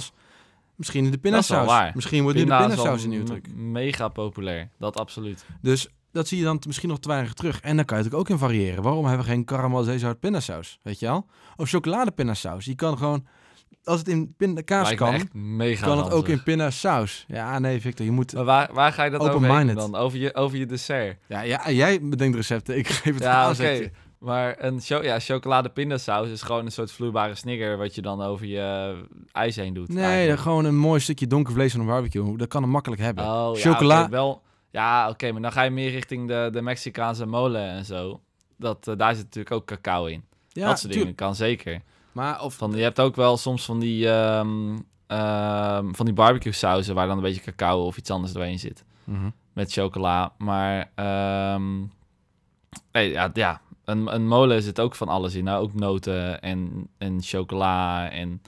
Misschien 0.78 1.04
in 1.04 1.10
de 1.10 1.16
Dat 1.20 1.24
is 1.24 1.30
pindasaus. 1.30 1.66
waar. 1.66 1.92
Misschien 1.94 2.22
wordt 2.22 2.38
nu 2.38 2.44
de 2.44 2.56
pindasaus 2.56 3.02
een 3.02 3.08
nieuwe 3.08 3.24
m- 3.24 3.26
truc. 3.28 3.54
Mega 3.54 4.08
populair, 4.08 4.68
dat 4.78 4.96
absoluut. 4.96 5.44
Dus 5.60 5.88
dat 6.12 6.28
zie 6.28 6.38
je 6.38 6.44
dan 6.44 6.60
misschien 6.66 6.88
nog 6.88 6.98
te 6.98 7.08
weinig 7.08 7.32
terug. 7.32 7.60
En 7.60 7.76
daar 7.76 7.84
kan 7.84 7.96
je 7.98 8.02
natuurlijk 8.02 8.30
ook 8.30 8.38
in 8.38 8.46
variëren. 8.46 8.82
Waarom 8.82 9.04
hebben 9.06 9.24
we 9.24 9.30
geen 9.30 9.44
karamel 9.44 9.82
zeezout 9.82 10.20
pindasaus? 10.20 10.78
Weet 10.82 10.98
je 10.98 11.06
wel? 11.06 11.26
Of 11.56 11.68
chocolade 11.68 12.10
pindasaus. 12.10 12.64
Je 12.64 12.74
kan 12.74 12.98
gewoon, 12.98 13.26
als 13.84 13.98
het 13.98 14.08
in 14.08 14.34
pindakaas 14.36 14.94
kan, 14.94 15.28
mega 15.32 15.86
kan 15.86 15.98
het 15.98 16.10
ook 16.12 16.28
in 16.28 16.42
pindasaus. 16.42 17.24
Ja, 17.28 17.58
nee, 17.58 17.80
Victor, 17.80 18.06
je 18.06 18.12
moet... 18.12 18.32
Maar 18.34 18.44
waar, 18.44 18.68
waar 18.72 18.92
ga 18.92 19.04
je 19.04 19.10
dat 19.10 19.20
over 19.20 19.74
dan? 19.74 19.94
Over 19.94 20.18
je, 20.18 20.34
over 20.34 20.58
je 20.58 20.66
dessert? 20.66 21.18
Ja, 21.28 21.40
ja, 21.40 21.70
jij 21.70 22.00
bedenkt 22.02 22.36
recepten. 22.36 22.76
Ik 22.78 22.88
geef 22.88 23.14
het 23.14 23.22
Ja, 23.22 23.42
aan. 23.42 23.54
Maar 24.18 24.54
een 24.58 24.80
cho 24.80 25.02
ja, 25.02 25.18
chocolade 25.20 25.68
pindasaus 25.68 26.28
is 26.28 26.42
gewoon 26.42 26.64
een 26.64 26.72
soort 26.72 26.92
vloeibare 26.92 27.34
snigger... 27.34 27.76
wat 27.76 27.94
je 27.94 28.02
dan 28.02 28.22
over 28.22 28.46
je 28.46 28.96
ijs 29.32 29.56
heen 29.56 29.74
doet. 29.74 29.88
Nee, 29.88 30.04
eigenlijk. 30.04 30.40
gewoon 30.40 30.64
een 30.64 30.76
mooi 30.76 31.00
stukje 31.00 31.26
donker 31.26 31.52
vlees 31.52 31.72
van 31.72 31.80
een 31.80 31.86
barbecue. 31.86 32.36
Dat 32.36 32.48
kan 32.48 32.62
hem 32.62 32.70
makkelijk 32.70 33.00
hebben. 33.02 33.24
Oh, 33.24 33.56
ja, 33.56 33.60
Chocola- 33.72 34.00
oké, 34.00 34.10
wel. 34.10 34.42
Ja, 34.70 35.08
oké, 35.08 35.32
maar 35.32 35.42
dan 35.42 35.52
ga 35.52 35.62
je 35.62 35.70
meer 35.70 35.90
richting 35.90 36.28
de, 36.28 36.48
de 36.52 36.62
Mexicaanse 36.62 37.26
molen 37.26 37.68
en 37.68 37.84
zo. 37.84 38.20
Dat, 38.56 38.88
eh, 38.88 38.96
daar 38.96 39.14
zit 39.14 39.24
natuurlijk 39.24 39.54
ook 39.54 39.64
cacao 39.66 40.06
in. 40.06 40.24
ja, 40.48 40.66
dat 40.68 40.78
soort 40.78 40.92
dingen 40.92 41.14
kan 41.14 41.34
zeker. 41.34 41.80
Maar 42.12 42.42
of... 42.42 42.54
Van, 42.54 42.72
je 42.72 42.82
hebt 42.82 43.00
ook 43.00 43.16
wel 43.16 43.36
soms 43.36 43.64
van 43.64 43.78
die, 43.78 44.08
ehm, 44.10 44.78
ehm, 45.06 45.92
van 45.92 46.06
die 46.06 46.14
barbecue 46.14 46.52
sauzen... 46.52 46.94
waar 46.94 47.06
dan 47.06 47.16
een 47.16 47.22
beetje 47.22 47.52
cacao 47.52 47.86
of 47.86 47.96
iets 47.96 48.10
anders 48.10 48.32
doorheen 48.32 48.58
zit. 48.58 48.84
Mhm. 49.04 49.30
met 49.52 49.72
chocola. 49.72 50.32
Maar 50.38 50.90
ehm, 50.94 51.78
nee, 52.92 53.10
ja, 53.10 53.30
ja 53.32 53.60
een, 53.88 54.14
een 54.14 54.26
molen 54.26 54.62
zit 54.62 54.80
ook 54.80 54.94
van 54.94 55.08
alles 55.08 55.34
in. 55.34 55.44
Nou, 55.44 55.62
ook 55.62 55.74
noten 55.74 56.40
en, 56.40 56.88
en 56.98 57.22
chocola 57.22 58.10
en 58.10 58.42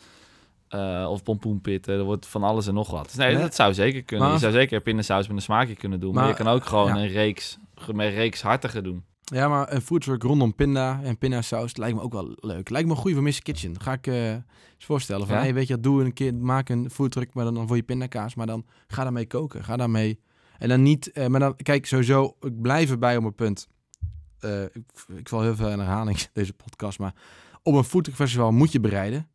eh, 0.68 1.06
of 1.10 1.22
pompoenpitten. 1.22 1.94
Er 1.98 2.04
wordt 2.04 2.26
van 2.26 2.42
alles 2.42 2.66
en 2.66 2.74
nog 2.74 2.90
wat. 2.90 3.04
Dus 3.04 3.14
nee, 3.14 3.32
Nee. 3.32 3.42
dat 3.42 3.54
zou 3.54 3.74
zeker 3.74 4.02
kunnen. 4.02 4.26
Maar- 4.26 4.34
je 4.34 4.40
zou 4.40 4.52
zeker 4.52 4.80
pindasaus 4.80 5.26
met 5.26 5.36
een 5.36 5.42
smaakje 5.42 5.74
kunnen 5.76 6.00
doen. 6.00 6.12
Maar, 6.14 6.22
Maar, 6.22 6.32
je 6.38 6.44
kan 6.44 6.52
ook 6.52 6.64
gewoon 6.64 6.86
ja. 6.86 6.96
een 6.96 7.08
reeks, 7.08 7.58
een 7.86 8.10
reeks 8.10 8.42
hartige 8.42 8.82
doen. 8.82 9.04
Ja, 9.24 9.48
maar 9.48 9.72
een 9.72 9.80
foodtruck 9.82 10.22
rondom 10.22 10.54
pinda 10.54 11.00
en 11.02 11.18
pindasaus 11.18 11.76
lijkt 11.76 11.96
me 11.96 12.02
ook 12.02 12.12
wel 12.12 12.32
leuk. 12.40 12.68
Lijkt 12.70 12.86
me 12.88 12.92
een 12.94 13.00
goede 13.00 13.14
voor 13.14 13.24
Miss 13.24 13.42
Kitchen. 13.42 13.80
Ga 13.80 13.92
ik 13.92 14.06
eh, 14.06 14.30
eens 14.32 14.44
voorstellen. 14.78 15.26
Van, 15.26 15.36
Ja? 15.36 15.42
hey, 15.42 15.54
weet 15.54 15.66
je, 15.68 15.80
doe 15.80 16.04
een 16.04 16.12
keer, 16.12 16.34
maak 16.34 16.68
een 16.68 16.90
foodtruck, 16.90 17.34
maar 17.34 17.44
dan, 17.44 17.54
dan 17.54 17.66
voor 17.66 17.76
je 17.76 17.82
pindakaas. 17.82 18.34
Maar 18.34 18.46
dan 18.46 18.64
ga 18.88 19.02
daarmee 19.02 19.26
koken. 19.26 19.64
Ga 19.64 19.76
daarmee. 19.76 20.20
En 20.58 20.68
dan 20.68 20.82
niet, 20.82 21.12
eh, 21.12 21.26
maar 21.26 21.40
dan, 21.40 21.56
kijk, 21.56 21.86
sowieso, 21.86 22.36
ik 22.40 22.60
blijf 22.62 22.90
erbij 22.90 23.16
op 23.16 23.22
mijn 23.22 23.34
punt. 23.34 23.68
Eh, 24.40 24.62
ik, 24.62 24.84
ik 25.16 25.28
val 25.28 25.42
heel 25.42 25.56
veel 25.56 25.70
in 25.70 25.78
herhaling 25.78 26.18
deze 26.32 26.52
podcast, 26.52 26.98
maar 26.98 27.14
op 27.62 27.74
een 27.74 27.84
foodtruck 27.84 28.16
festival 28.16 28.52
moet 28.52 28.72
je 28.72 28.80
bereiden. 28.80 29.28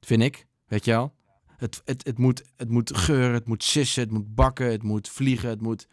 Vind 0.00 0.22
ik, 0.22 0.46
weet 0.66 0.84
je 0.84 0.90
wel. 0.90 1.14
Het, 1.56 1.82
het, 1.84 2.04
het, 2.04 2.18
moet, 2.18 2.42
het 2.56 2.68
moet 2.68 2.96
geuren, 2.96 3.34
het 3.34 3.46
moet 3.46 3.64
sissen, 3.64 4.02
het 4.02 4.12
moet 4.12 4.34
bakken, 4.34 4.70
het 4.70 4.82
moet 4.82 5.08
vliegen, 5.08 5.48
het 5.48 5.60
moet 5.60 5.88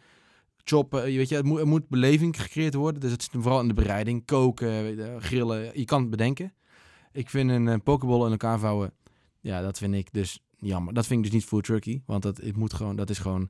choppen. 0.64 1.12
Je 1.12 1.18
Weet 1.18 1.30
je, 1.30 1.36
het 1.36 1.46
moet, 1.46 1.60
er 1.60 1.68
moet 1.68 1.90
beleving 1.90 2.42
gecreëerd 2.42 2.74
worden. 2.74 3.02
Dus 3.02 3.12
het 3.12 3.24
zit 3.24 3.32
vooral 3.32 3.60
in 3.60 3.68
de 3.68 3.74
bereiding. 3.74 4.26
Koken, 4.26 5.22
grillen. 5.22 5.80
Je 5.80 5.86
kan 5.86 6.02
het 6.02 6.10
bedenken. 6.10 6.54
Ik 7.12 7.30
vind 7.30 7.50
een, 7.50 7.68
een 7.68 7.84
pokeball 7.84 8.26
in 8.26 8.32
elkaar 8.32 8.60
vouwen. 8.60 8.94
Ja, 9.40 9.62
dat 9.62 9.78
vind 9.78 9.94
ik 9.94 10.14
dus 10.14 10.40
jammer. 10.58 10.94
Dat 10.94 11.08
vind 11.08 11.20
ik 11.20 11.26
dus 11.26 11.34
niet 11.34 11.50
food 11.50 11.64
turkey. 11.64 12.04
Want 12.06 12.24
dat, 12.24 12.38
het 12.38 12.56
moet 12.56 12.74
gewoon, 12.74 12.96
dat 12.96 13.10
is 13.10 13.20
gewoon 13.20 13.50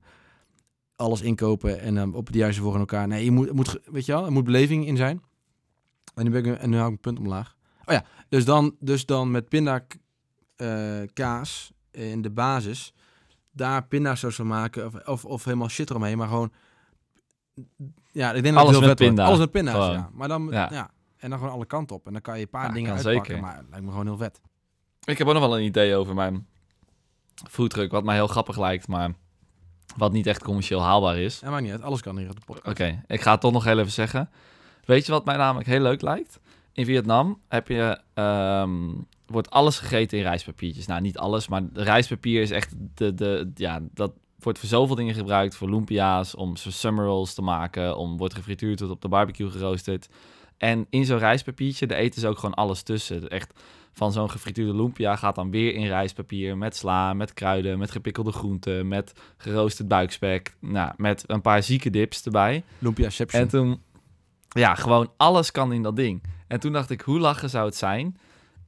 alles 1.00 1.22
inkopen 1.22 1.80
en 1.80 1.96
dan 1.96 2.14
op 2.14 2.32
de 2.32 2.38
juiste 2.38 2.62
voor 2.62 2.74
in 2.74 2.80
elkaar. 2.80 3.08
Nee, 3.08 3.24
je 3.24 3.32
moet, 3.32 3.46
het 3.48 3.56
moet, 3.56 3.80
weet 3.86 4.06
je 4.06 4.12
wel, 4.12 4.26
er 4.26 4.32
moet 4.32 4.44
beleving 4.44 4.86
in 4.88 4.98
zijn. 4.98 5.22
En 6.16 6.24
nu, 6.24 6.32
ben 6.32 6.46
ik, 6.46 6.58
en 6.60 6.70
nu 6.70 6.78
hou 6.78 6.94
ik 6.94 7.00
mijn 7.04 7.16
punt 7.16 7.20
omlaag. 7.28 7.56
Oh 7.86 7.94
ja, 7.94 8.04
dus 8.30 8.46
dan, 8.46 8.76
dus 8.80 9.06
dan 9.06 9.32
met 9.32 9.50
pinda 9.50 9.86
eh, 10.56 11.02
kaas 11.14 11.72
in 11.92 12.22
de 12.22 12.30
basis. 12.30 12.94
Daar 13.52 13.84
pindasaus 13.86 14.36
van 14.36 14.48
maken. 14.48 14.86
Of, 14.86 14.94
of, 15.08 15.26
of 15.26 15.44
helemaal 15.44 15.70
shit 15.70 15.90
eromheen. 15.90 16.18
Maar 16.18 16.28
gewoon... 16.28 16.52
Ja, 18.12 18.34
ik 18.34 18.44
denk 18.44 18.56
dat 18.56 18.64
Alles 18.64 18.70
het 18.76 18.80
heel 18.80 18.88
met 18.90 18.98
vet 18.98 19.08
pinda. 19.08 19.26
Alles 19.26 19.40
met 19.40 19.52
pinda's, 19.52 19.74
Gewoon. 19.74 19.92
ja. 19.92 20.10
Maar 20.14 20.28
dan, 20.28 20.48
Ja. 20.52 20.70
ja. 20.72 20.92
En 21.18 21.30
dan 21.30 21.40
gewoon 21.40 21.54
alle 21.54 21.66
kanten 21.66 21.96
op. 21.96 22.06
En 22.08 22.12
dan 22.14 22.22
kan 22.22 22.36
je 22.36 22.42
een 22.42 22.50
paar 22.50 22.68
Ja, 22.68 22.74
dingen 22.74 22.94
uitpakken. 22.94 23.26
zeker. 23.26 23.42
Maar 23.42 23.58
het 23.58 23.66
lijkt 23.70 23.86
me 23.86 23.92
gewoon 23.92 24.06
heel 24.06 24.18
vet. 24.18 24.42
Ik 25.04 25.18
heb 25.18 25.28
ook 25.28 25.34
nog 25.34 25.44
wel 25.44 25.58
een 25.58 25.64
idee 25.66 25.96
over 25.96 26.14
mijn 26.16 26.48
foodtruck, 27.50 27.92
wat 27.92 28.04
mij 28.04 28.16
heel 28.16 28.28
grappig 28.28 28.58
lijkt, 28.58 28.88
maar 28.88 29.14
wat 29.98 30.12
niet 30.12 30.28
echt 30.28 30.44
commercieel 30.44 30.82
haalbaar 30.82 31.18
is. 31.18 31.40
Ja, 31.40 31.50
maakt 31.50 31.64
niet 31.64 31.72
uit. 31.72 31.82
Alles 31.82 32.02
kan 32.02 32.18
hier 32.18 32.30
op 32.30 32.40
de 32.40 32.46
podcast. 32.46 32.68
Oké, 32.68 33.04
ik 33.08 33.22
ga 33.22 33.32
het 33.32 33.42
toch 33.42 33.52
nog 33.52 33.64
heel 33.64 33.80
even 33.80 33.92
zeggen. 33.92 34.30
Weet 34.86 35.06
je 35.06 35.12
wat 35.12 35.26
mij 35.26 35.38
namelijk 35.38 35.68
heel 35.68 35.82
leuk 35.82 36.02
lijkt? 36.02 36.40
In 36.74 36.86
Vietnam 36.86 37.42
heb 37.48 37.68
je, 37.68 38.00
ehm, 38.14 38.72
wordt 39.26 39.50
alles 39.50 39.80
gegeten 39.80 40.18
in 40.18 40.24
rijstpapiertjes. 40.24 40.86
Nou, 40.86 41.02
niet 41.02 41.18
alles, 41.18 41.48
maar 41.48 41.74
de 41.74 41.84
rijstpapier 41.84 42.42
is 42.42 42.52
echt 42.52 42.74
de, 42.96 43.14
de, 43.14 43.52
ja, 43.56 43.80
dat 43.94 44.12
wordt 44.40 44.60
voor 44.60 44.70
zoveel 44.70 44.96
dingen 44.96 45.16
gebruikt. 45.16 45.56
Voor 45.56 45.70
lumpia's, 45.70 46.36
om 46.36 46.56
summer 46.56 47.06
rolls 47.06 47.34
te 47.34 47.42
maken, 47.42 47.98
om 47.98 48.18
wordt 48.18 48.34
gefrituurd, 48.34 48.80
wordt 48.80 48.94
op 48.94 49.02
de 49.02 49.08
barbecue 49.08 49.50
geroosterd. 49.50 50.10
En 50.58 50.86
in 50.90 51.06
zo'n 51.06 51.18
rijstpapiertje, 51.18 51.88
daar 51.88 51.98
eten 51.98 52.22
ze 52.22 52.28
ook 52.28 52.40
gewoon 52.40 52.56
alles 52.56 52.82
tussen. 52.82 53.30
Echt 53.30 53.54
van 53.92 54.12
zo'n 54.12 54.30
gefrituurde 54.30 54.76
lumpia 54.76 55.16
gaat 55.16 55.36
dan 55.36 55.52
weer 55.52 55.74
in 55.74 55.88
rijstpapier 55.88 56.58
met 56.58 56.76
sla, 56.76 57.14
met 57.14 57.34
kruiden, 57.34 57.80
met 57.80 57.92
gepikkelde 57.92 58.32
groenten, 58.32 58.88
met 58.88 59.14
geroosterd 59.38 59.88
buikspek, 59.88 60.56
nou, 60.60 60.92
met 60.98 61.24
een 61.28 61.42
paar 61.42 61.64
zieke 61.64 61.90
dips 61.90 62.24
erbij. 62.24 62.64
Lumpia-ception. 62.80 63.42
En 63.42 63.48
toen, 63.48 63.82
ja, 64.50 64.76
gewoon 64.76 65.12
alles 65.18 65.52
kan 65.52 65.74
in 65.74 65.84
dat 65.84 65.96
ding. 65.96 66.24
En 66.48 66.60
toen 66.60 66.72
dacht 66.72 66.90
ik, 66.90 67.02
hoe 67.02 67.20
lachen 67.20 67.50
zou 67.50 67.66
het 67.66 67.76
zijn 67.76 68.18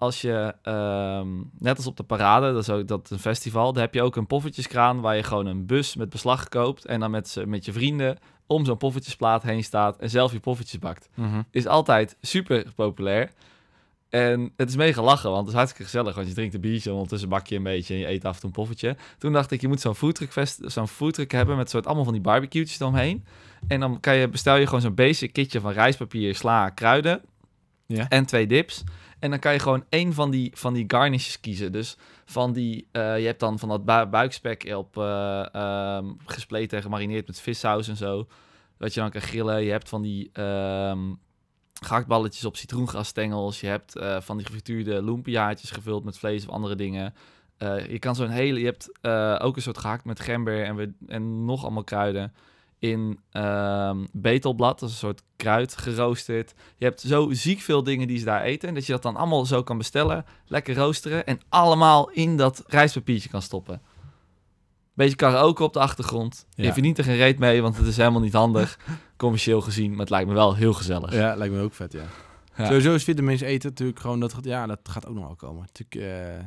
als 0.01 0.21
je, 0.21 0.55
ehm, 0.61 1.27
net 1.59 1.77
als 1.77 1.87
op 1.87 1.97
de 1.97 2.03
parade, 2.03 2.53
dat 2.53 2.61
is 2.61 2.69
ook 2.69 2.87
dat 2.87 3.03
is 3.03 3.09
een 3.09 3.19
festival, 3.19 3.73
daar 3.73 3.83
heb 3.83 3.93
je 3.93 4.01
ook 4.01 4.15
een 4.15 4.27
poffertjeskraan 4.27 5.01
waar 5.01 5.15
je 5.15 5.23
gewoon 5.23 5.45
een 5.45 5.65
bus 5.65 5.95
met 5.95 6.09
beslag 6.09 6.49
koopt 6.49 6.85
en 6.85 6.99
dan 6.99 7.11
met, 7.11 7.43
met 7.45 7.65
je 7.65 7.73
vrienden 7.73 8.17
om 8.47 8.65
zo'n 8.65 8.77
poffertjesplaat 8.77 9.43
heen 9.43 9.63
staat 9.63 9.97
en 9.97 10.09
zelf 10.09 10.31
je 10.31 10.39
poffertjes 10.39 10.79
bakt. 10.79 11.09
Mhm. 11.15 11.41
Is 11.51 11.67
altijd 11.67 12.17
super 12.21 12.65
populair. 12.75 13.31
En 14.11 14.53
het 14.57 14.69
is 14.69 14.75
mega 14.75 15.01
lachen, 15.01 15.29
want 15.29 15.39
het 15.41 15.47
is 15.49 15.55
hartstikke 15.55 15.83
gezellig. 15.83 16.15
Want 16.15 16.27
je 16.27 16.33
drinkt 16.33 16.53
een 16.53 16.61
biertje, 16.61 16.91
ondertussen 16.93 17.29
bak 17.29 17.47
je 17.47 17.55
een 17.55 17.63
beetje 17.63 17.93
en 17.93 17.99
je 17.99 18.07
eet 18.07 18.25
af 18.25 18.33
en 18.33 18.39
toe 18.39 18.49
een 18.49 18.55
poffertje. 18.55 18.95
Toen 19.17 19.33
dacht 19.33 19.51
ik, 19.51 19.61
je 19.61 19.67
moet 19.67 19.81
zo'n 19.81 19.95
foodtruck, 19.95 20.31
fest- 20.31 20.59
zo'n 20.65 20.87
foodtruck 20.87 21.31
hebben 21.31 21.57
met 21.57 21.69
soort 21.69 21.85
allemaal 21.85 22.03
van 22.03 22.13
die 22.13 22.21
barbecue'tjes 22.21 22.79
eromheen. 22.79 23.25
En 23.67 23.79
dan 23.79 23.99
kan 23.99 24.15
je, 24.15 24.27
bestel 24.29 24.55
je 24.55 24.65
gewoon 24.65 24.81
zo'n 24.81 24.95
basic 24.95 25.33
kitje 25.33 25.59
van 25.59 25.71
rijstpapier, 25.71 26.35
sla, 26.35 26.69
kruiden 26.69 27.21
Ja. 27.85 28.09
en 28.09 28.25
twee 28.25 28.47
dips. 28.47 28.83
En 29.19 29.29
dan 29.29 29.39
kan 29.39 29.53
je 29.53 29.59
gewoon 29.59 29.83
één 29.89 30.13
van 30.13 30.31
die, 30.31 30.51
van 30.53 30.73
die 30.73 30.83
garnishes 30.87 31.39
kiezen. 31.39 31.71
Dus 31.71 31.97
van 32.25 32.53
die, 32.53 32.87
eh, 32.91 33.19
je 33.19 33.25
hebt 33.25 33.39
dan 33.39 33.59
van 33.59 33.69
dat 33.69 33.85
bui- 33.85 34.05
buikspek 34.05 34.73
op 34.75 34.97
ehm, 34.97 36.05
gespleten 36.25 36.77
en 36.77 36.83
gemarineerd 36.83 37.27
met 37.27 37.41
vissaus 37.41 37.87
en 37.87 37.97
zo. 37.97 38.27
Dat 38.77 38.93
je 38.93 38.99
dan 38.99 39.09
kan 39.09 39.21
grillen. 39.21 39.63
Je 39.63 39.71
hebt 39.71 39.89
van 39.89 40.01
die 40.01 40.29
ehm 40.33 40.99
gehaktballetjes 41.85 42.45
op 42.45 42.57
citroengrasstengels. 42.57 43.59
Je 43.59 43.67
hebt 43.67 43.95
eh, 43.95 44.21
van 44.21 44.37
die 44.37 44.45
gefrituurde 44.45 45.03
lumpiaatjes 45.03 45.71
gevuld 45.71 46.03
met 46.03 46.17
vlees 46.17 46.47
of 46.47 46.53
andere 46.53 46.75
dingen. 46.75 47.13
Eh, 47.57 47.87
je 47.87 47.99
kan 47.99 48.15
zo'n 48.15 48.29
hele, 48.29 48.59
je 48.59 48.65
hebt 48.65 48.91
eh, 49.01 49.39
ook 49.41 49.55
een 49.55 49.61
soort 49.61 49.77
gehakt 49.77 50.05
met 50.05 50.19
gember 50.19 50.63
en, 50.63 50.75
we, 50.75 50.91
en 51.07 51.45
nog 51.45 51.63
allemaal 51.63 51.83
kruiden 51.83 52.33
in 52.81 53.19
ehm, 53.31 54.05
betelblad, 54.11 54.79
dat 54.79 54.89
is 54.89 54.95
een 54.95 55.01
soort 55.01 55.23
kruid 55.35 55.77
geroosterd. 55.77 56.53
Je 56.77 56.85
hebt 56.85 57.01
zo 57.01 57.31
ziek 57.31 57.59
veel 57.59 57.83
dingen 57.83 58.07
die 58.07 58.17
ze 58.17 58.25
daar 58.25 58.41
eten. 58.41 58.67
En 58.69 58.73
dat 58.73 58.85
je 58.85 58.91
dat 58.91 59.01
dan 59.01 59.15
allemaal 59.15 59.45
zo 59.45 59.63
kan 59.63 59.77
bestellen, 59.77 60.25
lekker 60.45 60.75
roosteren 60.75 61.25
en 61.25 61.39
allemaal 61.49 62.09
in 62.09 62.37
dat 62.37 62.63
rijstpapiertje 62.67 63.29
kan 63.29 63.41
stoppen. 63.41 63.81
Beetje 64.93 65.15
karaoke 65.15 65.63
op 65.63 65.73
de 65.73 65.79
achtergrond. 65.79 66.45
Ja. 66.49 66.63
Je 66.63 66.73
verdient 66.73 66.97
er 66.97 67.03
geen 67.03 67.15
reet 67.15 67.39
mee, 67.39 67.61
want 67.61 67.77
het 67.77 67.87
is 67.87 67.97
helemaal 67.97 68.21
niet 68.21 68.33
handig, 68.33 68.79
commercieel 69.21 69.61
gezien. 69.61 69.89
Maar 69.91 69.99
het 69.99 70.09
lijkt 70.09 70.27
me 70.27 70.33
wel 70.33 70.55
heel 70.55 70.73
gezellig. 70.73 71.13
Ja, 71.13 71.35
lijkt 71.35 71.53
me 71.53 71.61
ook 71.61 71.73
vet, 71.73 71.91
ja. 71.91 72.03
Ja. 72.55 72.65
Sowieso 72.65 72.93
is 72.93 73.03
vitamins 73.03 73.41
eten 73.41 73.69
natuurlijk 73.69 73.99
gewoon, 73.99 74.19
dat, 74.19 74.33
gaat- 74.33 74.43
ja, 74.45 74.65
dat 74.67 74.79
gaat 74.83 75.07
ook 75.07 75.15
nog 75.15 75.25
wel 75.25 75.35
komen. 75.35 75.61
Natuurlijk, 75.73 75.95
eh 76.35 76.43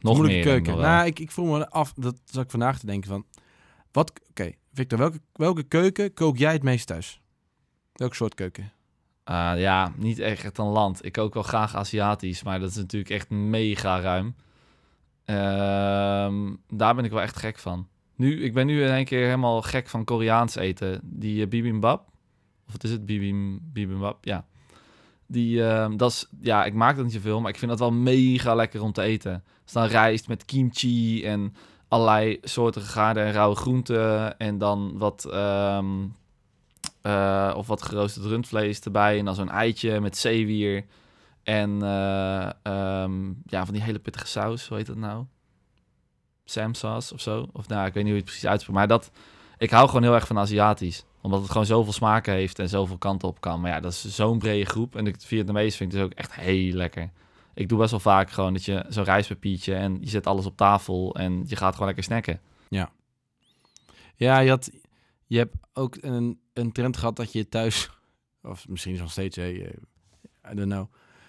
Nog 0.00 0.16
moeilijke 0.16 0.48
meer. 0.48 0.60
keuken. 0.62 0.78
Nou, 0.82 1.06
ik, 1.06 1.18
ik 1.18 1.30
vroeg 1.30 1.58
me 1.58 1.70
af, 1.70 1.92
dat 1.96 2.16
zat 2.24 2.44
ik 2.44 2.50
vandaag 2.50 2.78
te 2.78 2.86
denken 2.86 3.08
van, 3.10 3.24
wat, 3.92 4.12
oké, 4.30 4.52
Victor, 4.72 4.98
welke, 4.98 5.20
welke 5.32 5.62
keuken 5.62 6.14
kook 6.14 6.36
jij 6.36 6.52
het 6.52 6.62
meest 6.62 6.86
thuis? 6.86 7.20
Welke 7.92 8.14
soort 8.14 8.34
keuken? 8.34 8.72
Ah, 9.24 9.58
ja, 9.58 9.92
niet 9.96 10.18
echt 10.18 10.58
een 10.58 10.66
land. 10.66 11.04
Ik 11.04 11.12
kook 11.12 11.34
wel 11.34 11.42
graag 11.42 11.74
Aziatisch, 11.74 12.42
maar 12.42 12.60
dat 12.60 12.70
is 12.70 12.76
natuurlijk 12.76 13.10
echt 13.10 13.30
mega 13.30 14.00
ruim. 14.00 14.34
Ehm, 15.24 16.54
daar 16.68 16.94
ben 16.94 17.04
ik 17.04 17.10
wel 17.10 17.20
echt 17.20 17.36
gek 17.36 17.58
van. 17.58 17.88
Nu, 18.16 18.42
ik 18.44 18.54
ben 18.54 18.66
nu 18.66 18.82
in 18.82 18.90
één 18.90 19.04
keer 19.04 19.24
helemaal 19.24 19.62
gek 19.62 19.88
van 19.88 20.04
Koreaans 20.04 20.54
eten. 20.54 21.00
Die 21.02 21.42
eh, 21.42 21.48
bibimbap, 21.48 22.08
of 22.66 22.72
wat 22.72 22.84
is 22.84 22.90
het? 22.90 23.06
Bibim, 23.06 23.60
bibimbap, 23.72 24.24
ja. 24.24 24.46
Die, 25.26 25.64
ehm, 25.64 25.96
dat 25.96 26.10
is, 26.10 26.28
ja, 26.40 26.64
ik 26.64 26.74
maak 26.74 26.96
dat 26.96 27.04
niet 27.04 27.14
zoveel, 27.14 27.40
maar 27.40 27.50
ik 27.50 27.58
vind 27.58 27.70
dat 27.70 27.80
wel 27.80 27.92
mega 27.92 28.54
lekker 28.54 28.82
om 28.82 28.92
te 28.92 29.02
eten. 29.02 29.44
Dus 29.64 29.72
dan 29.72 29.86
rijst 29.86 30.28
met 30.28 30.44
kimchi 30.44 31.24
en 31.24 31.54
allerlei 31.88 32.38
soorten 32.42 32.82
gegaarde 32.82 33.20
en 33.20 33.32
rauwe 33.32 33.56
groenten. 33.56 34.38
En 34.38 34.58
dan 34.58 34.98
wat, 34.98 35.24
ehm, 35.24 36.06
eh, 37.02 37.54
of 37.56 37.66
wat 37.66 37.82
geroosterd 37.82 38.26
rundvlees 38.26 38.80
erbij. 38.80 39.18
En 39.18 39.24
dan 39.24 39.34
zo'n 39.34 39.50
eitje 39.50 40.00
met 40.00 40.16
zeewier. 40.16 40.84
En 41.42 41.82
eh, 41.82 42.50
ehm, 42.62 43.28
ja, 43.46 43.64
van 43.64 43.74
die 43.74 43.82
hele 43.82 43.98
pittige 43.98 44.26
saus, 44.26 44.68
hoe 44.68 44.76
heet 44.76 44.86
dat 44.86 44.96
nou? 44.96 45.24
Samsas 46.50 47.12
of 47.12 47.20
zo. 47.20 47.48
Of 47.52 47.68
nou, 47.68 47.86
ik 47.86 47.94
weet 47.94 48.04
niet 48.04 48.12
hoe 48.12 48.12
je 48.12 48.16
het 48.20 48.24
precies 48.24 48.46
uitspreekt. 48.46 48.78
Maar 48.78 48.88
dat, 48.88 49.10
ik 49.58 49.70
hou 49.70 49.86
gewoon 49.86 50.02
heel 50.02 50.14
erg 50.14 50.26
van 50.26 50.38
Aziatisch. 50.38 51.04
Omdat 51.20 51.40
het 51.40 51.50
gewoon 51.50 51.66
zoveel 51.66 51.92
smaken 51.92 52.32
heeft 52.34 52.58
en 52.58 52.68
zoveel 52.68 52.98
kanten 52.98 53.28
op 53.28 53.40
kan. 53.40 53.60
Maar 53.60 53.70
ja, 53.70 53.80
dat 53.80 53.92
is 53.92 54.14
zo'n 54.14 54.38
brede 54.38 54.64
groep. 54.64 54.96
En 54.96 55.04
de 55.04 55.14
Vietnamees 55.18 55.76
vind 55.76 55.92
ik 55.92 55.98
dus 55.98 56.06
ook 56.06 56.14
echt 56.14 56.34
heel 56.34 56.72
lekker. 56.72 57.10
Ik 57.54 57.68
doe 57.68 57.78
best 57.78 57.90
wel 57.90 58.00
vaak 58.00 58.30
gewoon 58.30 58.52
dat 58.52 58.64
je 58.64 58.84
zo'n 58.88 59.04
rijstpapiertje 59.04 59.74
en 59.74 59.98
je 60.00 60.08
zet 60.08 60.26
alles 60.26 60.46
op 60.46 60.56
tafel 60.56 61.14
en 61.14 61.44
je 61.46 61.56
gaat 61.56 61.72
gewoon 61.72 61.86
lekker 61.86 62.04
snacken. 62.04 62.40
Ja, 64.16 64.38
je, 64.38 64.48
had, 64.48 64.70
je 65.26 65.38
hebt 65.38 65.56
ook 65.72 65.96
een, 66.00 66.40
een 66.52 66.72
trend 66.72 66.96
gehad 66.96 67.16
dat 67.16 67.32
je 67.32 67.48
thuis, 67.48 67.90
of 68.42 68.68
misschien 68.68 68.96
nog 68.96 69.10
steeds, 69.10 69.36
je- 69.36 69.78
I 70.52 70.54
don't 70.54 70.70
know, 70.72 70.86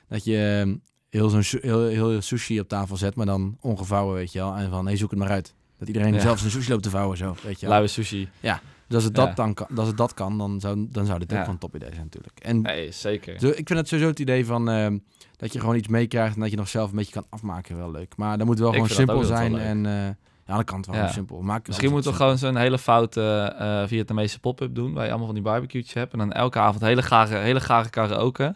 dat 0.08 0.24
je 0.24 0.80
heel, 1.18 1.30
zo'n 1.30 1.60
heel, 1.62 1.88
heel 1.88 2.22
sushi 2.22 2.60
op 2.60 2.68
tafel 2.68 2.98
zet, 2.98 3.16
maar 3.16 3.26
dan 3.26 3.58
ongevouwen, 3.62 4.16
weet 4.16 4.32
je 4.32 4.40
wel. 4.40 4.54
En 4.56 4.70
van, 4.70 4.86
hey, 4.86 4.98
zoek 4.98 5.10
het 5.10 5.20
maar 5.20 5.30
uit. 5.30 5.54
Dat 5.80 5.88
iedereen 5.88 6.14
Ja. 6.14 6.20
zelf 6.20 6.40
zijn 6.40 6.52
sushi 6.52 6.70
loopt 6.72 6.84
te 6.84 6.90
vouwen, 6.90 7.18
zo, 7.18 7.36
weet 7.44 7.54
je 7.56 7.62
wel. 7.62 7.70
Lauwe 7.70 7.88
sushi. 7.88 8.30
Dus 8.88 8.96
als 8.96 9.04
het 9.04 9.16
dat, 9.16 9.28
Ja. 9.28 9.34
dan 9.34 9.54
kan, 9.54 9.68
als 9.76 9.88
het 9.88 9.98
dat 9.98 10.14
kan, 10.14 10.38
dan 10.38 10.60
zou, 10.60 10.88
dan 10.90 11.06
zou 11.06 11.20
dit 11.20 11.32
ook 11.34 11.38
Ja. 11.38 11.48
een 11.48 11.58
top 11.58 11.76
idee 11.76 11.90
zijn 11.92 12.04
natuurlijk. 12.04 12.40
En 12.40 12.62
Nee, 12.62 12.92
zeker. 12.92 13.40
zo, 13.40 13.48
ik 13.48 13.54
vind 13.68 13.70
het 13.80 13.88
sowieso 13.88 14.10
het 14.10 14.20
idee 14.20 14.46
van 14.46 14.70
ehm, 14.70 14.98
dat 15.38 15.54
je 15.54 15.60
gewoon 15.60 15.76
iets 15.76 15.88
meekrijgt 15.88 16.36
en 16.36 16.42
dat 16.42 16.50
je 16.52 16.58
nog 16.58 16.68
zelf 16.68 16.90
een 16.90 16.96
beetje 16.96 17.12
kan 17.14 17.26
afmaken 17.30 17.78
wel 17.78 17.92
leuk. 17.92 18.14
Maar 18.18 18.38
dat 18.38 18.48
moet 18.48 18.60
wel 18.60 18.68
Ik 18.68 18.74
gewoon 18.74 18.90
simpel 18.90 19.24
zijn 19.24 19.58
en 19.58 19.86
eh, 19.86 19.92
ja, 20.46 20.56
dat 20.56 20.64
kan 20.64 20.78
het 20.78 20.86
wel 20.86 20.96
Ja. 20.96 21.08
simpel. 21.12 21.42
Maak 21.42 21.68
Misschien 21.68 21.92
moeten 21.92 22.12
we 22.12 22.18
gewoon 22.18 22.38
zo'n 22.38 22.56
hele 22.56 22.78
foute 22.78 23.22
eh 23.60 23.84
Vietnamese 23.88 24.40
pop-up 24.40 24.76
doen. 24.76 24.94
Waar 24.94 25.04
je 25.04 25.10
allemaal 25.10 25.26
van 25.28 25.36
die 25.36 25.44
barbecue's 25.44 25.94
hebt. 25.94 26.14
En 26.14 26.20
dan 26.20 26.32
elke 26.32 26.60
avond 26.60 26.82
hele 26.84 27.02
gare, 27.04 27.36
hele 27.38 27.60
gare 27.60 27.90
karaoke. 27.90 28.56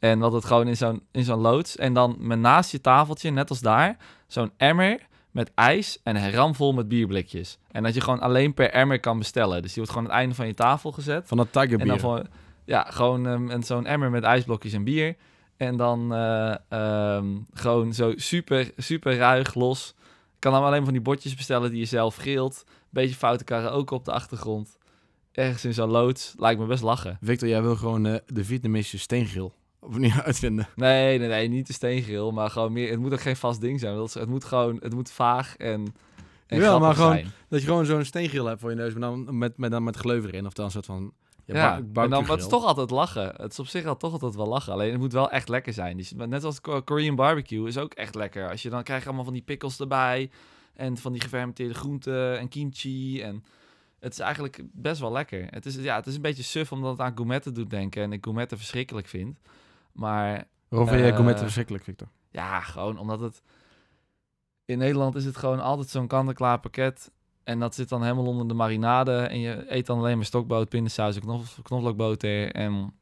En 0.00 0.18
wat 0.18 0.32
het 0.32 0.44
gewoon 0.44 0.68
in 0.68 0.76
zo'n, 0.76 1.02
in 1.12 1.24
zo'n 1.24 1.40
loods. 1.40 1.76
En 1.76 1.92
dan 1.92 2.16
met 2.18 2.38
naast 2.38 2.70
je 2.70 2.80
tafeltje, 2.80 3.30
net 3.30 3.50
als 3.50 3.60
daar, 3.60 3.96
zo'n 4.26 4.50
emmer 4.56 5.08
met 5.30 5.50
ijs 5.54 6.00
en 6.02 6.16
een 6.16 6.32
ramvol 6.32 6.72
met 6.72 6.88
bierblikjes. 6.88 7.58
En 7.70 7.82
dat 7.82 7.94
je 7.94 8.00
gewoon 8.00 8.20
alleen 8.20 8.54
per 8.54 8.70
emmer 8.70 9.00
kan 9.00 9.18
bestellen. 9.18 9.62
Dus 9.62 9.72
die 9.72 9.82
wordt 9.82 9.90
gewoon 9.90 10.04
aan 10.04 10.12
het 10.12 10.20
einde 10.20 10.34
van 10.34 10.46
je 10.46 10.54
tafel 10.54 10.92
gezet. 10.92 11.28
van 11.28 11.36
dat 11.36 11.52
tiger 11.52 11.80
En 11.80 11.86
dan 11.86 11.98
voor, 11.98 12.26
ja, 12.64 12.86
gewoon 12.90 13.50
en 13.50 13.62
zo'n 13.62 13.86
emmer 13.86 14.10
met 14.10 14.22
ijsblokjes 14.22 14.72
en 14.72 14.84
bier. 14.84 15.16
En 15.56 15.76
dan 15.76 16.14
eh, 16.14 16.54
ehm, 16.68 17.26
gewoon 17.52 17.94
zo 17.94 18.12
super, 18.16 18.70
super 18.76 19.16
ruig, 19.16 19.54
los. 19.54 19.94
Kan 20.38 20.52
dan 20.52 20.64
alleen 20.64 20.84
van 20.84 20.92
die 20.92 21.02
bordjes 21.02 21.34
bestellen 21.34 21.70
die 21.70 21.78
je 21.78 21.84
zelf 21.84 22.16
grilt. 22.16 22.64
Beetje 22.90 23.14
foute 23.14 23.44
karaoke 23.44 23.94
op 23.94 24.04
de 24.04 24.12
achtergrond. 24.12 24.78
Ergens 25.32 25.64
in 25.64 25.74
zo'n 25.74 25.90
loods. 25.90 26.34
Lijkt 26.38 26.60
me 26.60 26.66
best 26.66 26.82
lachen. 26.82 27.18
Victor, 27.20 27.48
jij 27.48 27.62
wil 27.62 27.76
gewoon 27.76 28.06
eh, 28.06 28.14
de 28.26 28.44
Vietnamese 28.44 28.98
steengrill 28.98 29.50
opnieuw 29.80 30.20
uitvinden. 30.24 30.68
Nee, 30.76 31.18
nee, 31.18 31.28
nee, 31.28 31.48
niet 31.48 31.66
de 31.66 31.72
steengril. 31.72 32.32
Maar 32.32 32.50
gewoon 32.50 32.72
meer, 32.72 32.90
het 32.90 33.00
moet 33.00 33.12
ook 33.12 33.20
geen 33.20 33.36
vast 33.36 33.60
ding 33.60 33.80
zijn. 33.80 33.96
want 33.96 34.14
Het 34.14 34.28
moet 34.28 34.44
gewoon, 34.44 34.76
het 34.82 34.94
moet 34.94 35.10
vaag 35.10 35.56
en, 35.56 35.94
en 36.46 36.58
Jawel, 36.58 36.80
maar 36.80 36.94
gewoon- 36.94 37.12
zijn. 37.12 37.32
Dat 37.48 37.60
je 37.60 37.66
gewoon 37.66 37.84
zo'n 37.86 38.04
steengrill 38.04 38.44
hebt 38.46 38.60
voor 38.60 38.70
je 38.70 38.76
neus, 38.76 38.92
maar 38.92 39.00
dan 39.00 39.38
met, 39.38 39.56
met, 39.56 39.70
dan 39.70 39.84
met 39.84 39.96
gleuven 39.96 40.30
erin. 40.30 40.46
Of 40.46 40.52
dan 40.52 40.64
een 40.64 40.70
soort 40.70 40.86
van... 40.86 41.12
Ja, 41.44 41.56
Ja, 41.56 41.80
bar- 41.82 42.04
en 42.04 42.10
dan, 42.10 42.20
maar 42.22 42.30
het 42.30 42.40
is 42.40 42.46
toch 42.48 42.64
altijd 42.64 42.90
lachen. 42.90 43.32
Het 43.36 43.52
is 43.52 43.58
op 43.58 43.66
zich 43.66 43.84
al 43.84 43.96
toch 43.96 44.12
altijd 44.12 44.34
wel 44.34 44.46
lachen. 44.46 44.72
Alleen 44.72 44.90
het 44.90 45.00
moet 45.00 45.12
wel 45.12 45.30
echt 45.30 45.48
lekker 45.48 45.72
zijn. 45.72 45.96
Dus, 45.96 46.12
net 46.16 46.44
als 46.44 46.60
Ko- 46.60 46.82
Korean 46.82 47.14
barbecue 47.14 47.68
is 47.68 47.78
ook 47.78 47.92
echt 47.94 48.14
lekker. 48.14 48.50
Als 48.50 48.62
je 48.62 48.70
dan 48.70 48.82
krijg 48.82 49.00
je 49.00 49.06
allemaal 49.06 49.24
van 49.24 49.32
die 49.32 49.42
pickles 49.42 49.80
erbij. 49.80 50.30
En 50.74 50.96
van 50.96 51.12
die 51.12 51.20
gefermenteerde 51.20 51.74
groenten 51.74 52.38
en 52.38 52.48
kimchi. 52.48 53.20
En 53.22 53.44
het 54.00 54.12
is 54.12 54.18
eigenlijk 54.18 54.60
best 54.72 55.00
wel 55.00 55.12
lekker. 55.12 55.46
Het 55.50 55.66
is, 55.66 55.74
ja, 55.74 55.96
het 55.96 56.06
is 56.06 56.14
een 56.14 56.22
beetje 56.22 56.42
suf 56.42 56.72
omdat 56.72 56.90
het 56.90 57.00
aan 57.00 57.12
gourmetten 57.14 57.54
doet 57.54 57.70
denken. 57.70 58.02
En 58.02 58.12
ik 58.12 58.24
gourmetten 58.24 58.56
verschrikkelijk 58.58 59.06
vind. 59.06 59.36
Maar 60.00 60.44
Waarom 60.68 60.88
vind 60.88 61.00
jij 61.00 61.08
Eh, 61.08 61.14
gourmetten 61.14 61.44
verschrikkelijk, 61.44 61.84
Victor? 61.84 62.08
ja, 62.30 62.60
gewoon 62.60 62.98
omdat 62.98 63.20
het... 63.20 63.42
In 64.64 64.78
Nederland 64.78 65.14
is 65.16 65.24
het 65.24 65.36
gewoon 65.36 65.60
altijd 65.60 65.88
zo'n 65.88 66.06
kant-en-klaar 66.06 66.60
pakket. 66.60 67.10
En 67.44 67.58
dat 67.58 67.74
zit 67.74 67.88
dan 67.88 68.02
helemaal 68.02 68.26
onder 68.26 68.48
de 68.48 68.54
marinade. 68.54 69.16
En 69.16 69.40
je 69.40 69.64
eet 69.74 69.86
dan 69.86 69.98
alleen 69.98 70.16
maar 70.16 70.24
stokboot, 70.26 70.68
pindasaus 70.68 71.14
en 71.14 71.20
knof, 71.20 71.58
knoflookboter. 71.62 72.52
En 72.52 72.92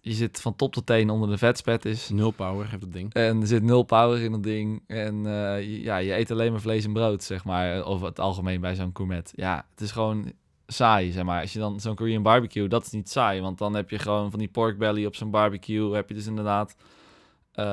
je 0.00 0.12
zit 0.12 0.40
van 0.40 0.56
top 0.56 0.72
tot 0.72 0.86
teen 0.86 1.10
onder 1.10 1.28
de 1.28 1.38
vetspettis. 1.38 2.08
Nul 2.08 2.30
power, 2.30 2.68
heeft 2.70 2.80
dat 2.82 2.92
ding. 2.92 3.14
En 3.14 3.40
er 3.40 3.46
zit 3.46 3.62
nul 3.62 3.82
power 3.82 4.20
in 4.20 4.32
dat 4.32 4.42
ding. 4.42 4.82
En 4.86 5.26
eh, 5.26 5.82
ja, 5.82 5.96
je 5.96 6.14
eet 6.14 6.30
alleen 6.30 6.52
maar 6.52 6.60
vlees 6.60 6.84
en 6.84 6.92
brood, 6.92 7.22
zeg 7.22 7.44
maar. 7.44 7.82
Over 7.84 8.06
het 8.06 8.20
algemeen 8.20 8.60
bij 8.60 8.74
zo'n 8.74 8.90
gourmet. 8.92 9.32
Ja, 9.36 9.66
het 9.70 9.80
is 9.80 9.90
gewoon 9.90 10.32
saai, 10.66 11.12
zeg 11.12 11.24
maar. 11.24 11.40
Als 11.40 11.52
je 11.52 11.58
dan 11.58 11.80
zo'n 11.80 11.94
Korean 11.94 12.22
barbecue, 12.22 12.68
dat 12.68 12.84
is 12.86 12.90
niet 12.90 13.10
saai. 13.10 13.40
Want 13.40 13.58
dan 13.58 13.74
heb 13.74 13.90
je 13.90 13.98
gewoon 13.98 14.30
van 14.30 14.38
die 14.38 14.48
pork 14.48 14.78
belly 14.78 15.04
op 15.06 15.14
zo'n 15.16 15.30
barbecue. 15.30 15.94
Heb 15.94 16.08
je 16.08 16.14
dus 16.14 16.26
inderdaad 16.26 16.76
ehm, 17.52 17.66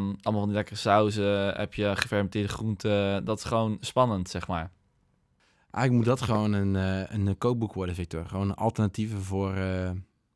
allemaal 0.00 0.40
van 0.40 0.44
die 0.46 0.54
lekkere 0.54 0.76
sauzen. 0.76 1.54
Heb 1.54 1.74
je 1.74 1.92
gefermenteerde 1.96 2.48
groenten. 2.48 3.24
Dat 3.24 3.38
is 3.38 3.44
gewoon 3.44 3.76
spannend, 3.80 4.28
zeg 4.28 4.46
maar. 4.48 4.70
Eigenlijk 5.70 5.92
moet 6.06 6.18
dat 6.18 6.28
gewoon 6.28 6.52
een, 6.52 6.76
eh, 6.76 7.14
een 7.16 7.38
kookboek 7.38 7.72
worden, 7.72 7.94
Victor. 7.94 8.26
Gewoon 8.26 8.54
alternatieven 8.56 9.22
voor, 9.22 9.54
eh 9.54 9.90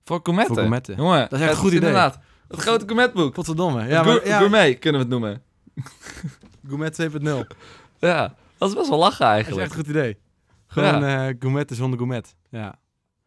Voor 0.05 0.21
gourmetten. 0.23 0.47
voor 0.55 0.57
gourmetten. 0.57 0.97
Jongen, 0.97 1.21
Dat 1.21 1.33
is 1.33 1.41
echt 1.41 1.51
een 1.51 1.57
goed 1.57 1.73
idee. 1.73 1.79
Inderdaad. 1.89 2.19
Het 2.49 2.61
grote 2.61 2.85
gourmetboek. 2.87 3.33
Potverdomme. 3.33 3.81
Ja, 3.81 3.87
Ja, 3.89 4.03
maar, 4.03 4.27
ja, 4.27 4.39
Gourmet 4.39 4.79
kunnen 4.79 5.01
we 5.01 5.07
het 5.07 5.21
noemen. 5.21 5.43
gourmet 6.69 6.95
2.0. 6.95 7.47
Ja, 7.99 8.35
dat 8.59 8.69
is 8.69 8.75
best 8.75 8.89
wel 8.89 8.99
lachen 8.99 9.19
Dat 9.19 9.29
is 9.29 9.35
eigenlijk. 9.35 9.61
echt 9.67 9.71
een 9.71 9.77
goed 9.85 9.89
idee. 9.89 10.17
Gewoon 10.75 11.05
eh 11.05 11.35
gourmetten 11.39 11.77
zonder 11.77 11.99
gourmet. 11.99 12.35
Ja. 12.51 12.75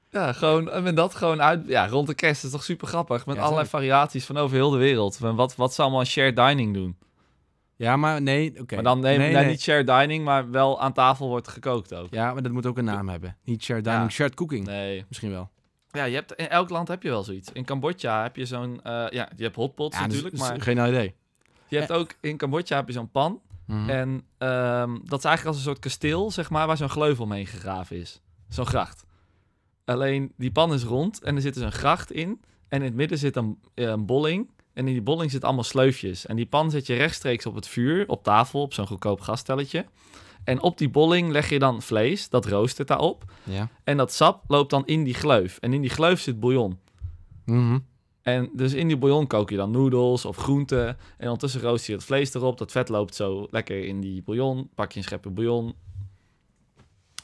Ja, 0.09 0.33
gewoon, 0.33 0.69
en 0.69 0.83
met 0.83 0.95
dat 0.95 1.15
gewoon 1.15 1.41
uit, 1.41 1.67
ja, 1.67 1.87
rond 1.87 2.07
de 2.07 2.13
kerst 2.13 2.43
is 2.43 2.51
toch 2.51 2.63
super 2.63 2.87
grappig. 2.87 3.25
Met 3.25 3.35
Ja, 3.35 3.41
allerlei 3.41 3.65
zeker. 3.65 3.79
variaties 3.79 4.25
van 4.25 4.37
over 4.37 4.55
heel 4.55 4.69
de 4.69 4.77
wereld. 4.77 5.17
Van 5.17 5.35
Wat, 5.35 5.55
wat 5.55 5.73
ze 5.73 5.81
allemaal 5.81 6.05
shared 6.05 6.35
dining 6.35 6.73
doen. 6.73 6.97
Ja, 7.75 7.95
maar 7.97 8.21
nee, 8.21 8.59
oké. 8.61 8.75
Maar 8.75 8.83
dan 8.83 8.99
neem, 8.99 9.17
nee, 9.19 9.31
nee, 9.31 9.41
nee. 9.41 9.49
niet 9.51 9.61
shared 9.61 9.87
dining, 9.87 10.23
maar 10.25 10.51
wel 10.51 10.81
aan 10.81 10.93
tafel 10.93 11.27
wordt 11.27 11.47
gekookt 11.47 11.93
ook. 11.93 12.07
Ja, 12.11 12.33
maar 12.33 12.43
dat 12.43 12.51
moet 12.51 12.65
ook 12.65 12.77
een 12.77 12.83
naam 12.85 13.09
hebben. 13.09 13.37
Niet 13.43 13.63
shared 13.63 13.83
dining, 13.83 14.03
Ja. 14.03 14.09
shared 14.09 14.33
cooking. 14.33 14.65
Nee. 14.65 15.05
Misschien 15.07 15.31
wel. 15.31 15.49
Ja, 15.91 16.03
je 16.03 16.15
hebt, 16.15 16.33
in 16.33 16.49
elk 16.49 16.69
land 16.69 16.87
heb 16.87 17.03
je 17.03 17.09
wel 17.09 17.23
zoiets. 17.23 17.51
In 17.51 17.65
Cambodja 17.65 18.23
heb 18.23 18.35
je 18.35 18.45
zo'n, 18.45 18.79
eh, 18.83 18.91
ja, 19.09 19.29
je 19.35 19.43
hebt 19.43 19.55
hotpots 19.55 19.95
Ja, 19.97 20.03
dus- 20.03 20.07
natuurlijk, 20.13 20.35
dus 20.39 20.47
maar 20.49 20.61
geen 20.61 20.87
idee. 20.87 21.15
je 21.67 21.77
hebt 21.77 21.91
ook, 21.91 22.13
in 22.21 22.37
Cambodja 22.37 22.75
heb 22.75 22.87
je 22.87 22.93
zo'n 22.93 23.11
pan. 23.11 23.41
Mhm. 23.67 23.89
En 23.89 24.23
ehm, 24.37 24.97
dat 25.03 25.19
is 25.19 25.25
eigenlijk 25.25 25.45
als 25.45 25.55
een 25.55 25.71
soort 25.71 25.79
kasteel, 25.79 26.31
zeg 26.31 26.49
maar, 26.49 26.67
waar 26.67 26.77
zo'n 26.77 26.89
gleuf 26.89 27.19
omheen 27.19 27.47
gegraven 27.47 27.97
is. 27.97 28.21
Zo'n 28.49 28.65
gracht. 28.65 29.05
Alleen 29.85 30.33
die 30.37 30.51
pan 30.51 30.73
is 30.73 30.83
rond 30.83 31.23
en 31.23 31.35
er 31.35 31.41
zit 31.41 31.53
dus 31.53 31.63
een 31.63 31.71
gracht 31.71 32.11
in. 32.11 32.41
En 32.67 32.79
in 32.79 32.85
het 32.85 32.95
midden 32.95 33.17
zit 33.17 33.35
een, 33.35 33.59
eh, 33.73 33.85
een 33.85 34.05
bolling. 34.05 34.49
En 34.73 34.87
in 34.87 34.93
die 34.93 35.01
bolling 35.01 35.31
zit 35.31 35.43
allemaal 35.43 35.63
sleufjes. 35.63 36.25
En 36.25 36.35
die 36.35 36.45
pan 36.45 36.71
zet 36.71 36.87
je 36.87 36.95
rechtstreeks 36.95 37.45
op 37.45 37.55
het 37.55 37.67
vuur, 37.67 38.07
op 38.07 38.23
tafel, 38.23 38.61
op 38.61 38.73
zo'n 38.73 38.87
goedkoop 38.87 39.21
gastelletje. 39.21 39.85
En 40.43 40.61
op 40.61 40.77
die 40.77 40.89
bolling 40.89 41.31
leg 41.31 41.49
je 41.49 41.59
dan 41.59 41.81
vlees, 41.81 42.29
dat 42.29 42.45
roostert 42.45 42.87
daarop. 42.87 43.31
Ja. 43.43 43.69
En 43.83 43.97
dat 43.97 44.13
sap 44.13 44.43
loopt 44.47 44.69
dan 44.69 44.85
in 44.85 45.03
die 45.03 45.13
gleuf. 45.13 45.57
En 45.57 45.73
in 45.73 45.81
die 45.81 45.89
gleuf 45.89 46.19
zit 46.19 46.39
bouillon. 46.39 46.79
Mhm. 47.45 47.79
En 48.27 48.49
dus 48.53 48.73
in 48.73 48.87
die 48.87 48.97
bouillon 48.97 49.27
kook 49.27 49.49
je 49.49 49.55
dan 49.55 49.71
noedels 49.71 50.25
of 50.25 50.37
groenten. 50.37 50.87
En 50.87 51.23
ondertussen 51.25 51.61
rooster 51.61 51.89
je 51.89 51.95
het 51.95 52.05
vlees 52.05 52.33
erop. 52.33 52.57
Dat 52.57 52.71
vet 52.71 52.89
loopt 52.89 53.15
zo 53.15 53.47
lekker 53.51 53.85
in 53.85 53.99
die 54.01 54.21
bouillon. 54.23 54.69
Pak 54.75 54.91
je 54.91 54.97
een 54.97 55.03
schepje 55.03 55.29
bouillon. 55.29 55.73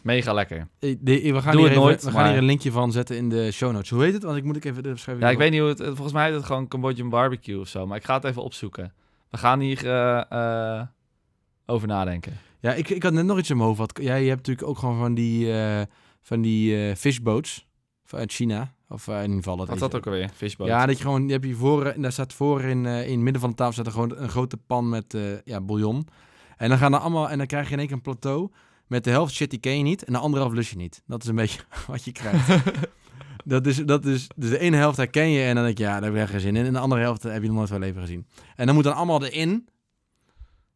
Mega 0.02 0.34
lekker. 0.34 0.68
Eh, 0.80 0.96
de- 1.00 1.32
we 1.34 1.42
gaan, 1.42 1.52
Doe 1.52 1.62
hier, 1.62 1.70
even- 1.70 1.82
nooit, 1.84 2.04
we 2.04 2.12
gaan 2.12 2.20
maar- 2.22 2.30
hier 2.30 2.38
een 2.38 2.44
linkje 2.46 2.72
van 2.72 2.92
zetten 2.92 3.18
in 3.18 3.30
de 3.30 3.52
show 3.52 3.72
notes. 3.72 3.90
Hoe 3.90 4.04
heet 4.04 4.14
het? 4.14 4.24
Want 4.24 4.38
ik 4.38 4.44
moet 4.44 4.56
ik 4.56 4.66
even 4.66 4.84
de 4.84 4.90
beschrijving... 4.92 5.26
Ja, 5.28 5.32
ik 5.32 5.38
weet 5.38 5.52
niet 5.52 5.60
hoe 5.60 5.70
het... 5.70 5.82
Volgens 5.84 6.12
mij 6.12 6.30
is 6.30 6.36
het 6.36 6.46
gewoon 6.46 6.68
Cambodjan 6.68 7.10
barbecue 7.10 7.60
of 7.60 7.68
zo. 7.68 7.88
Maar 7.88 7.98
ik 7.98 8.04
ga 8.04 8.14
het 8.14 8.24
even 8.24 8.44
opzoeken. 8.44 8.94
We 9.30 9.38
gaan 9.38 9.60
hier 9.60 9.86
eh, 9.90 10.24
eh, 10.80 10.88
over 11.66 11.88
nadenken. 11.88 12.38
Ja, 12.60 12.74
ik, 12.74 12.90
ik 12.90 13.04
had 13.04 13.14
net 13.14 13.26
nog 13.26 13.38
iets 13.38 13.50
in 13.50 13.58
mijn 13.58 13.70
hoofd. 13.76 14.00
Ja, 14.02 14.16
je 14.16 14.28
hebt 14.30 14.38
natuurlijk 14.48 14.68
ook 14.68 14.78
gewoon 14.78 14.98
van 14.98 15.14
die, 15.14 15.54
van 16.22 16.42
die 16.42 16.96
fishboats 16.96 17.68
uit 18.10 18.32
China. 18.34 18.74
Of 18.94 19.08
eh, 19.08 19.16
in 19.16 19.22
ieder 19.22 19.38
geval 19.38 19.58
dat 19.58 19.66
Wat 19.68 19.76
is 19.76 19.82
dat 19.82 19.96
ook 19.96 20.06
alweer? 20.06 20.30
Fishboat. 20.30 20.68
Ja, 20.68 20.86
dat 20.86 20.98
je 20.98 21.04
gewoon, 21.04 21.26
je 21.26 21.32
hebt 21.32 21.44
hier 21.44 21.56
voor, 21.56 21.86
en 21.86 22.02
daar 22.02 22.12
staat 22.12 22.34
voor 22.34 22.62
in, 22.62 22.86
eh, 22.86 23.06
in 23.06 23.12
het 23.12 23.20
midden 23.20 23.42
van 23.42 23.50
de 23.50 23.56
tafel 23.56 23.74
staat 23.74 23.86
er 23.86 23.92
gewoon 23.92 24.14
een 24.16 24.30
grote 24.30 24.58
pan 24.58 24.90
met 24.90 25.14
eh, 25.14 25.22
ja, 25.46 25.62
bouillon. 25.62 26.08
En 26.58 26.70
dan 26.70 26.78
gaan 26.78 26.94
er 26.94 27.00
allemaal, 27.00 27.30
en 27.30 27.38
dan 27.38 27.48
krijg 27.48 27.68
je 27.68 27.74
in 27.74 27.78
één 27.80 27.88
keer 27.88 27.96
een 27.96 28.02
plateau 28.02 28.52
met 28.88 29.04
de 29.04 29.10
helft 29.10 29.34
shit 29.34 29.50
die 29.50 29.60
ken 29.60 29.78
je 29.78 29.84
niet 29.84 30.04
en 30.04 30.14
de 30.14 30.20
andere 30.20 30.42
helft 30.42 30.58
lust 30.58 30.70
je 30.70 30.76
niet. 30.78 31.02
Dat 31.06 31.24
is 31.24 31.30
een 31.30 31.36
beetje 31.36 31.62
wat 31.88 32.04
je 32.04 32.12
krijgt. 32.12 32.64
dat 33.46 33.68
is, 33.68 33.78
dat 33.78 34.06
is, 34.06 34.28
dus 34.36 34.50
de 34.50 34.60
ene 34.60 34.78
helft 34.78 34.98
herken 34.98 35.30
je 35.30 35.44
en 35.46 35.56
dan 35.56 35.64
denk 35.64 35.78
je, 35.78 35.84
ja, 35.84 35.94
daar 35.94 36.04
heb 36.04 36.14
ik 36.14 36.20
echt 36.20 36.32
geen 36.32 36.40
zin 36.40 36.56
in. 36.56 36.66
En 36.66 36.74
de 36.74 36.80
andere 36.80 37.02
helft 37.02 37.24
heb 37.24 37.42
je 37.42 37.48
nog 37.48 37.58
nooit 37.58 37.70
van 37.70 37.80
je 37.80 37.86
leven 37.86 38.02
gezien. 38.02 38.28
En 38.56 38.66
dan 38.66 38.76
moet 38.76 38.84
dan 38.84 38.96
allemaal 38.96 39.26
erin. 39.26 39.68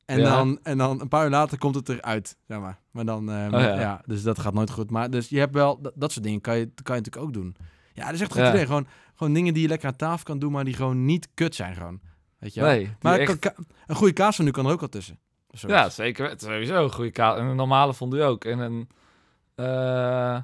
En, 0.05 0.19
Ja. 0.19 0.29
dan, 0.29 0.59
en 0.63 0.77
dan 0.77 1.01
een 1.01 1.07
paar 1.07 1.23
uur 1.23 1.29
later 1.31 1.57
komt 1.57 1.75
het 1.75 1.89
eruit, 1.89 2.37
zeg 2.47 2.59
maar. 2.59 2.79
Maar 2.91 3.05
dan, 3.05 3.31
eh, 3.31 3.45
Oh, 3.45 3.59
ja. 3.59 3.79
ja. 3.79 4.01
dus 4.05 4.23
dat 4.23 4.39
gaat 4.39 4.53
nooit 4.53 4.71
goed. 4.71 4.91
Maar 4.91 5.09
dus 5.09 5.29
je 5.29 5.39
hebt 5.39 5.53
wel, 5.53 5.81
dat, 5.81 5.93
dat 5.95 6.11
soort 6.11 6.25
dingen 6.25 6.41
kan 6.41 6.57
je, 6.57 6.65
kan 6.65 6.95
je 6.95 7.01
natuurlijk 7.01 7.25
ook 7.25 7.33
doen. 7.33 7.55
Ja, 7.97 8.05
dat 8.05 8.13
is 8.13 8.21
echt 8.21 8.29
een 8.29 8.35
goed 8.37 8.45
idee. 8.53 8.65
Gewoon, 8.65 8.87
gewoon 9.15 9.33
dingen 9.33 9.53
die 9.53 9.61
je 9.63 9.67
lekker 9.67 9.87
aan 9.87 9.95
tafel 9.95 10.23
kan 10.23 10.39
doen, 10.39 10.51
maar 10.51 10.65
die 10.65 10.73
gewoon 10.73 11.05
niet 11.05 11.27
kut 11.33 11.55
zijn 11.55 11.75
gewoon. 11.75 11.99
Weet 12.39 12.53
je 12.53 12.61
wel? 12.61 12.69
Nee, 12.69 12.89
maar 13.01 13.19
echt- 13.19 13.55
een 13.87 13.95
goede 13.95 14.13
kaas 14.13 14.35
van 14.35 14.45
nu 14.45 14.51
kan 14.51 14.65
er 14.65 14.71
ook 14.71 14.81
al 14.81 14.87
tussen. 14.89 15.19
Ja, 15.69 15.89
zeker. 15.89 16.33
Sowieso 16.37 16.83
een 16.83 16.91
goede 16.91 17.11
kaas. 17.11 17.37
En 17.39 17.45
een 17.45 17.55
normale 17.55 17.93
vond 17.93 18.13
u 18.13 18.21
ook. 18.23 18.45
En 18.45 18.59
een... 18.59 18.87
eh, 19.55 20.37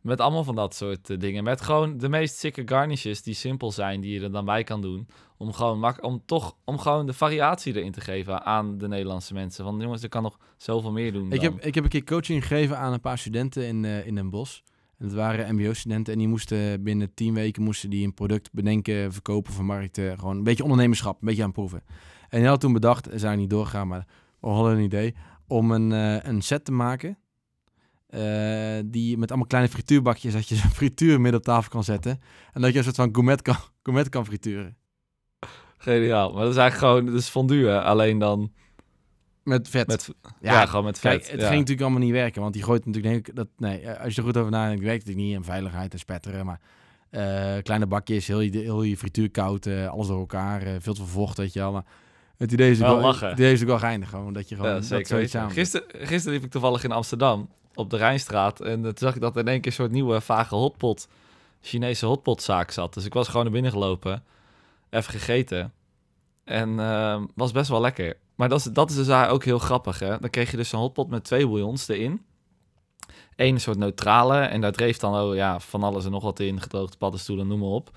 Met 0.00 0.20
allemaal 0.20 0.44
van 0.44 0.54
dat 0.54 0.74
soort 0.74 1.10
eh, 1.10 1.18
dingen. 1.18 1.44
Met 1.44 1.60
gewoon 1.60 1.98
de 1.98 2.08
meest 2.08 2.36
sikke 2.38 2.62
garnishes 2.66 3.22
die 3.22 3.34
simpel 3.34 3.72
zijn, 3.72 4.00
die 4.00 4.12
je 4.18 4.24
er 4.24 4.32
dan 4.32 4.44
bij 4.44 4.64
kan 4.64 4.80
doen. 4.80 5.08
Om 5.36 5.52
gewoon, 5.52 5.78
mak 5.78 6.02
om 6.04 6.22
toch, 6.26 6.56
om 6.64 6.78
gewoon 6.78 7.06
de 7.06 7.12
variatie 7.12 7.76
erin 7.76 7.92
te 7.92 8.00
geven 8.00 8.44
aan 8.44 8.78
de 8.78 8.88
Nederlandse 8.88 9.34
mensen. 9.34 9.64
Want 9.64 9.82
jongens, 9.82 10.02
er 10.02 10.08
kan 10.08 10.22
nog 10.22 10.38
zoveel 10.56 10.92
meer 10.92 11.12
doen 11.12 11.32
Ik 11.32 11.40
dan. 11.40 11.52
heb, 11.54 11.64
ik 11.64 11.74
heb 11.74 11.84
een 11.84 11.90
keer 11.90 12.04
coaching 12.04 12.42
gegeven 12.46 12.78
aan 12.78 12.92
een 12.92 13.00
paar 13.00 13.18
studenten 13.18 13.66
in, 13.66 13.84
eh 13.84 14.06
in 14.06 14.14
Den 14.14 14.30
Bosch. 14.30 14.60
En 14.98 15.04
het 15.04 15.14
waren 15.14 15.54
mbo-studenten 15.54 16.12
en 16.12 16.18
die 16.18 16.28
moesten 16.28 16.82
binnen 16.82 17.14
tien 17.14 17.34
weken 17.34 17.62
moesten 17.62 17.90
die 17.90 18.04
een 18.04 18.14
product 18.14 18.52
bedenken, 18.52 19.12
verkopen, 19.12 19.52
vermarkten. 19.52 20.18
Gewoon 20.18 20.36
een 20.36 20.42
beetje 20.44 20.62
ondernemerschap, 20.62 21.20
een 21.20 21.26
beetje 21.28 21.42
aan 21.42 21.52
proeven. 21.52 21.82
En 22.28 22.38
die 22.40 22.48
had 22.48 22.60
toen 22.60 22.72
bedacht, 22.72 23.08
zijn 23.14 23.38
niet 23.38 23.50
doorgegaan, 23.50 23.88
maar 23.88 24.06
we 24.40 24.48
hadden 24.48 24.76
een 24.76 24.82
idee, 24.84 25.14
om 25.46 25.70
een, 25.70 25.92
eh, 25.92 26.30
een 26.30 26.42
set 26.42 26.64
te 26.64 26.72
maken. 26.72 27.18
eh, 28.06 28.78
die 28.84 29.18
met 29.18 29.28
allemaal 29.28 29.46
kleine 29.48 29.70
frituurbakjes, 29.70 30.32
dat 30.32 30.48
je 30.48 30.54
zo'n 30.54 30.70
frituur 30.80 31.20
midden 31.20 31.40
op 31.40 31.46
tafel 31.46 31.70
kan 31.70 31.84
zetten. 31.84 32.20
En 32.52 32.60
dat 32.60 32.72
je 32.72 32.78
een 32.78 32.84
soort 32.84 32.96
van 32.96 33.08
gourmet 33.12 33.42
kan, 33.42 33.56
gourmet 33.82 34.08
kan 34.08 34.24
frituren. 34.24 34.76
Geniaal. 35.78 36.32
Maar 36.32 36.42
dat 36.42 36.52
is 36.52 36.58
eigenlijk 36.58 36.92
gewoon, 36.92 37.12
dat 37.12 37.22
is 37.22 37.28
fondue, 37.28 37.80
alleen 37.80 38.18
dan 38.18 38.52
Met 39.44 39.68
vet. 39.68 39.86
met, 39.86 40.10
ja, 40.40 40.66
gewoon 40.66 40.84
met 40.84 40.98
vet. 40.98 41.10
Kijk, 41.10 41.30
het 41.30 41.40
ja. 41.40 41.46
ging 41.46 41.58
natuurlijk 41.58 41.80
allemaal 41.80 42.00
niet 42.00 42.12
werken, 42.12 42.40
want 42.40 42.52
die 42.52 42.62
gooit 42.62 42.86
natuurlijk 42.86 43.14
denk 43.14 43.28
ik 43.28 43.36
dat 43.36 43.48
nee, 43.56 43.80
eh, 43.80 44.04
als 44.04 44.14
je 44.14 44.20
er 44.20 44.26
goed 44.26 44.36
over 44.36 44.50
nadenkt, 44.50 44.84
werkt 44.84 45.06
het 45.06 45.16
niet 45.16 45.34
en 45.34 45.44
veiligheid 45.44 45.92
en 45.92 45.98
spetteren, 45.98 46.46
maar 46.46 46.60
eh, 47.10 47.62
kleine 47.62 47.86
bakjes, 47.86 48.26
heel 48.26 48.40
je, 48.40 48.58
heel 48.58 48.82
je 48.82 48.96
frituur 48.96 49.30
koud, 49.30 49.66
eh, 49.66 49.88
alles 49.88 50.06
door 50.06 50.18
elkaar, 50.18 50.60
veel 50.60 50.94
te 50.94 50.94
veel 50.94 51.06
vocht, 51.06 51.36
weet 51.36 51.52
je 51.52 51.60
wel. 51.60 51.72
Maar 51.72 51.84
het 52.36 52.52
idee 52.52 52.70
is 52.70 52.78
Wel 52.78 52.88
natuurlijk 52.88 53.12
lachen. 53.12 53.28
het 53.28 53.38
idee 53.38 53.52
is 53.52 53.60
natuurlijk 53.60 53.80
wel 53.80 53.90
geinig, 53.90 54.08
gewoon 54.08 54.32
dat 54.32 54.48
je 54.48 54.54
gewoon 54.54 54.70
Ja, 54.70 54.88
dat 54.88 55.06
zoiets 55.06 55.32
samen. 55.32 55.50
Gisteren, 55.50 55.88
gisteren 56.06 56.32
liep 56.32 56.44
ik 56.44 56.50
toevallig 56.50 56.84
in 56.84 56.92
Amsterdam 56.92 57.48
op 57.74 57.90
de 57.90 57.96
Rijnstraat. 57.96 58.60
En 58.60 58.82
toen 58.82 58.92
zag 58.94 59.14
ik 59.14 59.20
dat 59.20 59.34
er 59.34 59.40
in 59.40 59.48
één 59.48 59.60
keer 59.60 59.70
een 59.70 59.76
soort 59.76 59.90
nieuwe 59.90 60.20
vage 60.20 60.54
hotpot, 60.54 61.08
Chinese 61.60 62.06
hotpotzaak 62.06 62.70
zat. 62.70 62.94
Dus 62.94 63.04
ik 63.04 63.12
was 63.14 63.28
gewoon 63.28 63.42
naar 63.42 63.52
binnen 63.52 63.72
gelopen, 63.72 64.22
even 64.90 65.12
gegeten. 65.12 65.72
En 66.44 66.78
ehm, 66.78 67.24
was 67.34 67.52
best 67.52 67.68
wel 67.68 67.80
lekker. 67.80 68.16
Maar 68.34 68.48
dat 68.48 68.58
is, 68.58 68.64
dat 68.64 68.90
is 68.90 68.96
dus 68.96 69.10
ook 69.10 69.44
heel 69.44 69.58
grappig. 69.58 69.98
Hè? 69.98 70.18
Dan 70.18 70.30
kreeg 70.30 70.50
je 70.50 70.56
dus 70.56 70.72
een 70.72 70.78
hotpot 70.78 71.08
met 71.08 71.24
twee 71.24 71.46
bouillons 71.46 71.88
erin. 71.88 72.22
Eén 73.36 73.60
soort 73.60 73.78
neutrale. 73.78 74.38
En 74.38 74.60
daar 74.60 74.72
dreef 74.72 74.96
dan 74.96 75.14
oh, 75.14 75.34
ja, 75.34 75.60
van 75.60 75.82
alles 75.82 76.04
en 76.04 76.10
nog 76.10 76.22
wat 76.22 76.40
in. 76.40 76.60
Gedroogde 76.60 76.96
paddenstoelen, 76.96 77.46
noem 77.46 77.58
maar 77.58 77.68
op. 77.68 77.90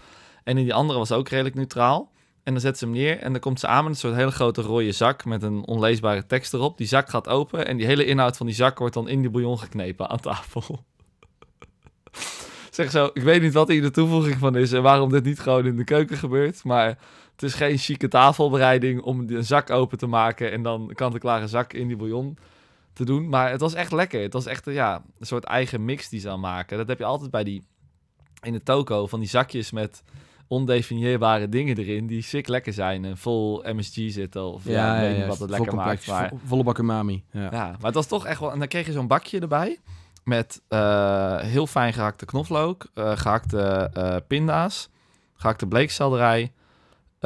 En 0.44 0.58
in 0.58 0.64
die 0.64 0.74
andere 0.74 1.00
was 1.00 1.12
ook 1.12 1.30
redelijk 1.30 1.56
neutraal. 1.56 2.12
En 2.44 2.54
dan 2.54 2.62
zet 2.62 2.78
ze 2.78 2.86
hem 2.86 2.94
neer 2.94 3.20
en 3.20 3.32
dan 3.32 3.42
komt 3.42 3.60
ze 3.60 3.68
aan 3.68 3.84
met 3.84 3.94
een 3.94 4.00
soort 4.00 4.16
hele 4.16 4.32
grote 4.32 4.62
rode 4.62 4.92
zak 4.92 5.26
met 5.26 5.44
een 5.44 5.66
onleesbare 5.66 6.26
tekst 6.26 6.54
erop. 6.54 6.78
Die 6.78 6.88
zak 6.88 7.10
gaat 7.10 7.28
open 7.28 7.68
en 7.68 7.78
die 7.78 7.86
hele 7.86 8.06
inhoud 8.06 8.38
van 8.38 8.46
die 8.46 8.56
zak 8.56 8.80
wordt 8.80 8.94
dan 8.94 9.08
in 9.08 9.22
die 9.22 9.30
bouillon 9.30 9.60
geknepen 9.60 10.10
aan 10.10 10.20
tafel. 10.20 10.64
zeg 12.72 12.92
zo, 12.92 13.10
ik 13.14 13.22
weet 13.22 13.42
niet 13.42 13.54
wat 13.54 13.68
hier 13.68 13.82
de 13.82 13.92
toevoeging 13.92 14.38
van 14.38 14.56
is 14.56 14.72
en 14.72 14.82
waarom 14.82 15.10
dit 15.10 15.24
niet 15.24 15.40
gewoon 15.40 15.66
in 15.66 15.76
de 15.76 15.84
keuken 15.84 16.18
gebeurt, 16.18 16.64
maar 16.64 16.98
het 17.38 17.44
is 17.50 17.54
geen 17.54 17.78
chique 17.78 18.08
tafelbereiding 18.08 19.02
om 19.02 19.20
een 19.30 19.46
zak 19.46 19.70
open 19.70 19.98
te 19.98 20.08
maken 20.08 20.52
en 20.52 20.64
dan 20.64 20.92
kant-en-klare 20.94 21.48
zak 21.48 21.74
in 21.74 21.88
die 21.88 21.96
bouillon 21.98 22.38
te 22.94 23.06
doen. 23.06 23.30
Maar 23.30 23.52
het 23.52 23.62
was 23.62 23.74
echt 23.74 23.92
lekker. 23.92 24.22
Het 24.22 24.34
was 24.34 24.46
echt 24.46 24.66
ja, 24.66 25.04
een 25.20 25.26
soort 25.26 25.44
eigen 25.44 25.86
mix 25.86 26.10
die 26.10 26.20
ze 26.20 26.30
aan 26.30 26.40
maken. 26.40 26.78
Dat 26.78 26.88
heb 26.88 26.98
je 26.98 27.06
altijd 27.06 27.32
bij 27.32 27.44
die, 27.44 27.64
in 28.42 28.54
de 28.54 28.64
toko, 28.64 29.08
van 29.08 29.20
die 29.20 29.30
zakjes 29.30 29.72
met 29.72 30.04
ondefinieerbare 30.48 31.50
dingen 31.50 31.78
erin 31.78 32.08
die 32.08 32.22
sick 32.22 32.48
lekker 32.48 32.74
zijn 32.74 33.06
en 33.06 33.18
vol 33.18 33.64
MSG 33.74 33.94
zitten 33.94 34.44
of 34.44 34.66
ja, 34.66 34.96
ik 34.96 35.02
weet 35.02 35.18
niet 35.18 35.28
wat 35.28 35.40
het 35.40 35.50
lekker 35.50 35.76
maakt. 35.76 36.08
Maar, 36.08 36.30
Vo- 36.30 36.40
volle 36.46 36.64
bak 36.64 36.78
umami. 36.78 37.24
Ja. 37.32 37.42
ja, 37.52 37.68
maar 37.68 37.86
het 37.86 37.94
was 37.94 38.08
toch 38.08 38.26
echt 38.26 38.40
wel... 38.40 38.52
En 38.52 38.60
dan 38.60 38.68
kreeg 38.68 38.86
je 38.86 38.92
zo'n 38.92 39.08
bakje 39.08 39.40
erbij 39.40 39.80
met 40.24 40.62
eh, 40.68 41.40
heel 41.40 41.68
fijn 41.68 41.94
gehakte 41.94 42.26
knoflook, 42.26 42.88
eh, 42.94 43.18
gehakte 43.18 43.90
eh, 43.94 44.16
pinda's, 44.28 44.90
gehakte 45.34 45.68
bleekselderij, 45.68 46.52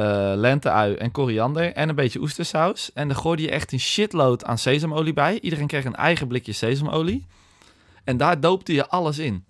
eh 0.02 0.32
lenteui 0.36 0.94
en 0.94 1.10
koriander 1.10 1.72
en 1.72 1.88
een 1.88 1.94
beetje 1.94 2.20
oestersaus. 2.20 2.92
En 2.92 3.08
dan 3.08 3.16
gooide 3.16 3.42
je 3.42 3.50
echt 3.50 3.72
een 3.72 3.80
shitload 3.80 4.44
aan 4.44 4.58
sesamolie 4.58 5.12
bij. 5.12 5.40
Iedereen 5.40 5.66
kreeg 5.66 5.84
een 5.84 5.94
eigen 5.94 6.28
blikje 6.28 6.52
sesamolie. 6.52 7.26
En 8.04 8.16
daar 8.16 8.40
doopte 8.40 8.72
je 8.72 8.88
alles 8.88 9.18
in. 9.18 9.44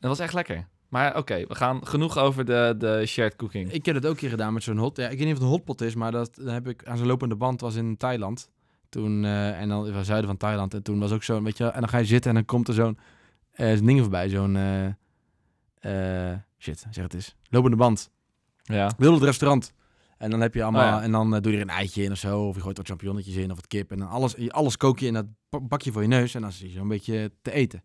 Dat 0.00 0.10
was 0.10 0.18
echt 0.18 0.32
lekker. 0.32 0.66
Maar 0.88 1.16
oké, 1.16 1.46
we 1.46 1.54
gaan 1.54 1.86
genoeg 1.86 2.18
over 2.18 2.44
de, 2.44 2.74
de 2.78 3.06
shared 3.06 3.36
cooking. 3.36 3.72
Ik 3.72 3.84
heb 3.86 3.94
het 3.94 4.06
ook 4.06 4.16
keer 4.16 4.28
gedaan 4.28 4.52
met 4.52 4.62
zo'n 4.62 4.78
hot. 4.78 4.96
Ja, 4.96 5.08
ik 5.08 5.18
weet 5.18 5.26
niet 5.26 5.28
of 5.28 5.34
het 5.34 5.42
een 5.42 5.48
hotpot 5.48 5.80
is, 5.80 5.94
maar 5.94 6.12
dat 6.12 6.38
heb 6.44 6.68
ik 6.68 6.86
aan 6.86 6.96
zo'n 6.96 7.06
lopende 7.06 7.36
band 7.36 7.60
was 7.60 7.74
in 7.74 7.96
Thailand. 7.96 8.50
Toen, 8.88 9.24
eh, 9.24 9.60
en 9.60 9.68
dan 9.68 9.92
was 9.92 10.06
zuiden 10.06 10.28
van 10.28 10.36
Thailand. 10.36 10.74
En 10.74 10.82
toen 10.82 10.98
was 10.98 11.12
ook 11.12 11.22
zo, 11.22 11.42
weet 11.42 11.56
je, 11.56 11.64
wel, 11.64 11.72
en 11.72 11.80
dan 11.80 11.88
ga 11.88 11.98
je 11.98 12.04
zitten 12.04 12.30
en 12.30 12.36
dan 12.36 12.44
komt 12.44 12.68
er 12.68 12.74
zo'n 12.74 12.98
zo'n 13.56 13.86
ding 13.86 14.00
voorbij, 14.00 14.28
zo'n 14.28 14.56
eh, 15.80 16.32
shit, 16.58 16.86
zeg 16.90 17.04
het 17.04 17.14
eens, 17.14 17.34
lopende 17.50 17.76
band. 17.76 18.10
Ja. 18.64 18.92
Wilde 18.98 19.16
het 19.16 19.24
restaurant. 19.24 19.72
En 20.18 20.30
dan 20.30 20.40
heb 20.40 20.54
je 20.54 20.62
allemaal, 20.62 20.92
Oh 20.94 20.98
ja. 20.98 21.02
en 21.02 21.12
dan 21.12 21.34
eh, 21.34 21.40
doe 21.40 21.52
je 21.52 21.58
er 21.58 21.64
een 21.64 21.70
eitje 21.70 22.02
in 22.02 22.10
of 22.12 22.18
zo, 22.18 22.48
of 22.48 22.54
je 22.54 22.60
gooit 22.60 22.76
wat 22.76 22.86
champignonnetjes 22.86 23.34
in 23.36 23.50
of 23.50 23.56
wat 23.56 23.66
kip 23.66 23.90
en 23.90 23.98
dan 23.98 24.08
alles, 24.08 24.50
alles 24.50 24.76
kook 24.76 24.98
je 24.98 25.06
in 25.06 25.12
dat 25.14 25.26
ba- 25.48 25.60
bakje 25.60 25.92
voor 25.92 26.02
je 26.02 26.08
neus 26.08 26.34
en 26.34 26.40
dan 26.40 26.52
zit 26.52 26.68
je 26.72 26.76
zo'n 26.78 26.88
beetje 26.88 27.32
te 27.42 27.50
eten. 27.52 27.82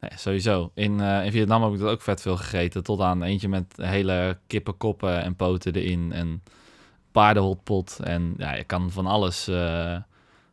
Nee, 0.00 0.10
sowieso. 0.14 0.70
In, 0.74 1.00
eh, 1.00 1.24
in 1.24 1.32
Vietnam 1.32 1.62
heb 1.62 1.72
ik 1.72 1.78
dat 1.78 1.90
ook 1.90 2.00
vet 2.02 2.20
veel 2.22 2.36
gegeten. 2.36 2.82
Tot 2.82 3.00
aan 3.00 3.22
eentje 3.22 3.48
met 3.48 3.74
hele 3.76 4.38
kippenkoppen 4.46 5.22
en 5.22 5.36
poten 5.36 5.74
erin. 5.74 6.12
En 6.12 6.42
paardenhotpot. 7.12 7.98
En 8.02 8.34
ja, 8.36 8.54
je 8.54 8.64
kan 8.64 8.90
van 8.90 9.06
alles, 9.06 9.48
eh, 9.48 9.96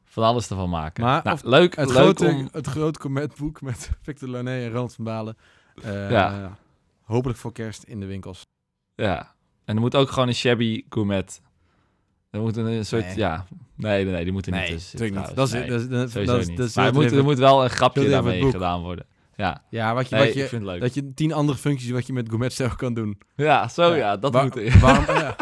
van 0.05 0.23
alles 0.23 0.49
ervan 0.49 0.69
maken. 0.69 1.03
Maar 1.03 1.21
Nou, 1.23 1.37
leuk, 1.43 1.75
Het 1.75 1.87
leuk 1.89 1.97
grote, 1.97 2.25
om... 2.27 2.49
het 2.51 2.67
grote 2.67 2.99
cometboek 2.99 3.61
met 3.61 3.89
Victor 4.01 4.29
Launay 4.29 4.63
en 4.63 4.71
Ronald 4.71 4.93
van 4.93 5.03
Balen. 5.03 5.37
Ja. 5.83 6.57
Hopelijk 7.07 7.39
voor 7.39 7.51
kerst 7.51 7.83
in 7.83 7.99
de 7.99 8.05
winkels. 8.05 8.41
Ja. 8.95 9.35
En 9.65 9.75
er 9.75 9.81
moet 9.81 9.95
ook 9.95 10.09
gewoon 10.09 10.27
een 10.27 10.35
shabby 10.35 10.85
gourmet. 10.89 11.41
Er 12.29 12.41
moet 12.41 12.57
een, 12.57 12.85
soort... 12.85 13.05
Nee. 13.05 13.15
Ja. 13.15 13.45
Nee, 13.75 14.03
nee, 14.03 14.13
nee, 14.13 14.23
die 14.23 14.33
moet 14.33 14.45
er 14.45 14.51
niet 14.51 14.67
tussen 14.67 15.01
niet. 15.01 15.11
trouwens. 15.11 15.35
Dat 15.35 15.47
is, 15.47 15.53
Nee, 15.53 15.69
dat 15.69 15.81
is, 15.81 15.87
dat 15.87 16.05
is, 16.07 16.11
sowieso 16.11 16.31
dat 16.33 16.41
is, 16.41 16.47
niet. 16.47 16.57
dat 16.57 16.67
is 16.67 16.75
maar 16.75 16.85
er 16.87 16.93
moet, 16.93 17.11
er 17.11 17.23
moet 17.23 17.37
wel 17.37 17.63
een 17.63 17.69
grapje 17.69 18.09
daarmee 18.09 18.51
gedaan 18.51 18.81
worden. 18.81 19.05
Ja. 19.35 19.63
Ja, 19.69 19.93
wat 19.93 20.09
je, 20.09 20.15
Nee, 20.15 20.25
wat 20.25 20.33
je, 20.33 20.43
ik 20.43 20.49
vind 20.49 20.61
het 20.61 20.71
leuk. 20.71 20.81
dat 20.81 20.93
je 20.93 21.13
tien 21.13 21.33
andere 21.33 21.57
functies 21.57 21.89
wat 21.89 22.07
je 22.07 22.13
met 22.13 22.27
gourmetstijl 22.27 22.75
kan 22.75 22.93
doen. 22.93 23.17
Ja, 23.35 23.67
zo 23.67 23.89
Ja. 23.89 23.95
ja, 23.95 24.17
dat 24.17 24.33
moet. 24.33 24.53
Waarom, 24.81 25.05
ja. 25.05 25.35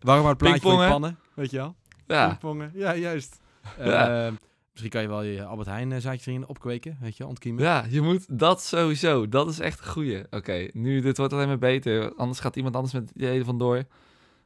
waarom 0.00 0.22
maar 0.24 0.32
het 0.34 0.42
plaatje 0.42 0.60
van 0.60 0.88
pannen, 0.88 1.18
weet 1.34 1.50
je 1.50 1.56
wel? 1.56 1.74
Ja. 2.06 2.26
Pingpongen, 2.28 2.72
ja, 2.74 2.96
juist. 2.96 3.40
Ja. 3.78 4.26
Eh, 4.26 4.32
misschien 4.70 4.90
kan 4.90 5.02
je 5.02 5.08
wel 5.08 5.22
je 5.22 5.44
Albert 5.44 5.68
Heijn 5.68 5.92
eh, 5.92 6.00
zaadjes 6.00 6.26
erin 6.26 6.46
opkweken, 6.46 6.98
weet 7.00 7.16
je 7.16 7.26
ontkiemen. 7.26 7.62
Ja, 7.62 7.84
je 7.88 8.00
moet 8.00 8.38
dat 8.38 8.62
sowieso. 8.62 9.28
Dat 9.28 9.48
is 9.48 9.58
echt 9.58 9.78
een 9.80 9.86
goeie. 9.90 10.22
Oké, 10.30 10.68
nu 10.72 11.00
dit 11.00 11.16
wordt 11.16 11.32
alleen 11.32 11.46
maar 11.48 11.58
beter. 11.58 12.14
Anders 12.14 12.40
gaat 12.40 12.56
iemand 12.56 12.74
anders 12.74 12.94
met 12.94 13.02
het 13.02 13.16
idee 13.16 13.44
vandoor. 13.44 13.84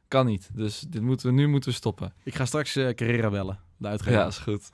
Kan 0.07 0.25
niet. 0.25 0.49
Dus 0.53 0.79
dit 0.79 1.01
moeten 1.01 1.27
we, 1.27 1.33
nu 1.33 1.47
moeten 1.47 1.69
we 1.69 1.75
stoppen. 1.75 2.13
Ik 2.23 2.35
ga 2.35 2.45
straks 2.45 2.75
eh 2.75 2.89
Carrera 2.89 3.29
bellen, 3.29 3.59
de 3.77 3.87
uitgever. 3.87 4.19
Ja, 4.19 4.27
is 4.27 4.37
goed. 4.37 4.69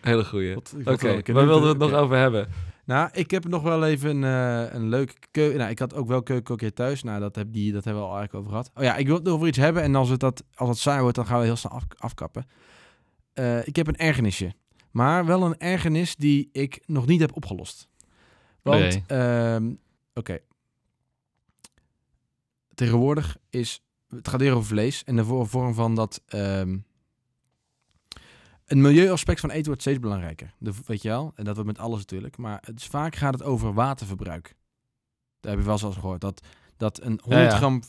Hele 0.00 0.24
goeie. 0.24 0.54
Wat- 0.54 0.74
Oké, 0.84 1.08
heb 1.08 1.26
waar 1.26 1.46
wilden 1.46 1.62
we 1.62 1.84
het 1.84 1.92
nog 1.92 2.00
over 2.00 2.16
hebben? 2.16 2.48
Nou, 2.84 3.08
ik 3.12 3.30
heb 3.30 3.48
nog 3.48 3.62
wel 3.62 3.84
even 3.84 4.22
een, 4.22 4.66
eh, 4.68 4.74
een 4.74 4.88
leuk 4.88 5.14
keuken. 5.30 5.58
Nou, 5.58 5.70
ik 5.70 5.78
had 5.78 5.94
ook 5.94 6.08
wel 6.08 6.22
keukenkookje 6.22 6.72
thuis. 6.72 7.02
Nou, 7.02 7.20
dat, 7.20 7.34
heb 7.36 7.52
die, 7.52 7.72
dat 7.72 7.84
hebben 7.84 8.02
we 8.02 8.08
al 8.08 8.16
eigenlijk 8.16 8.46
over 8.46 8.58
gehad. 8.58 8.70
Oh 8.76 8.82
ja, 8.82 8.96
ik 8.96 9.06
wil 9.06 9.16
het 9.16 9.28
over 9.28 9.46
iets 9.46 9.58
hebben. 9.58 9.82
En 9.82 9.94
als 9.94 10.08
het, 10.08 10.20
dat, 10.20 10.44
als 10.54 10.68
het 10.68 10.78
saai 10.78 11.00
wordt, 11.00 11.16
dan 11.16 11.26
gaan 11.26 11.38
we 11.38 11.44
heel 11.44 11.56
snel 11.56 11.72
af, 11.72 11.84
afkappen. 11.98 12.46
Ik 13.64 13.76
heb 13.76 13.86
een 13.86 13.96
ergernisje. 13.96 14.52
Maar 14.94 15.26
wel 15.26 15.42
een 15.42 15.58
ergernis 15.58 16.16
die 16.16 16.48
ik 16.52 16.82
nog 16.86 17.06
niet 17.06 17.20
heb 17.20 17.36
opgelost. 17.36 17.88
Want, 18.62 18.92
jee. 18.92 19.02
ehm, 19.06 19.74
oké. 20.14 20.38
Tegenwoordig 22.74 23.36
is... 23.50 23.82
Het 24.08 24.28
gaat 24.28 24.40
weer 24.40 24.52
over 24.54 24.66
vlees. 24.66 25.04
En 25.04 25.16
de 25.16 25.24
vo- 25.24 25.44
vorm 25.44 25.74
van 25.74 25.94
dat... 25.94 26.22
ehm 26.26 26.78
een 28.64 28.80
milieuaspect 28.80 29.40
van 29.40 29.50
eten 29.50 29.66
wordt 29.66 29.80
steeds 29.80 29.98
belangrijker. 29.98 30.54
De, 30.58 30.72
weet 30.86 31.02
je 31.02 31.08
wel? 31.08 31.32
En 31.34 31.44
dat 31.44 31.54
wordt 31.54 31.70
met 31.70 31.78
alles 31.78 31.98
natuurlijk. 31.98 32.36
Maar 32.36 32.58
het 32.64 32.80
is, 32.80 32.86
vaak 32.86 33.16
gaat 33.16 33.32
het 33.32 33.42
over 33.42 33.72
waterverbruik. 33.74 34.54
Daar 35.40 35.50
heb 35.52 35.60
je 35.60 35.66
wel 35.66 35.80
eens 35.82 35.96
gehoord. 35.96 36.20
Dat, 36.20 36.46
dat 36.76 37.00
een 37.02 37.20
100 37.22 37.28
Ja, 37.28 37.42
ja. 37.42 37.56
gram 37.56 37.82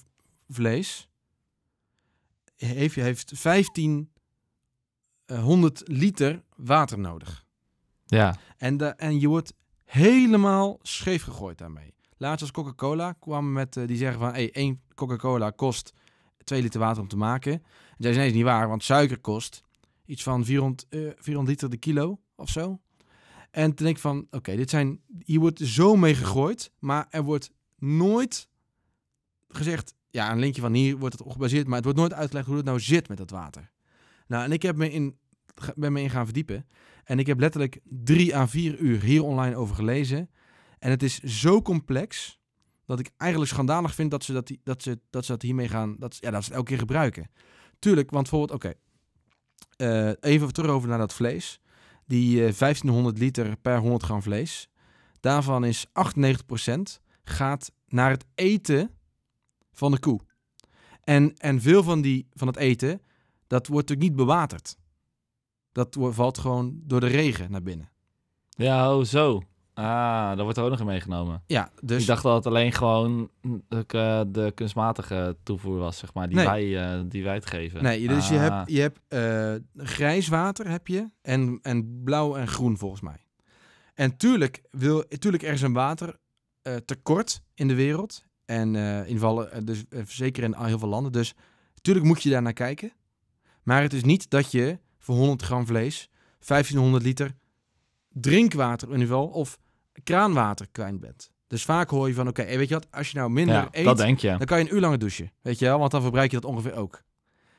vlees 0.50 1.10
heeft, 2.56 2.96
heeft 2.96 3.32
15 3.36 4.00
eh, 4.14 4.15
100 5.34 5.82
liter 5.86 6.44
water 6.56 7.00
nodig. 7.00 7.46
Ja, 8.06 8.36
En, 8.58 8.78
de, 8.78 8.86
en 8.86 9.20
je 9.20 9.28
wordt 9.28 9.54
helemaal 9.84 10.80
scheef 10.82 11.24
gegooid 11.24 11.58
daarmee. 11.58 11.94
Laatst 12.18 12.42
als 12.42 12.52
Coca-Cola 12.52 13.12
kwam 13.12 13.52
met, 13.52 13.78
eh, 13.78 13.88
die 13.88 13.98
zeggen 13.98 14.20
van, 14.20 14.34
hey, 14.34 14.52
één 14.52 14.82
Coca-Cola 14.96 15.50
kost 15.50 15.94
2 16.44 16.62
liter 16.62 16.80
water 16.80 17.02
om 17.02 17.08
te 17.08 17.18
maken. 17.18 17.52
En 17.98 18.14
ze, 18.14 18.20
nee, 18.20 18.28
is 18.28 18.34
niet 18.34 18.44
waar, 18.44 18.68
want 18.68 18.84
suiker 18.84 19.20
kost 19.20 19.64
iets 20.06 20.24
van 20.24 20.46
400, 20.46 20.86
eh, 20.90 21.00
400 21.00 21.48
liter 21.48 21.70
de 21.70 21.78
kilo 21.78 22.20
of 22.36 22.50
zo. 22.50 22.80
En 23.52 23.74
toen 23.74 23.86
denk 23.86 23.96
ik 23.96 24.02
van, 24.02 24.28
oké, 24.32 24.56
dit 24.56 24.70
zijn, 24.70 25.02
hier 25.24 25.40
wordt 25.40 25.60
zo 25.60 25.96
mee 25.96 26.16
gegooid, 26.16 26.72
maar 26.80 27.08
er 27.10 27.24
wordt 27.24 27.52
nooit 27.78 28.50
gezegd, 29.48 29.96
ja, 30.10 30.32
een 30.32 30.40
linkje 30.40 30.62
van 30.62 30.74
hier 30.74 30.98
wordt 30.98 31.18
het 31.18 31.28
op 31.28 31.32
gebaseerd, 31.32 31.68
maar 31.68 31.76
het 31.76 31.84
wordt 31.84 32.00
nooit 32.00 32.14
uitgelegd 32.14 32.48
hoe 32.48 32.56
het 32.56 32.66
nou 32.66 32.80
zit 32.80 33.08
met 33.08 33.18
dat 33.18 33.30
water. 33.30 33.72
Nou, 34.28 34.44
en 34.44 34.52
ik 34.52 34.62
heb 34.62 34.76
me 34.76 34.92
in, 34.92 35.18
ben 35.76 35.94
me 35.94 36.02
in 36.02 36.10
gaan 36.10 36.26
verdiepen. 36.26 36.68
En 37.04 37.20
ik 37.20 37.28
heb 37.28 37.40
letterlijk 37.40 37.80
drie 37.84 38.36
à 38.36 38.48
vier 38.48 38.78
uur 38.78 39.02
hier 39.02 39.24
online 39.24 39.56
over 39.56 39.76
gelezen. 39.76 40.30
En 40.80 40.90
het 40.90 41.04
is 41.04 41.20
zo 41.20 41.62
complex 41.62 42.40
dat 42.86 43.00
ik 43.00 43.12
eigenlijk 43.18 43.52
schandalig 43.52 43.96
vind 43.96 44.12
dat 44.12 44.24
ze 44.24 44.34
dat, 44.34 44.52
dat, 44.64 44.84
ze, 44.84 45.00
dat, 45.10 45.26
ze 45.26 45.32
dat 45.32 45.42
hiermee 45.42 45.68
gaan, 45.68 45.96
dat, 46.00 46.18
ja, 46.20 46.32
dat 46.32 46.44
ze 46.44 46.48
het 46.48 46.58
elke 46.58 46.70
keer 46.70 46.80
gebruiken. 46.80 47.30
Tuurlijk, 47.80 48.12
want 48.12 48.30
bijvoorbeeld, 48.30 48.64
oké, 48.64 48.74
eh, 49.76 50.32
even 50.32 50.54
terug 50.54 50.72
over 50.72 50.90
naar 50.90 50.98
dat 50.98 51.14
vlees. 51.14 51.60
Die 52.06 52.46
eh 52.46 52.54
1500 52.54 53.18
liter 53.18 53.58
per 53.58 53.78
100 53.78 54.04
gram 54.04 54.22
vlees. 54.22 54.70
Daarvan 55.20 55.66
is 55.66 55.86
98% 55.92 57.00
gaat 57.24 57.72
naar 57.88 58.10
het 58.10 58.26
eten 58.36 58.92
van 59.72 59.92
de 59.92 60.00
koe. 60.00 60.20
En, 61.04 61.34
en 61.38 61.62
veel 61.62 61.84
van, 61.84 62.02
die, 62.02 62.28
van 62.34 62.48
het 62.48 62.58
eten, 62.58 63.02
dat 63.48 63.68
wordt 63.68 63.90
natuurlijk 63.90 64.18
niet 64.18 64.28
bewaterd. 64.28 64.78
Dat 65.72 65.98
valt 66.00 66.38
gewoon 66.38 66.80
door 66.84 67.00
de 67.00 67.08
regen 67.08 67.52
naar 67.52 67.64
binnen. 67.64 67.90
Ja, 68.50 68.96
oh, 68.98 69.04
zo. 69.04 69.42
Ah, 69.74 69.86
daar 69.86 70.44
wordt 70.44 70.58
er 70.58 70.64
ook 70.64 70.70
nog 70.70 70.80
in 70.80 70.86
meegenomen. 70.86 71.44
Ja, 71.48 71.72
dus 71.84 72.02
ik 72.02 72.08
dacht 72.08 72.24
dat 72.24 72.36
het 72.36 72.46
alleen 72.46 72.72
gewoon 72.72 73.30
de, 73.42 73.84
eh, 73.88 74.22
de 74.28 74.52
kunstmatige 74.56 75.38
toevoer 75.44 75.78
was, 75.78 75.98
zeg 75.98 76.14
maar, 76.14 76.28
die, 76.28 76.36
Nee. 76.36 76.46
wij, 76.46 76.94
eh, 76.98 77.02
die 77.08 77.24
wij 77.24 77.34
het 77.34 77.46
geven. 77.46 77.84
Nee, 77.84 78.08
dus 78.08 78.28
je 78.30 78.36
Ah. 78.36 78.42
hebt, 78.42 78.72
je 78.72 78.80
hebt 78.82 79.00
eh, 79.08 79.84
grijs 79.86 80.28
water 80.28 80.70
heb 80.70 80.88
je 80.88 81.10
en, 81.22 81.60
en 81.62 82.02
blauw 82.04 82.36
en 82.36 82.48
groen 82.48 82.78
volgens 82.78 83.02
mij. 83.02 83.26
En 83.94 84.18
tuurlijk, 84.18 84.62
wil, 84.72 85.04
tuurlijk 85.20 85.44
er 85.44 85.54
is 85.54 85.62
een 85.62 85.74
water 85.74 86.18
eh, 86.62 86.76
tekort 86.76 87.42
in 87.54 87.68
de 87.68 87.76
wereld. 87.76 88.24
En 88.46 88.76
eh 88.76 89.08
in 89.08 89.14
gevallen, 89.14 89.52
eh, 89.52 89.62
dus, 89.64 89.84
eh, 89.90 90.02
zeker 90.08 90.44
in 90.44 90.56
heel 90.58 90.80
veel 90.80 90.88
landen. 90.90 91.12
Dus 91.12 91.34
tuurlijk 91.82 92.06
moet 92.06 92.24
je 92.24 92.30
daar 92.30 92.42
naar 92.42 92.54
kijken. 92.54 92.92
Maar 93.66 93.82
het 93.82 93.94
is 93.94 94.04
niet 94.04 94.30
dat 94.30 94.52
je 94.52 94.80
voor 95.00 95.16
100 95.16 95.42
gram 95.42 95.66
vlees 95.66 96.10
1500 96.48 97.04
liter 97.04 97.36
drinkwater 98.10 98.88
in 98.88 98.94
ieder 98.94 99.08
geval 99.08 99.28
of 99.28 99.58
kraanwater 100.04 100.68
kwijt 100.72 101.00
bent. 101.00 101.32
Dus 101.48 101.64
vaak 101.64 101.90
hoor 101.90 102.08
je 102.08 102.14
van, 102.14 102.28
oké, 102.28 102.46
weet 102.58 102.68
je 102.68 102.74
wat, 102.74 102.88
als 102.92 103.12
je 103.12 103.18
nou 103.18 103.30
minder 103.30 103.56
ja, 103.56 103.68
eet, 103.72 103.86
dat 103.86 103.98
denk 103.98 104.20
je. 104.20 104.28
dan 104.28 104.46
kan 104.46 104.60
je 104.60 104.66
een 104.70 104.76
uur 104.76 104.82
langer 104.82 105.00
douchen. 105.00 105.32
Weet 105.42 105.60
je 105.60 105.66
wel? 105.66 105.80
Want 105.80 105.92
dan 105.92 106.02
verbruik 106.02 106.32
je 106.32 106.40
dat 106.40 106.50
ongeveer 106.50 106.74
ook. 106.74 107.04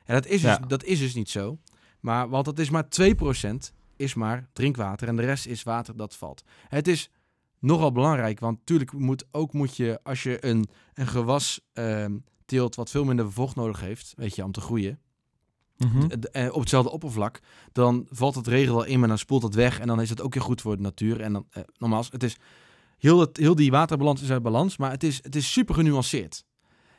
En 0.04 0.14
dat 0.14 0.26
is 0.26 0.40
dus, 0.40 0.58
dat 0.66 0.84
is 0.84 0.98
dus 0.98 1.14
niet 1.14 1.30
zo. 1.30 1.58
Maar, 2.00 2.28
want 2.28 2.44
dat 2.44 2.58
is 2.58 2.70
maar 2.70 2.84
2% 2.84 3.54
is 3.96 4.14
maar 4.14 4.48
drinkwater. 4.52 5.08
En 5.08 5.16
de 5.16 5.22
rest 5.22 5.46
is 5.46 5.62
water 5.62 5.96
dat 5.96 6.16
valt. 6.16 6.44
Het 6.68 6.88
is 6.88 7.10
nogal 7.58 7.92
belangrijk. 7.92 8.40
Want 8.40 8.58
natuurlijk 8.58 8.92
moet, 8.92 9.24
ook 9.30 9.52
moet 9.52 9.76
je, 9.76 10.00
als 10.02 10.22
je 10.22 10.44
een, 10.44 10.68
een 10.94 11.06
gewas 11.06 11.60
ehm, 11.72 12.16
teelt 12.44 12.74
wat 12.74 12.90
veel 12.90 13.04
minder 13.04 13.32
vocht 13.32 13.56
nodig 13.56 13.80
heeft, 13.80 14.12
weet 14.16 14.34
je, 14.34 14.44
om 14.44 14.52
te 14.52 14.60
groeien. 14.60 15.00
Mhm. 15.78 16.06
eh, 16.32 16.52
op 16.54 16.60
hetzelfde 16.60 16.90
oppervlak, 16.90 17.40
dan 17.72 18.06
valt 18.10 18.34
het 18.34 18.46
regen 18.46 18.74
wel 18.74 18.84
in, 18.84 18.98
maar 18.98 19.08
dan 19.08 19.18
spoelt 19.18 19.42
het 19.42 19.54
weg. 19.54 19.80
En 19.80 19.86
dan 19.86 20.00
is 20.00 20.10
het 20.10 20.20
ook 20.22 20.34
weer 20.34 20.42
goed 20.42 20.60
voor 20.60 20.76
de 20.76 20.82
natuur. 20.82 21.20
En 21.20 21.32
dan, 21.32 21.46
eh, 21.50 21.62
nogmaals, 21.78 22.08
het 22.10 22.22
is 22.22 22.36
heel, 22.98 23.20
het, 23.20 23.36
heel 23.36 23.54
die 23.54 23.70
waterbalans 23.70 24.22
is 24.22 24.30
uit 24.30 24.42
balans, 24.42 24.76
maar 24.76 24.90
het 24.90 25.02
is, 25.02 25.18
het 25.22 25.36
is 25.36 25.52
super 25.52 25.74
genuanceerd. 25.74 26.44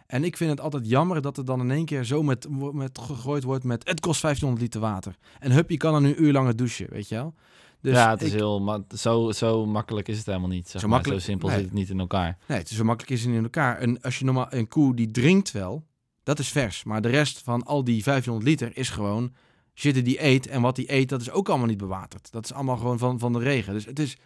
En 0.08 0.24
ik 0.24 0.38
vind 0.38 0.50
het 0.50 0.62
altijd 0.62 0.88
jammer 0.90 1.22
dat 1.22 1.38
er 1.38 1.46
dan 1.46 1.60
in 1.60 1.72
één 1.72 1.86
keer 1.86 2.04
zo 2.04 2.24
met, 2.24 2.48
met 2.74 3.00
gegooid 3.02 3.44
wordt 3.44 3.64
met 3.64 3.88
het 3.88 4.00
kost 4.00 4.22
1500 4.22 4.62
liter 4.62 4.82
water. 4.92 5.16
En 5.40 5.52
hup, 5.52 5.70
je 5.70 5.78
kan 5.78 5.96
er 5.96 6.02
nu 6.02 6.08
een 6.10 6.24
uur 6.24 6.32
langer 6.32 6.56
douchen, 6.56 6.88
weet 6.90 7.08
je 7.10 7.16
wel. 7.16 7.34
Dus 7.82 7.94
ja, 7.96 8.10
het 8.10 8.22
is 8.22 8.28
ik- 8.32 8.34
heel, 8.38 8.84
zo, 8.96 9.32
zo 9.32 9.66
makkelijk 9.66 10.08
is 10.08 10.18
het 10.18 10.26
helemaal 10.26 10.48
niet. 10.48 10.70
Zeg 10.70 10.82
Zo 10.82 10.88
maar. 10.88 10.96
makkelijk- 10.96 11.22
zo 11.22 11.28
simpel 11.30 11.48
nee. 11.48 11.58
zit 11.58 11.66
het 11.66 11.76
niet 11.76 11.90
in 11.90 12.00
elkaar. 12.00 12.38
Nee, 12.48 12.58
het 12.58 12.70
is 12.70 12.76
zo 12.78 12.84
makkelijk 12.84 13.14
is 13.20 13.26
het 13.26 13.34
in 13.36 13.44
elkaar. 13.44 13.78
En 13.78 14.02
als 14.02 14.20
je 14.20 14.26
normaal 14.26 14.48
een 14.50 14.68
koe 14.68 14.96
die 14.96 15.12
drinkt 15.12 15.52
wel, 15.52 15.84
dat 16.28 16.40
is 16.40 16.50
vers. 16.50 16.84
Maar 16.84 17.02
de 17.02 17.10
rest 17.10 17.42
van 17.44 17.64
al 17.64 17.84
die 17.84 18.04
1500 18.04 18.50
liter 18.50 18.78
is 18.78 18.90
gewoon 18.90 19.34
zitten 19.74 20.04
die 20.04 20.24
eet. 20.24 20.48
En 20.48 20.62
wat 20.62 20.76
die 20.76 20.94
eet, 20.94 21.10
dat 21.10 21.22
is 21.22 21.32
ook 21.32 21.50
allemaal 21.50 21.68
niet 21.68 21.78
bewaterd. 21.78 22.32
Dat 22.32 22.44
is 22.44 22.54
allemaal 22.54 22.78
gewoon 22.78 22.98
van, 22.98 23.20
van 23.20 23.34
de 23.34 23.40
regen. 23.40 23.74
Dus 23.74 23.86
het 23.86 24.00
is 24.00 24.18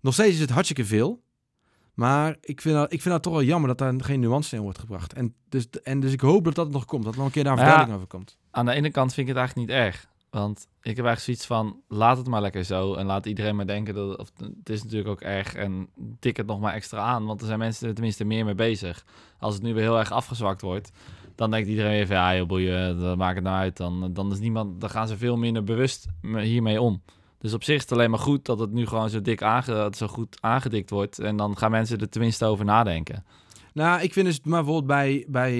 nog 0.00 0.12
steeds 0.12 0.34
is 0.34 0.40
het 0.40 0.50
hartstikke 0.50 0.84
veel. 0.84 1.22
Maar 1.94 2.36
ik 2.40 2.60
vind, 2.60 2.74
dat, 2.74 2.92
ik 2.92 3.02
vind 3.02 3.14
dat 3.14 3.22
toch 3.22 3.32
wel 3.32 3.42
jammer 3.42 3.68
dat 3.68 3.78
daar 3.78 4.04
geen 4.04 4.20
nuance 4.20 4.56
in 4.56 4.62
wordt 4.62 4.78
gebracht. 4.78 5.12
En 5.12 5.34
dus, 5.48 5.70
en 5.82 6.00
dus 6.00 6.12
ik 6.12 6.20
hoop 6.20 6.44
dat 6.44 6.54
dat 6.54 6.70
nog 6.70 6.84
komt. 6.84 7.04
Dat 7.04 7.12
er 7.12 7.18
nog 7.18 7.26
een 7.26 7.32
keer 7.32 7.44
daar 7.44 7.52
een 7.52 7.58
ja, 7.58 7.64
verduidelijking 7.64 8.12
over 8.12 8.18
komt. 8.18 8.38
Aan 8.50 8.66
de 8.66 8.72
ene 8.72 8.90
kant 8.90 9.14
vind 9.14 9.28
ik 9.28 9.34
het 9.34 9.42
eigenlijk 9.44 9.68
niet 9.68 9.78
erg. 9.78 10.06
Want 10.30 10.68
ik 10.82 10.96
heb 10.96 11.06
eigenlijk 11.06 11.20
zoiets 11.20 11.46
van, 11.46 11.80
laat 11.88 12.16
het 12.16 12.26
maar 12.26 12.40
lekker 12.40 12.64
zo. 12.64 12.94
En 12.94 13.06
laat 13.06 13.26
iedereen 13.26 13.56
maar 13.56 13.66
denken 13.66 13.94
dat 13.94 14.18
of, 14.18 14.30
het 14.38 14.68
is 14.68 14.82
natuurlijk 14.82 15.10
ook 15.10 15.20
erg. 15.20 15.54
En 15.54 15.88
dik 15.96 16.36
het 16.36 16.46
nog 16.46 16.60
maar 16.60 16.74
extra 16.74 16.98
aan. 16.98 17.26
Want 17.26 17.40
er 17.40 17.46
zijn 17.46 17.58
mensen 17.58 17.88
er 17.88 17.94
tenminste 17.94 18.24
meer 18.24 18.44
mee 18.44 18.54
bezig. 18.54 19.04
Als 19.38 19.54
het 19.54 19.62
nu 19.62 19.74
weer 19.74 19.82
heel 19.82 19.98
erg 19.98 20.10
afgezwakt 20.10 20.60
wordt, 20.60 20.90
dan 21.36 21.50
denkt 21.50 21.68
iedereen 21.68 22.00
even, 22.00 22.16
ja 22.16 22.36
joh 22.36 22.46
boeien, 22.46 23.00
dat 23.00 23.16
maakt 23.16 23.34
het 23.34 23.44
nou 23.44 23.56
uit. 23.56 23.76
Dan, 23.76 24.12
dan, 24.12 24.32
is 24.32 24.38
niemand, 24.38 24.80
dan 24.80 24.90
gaan 24.90 25.08
ze 25.08 25.16
veel 25.16 25.36
minder 25.36 25.64
bewust 25.64 26.06
me- 26.20 26.42
hiermee 26.42 26.80
om. 26.80 27.02
Dus 27.38 27.54
op 27.54 27.64
zich 27.64 27.74
is 27.74 27.82
het 27.82 27.92
alleen 27.92 28.10
maar 28.10 28.18
goed 28.18 28.44
dat 28.44 28.58
het 28.58 28.72
nu 28.72 28.86
gewoon 28.86 29.10
zo 29.10 29.22
dik 29.22 29.42
aange, 29.42 29.92
zo 29.96 30.06
goed 30.06 30.36
aangedikt 30.40 30.90
wordt. 30.90 31.18
En 31.18 31.36
dan 31.36 31.56
gaan 31.56 31.70
mensen 31.70 31.98
er 31.98 32.08
tenminste 32.08 32.44
over 32.44 32.64
nadenken. 32.64 33.24
Nou, 33.72 34.00
ik 34.00 34.12
vind 34.12 34.26
dus 34.26 34.40
maar 34.40 34.64
bijvoorbeeld 34.64 34.86
bij, 34.86 35.24
bij 35.28 35.54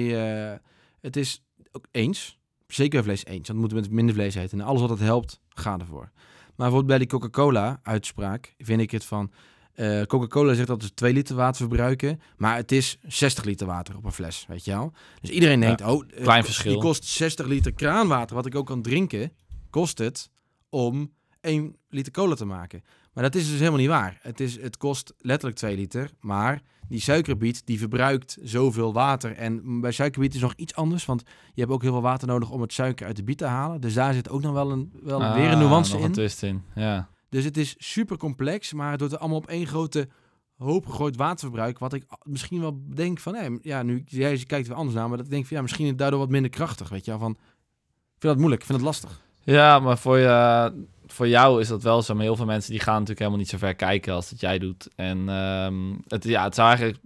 eh, 0.51 0.57
het 1.01 1.15
is 1.15 1.43
ook 1.71 1.85
eens, 1.91 2.39
zeker 2.67 3.03
vlees 3.03 3.25
eens, 3.25 3.47
want 3.47 3.47
we 3.47 3.59
moeten 3.59 3.79
met 3.79 3.91
minder 3.91 4.15
vlees 4.15 4.35
eten. 4.35 4.59
En 4.59 4.65
alles 4.65 4.81
wat 4.81 4.89
het 4.89 4.99
helpt, 4.99 5.41
ga 5.49 5.79
ervoor. 5.79 6.11
Maar 6.11 6.69
bijvoorbeeld 6.69 6.87
bij 6.87 6.97
die 6.97 7.07
Coca-Cola-uitspraak 7.07 8.55
vind 8.57 8.81
ik 8.81 8.91
het 8.91 9.05
van, 9.05 9.31
eh, 9.77 10.01
Coca-Cola 10.01 10.53
zegt 10.53 10.67
dat 10.67 10.83
ze 10.83 10.93
2 10.93 11.13
liter 11.13 11.35
water 11.35 11.55
verbruiken, 11.57 12.19
maar 12.37 12.55
het 12.55 12.71
is 12.71 12.97
60 13.07 13.43
liter 13.43 13.67
water 13.67 13.95
op 13.97 14.05
een 14.05 14.11
fles, 14.11 14.45
weet 14.47 14.65
je 14.65 14.71
wel. 14.71 14.93
Dus 15.21 15.29
iedereen 15.29 15.59
denkt, 15.59 15.81
oh, 15.81 16.03
eh, 16.15 16.23
klein 16.23 16.43
verschil. 16.43 16.71
die 16.71 16.81
kost 16.81 17.03
60 17.05 17.45
liter 17.45 17.73
kraanwater, 17.73 18.35
wat 18.35 18.45
ik 18.45 18.55
ook 18.55 18.65
kan 18.65 18.81
drinken, 18.81 19.31
kost 19.69 19.97
het 19.97 20.29
om 20.69 21.11
1 21.41 21.75
liter 21.89 22.11
cola 22.11 22.35
te 22.35 22.45
maken. 22.45 22.81
Maar 23.13 23.23
dat 23.23 23.35
is 23.35 23.49
dus 23.49 23.57
helemaal 23.59 23.79
niet 23.79 23.87
waar. 23.89 24.19
Het, 24.21 24.39
is, 24.39 24.61
het 24.61 24.77
kost 24.77 25.13
letterlijk 25.17 25.57
2 25.59 25.75
liter, 25.75 26.09
maar 26.19 26.61
die 26.87 27.01
suikerbiet 27.01 27.65
die 27.65 27.79
verbruikt 27.79 28.37
zoveel 28.41 28.93
water. 28.93 29.31
En 29.35 29.81
bij 29.81 29.91
suikerbiet 29.91 30.35
is 30.35 30.41
nog 30.41 30.53
iets 30.55 30.75
anders, 30.75 31.05
want 31.05 31.23
je 31.53 31.61
hebt 31.61 31.73
ook 31.73 31.81
heel 31.81 31.91
veel 31.91 32.01
water 32.01 32.27
nodig 32.27 32.49
om 32.49 32.61
het 32.61 32.73
suiker 32.73 33.05
uit 33.07 33.15
de 33.15 33.23
biet 33.23 33.37
te 33.37 33.45
halen. 33.45 33.81
Dus 33.81 33.93
daar 33.93 34.13
zit 34.13 34.29
ook 34.29 34.41
nog 34.41 34.53
wel, 34.53 34.71
een, 34.71 34.91
wel 35.03 35.19
weer 35.19 35.45
een 35.45 35.51
Ah, 35.53 35.59
nuance 35.59 35.91
nog 35.91 36.01
in. 36.01 36.07
een 36.07 36.13
twist 36.13 36.43
in, 36.43 36.63
ja. 36.75 37.09
Dus 37.37 37.45
het 37.45 37.57
is 37.57 37.75
super 37.77 38.17
complex, 38.17 38.73
maar 38.73 38.91
het 38.91 39.11
er 39.11 39.17
allemaal 39.17 39.37
op 39.37 39.47
één 39.47 39.67
grote 39.67 40.07
hoop 40.55 40.85
gegooid 40.85 41.15
waterverbruik. 41.15 41.79
Wat 41.79 41.93
ik 41.93 42.03
misschien 42.23 42.61
wel 42.61 42.81
denk 42.93 43.19
van, 43.19 43.33
nee, 43.33 43.59
ja, 43.61 43.83
nu 43.83 44.03
jij 44.05 44.43
kijkt 44.47 44.67
weer 44.67 44.77
anders 44.77 44.95
naar, 44.95 45.07
maar 45.07 45.17
dat 45.17 45.25
ik 45.25 45.31
denk 45.31 45.45
van, 45.45 45.55
ja, 45.57 45.61
misschien 45.61 45.85
is 45.85 45.95
daardoor 45.95 46.19
wat 46.19 46.29
minder 46.29 46.51
krachtig, 46.51 46.89
weet 46.89 47.05
je. 47.05 47.17
Van, 47.17 47.31
ik 47.31 48.19
vind 48.19 48.33
dat 48.33 48.37
moeilijk, 48.37 48.61
ik 48.61 48.67
vind 48.67 48.77
het 48.77 48.87
lastig. 48.87 49.21
Ja, 49.43 49.79
maar 49.79 49.97
voor, 49.97 50.17
je, 50.17 50.73
voor 51.07 51.27
jou 51.27 51.61
is 51.61 51.67
dat 51.67 51.83
wel 51.83 52.01
zo. 52.01 52.13
Maar 52.13 52.23
heel 52.23 52.35
veel 52.35 52.45
mensen 52.45 52.71
die 52.71 52.79
gaan 52.79 52.93
natuurlijk 52.93 53.19
helemaal 53.19 53.39
niet 53.39 53.49
zo 53.49 53.57
ver 53.57 53.75
kijken 53.75 54.13
als 54.13 54.29
dat 54.29 54.39
jij 54.39 54.59
doet. 54.59 54.87
En 54.95 55.29
ehm, 55.29 55.93
het, 56.07 56.23
ja, 56.23 56.43
het 56.43 56.55
zou 56.55 56.67
eigenlijk... 56.67 56.99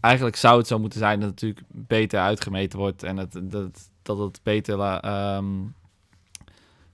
Eigenlijk 0.00 0.36
zou 0.36 0.58
het 0.58 0.66
zo 0.66 0.78
moeten 0.78 0.98
zijn 0.98 1.20
dat 1.20 1.30
het 1.30 1.40
natuurlijk 1.42 1.66
beter 1.88 2.20
uitgemeten 2.20 2.78
wordt. 2.78 3.02
En 3.02 3.16
het, 3.16 3.40
dat, 3.42 3.90
dat 4.02 4.18
het 4.18 4.40
beter... 4.42 4.80
ehm, 4.80 5.54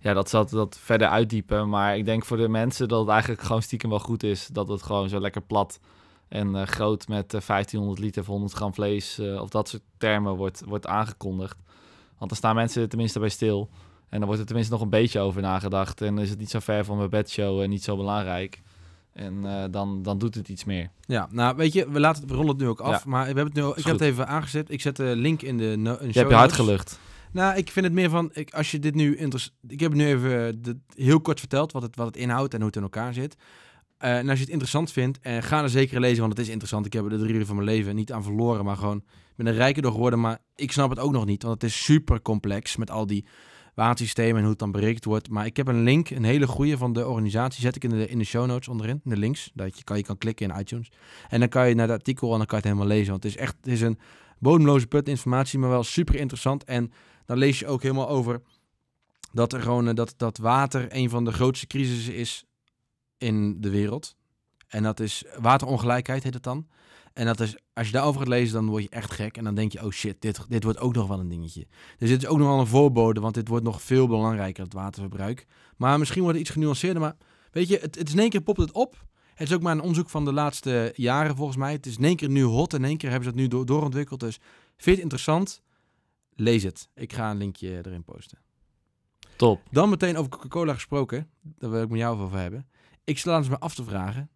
ja, 0.05 0.13
dat 0.13 0.29
zal 0.29 0.47
dat 0.47 0.79
verder 0.83 1.09
uitdiepen. 1.09 1.69
Maar 1.69 1.97
ik 1.97 2.05
denk 2.05 2.25
voor 2.25 2.37
de 2.37 2.49
mensen 2.49 2.89
dat 2.89 3.01
het 3.01 3.09
eigenlijk 3.09 3.43
gewoon 3.43 3.63
stiekem 3.63 3.91
wel 3.91 3.99
goed 3.99 4.23
is. 4.23 4.49
Dat 4.53 4.69
het 4.69 4.83
gewoon 4.83 5.09
zo 5.09 5.21
lekker 5.21 5.43
plat 5.43 5.81
en 6.29 6.57
eh, 6.57 6.67
groot 6.67 7.09
met 7.09 7.35
eh, 7.35 7.41
1500 7.47 7.99
liter 8.01 8.25
voor 8.25 8.35
100 8.35 8.55
gram 8.55 8.75
vlees... 8.75 9.19
eh, 9.19 9.41
of 9.41 9.49
dat 9.49 9.69
soort 9.69 9.83
termen 9.99 10.37
wordt, 10.37 10.63
wordt 10.67 10.87
aangekondigd. 10.87 11.57
Want 12.19 12.31
dan 12.31 12.37
staan 12.39 12.55
mensen 12.55 12.83
er 12.83 12.89
tenminste 12.89 13.19
bij 13.19 13.29
stil. 13.29 13.69
En 14.09 14.19
dan 14.19 14.25
wordt 14.27 14.41
er 14.41 14.47
tenminste 14.47 14.73
nog 14.73 14.83
een 14.83 14.89
beetje 14.91 15.21
over 15.21 15.43
nagedacht. 15.43 16.01
En 16.01 16.19
is 16.19 16.31
het 16.31 16.39
niet 16.39 16.51
zo 16.51 16.59
ver 16.59 16.85
van 16.85 16.97
mijn 16.97 17.11
bedshow 17.11 17.61
en 17.61 17.71
niet 17.71 17.85
zo 17.85 17.97
belangrijk. 17.97 18.63
En 19.13 19.45
eh, 19.47 19.65
dan, 19.71 20.03
dan 20.03 20.19
doet 20.19 20.35
het 20.35 20.49
iets 20.49 20.65
meer. 20.65 20.91
Ja, 21.07 21.29
nou 21.31 21.57
weet 21.57 21.73
je, 21.73 21.91
we, 21.91 22.01
laten 22.01 22.21
het, 22.23 22.31
we 22.31 22.37
rollen 22.37 22.51
het 22.53 22.61
nu 22.61 22.69
ook 22.69 22.81
af, 22.81 23.05
Ja. 23.05 23.11
maar 23.11 23.21
we 23.21 23.27
hebben 23.27 23.45
het 23.45 23.55
nu, 23.55 23.69
ik 23.77 23.85
heb 23.85 23.93
het 23.99 24.01
even 24.09 24.27
aangezet. 24.27 24.71
Ik 24.71 24.81
zet 24.81 24.97
de 24.97 25.13
link 25.17 25.43
in 25.43 25.59
de, 25.59 25.65
no, 25.79 25.93
in 25.93 25.99
de 25.99 26.13
Je 26.13 26.19
hebt 26.19 26.31
je 26.31 26.37
notes. 26.37 26.53
gelucht. 26.57 26.99
Nou, 27.35 27.57
ik 27.57 27.71
vind 27.71 27.85
het 27.85 27.95
meer 27.95 28.11
van, 28.11 28.31
ik, 28.33 28.55
als 28.55 28.71
je 28.71 28.79
dit 28.79 28.95
nu. 28.95 29.17
Ik 29.69 29.81
heb 29.81 29.95
nu 29.95 30.07
even 30.07 30.63
eh, 30.63 30.75
heel 30.95 31.21
kort 31.21 31.39
verteld 31.39 31.73
wat 31.73 31.83
het, 31.83 31.97
wat 31.97 32.07
het 32.07 32.17
inhoudt 32.17 32.53
en 32.53 32.59
hoe 32.59 32.67
het 32.67 32.77
in 32.77 32.83
elkaar 32.83 33.15
zit. 33.15 33.37
Eh, 33.99 34.17
en 34.17 34.29
als 34.29 34.39
je 34.39 34.45
het 34.45 34.53
interessant 34.53 34.93
vindt, 34.93 35.19
en 35.21 35.43
ga 35.43 35.63
er 35.63 35.69
zeker 35.69 36.01
lezen, 36.01 36.21
want 36.21 36.33
het 36.33 36.47
is 36.47 36.49
interessant. 36.49 36.87
Ik 36.87 36.93
heb 36.93 37.05
er 37.05 37.11
de 37.11 37.19
drie 37.19 37.35
uur 37.35 37.47
van 37.47 37.57
mijn 37.57 37.69
leven 37.69 37.95
niet 37.95 38.13
aan 38.13 38.23
verloren, 38.23 38.65
maar 38.65 38.77
gewoon... 38.77 38.97
Ik 38.97 39.45
ben 39.45 39.47
er 39.47 39.55
rijker 39.55 39.83
door 39.83 39.93
geworden, 39.93 40.21
maar 40.21 40.39
ik 40.55 40.73
snap 40.73 40.91
het 40.91 40.99
ook 40.99 41.13
nog 41.13 41.25
niet. 41.25 41.43
Want 41.43 41.63
het 41.63 41.71
is 41.71 41.85
super 41.85 42.23
complex 42.23 42.77
met 42.77 42.91
al 42.91 43.07
die 43.07 43.27
watersystemen 43.75 44.35
en 44.35 44.41
hoe 44.41 44.51
het 44.51 44.59
dan 44.59 44.73
berekend 44.73 45.05
wordt. 45.05 45.31
Maar 45.31 45.47
ik 45.47 45.57
heb 45.57 45.69
een 45.69 45.83
link, 45.83 46.11
een 46.11 46.25
hele 46.25 46.47
goede 46.47 46.77
van 46.77 46.93
de 46.93 47.07
organisatie, 47.07 47.61
zet 47.61 47.77
ik 47.77 47.85
in 47.85 47.91
de, 47.91 48.09
in 48.09 48.19
de 48.19 48.25
show 48.25 48.47
notes 48.47 48.69
onderin, 48.69 49.01
in 49.05 49.11
de 49.11 49.17
links. 49.17 49.51
Dat 49.55 49.79
je 49.79 49.85
kan, 49.85 49.97
je 49.97 50.03
kan 50.03 50.19
klikken 50.19 50.51
in 50.51 50.61
iTunes. 50.61 50.93
En 51.29 51.41
dan 51.41 51.49
kan 51.49 51.69
je 51.69 51.75
naar 51.75 51.89
het 51.89 51.97
artikel 51.97 52.33
en 52.33 52.39
dan 52.39 52.47
kan 52.47 52.59
je 52.59 52.65
het 52.67 52.75
helemaal 52.75 52.97
lezen. 52.97 53.11
Want 53.11 53.23
het 53.23 53.33
is 53.33 53.39
echt, 53.39 53.57
het 53.61 53.73
is 53.73 53.81
een 53.81 53.99
bodemloze 54.39 54.87
put 54.87 55.09
informatie, 55.09 55.59
maar 55.59 55.71
wel 55.71 55.85
super 55.85 56.15
interessant. 56.15 56.65
En 56.65 56.93
dan 57.25 57.39
lees 57.39 57.59
je 57.59 57.67
ook 57.67 57.83
helemaal 57.83 58.09
over 58.09 58.41
dat 59.33 59.53
er 59.53 59.63
gewoon 59.63 59.89
eh, 59.89 59.95
dat, 59.95 60.15
dat 60.17 60.39
water 60.39 60.87
een 60.89 61.11
van 61.11 61.25
de 61.25 61.33
grootste 61.33 61.67
crisissen 61.67 62.15
is 62.15 62.45
in 63.19 63.61
de 63.61 63.71
wereld. 63.71 64.17
En 64.69 64.83
dat 64.83 65.01
is 65.01 65.25
waterongelijkheid, 65.41 66.23
heet 66.23 66.35
het 66.35 66.43
dan. 66.43 66.67
En 67.13 67.27
dat 67.27 67.41
is, 67.41 67.57
als 67.73 67.87
je 67.87 67.93
daarover 67.93 68.21
gaat 68.21 68.29
lezen, 68.29 68.55
dan 68.55 68.67
word 68.67 68.83
je 68.83 68.89
echt 68.89 69.13
gek. 69.13 69.37
En 69.37 69.45
dan 69.45 69.55
denk 69.55 69.73
je, 69.73 69.85
oh 69.85 69.91
shit, 69.91 70.21
dit, 70.21 70.41
dit 70.49 70.65
wordt 70.65 70.79
ook 70.79 70.95
nog 70.95 71.09
wel 71.09 71.21
een 71.21 71.29
dingetje. 71.29 71.67
Dus 71.99 72.09
dit 72.09 72.23
is 72.23 72.29
ook 72.29 72.39
nog 72.39 72.49
wel 72.49 72.59
een 72.59 72.67
voorbode, 72.67 73.21
want 73.21 73.35
dit 73.35 73.49
wordt 73.49 73.65
nog 73.65 73.83
veel 73.83 74.07
belangrijker, 74.07 74.65
het 74.65 74.73
waterverbruik. 74.73 75.47
Maar 75.77 75.99
misschien 75.99 76.23
wordt 76.23 76.39
het 76.39 76.47
iets 76.47 76.55
genuanceerder. 76.55 77.03
Maar 77.03 77.17
weet 77.51 77.69
je, 77.69 77.79
het, 77.79 77.95
het 77.95 78.09
is 78.09 78.15
in 78.15 78.21
één 78.21 78.31
keer 78.31 78.41
popt 78.41 78.61
het 78.61 78.73
op. 78.73 79.05
Het 79.35 79.49
is 79.49 79.55
ook 79.55 79.63
maar 79.63 79.73
een 79.73 79.81
onderzoek 79.81 80.11
van 80.11 80.25
de 80.25 80.33
laatste 80.33 80.93
jaren 80.97 81.37
volgens 81.37 81.57
mij. 81.57 81.73
Het 81.73 81.87
is 81.87 81.97
in 81.97 82.05
één 82.05 82.17
keer 82.17 82.29
nu 82.29 82.43
hot 82.43 82.73
en 82.73 82.79
in 82.79 82.85
één 82.85 82.97
keer 82.97 83.11
hebben 83.11 83.29
ze 83.29 83.35
het 83.35 83.43
nu 83.43 83.49
door, 83.49 83.67
doorontwikkeld. 83.67 84.21
Dus 84.21 84.39
vind 84.77 84.97
het 84.97 85.05
interessant? 85.05 85.63
Lees 86.37 86.63
het. 86.63 86.89
Ik 86.95 87.13
ga 87.13 87.31
een 87.31 87.37
linkje 87.37 87.69
erin 87.87 88.05
posten. 88.05 88.39
Top. 89.37 89.61
Dan 89.71 89.89
meteen 89.89 90.17
over 90.17 90.31
Coca-Cola 90.31 90.75
gesproken. 90.75 91.31
Daar 91.41 91.71
wil 91.71 91.83
ik 91.83 91.89
met 91.89 91.99
jou 91.99 92.21
over 92.21 92.39
hebben. 92.39 92.69
Ik 93.05 93.19
stel 93.19 93.37
eens 93.37 93.49
me 93.49 93.59
af 93.59 93.75
te 93.75 93.85
vragen. 93.85 94.31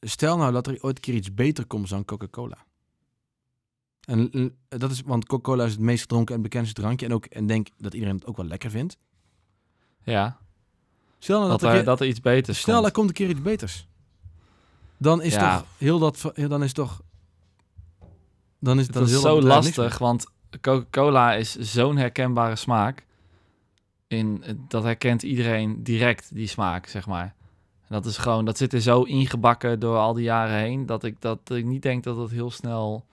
Stel 0.00 0.36
nou 0.36 0.52
dat 0.52 0.66
er 0.66 0.82
ooit 0.82 0.96
een 0.96 1.02
keer 1.02 1.14
iets 1.14 1.34
beter 1.34 1.66
komt 1.66 1.88
dan 1.88 2.04
Coca-Cola. 2.04 2.66
En 4.00 4.56
dat 4.68 4.90
is, 4.90 5.02
want 5.02 5.26
Coca-Cola 5.26 5.64
is 5.64 5.70
het 5.72 5.80
meest 5.80 6.00
gedronken 6.00 6.34
en 6.34 6.42
bekendste 6.42 6.80
drankje. 6.80 7.06
En, 7.06 7.12
ook, 7.12 7.24
en 7.24 7.46
denk 7.46 7.68
dat 7.76 7.94
iedereen 7.94 8.14
het 8.14 8.26
ook 8.26 8.36
wel 8.36 8.46
lekker 8.46 8.70
vindt. 8.70 8.98
Ja, 10.02 10.38
Stel 11.18 11.38
nou 11.38 11.50
dat, 11.50 11.60
dat, 11.60 11.70
er, 11.72 11.78
er, 11.78 11.84
dat 11.84 12.00
er 12.00 12.06
iets 12.06 12.20
beters 12.20 12.58
stel 12.60 12.74
komt. 12.74 12.86
er 12.86 12.92
komt 12.92 13.08
een 13.08 13.14
keer 13.14 13.28
iets 13.28 13.42
beters. 13.42 13.88
Dan 14.96 15.22
is 15.22 15.34
Ja. 15.34 15.58
toch 15.58 15.66
heel 15.78 15.98
dat, 15.98 16.32
dan 16.34 16.62
is 16.62 16.72
toch, 16.72 17.02
dan 18.58 18.78
is 18.78 18.84
Het 18.84 18.94
dan 18.94 19.02
is 19.02 19.10
heel 19.10 19.22
dat 19.22 19.42
zo 19.42 19.48
lastig, 19.48 19.98
want 19.98 20.26
Coca-Cola 20.60 21.34
is 21.34 21.56
zo'n 21.56 21.96
herkenbare 21.96 22.56
smaak. 22.56 23.06
In, 24.06 24.44
dat 24.68 24.82
herkent 24.82 25.22
iedereen 25.22 25.82
direct, 25.82 26.34
die 26.34 26.46
smaak, 26.46 26.86
zeg 26.86 27.06
maar. 27.06 27.34
En 27.88 27.94
dat 27.94 28.06
is 28.06 28.16
gewoon, 28.16 28.44
dat 28.44 28.56
zit 28.56 28.72
er 28.72 28.80
zo 28.80 29.02
ingebakken 29.02 29.80
door 29.80 29.96
al 29.96 30.12
die 30.12 30.24
jaren 30.24 30.56
heen, 30.56 30.86
dat 30.86 31.04
ik, 31.04 31.20
dat 31.20 31.50
ik 31.50 31.64
niet 31.64 31.82
denk 31.82 32.04
dat 32.04 32.16
het 32.16 32.30
heel 32.30 32.50
snel 32.50 33.04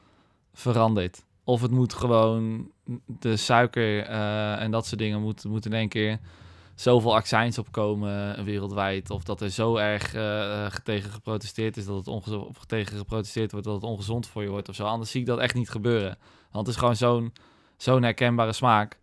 verandert. 0.54 1.24
Of 1.43 1.62
het 1.62 1.72
moet 1.72 1.93
gewoon, 1.93 2.72
de 3.06 3.38
suiker 3.38 4.04
eh, 4.04 4.62
en 4.62 4.72
dat 4.72 4.86
soort 4.86 5.00
dingen 5.00 5.22
moeten 5.22 5.50
moet 5.50 5.66
in 5.66 5.74
één 5.74 5.89
keer 5.89 6.20
zoveel 6.76 7.16
accijns 7.16 7.58
opkomen 7.58 8.44
wereldwijd. 8.44 9.10
Of 9.10 9.24
dat 9.24 9.42
er 9.42 9.50
zo 9.50 9.76
erg 9.76 10.14
eh, 10.14 10.66
tegen 10.84 11.12
geprotesteerd 11.12 11.78
is 11.78 11.86
dat 11.86 11.96
het 11.98 12.08
ongezond, 12.08 12.48
of 12.48 12.66
tegen 12.66 12.98
geprotesteerd 12.98 13.52
wordt 13.52 13.66
dat 13.66 13.76
het 13.76 13.84
ongezond 13.84 14.28
voor 14.28 14.44
je 14.44 14.50
wordt 14.50 14.70
of 14.70 14.76
zo. 14.76 14.84
Anders 14.86 15.12
zie 15.12 15.20
ik 15.22 15.26
dat 15.28 15.40
echt 15.40 15.54
niet 15.56 15.70
gebeuren. 15.70 16.18
Want 16.52 16.66
het 16.66 16.76
is 16.76 16.82
gewoon 16.82 16.96
zo'n 16.96 17.34
zo'n 17.78 18.04
herkenbare 18.04 18.54
smaak 18.54 19.00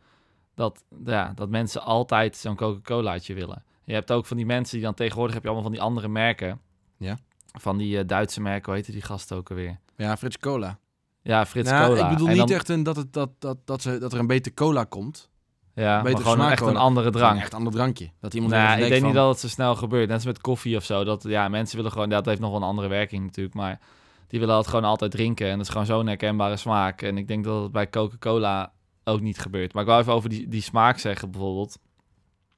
dat, 0.54 0.84
ja, 1.04 1.32
dat 1.34 1.48
mensen 1.48 1.82
altijd 1.82 2.36
zo'n 2.36 2.56
Coca-Colaatje 2.56 3.34
willen. 3.34 3.64
Je 3.84 3.92
hebt 3.94 4.12
ook 4.12 4.26
van 4.26 4.36
die 4.36 4.46
mensen 4.46 4.76
die 4.76 4.84
dan 4.84 4.94
tegenwoordig 4.94 5.34
heb 5.34 5.42
je 5.42 5.48
allemaal 5.48 5.68
van 5.68 5.76
die 5.76 5.86
andere 5.86 6.08
merken. 6.08 6.60
Ja. 6.96 7.18
Van 7.52 7.78
die 7.78 7.98
eh, 7.98 8.06
Duitse 8.06 8.40
merken, 8.40 8.64
hoe 8.64 8.74
heette 8.74 8.92
die 8.92 9.02
gasten 9.02 9.36
ook 9.36 9.50
alweer? 9.50 9.80
Ja, 9.96 10.16
Frits 10.16 10.38
Cola. 10.38 10.78
Ja, 11.22 11.46
Frits 11.46 11.70
Nou, 11.70 11.86
Cola. 11.86 12.04
Ik 12.04 12.10
bedoel 12.12 12.28
En 12.28 12.36
niet 12.36 12.48
dan- 12.48 12.56
echt 12.56 12.68
een, 12.68 12.82
dat, 12.82 12.96
het, 12.96 13.12
dat, 13.12 13.30
dat, 13.38 13.58
dat, 13.66 13.82
ze, 13.82 13.98
dat 13.98 14.12
er 14.12 14.18
een 14.18 14.26
beter 14.26 14.54
cola 14.54 14.84
komt. 14.84 15.30
Ja, 15.74 16.02
maar 16.02 16.16
gewoon 16.16 16.50
echt 16.50 16.66
een 16.66 16.76
andere 16.76 17.10
drank. 17.10 17.38
Echt 17.40 17.52
een 17.52 17.58
ander 17.58 17.72
drankje. 17.72 18.10
Dat 18.20 18.34
iemand 18.34 18.52
Nou, 18.52 18.68
even 18.70 18.82
ik 18.82 18.88
denk 18.88 19.04
niet 19.04 19.14
dat 19.14 19.28
het 19.28 19.38
zo 19.38 19.48
snel 19.48 19.74
gebeurt. 19.74 20.06
Net 20.06 20.16
als 20.16 20.24
met 20.24 20.40
koffie 20.40 20.76
of 20.76 20.84
zo. 20.84 21.04
Dat, 21.04 21.22
ja, 21.22 21.48
mensen 21.48 21.76
willen 21.76 21.92
gewoon... 21.92 22.08
Dat 22.08 22.26
heeft 22.26 22.40
nog 22.40 22.50
wel 22.50 22.60
een 22.60 22.66
andere 22.66 22.88
werking 22.88 23.24
natuurlijk. 23.24 23.54
Maar 23.54 23.80
die 24.28 24.40
willen 24.40 24.56
het 24.56 24.66
gewoon 24.66 24.84
altijd 24.84 25.10
drinken. 25.10 25.46
En 25.46 25.56
dat 25.56 25.66
is 25.66 25.72
gewoon 25.72 25.86
zo'n 25.86 26.06
herkenbare 26.06 26.56
smaak. 26.56 27.02
En 27.02 27.18
ik 27.18 27.28
denk 27.28 27.44
dat 27.44 27.62
het 27.62 27.72
bij 27.72 27.90
Coca-Cola 27.90 28.72
ook 29.04 29.20
niet 29.20 29.38
gebeurt. 29.38 29.72
Maar 29.72 29.82
ik 29.82 29.88
wil 29.88 29.98
even 29.98 30.12
over 30.12 30.28
die, 30.28 30.48
die 30.48 30.62
smaak 30.62 30.98
zeggen 30.98 31.30
bijvoorbeeld. 31.30 31.78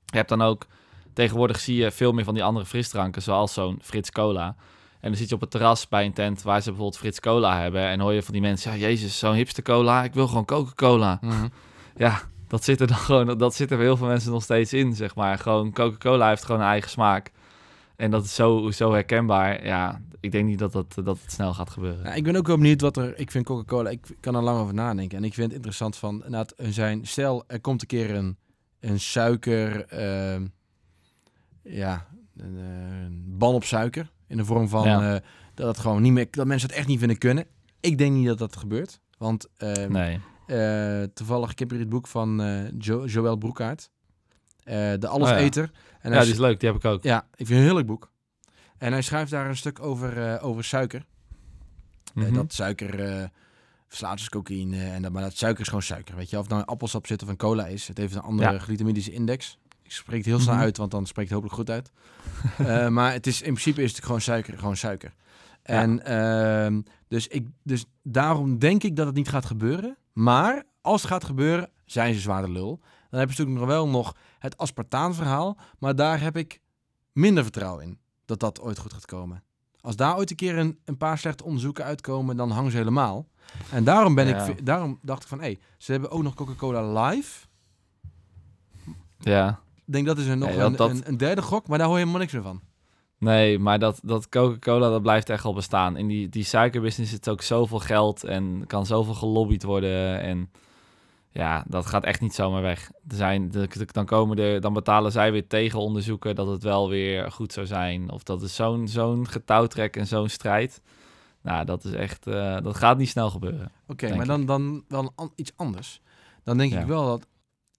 Je 0.04 0.16
hebt 0.16 0.28
dan 0.28 0.42
ook... 0.42 0.66
Tegenwoordig 1.12 1.60
zie 1.60 1.76
je 1.76 1.90
veel 1.90 2.12
meer 2.12 2.24
van 2.24 2.34
die 2.34 2.44
andere 2.44 2.66
frisdranken. 2.66 3.22
Zoals 3.22 3.52
zo'n 3.52 3.78
Frits 3.82 4.10
Cola. 4.10 4.46
En 5.00 5.10
dan 5.10 5.16
zit 5.18 5.28
je 5.28 5.34
op 5.34 5.40
het 5.40 5.50
terras 5.50 5.88
bij 5.88 6.04
een 6.04 6.12
tent 6.12 6.42
waar 6.42 6.60
ze 6.60 6.68
bijvoorbeeld 6.68 6.98
Frits 6.98 7.20
Cola 7.20 7.60
hebben. 7.60 7.82
En 7.86 8.00
hoor 8.00 8.12
je 8.12 8.22
van 8.22 8.32
die 8.32 8.42
mensen... 8.42 8.72
Ja, 8.72 8.76
jezus, 8.78 9.18
zo'n 9.18 9.34
hipster 9.34 9.62
cola. 9.62 10.04
Ik 10.04 10.14
wil 10.14 10.26
gewoon 10.26 10.44
Coca-Cola 10.44 11.18
Mhm. 11.20 11.46
ja, 11.96 12.20
dat 12.54 12.64
zit 12.64 12.80
er 12.80 12.86
dan 12.86 12.96
gewoon, 13.08 13.38
dat 13.38 13.54
zit 13.54 13.70
er 13.70 13.76
bij 13.76 13.86
heel 13.86 13.96
veel 13.96 14.06
mensen 14.06 14.32
nog 14.32 14.42
steeds 14.42 14.72
in, 14.72 14.94
zeg 14.94 15.14
maar. 15.14 15.38
Gewoon 15.38 15.72
Coca-Cola 15.72 16.28
heeft 16.28 16.44
gewoon 16.44 16.60
een 16.60 16.66
eigen 16.66 16.90
smaak. 16.90 17.30
En 17.96 18.10
dat 18.10 18.24
is 18.24 18.34
zo, 18.34 18.70
zo 18.70 18.92
herkenbaar. 18.92 19.64
Ja, 19.64 20.00
ik 20.20 20.32
denk 20.32 20.46
niet 20.46 20.58
dat, 20.58 20.72
dat, 20.72 20.94
dat 20.94 21.18
het 21.22 21.32
snel 21.32 21.54
gaat 21.54 21.70
gebeuren. 21.70 22.04
Ja, 22.04 22.14
ik 22.14 22.24
ben 22.24 22.36
ook 22.36 22.46
wel 22.46 22.56
benieuwd 22.56 22.80
wat 22.80 22.96
er... 22.96 23.18
Ik 23.18 23.30
vind 23.30 23.44
Coca-Cola... 23.44 23.90
Ik 23.90 24.16
kan 24.20 24.34
er 24.34 24.42
lang 24.42 24.58
over 24.58 24.74
nadenken. 24.74 25.18
En 25.18 25.24
ik 25.24 25.34
vind 25.34 25.46
het 25.46 25.54
interessant 25.54 25.96
van... 25.96 26.34
er 26.34 26.72
zijn, 26.72 27.06
stel, 27.06 27.44
er 27.46 27.60
komt 27.60 27.80
een 27.80 27.86
keer 27.86 28.14
een, 28.14 28.36
een 28.80 29.00
suiker... 29.00 29.86
ehm, 29.86 30.46
ja, 31.62 32.06
een, 32.36 32.56
een 32.56 33.24
ban 33.38 33.54
op 33.54 33.64
suiker. 33.64 34.10
In 34.26 34.36
de 34.36 34.44
vorm 34.44 34.68
van... 34.68 34.88
Ja. 34.88 35.14
eh, 35.14 35.20
dat, 35.54 35.66
het 35.66 35.78
gewoon 35.78 36.02
niet 36.02 36.12
meer, 36.12 36.26
dat 36.30 36.46
mensen 36.46 36.68
het 36.68 36.78
echt 36.78 36.86
niet 36.86 36.98
vinden 36.98 37.18
kunnen. 37.18 37.46
Ik 37.80 37.98
denk 37.98 38.14
niet 38.14 38.26
dat 38.26 38.38
dat 38.38 38.56
gebeurt. 38.56 39.00
Want 39.18 39.48
ehm, 39.56 39.92
Nee. 39.92 40.20
Eh, 40.46 41.02
toevallig, 41.14 41.50
ik 41.50 41.58
heb 41.58 41.70
hier 41.70 41.78
het 41.78 41.88
boek 41.88 42.06
van 42.06 42.42
jo 42.78 43.04
Joël 43.06 43.36
Broekaert. 43.36 43.90
Eh, 44.64 44.92
de 44.98 45.08
Alleseter. 45.08 45.70
En 46.00 46.10
Ja, 46.10 46.16
hij 46.16 46.24
die 46.24 46.32
is 46.32 46.38
leuk, 46.40 46.60
die 46.60 46.68
heb 46.68 46.78
ik 46.78 46.84
ook. 46.84 47.02
Ja, 47.02 47.18
ik 47.18 47.46
vind 47.46 47.48
het 47.48 47.58
een 47.58 47.64
heel 47.64 47.74
leuk 47.74 47.86
boek. 47.86 48.10
En 48.78 48.92
hij 48.92 49.02
schrijft 49.02 49.30
daar 49.30 49.48
een 49.48 49.56
stuk 49.56 49.80
over, 49.82 50.40
over 50.40 50.64
suiker. 50.64 51.04
Mhm. 52.14 52.34
dat 52.34 52.52
suiker 52.52 53.30
verslaat 53.88 54.16
dus 54.18 54.28
cocaïne. 54.28 54.84
En 54.84 55.02
dat, 55.02 55.12
maar 55.12 55.22
dat 55.22 55.36
suiker 55.36 55.60
is 55.60 55.66
gewoon 55.66 55.82
suiker. 55.82 56.16
Weet 56.16 56.30
je, 56.30 56.36
of 56.36 56.42
het 56.42 56.50
nou 56.50 56.62
een 56.62 56.68
appelsap 56.68 57.06
zit 57.06 57.22
of 57.22 57.28
een 57.28 57.36
cola 57.36 57.66
is. 57.66 57.88
Het 57.88 57.98
heeft 57.98 58.14
een 58.14 58.20
andere 58.20 58.60
Ja. 58.66 59.12
index. 59.12 59.58
Ik 59.82 59.92
spreek 59.92 60.16
het 60.16 60.26
heel 60.26 60.38
snel 60.40 60.54
Mhm. 60.54 60.62
uit, 60.62 60.76
want 60.76 60.90
dan 60.90 61.06
spreekt 61.06 61.30
het 61.30 61.38
hopelijk 61.42 61.58
goed 61.58 61.70
uit. 61.70 61.90
Maar 62.92 63.12
het 63.12 63.26
is, 63.26 63.36
in 63.42 63.52
principe 63.52 63.82
is 63.82 63.96
het 63.96 64.04
gewoon 64.04 64.20
suiker. 64.20 64.58
Gewoon 64.58 64.76
suiker. 64.76 65.14
Ja. 65.64 65.74
En 65.74 66.04
ehm, 66.04 66.80
dus, 67.08 67.28
ik, 67.28 67.46
dus 67.62 67.84
daarom 68.02 68.58
denk 68.58 68.82
ik 68.82 68.96
dat 68.96 69.06
het 69.06 69.14
niet 69.14 69.28
gaat 69.28 69.44
gebeuren. 69.44 69.96
Maar 70.14 70.62
als 70.80 71.02
het 71.02 71.10
gaat 71.10 71.24
gebeuren, 71.24 71.70
zijn 71.84 72.14
ze 72.14 72.20
zwaar 72.20 72.42
de 72.42 72.50
lul. 72.50 72.80
Dan 73.10 73.20
heb 73.20 73.30
je 73.30 73.36
natuurlijk 73.36 73.58
nog 73.58 73.66
wel 73.76 73.88
nog 73.88 74.16
het 74.38 74.58
aspartaanverhaal. 74.58 75.56
Maar 75.78 75.96
daar 75.96 76.20
heb 76.20 76.36
ik 76.36 76.60
minder 77.12 77.42
vertrouwen 77.42 77.84
in 77.84 77.98
dat 78.24 78.40
dat 78.40 78.60
ooit 78.60 78.78
goed 78.78 78.92
gaat 78.92 79.06
komen. 79.06 79.42
Als 79.80 79.96
daar 79.96 80.16
ooit 80.16 80.30
een 80.30 80.36
keer 80.36 80.58
een, 80.58 80.78
een 80.84 80.96
paar 80.96 81.18
slechte 81.18 81.44
onderzoeken 81.44 81.84
uitkomen, 81.84 82.36
dan 82.36 82.50
hangen 82.50 82.70
ze 82.70 82.76
helemaal. 82.76 83.26
En 83.70 83.84
daarom, 83.84 84.14
ben 84.14 84.26
Ja. 84.26 84.44
ik, 84.44 84.66
daarom 84.66 84.98
dacht 85.02 85.22
ik 85.22 85.28
van, 85.28 85.40
hé, 85.40 85.58
ze 85.78 85.92
hebben 85.92 86.10
ook 86.10 86.22
nog 86.22 86.34
Coca-Cola 86.34 87.02
Live. 87.08 87.46
Ja. 89.18 89.60
Ik 89.86 89.92
denk 89.92 90.06
dat 90.06 90.18
is 90.18 90.26
een, 90.26 90.38
nog 90.38 90.48
Nee, 90.48 90.58
dat- 90.58 90.70
een, 90.70 90.76
dat- 90.76 90.90
een, 90.90 91.02
een 91.08 91.16
derde 91.16 91.42
gok, 91.42 91.68
maar 91.68 91.78
daar 91.78 91.86
hoor 91.86 91.96
je 91.96 92.00
helemaal 92.02 92.20
niks 92.22 92.32
meer 92.32 92.42
van. 92.42 92.60
Nee, 93.24 93.58
maar 93.58 93.78
dat, 93.78 94.00
dat 94.02 94.28
Coca-Cola, 94.28 94.90
dat 94.90 95.02
blijft 95.02 95.28
echt 95.28 95.42
wel 95.42 95.54
bestaan. 95.54 95.96
In 95.96 96.06
die, 96.06 96.28
die 96.28 96.44
suikerbusiness 96.44 97.12
zit 97.12 97.28
ook 97.28 97.42
zoveel 97.42 97.78
geld 97.78 98.24
en 98.24 98.64
kan 98.66 98.86
zoveel 98.86 99.14
gelobbyd 99.14 99.62
worden. 99.62 100.20
En 100.20 100.50
ja, 101.30 101.64
dat 101.68 101.86
gaat 101.86 102.04
echt 102.04 102.20
niet 102.20 102.34
zomaar 102.34 102.62
weg. 102.62 102.90
Er 103.08 103.16
zijn, 103.16 103.50
de- 103.50 103.68
de- 103.68 103.86
dan, 103.92 104.04
komen 104.06 104.36
er, 104.38 104.60
dan 104.60 104.72
betalen 104.72 105.12
zij 105.12 105.32
weer 105.32 105.46
tegenonderzoeken 105.46 106.34
dat 106.34 106.46
het 106.46 106.62
wel 106.62 106.88
weer 106.88 107.32
goed 107.32 107.52
zou 107.52 107.66
zijn. 107.66 108.10
Of 108.10 108.22
dat 108.22 108.42
is 108.42 108.54
zo'n 108.54 108.88
zo'n 108.88 109.28
getouwtrek 109.28 109.96
en 109.96 110.06
zo'n 110.06 110.28
strijd. 110.28 110.82
Nou, 111.42 111.64
dat 111.64 111.84
is 111.84 111.92
echt, 111.92 112.26
eh, 112.26 112.56
dat 112.62 112.76
gaat 112.76 112.98
niet 112.98 113.08
snel 113.08 113.30
gebeuren. 113.30 113.72
Oké, 113.86 114.16
maar 114.16 114.26
dan, 114.26 114.46
dan 114.46 114.84
wel 114.88 115.12
an- 115.14 115.32
iets 115.34 115.52
anders. 115.56 116.00
Dan 116.42 116.56
denk 116.58 116.72
Ja. 116.72 116.80
ik 116.80 116.86
wel 116.86 117.06
dat... 117.06 117.26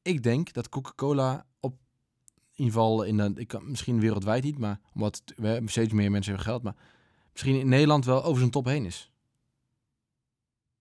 Ik 0.01 0.23
denk 0.23 0.53
dat 0.53 0.69
Coca-Cola 0.69 1.45
op... 1.59 1.75
In 2.55 2.63
ieder 2.63 2.73
geval, 2.79 3.03
in 3.03 3.17
de, 3.17 3.31
ik 3.35 3.61
misschien 3.61 3.99
wereldwijd 3.99 4.43
niet, 4.43 4.57
maar 4.57 4.79
omdat 4.93 5.21
we 5.35 5.47
hebben 5.47 5.71
steeds 5.71 5.93
meer 5.93 6.11
mensen 6.11 6.33
hebben 6.33 6.51
geld, 6.51 6.63
maar 6.63 6.75
misschien 7.31 7.59
in 7.59 7.69
Nederland 7.69 8.05
wel 8.05 8.23
over 8.23 8.39
zijn 8.39 8.51
top 8.51 8.65
heen 8.65 8.85
is. 8.85 9.11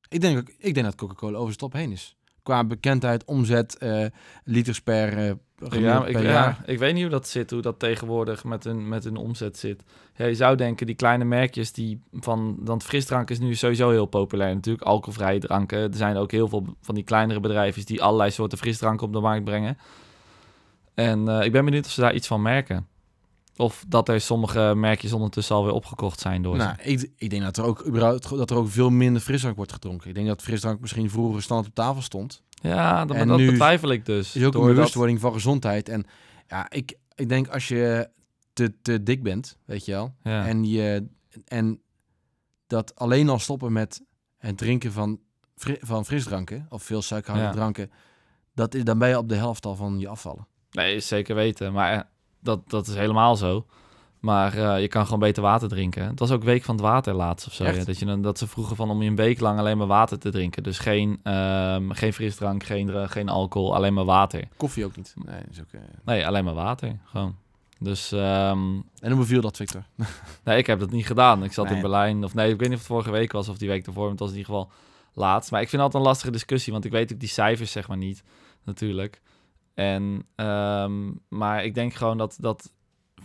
Ik 0.08 0.20
denk, 0.20 0.38
ook- 0.38 0.54
ik 0.58 0.74
denk 0.74 0.86
dat 0.86 0.94
Coca-Cola 0.94 1.32
over 1.36 1.46
zijn 1.46 1.58
top 1.58 1.72
heen 1.72 1.92
is. 1.92 2.16
Qua 2.42 2.64
bekendheid, 2.64 3.24
omzet, 3.24 3.78
eh, 3.78 4.06
liters 4.44 4.80
per, 4.80 5.18
eh, 5.18 5.32
Ja, 5.70 6.06
ik, 6.06 6.12
ja, 6.16 6.22
jaar. 6.22 6.62
ik 6.66 6.78
weet 6.78 6.92
niet 6.94 7.02
hoe 7.02 7.10
dat 7.10 7.28
zit, 7.28 7.50
hoe 7.50 7.60
dat 7.62 7.78
tegenwoordig 7.78 8.44
met 8.44 8.64
hun, 8.64 8.88
met 8.88 9.04
hun 9.04 9.16
omzet 9.16 9.58
zit. 9.58 9.82
Ja, 10.16 10.24
je 10.26 10.34
zou 10.34 10.56
denken, 10.56 10.86
die 10.86 10.94
kleine 10.94 11.24
merkjes 11.24 11.72
die 11.72 12.00
van... 12.12 12.56
Want 12.60 12.82
frisdrank 12.82 13.30
is 13.30 13.38
nu 13.38 13.54
sowieso 13.54 13.90
heel 13.90 14.06
populair 14.06 14.54
natuurlijk, 14.54 14.84
alcoholvrije 14.84 15.38
dranken. 15.40 15.78
Er 15.78 15.94
zijn 15.96 16.16
ook 16.16 16.30
heel 16.30 16.48
veel 16.48 16.66
van 16.80 16.94
die 16.94 17.04
kleinere 17.04 17.40
bedrijven 17.40 17.86
die 17.86 18.02
allerlei 18.02 18.30
soorten 18.30 18.58
frisdranken 18.58 19.06
op 19.06 19.12
de 19.12 19.20
markt 19.20 19.44
brengen. 19.44 19.78
En 20.94 21.28
eh, 21.28 21.44
ik 21.44 21.52
ben 21.52 21.64
benieuwd 21.64 21.84
of 21.84 21.90
ze 21.90 22.00
daar 22.00 22.14
iets 22.14 22.26
van 22.26 22.42
merken. 22.42 22.86
Of 23.56 23.84
dat 23.88 24.08
er 24.08 24.20
sommige 24.20 24.72
merkjes 24.76 25.12
ondertussen 25.12 25.56
alweer 25.56 25.72
opgekocht 25.72 26.20
zijn 26.20 26.42
door 26.42 26.56
Nou, 26.56 26.76
ik, 26.82 27.10
ik 27.16 27.30
denk 27.30 27.42
dat 27.42 27.56
er, 27.56 27.64
ook, 27.64 27.94
dat 28.36 28.50
er 28.50 28.56
ook 28.56 28.68
veel 28.68 28.90
minder 28.90 29.22
frisdrank 29.22 29.56
wordt 29.56 29.72
gedronken. 29.72 30.08
Ik 30.08 30.14
denk 30.14 30.26
dat 30.26 30.42
frisdrank 30.42 30.80
misschien 30.80 31.10
vroeger 31.10 31.42
standaard 31.42 31.68
op 31.68 31.74
tafel 31.74 32.02
stond. 32.02 32.42
Ja, 32.50 33.04
dat, 33.04 33.16
En 33.16 33.28
dat 33.28 33.38
nu 33.38 33.50
betwijfel 33.50 33.90
ik 33.90 34.06
dus. 34.06 34.36
is 34.36 34.40
ook 34.40 34.46
een 34.46 34.52
Doordat- 34.52 34.74
bewustwording 34.74 35.20
van 35.20 35.32
gezondheid. 35.32 35.88
En 35.88 36.04
ja, 36.48 36.70
ik, 36.70 36.94
ik 37.14 37.28
denk 37.28 37.48
als 37.48 37.68
je 37.68 38.08
te, 38.52 38.74
te 38.82 39.02
dik 39.02 39.22
bent, 39.22 39.58
weet 39.64 39.84
je 39.84 39.92
wel, 39.92 40.14
Ja. 40.22 40.46
en, 40.46 40.64
je, 40.64 41.06
en 41.44 41.80
dat 42.66 42.94
alleen 42.96 43.28
al 43.28 43.38
stoppen 43.38 43.72
met 43.72 44.02
het 44.38 44.56
drinken 44.58 44.92
van, 44.92 45.20
fri- 45.56 45.78
van 45.80 46.04
frisdranken, 46.04 46.66
of 46.68 46.82
veel 46.82 47.02
suikerhoudende 47.02 47.56
Ja. 47.56 47.62
dranken, 47.62 47.90
dat 48.54 48.74
is, 48.74 48.84
dan 48.84 48.98
ben 48.98 49.08
je 49.08 49.18
op 49.18 49.28
de 49.28 49.34
helft 49.36 49.66
al 49.66 49.74
van 49.76 49.98
je 49.98 50.08
afvallen. 50.08 50.46
Nee, 50.74 51.00
zeker 51.00 51.34
weten. 51.34 51.72
Maar 51.72 51.92
eh, 51.92 52.00
dat, 52.40 52.70
dat 52.70 52.86
is 52.86 52.94
helemaal 52.94 53.36
zo. 53.36 53.66
Maar 54.20 54.56
eh, 54.56 54.80
je 54.80 54.88
kan 54.88 55.04
gewoon 55.04 55.18
beter 55.18 55.42
water 55.42 55.68
drinken. 55.68 56.06
Het 56.06 56.18
was 56.18 56.30
ook 56.30 56.42
week 56.42 56.62
van 56.62 56.74
het 56.74 56.84
water 56.84 57.14
laatst 57.14 57.46
of 57.46 57.52
zo. 57.52 57.64
Ja, 57.64 57.84
dat, 57.84 57.98
je 57.98 58.04
dan, 58.04 58.22
dat 58.22 58.38
ze 58.38 58.46
vroegen 58.46 58.76
van 58.76 58.90
om 58.90 59.02
je 59.02 59.08
een 59.10 59.16
week 59.16 59.40
lang 59.40 59.58
alleen 59.58 59.78
maar 59.78 59.86
water 59.86 60.18
te 60.18 60.30
drinken. 60.30 60.62
Dus 60.62 60.78
geen, 60.78 61.20
ehm, 61.22 61.90
geen 61.90 62.12
frisdrank, 62.12 62.62
geen, 62.64 63.08
geen 63.10 63.28
alcohol, 63.28 63.74
alleen 63.74 63.94
maar 63.94 64.04
water. 64.04 64.48
Koffie 64.56 64.84
ook 64.84 64.96
niet. 64.96 65.14
Nee, 65.24 65.40
is 65.50 65.60
ook, 65.60 65.72
eh, 65.72 65.80
Nee, 66.04 66.26
alleen 66.26 66.44
maar 66.44 66.54
water. 66.54 66.98
Gewoon. 67.04 67.36
Dus 67.78 68.12
ehm, 68.12 68.74
En 68.98 69.10
hoe 69.10 69.16
beviel 69.18 69.40
dat, 69.40 69.56
Victor? 69.56 69.84
nee, 70.44 70.58
ik 70.58 70.66
heb 70.66 70.78
dat 70.80 70.90
niet 70.90 71.06
gedaan. 71.06 71.44
Ik 71.44 71.52
zat 71.52 71.64
Nee. 71.66 71.74
in 71.74 71.80
Berlijn. 71.80 72.24
Of 72.24 72.34
nee, 72.34 72.52
ik 72.52 72.58
weet 72.58 72.68
niet 72.68 72.78
of 72.78 72.84
het 72.84 72.92
vorige 72.92 73.10
week 73.10 73.32
was 73.32 73.48
of 73.48 73.58
die 73.58 73.68
week 73.68 73.86
ervoor. 73.86 74.02
maar 74.02 74.10
Het 74.10 74.20
was 74.20 74.30
in 74.30 74.36
ieder 74.36 74.52
geval 74.52 74.70
laatst. 75.12 75.50
Maar 75.50 75.60
ik 75.60 75.68
vind 75.68 75.82
het 75.82 75.86
altijd 75.92 76.02
een 76.02 76.08
lastige 76.08 76.32
discussie. 76.32 76.72
Want 76.72 76.84
ik 76.84 76.90
weet 76.92 77.12
ook 77.12 77.20
die 77.20 77.28
cijfers 77.28 77.72
zeg 77.72 77.88
maar 77.88 77.96
niet. 77.96 78.22
Natuurlijk. 78.64 79.20
En, 79.74 80.26
ehm, 80.34 81.10
maar 81.28 81.64
ik 81.64 81.74
denk 81.74 81.94
gewoon 81.94 82.18
dat, 82.18 82.36
dat 82.40 82.72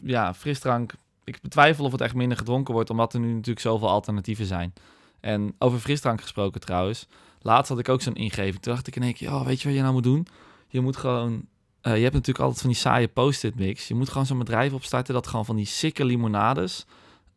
ja, 0.03 0.33
frisdrank... 0.33 0.93
Ik 1.23 1.41
betwijfel 1.41 1.85
of 1.85 1.91
het 1.91 2.01
echt 2.01 2.15
minder 2.15 2.37
gedronken 2.37 2.73
wordt... 2.73 2.89
omdat 2.89 3.13
er 3.13 3.19
nu 3.19 3.31
natuurlijk 3.31 3.59
zoveel 3.59 3.89
alternatieven 3.89 4.45
zijn. 4.45 4.73
En 5.19 5.55
over 5.59 5.79
frisdrank 5.79 6.21
gesproken 6.21 6.61
trouwens... 6.61 7.07
Laatst 7.41 7.69
had 7.69 7.79
ik 7.79 7.89
ook 7.89 8.01
zo'n 8.01 8.15
ingeving. 8.15 8.59
Toen 8.59 8.73
dacht 8.73 8.87
ik 8.87 8.95
in 8.95 9.03
één 9.03 9.13
keer... 9.13 9.33
Oh, 9.33 9.45
weet 9.45 9.61
je 9.61 9.67
wat 9.67 9.77
je 9.77 9.81
nou 9.81 9.93
moet 9.93 10.03
doen? 10.03 10.27
Je 10.67 10.81
moet 10.81 10.97
gewoon... 10.97 11.45
eh, 11.81 11.95
je 11.95 12.01
hebt 12.01 12.13
natuurlijk 12.13 12.39
altijd 12.39 12.61
van 12.61 12.69
die 12.69 12.79
saaie 12.79 13.07
post-it 13.07 13.55
mix. 13.55 13.87
Je 13.87 13.95
moet 13.95 14.09
gewoon 14.09 14.25
zo'n 14.25 14.37
bedrijf 14.37 14.73
opstarten... 14.73 15.13
dat 15.13 15.27
gewoon 15.27 15.45
van 15.45 15.55
die 15.55 15.65
sikke 15.65 16.05
limonades 16.05 16.85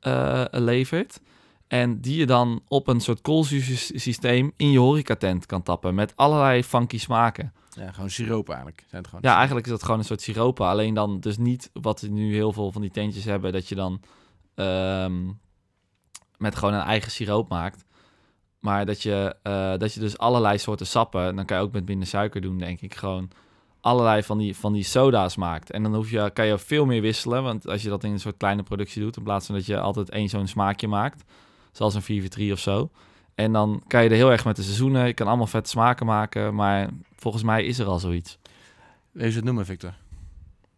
eh, 0.01 0.45
levert... 0.51 1.21
En 1.69 2.01
die 2.01 2.17
je 2.17 2.27
dan 2.27 2.63
op 2.69 2.89
een 2.89 3.01
soort 3.01 3.21
koolzuursysteem 3.21 4.53
in 4.57 4.71
je 4.71 4.79
horecatent 4.79 5.47
kan 5.47 5.63
tappen. 5.63 5.95
Met 5.95 6.13
allerlei 6.17 6.65
funky 6.65 6.99
smaken. 6.99 7.53
Ja, 7.75 7.93
gewoon 7.93 8.11
siroop 8.11 8.49
eigenlijk. 8.49 8.85
Zijn 8.89 9.03
het 9.03 9.11
gewoon. 9.11 9.31
Ja, 9.31 9.37
eigenlijk 9.37 9.67
is 9.67 9.73
dat 9.73 9.83
gewoon 9.83 9.99
een 9.99 10.05
soort 10.05 10.21
siropen. 10.21 10.67
Alleen 10.67 10.95
dan 10.95 11.21
dus 11.21 11.37
niet 11.37 11.71
wat 11.73 12.03
nu 12.03 12.35
heel 12.35 12.53
veel 12.53 12.73
van 12.73 12.81
die 12.81 12.91
tentjes 12.91 13.25
hebben. 13.25 13.53
Dat 13.53 13.69
je 13.69 13.75
dan 13.75 14.01
ehm, 14.55 15.31
met 16.37 16.57
gewoon 16.57 16.75
een 16.75 16.81
eigen 16.81 17.11
siroop 17.11 17.49
maakt. 17.49 17.85
Maar 18.59 18.87
dat 18.87 19.03
je, 19.03 19.37
eh, 19.43 19.77
dat 19.79 19.95
je 19.95 20.01
dus 20.01 20.19
allerlei 20.19 20.59
soorten 20.59 20.87
sappen. 20.87 21.37
Dan 21.37 21.45
kan 21.45 21.57
je 21.57 21.63
ook 21.63 21.73
met 21.73 21.87
minder 21.87 22.09
suiker 22.09 22.41
doen, 22.41 22.59
denk 22.59 22.81
ik. 22.81 22.95
Gewoon 22.95 23.31
allerlei 23.81 24.23
van 24.23 24.39
die, 24.39 24.57
van 24.57 24.73
die 24.73 24.85
soda's 24.85 25.37
maakt. 25.37 25.71
En 25.71 25.83
dan 25.83 25.95
hoef 25.95 26.11
je, 26.11 26.31
kan 26.33 26.47
je 26.47 26.59
veel 26.59 26.87
meer 26.87 27.01
wisselen. 27.01 27.43
Want 27.43 27.69
als 27.69 27.83
je 27.83 27.89
dat 27.89 28.05
in 28.05 28.13
een 28.13 28.21
soort 28.21 28.37
kleine 28.37 28.63
productie 28.63 29.03
doet. 29.03 29.17
In 29.17 29.23
plaats 29.23 29.47
van 29.47 29.55
dat 29.55 29.67
je 29.67 29.81
altijd 29.81 30.11
één 30.11 30.29
zo'n 30.29 30.47
smaakje 30.47 30.89
maakt. 30.89 31.25
Zoals 31.73 31.95
een 31.95 32.23
4v3 32.23 32.53
of 32.53 32.59
zo. 32.59 32.91
En 33.35 33.53
dan 33.53 33.83
kan 33.87 34.03
je 34.03 34.09
er 34.09 34.15
heel 34.17 34.31
erg 34.31 34.45
met 34.45 34.57
de 34.57 34.63
seizoenen. 34.63 35.07
Je 35.07 35.13
kan 35.15 35.27
allemaal 35.27 35.47
vette 35.47 35.71
smaken 35.71 36.07
maken. 36.07 36.55
Maar 36.55 36.89
volgens 37.17 37.43
mij 37.43 37.65
is 37.65 37.79
er 37.79 37.87
al 37.87 37.99
zoiets. 37.99 38.39
Weet 39.11 39.29
je 39.31 39.37
het 39.37 39.45
noemen, 39.45 39.67
Victor? 39.67 39.95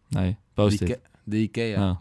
Nee, 0.07 0.37
post 0.53 0.79
De 0.79 0.85
it. 0.85 0.91
Ike- 0.91 1.01
De 1.23 1.37
Ikea. 1.41 1.79
Ja. 1.79 1.99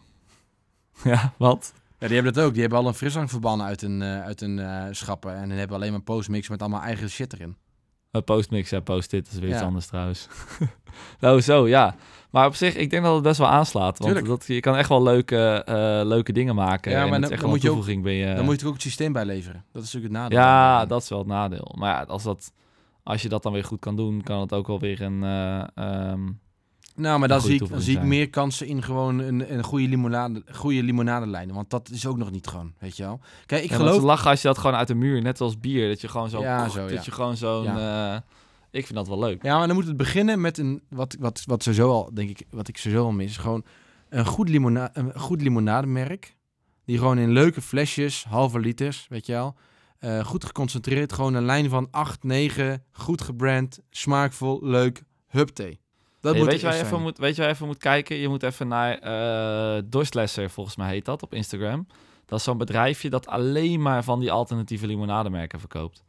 ja, 1.13 1.33
wat? 1.37 1.73
Ja, 1.99 2.07
die 2.07 2.15
hebben 2.17 2.35
dat 2.35 2.45
ook. 2.45 2.53
Die 2.53 2.61
hebben 2.61 2.79
al 2.79 2.87
een 2.87 2.95
frisdrank 2.95 3.29
verbannen 3.31 3.67
uit 3.67 3.81
hun, 3.81 4.03
eh, 4.03 4.23
uit 4.23 4.41
hun 4.41 4.59
eh, 4.59 4.85
schappen. 4.91 5.35
En 5.37 5.49
dan 5.49 5.59
hebben 5.59 5.77
alleen 5.77 5.89
maar 5.91 5.99
een 5.99 6.05
postmix 6.05 6.49
met 6.49 6.61
allemaal 6.61 6.83
eigen 6.83 7.11
shit 7.11 7.33
erin. 7.33 7.57
Postmix 8.23 8.73
en 8.73 8.83
post-it, 8.83 9.25
dat 9.25 9.35
is 9.35 9.39
weer 9.41 9.49
iets 9.51 9.59
Ja. 9.59 9.65
anders 9.65 9.87
trouwens. 9.87 10.29
nou, 11.21 11.41
zo, 11.41 11.69
ja. 11.69 11.95
Maar 12.31 12.47
op 12.47 12.55
zich, 12.55 12.75
ik 12.77 12.91
denk 12.91 13.05
dat 13.05 13.15
het 13.15 13.23
best 13.23 13.39
wel 13.39 13.49
aanslaat. 13.49 13.99
Want 13.99 14.11
Tuurlijk. 14.15 14.27
dat, 14.27 14.45
je 14.47 14.61
kan 14.61 14.77
echt 14.77 14.89
wel 14.89 15.03
leuke, 15.03 15.63
eh, 15.65 15.75
leuke 16.05 16.33
dingen 16.33 16.55
maken. 16.55 16.93
Ja, 16.93 17.03
en 17.03 17.09
maar 17.11 17.21
dan- 17.21 17.31
echt 17.31 17.41
dan 17.41 17.51
moet 17.51 17.63
je 17.63 17.69
een 17.71 17.97
ook- 17.97 18.03
ben 18.03 18.13
je... 18.13 18.35
Dan 18.35 18.45
moet 18.45 18.61
je 18.61 18.67
ook 18.67 18.73
het 18.73 18.83
systeem 18.83 19.13
bij 19.13 19.25
leveren. 19.25 19.65
Dat 19.73 19.83
is 19.83 19.93
natuurlijk 19.93 20.13
het 20.15 20.23
nadeel. 20.23 20.39
Ja, 20.39 20.87
dat 20.87 21.03
is 21.03 21.09
wel 21.09 21.19
het 21.19 21.29
nadeel. 21.29 21.75
Maar 21.79 21.91
ja, 21.95 22.03
als, 22.03 22.23
dat, 22.23 22.53
als 23.03 23.23
je 23.23 23.29
dat 23.29 23.43
dan 23.43 23.53
weer 23.53 23.65
goed 23.65 23.81
kan 23.81 23.97
doen, 23.97 24.23
kan 24.23 24.41
het 24.41 24.53
ook 24.53 24.67
wel 24.67 24.79
weer 24.81 25.03
een... 25.03 25.23
eh, 25.25 25.65
ehm, 25.75 26.21
Nou, 26.97 27.19
maar 27.19 27.29
dan 27.29 27.41
zie, 27.41 27.63
ik, 27.63 27.69
dan 27.69 27.81
zie 27.81 27.97
ik 27.97 28.03
meer 28.03 28.31
kansen 28.31 28.67
in 28.67 28.83
gewoon 28.83 29.19
een, 29.19 29.53
een 29.53 29.65
goede, 29.65 29.89
limonade, 29.89 30.43
goede 30.53 30.83
limonadelijn. 30.83 31.53
Want 31.53 31.71
dat 31.71 31.91
is 31.91 32.07
ook 32.07 32.17
nog 32.17 32.31
niet 32.31 32.47
gewoon, 32.47 32.73
weet 32.79 32.97
je 32.97 33.03
wel. 33.03 33.21
Kijk, 33.47 33.65
ik 33.65 33.71
ja, 33.71 33.77
geloof... 33.77 33.99
te 33.99 34.05
lachen 34.05 34.31
als 34.31 34.43
je 34.43 34.49
dat 34.49 34.59
gewoon 34.59 34.77
uit 34.77 34.89
de 34.89 34.95
muur, 34.95 35.23
net 35.23 35.41
als 35.41 35.61
bier, 35.61 35.89
dat 35.89 36.01
je 36.01 36.09
gewoon 36.09 36.31
zo... 36.31 36.41
Ja, 36.41 36.69
zo, 36.69 36.89
dat 36.89 37.05
je 37.05 37.11
gewoon 37.11 37.37
zo'n... 37.37 37.67
eh, 37.67 38.17
ik 38.71 38.87
vind 38.87 38.95
dat 38.95 39.09
wel 39.09 39.19
leuk. 39.19 39.43
Ja, 39.43 39.59
maar 39.59 39.67
dan 39.67 39.77
moet 39.77 39.87
het 39.87 39.97
beginnen 39.97 40.41
met 40.41 40.59
een... 40.59 40.83
Wat, 40.89 41.17
wat, 41.21 41.43
wat 41.47 41.63
sowieso 41.63 41.91
al, 41.91 42.11
denk 42.15 42.31
ik, 42.31 42.47
wat 42.51 42.69
ik 42.69 42.77
sowieso 42.77 43.05
al 43.05 43.13
mis, 43.13 43.31
is 43.31 43.37
gewoon 43.37 43.65
een 44.09 44.27
goed, 44.27 44.49
limona 44.49 44.91
een 44.93 45.13
goed 45.21 45.43
limonademerk. 45.43 46.37
Die 46.85 46.99
gewoon 46.99 47.19
in 47.19 47.31
leuke 47.33 47.61
flesjes, 47.61 48.25
halve 48.29 48.59
liters, 48.61 49.07
weet 49.09 49.27
je 49.27 49.33
wel. 49.33 49.55
eh, 49.99 50.25
goed 50.25 50.45
geconcentreerd, 50.45 51.13
gewoon 51.13 51.35
een 51.35 51.45
lijn 51.45 51.69
van 51.71 51.89
8, 51.91 52.23
9, 52.25 52.85
goed 52.93 53.23
gebrand, 53.23 53.79
smaakvol, 53.91 54.59
leuk, 54.63 55.03
hupte. 55.29 55.79
Dat 56.25 56.37
moet 56.37 56.47
weet, 56.47 56.61
je 56.61 56.73
even 56.73 57.03
moet, 57.03 57.19
weet 57.19 57.35
je 57.35 57.41
waar 57.41 57.51
je 57.51 57.55
even 57.55 57.67
moet 57.67 57.79
kijken? 57.79 58.17
Je 58.17 58.29
moet 58.29 58.43
even 58.43 58.69
naar 58.69 58.99
eh 58.99 59.83
Dorstlesser, 59.85 60.51
volgens 60.51 60.77
mij 60.77 60.89
heet 60.89 61.05
dat, 61.05 61.23
op 61.23 61.35
Instagram. 61.35 61.87
Dat 62.27 62.39
is 62.39 62.45
zo'n 62.45 62.59
bedrijfje 62.59 63.11
dat 63.11 63.27
alleen 63.27 63.83
maar 63.83 64.05
van 64.05 64.21
die 64.21 64.33
alternatieve 64.33 64.87
limonademerken 64.87 65.61
verkoopt. 65.61 66.05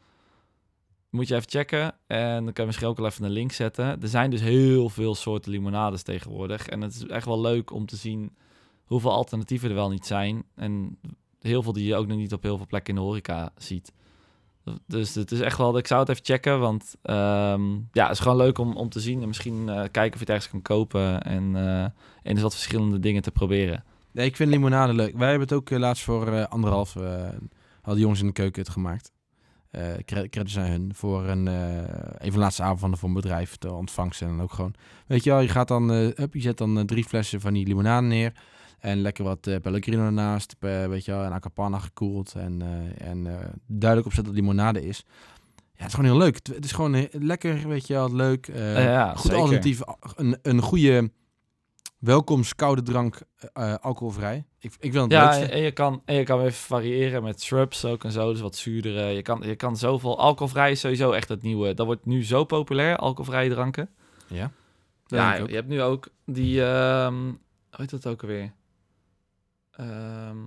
Moet 1.09 1.27
je 1.27 1.35
even 1.35 1.49
checken 1.49 1.95
en 2.07 2.43
dan 2.43 2.53
kan 2.53 2.63
je 2.63 2.65
misschien 2.65 2.87
ook 2.87 2.97
wel 2.97 3.05
even 3.05 3.23
een 3.23 3.31
link 3.31 3.51
zetten. 3.51 4.01
Er 4.01 4.07
zijn 4.07 4.29
dus 4.29 4.41
heel 4.41 4.89
veel 4.89 5.15
soorten 5.15 5.51
limonades 5.51 6.03
tegenwoordig. 6.03 6.67
En 6.67 6.81
het 6.81 6.95
is 6.95 7.05
echt 7.05 7.25
wel 7.25 7.41
leuk 7.41 7.71
om 7.71 7.85
te 7.85 7.95
zien 7.95 8.35
hoeveel 8.83 9.11
alternatieven 9.11 9.69
er 9.69 9.75
wel 9.75 9.89
niet 9.89 10.05
zijn. 10.05 10.43
En 10.55 10.99
heel 11.39 11.63
veel 11.63 11.73
die 11.73 11.85
je 11.85 11.95
ook 11.95 12.07
nog 12.07 12.17
niet 12.17 12.33
op 12.33 12.43
heel 12.43 12.57
veel 12.57 12.67
plekken 12.67 12.93
in 12.93 12.99
de 12.99 13.05
horeca 13.05 13.51
ziet. 13.57 13.93
Dus 14.87 15.15
het 15.15 15.31
is 15.31 15.39
echt 15.39 15.57
wel, 15.57 15.77
ik 15.77 15.87
zou 15.87 15.99
het 15.99 16.09
even 16.09 16.25
checken, 16.25 16.59
want 16.59 16.95
ehm, 17.01 17.73
ja, 17.91 18.03
het 18.03 18.11
is 18.11 18.19
gewoon 18.19 18.37
leuk 18.37 18.57
om, 18.57 18.75
om 18.75 18.89
te 18.89 18.99
zien 18.99 19.21
en 19.21 19.27
misschien 19.27 19.69
eh, 19.69 19.75
kijken 19.75 20.13
of 20.13 20.13
je 20.13 20.19
het 20.19 20.29
ergens 20.29 20.49
kan 20.49 20.61
kopen 20.61 21.21
en, 21.21 21.55
eh 21.55 21.83
en 22.23 22.33
dus 22.33 22.41
wat 22.41 22.53
verschillende 22.53 22.99
dingen 22.99 23.21
te 23.21 23.31
proberen. 23.31 23.83
Nee, 24.11 24.25
ik 24.25 24.35
vind 24.35 24.49
limonade 24.49 24.93
leuk. 24.93 25.17
Wij 25.17 25.29
hebben 25.29 25.47
het 25.47 25.57
ook 25.57 25.69
eh, 25.69 25.79
laatst 25.79 26.03
voor 26.03 26.27
eh, 26.27 26.43
anderhalf, 26.43 26.93
hadden 27.81 28.03
jongens 28.03 28.19
in 28.19 28.27
de 28.27 28.33
keuken 28.33 28.61
het 28.61 28.71
gemaakt. 28.71 29.13
Cre- 30.05 30.29
credits 30.29 30.57
aan 30.57 30.65
hun 30.69 30.91
voor 30.95 31.23
een, 31.27 31.45
van 32.19 32.31
de 32.31 32.37
laatste 32.37 32.63
avonden 32.63 32.99
voor 32.99 33.09
een 33.09 33.15
bedrijf 33.15 33.55
te 33.55 33.73
ontvangsten. 33.73 34.27
En 34.27 34.41
ook 34.41 34.53
gewoon, 34.53 34.73
weet 35.07 35.23
je 35.23 35.29
wel, 35.29 35.39
je 35.39 35.47
gaat 35.47 35.67
dan, 35.67 35.89
up, 35.91 36.33
je 36.33 36.41
zet 36.41 36.57
dan 36.57 36.85
drie 36.85 37.03
flessen 37.03 37.41
van 37.41 37.53
die 37.53 37.67
limonade 37.67 38.07
neer. 38.07 38.33
En 38.85 39.01
lekker 39.01 39.23
wat 39.23 39.47
eh, 39.47 39.55
Pellegrino 39.61 40.05
ernaast, 40.05 40.55
eh, 40.59 40.85
weet 40.85 41.05
je 41.05 41.11
wel, 41.11 41.23
en 41.23 41.31
Acapana 41.31 41.79
gekoeld. 41.79 42.33
En, 42.35 42.61
eh, 42.61 43.07
en 43.07 43.27
duidelijk 43.67 44.07
opzet 44.07 44.25
dat 44.25 44.33
limonade 44.33 44.85
is. 44.87 45.03
Ja, 45.55 45.63
het 45.73 45.87
is 45.87 45.93
gewoon 45.93 46.09
heel 46.09 46.19
leuk. 46.19 46.35
Het, 46.35 46.47
het 46.47 46.65
is 46.65 46.71
gewoon 46.71 47.07
lekker, 47.11 47.67
weet 47.67 47.87
je 47.87 47.93
wel, 47.93 48.15
leuk. 48.15 48.45
ja, 48.55 49.11
goed 49.15 49.21
zeker. 49.21 49.37
alternatief. 49.37 49.81
Een, 50.15 50.37
een 50.41 50.61
goede 50.61 51.11
welkomst 51.99 52.55
koude 52.55 52.81
drank, 52.81 53.21
alcoholvrij. 53.81 54.45
Ik, 54.59 54.73
ik 54.79 54.91
wil 54.91 55.01
het 55.01 55.11
Ja, 55.11 55.23
leukste. 55.29 55.45
en 55.53 55.61
je, 55.61 55.71
kan, 55.71 56.01
en 56.05 56.15
je 56.15 56.23
kan 56.23 56.39
even 56.39 56.53
variëren 56.53 57.23
met 57.23 57.41
shrubs 57.41 57.85
ook 57.85 58.03
en 58.03 58.11
zo, 58.11 58.31
dus 58.31 58.41
wat 58.41 58.55
zuurdere. 58.55 59.05
Je 59.05 59.21
kan, 59.21 59.41
je 59.45 59.55
kan 59.55 59.77
zoveel, 59.77 60.19
alcoholvrij 60.19 60.71
is 60.71 60.79
sowieso 60.79 61.11
echt 61.11 61.29
het 61.29 61.41
nieuwe. 61.41 61.73
Dat 61.73 61.85
wordt 61.85 62.05
nu 62.05 62.23
zo 62.25 62.43
populair, 62.43 62.97
alcoholvrije 62.97 63.49
dranken. 63.49 63.89
Ja. 64.27 64.51
Dat 65.07 65.19
Ja, 65.19 65.35
je 65.35 65.55
hebt 65.55 65.67
nu 65.67 65.81
ook 65.81 66.07
die, 66.25 66.63
ehm 66.65 67.15
hoe 67.75 67.85
heet 67.85 67.89
dat 67.89 68.07
ook 68.07 68.21
alweer? 68.21 68.53
Ehm 69.77 70.37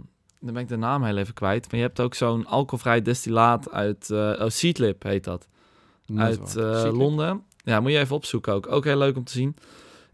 dan 0.40 0.52
ben 0.52 0.62
ik 0.62 0.68
de 0.68 0.76
naam 0.76 1.02
heel 1.04 1.16
even 1.16 1.34
kwijt. 1.34 1.70
Maar 1.70 1.80
je 1.80 1.86
hebt 1.86 2.00
ook 2.00 2.14
zo'n 2.14 2.46
alcoholvrij 2.46 3.02
destillaat 3.02 3.70
uit, 3.70 4.10
eh 4.10 4.16
oh, 4.18 4.48
Seedlip 4.48 5.02
heet 5.02 5.24
dat. 5.24 5.48
Uit 6.16 6.54
hè? 6.54 6.90
Londen. 6.90 7.42
Ja, 7.64 7.80
moet 7.80 7.92
je 7.92 7.98
even 7.98 8.16
opzoeken 8.16 8.52
ook. 8.52 8.72
Ook 8.72 8.84
heel 8.84 8.98
leuk 8.98 9.16
om 9.16 9.24
te 9.24 9.32
zien. 9.32 9.56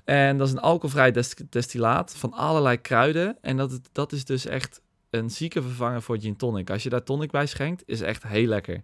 En 0.05 0.39
dat 0.39 0.47
is 0.47 0.53
een 0.53 0.61
alcoholvrij 0.61 1.11
des- 1.11 1.35
destillaat 1.51 2.15
van 2.17 2.33
allerlei 2.33 2.81
kruiden. 2.81 3.39
En 3.41 3.57
dat, 3.57 3.81
dat 3.93 4.13
is 4.13 4.25
dus 4.25 4.47
echt 4.47 4.81
een 5.11 5.31
zieke 5.31 5.63
vervanger 5.63 6.03
voor 6.03 6.19
gin 6.19 6.37
tonic. 6.37 6.71
Als 6.71 6.83
je 6.83 6.89
daar 6.89 7.03
tonic 7.03 7.31
bij 7.31 7.47
schenkt, 7.47 7.83
is 7.87 8.01
echt 8.01 8.23
heel 8.23 8.47
lekker. 8.47 8.83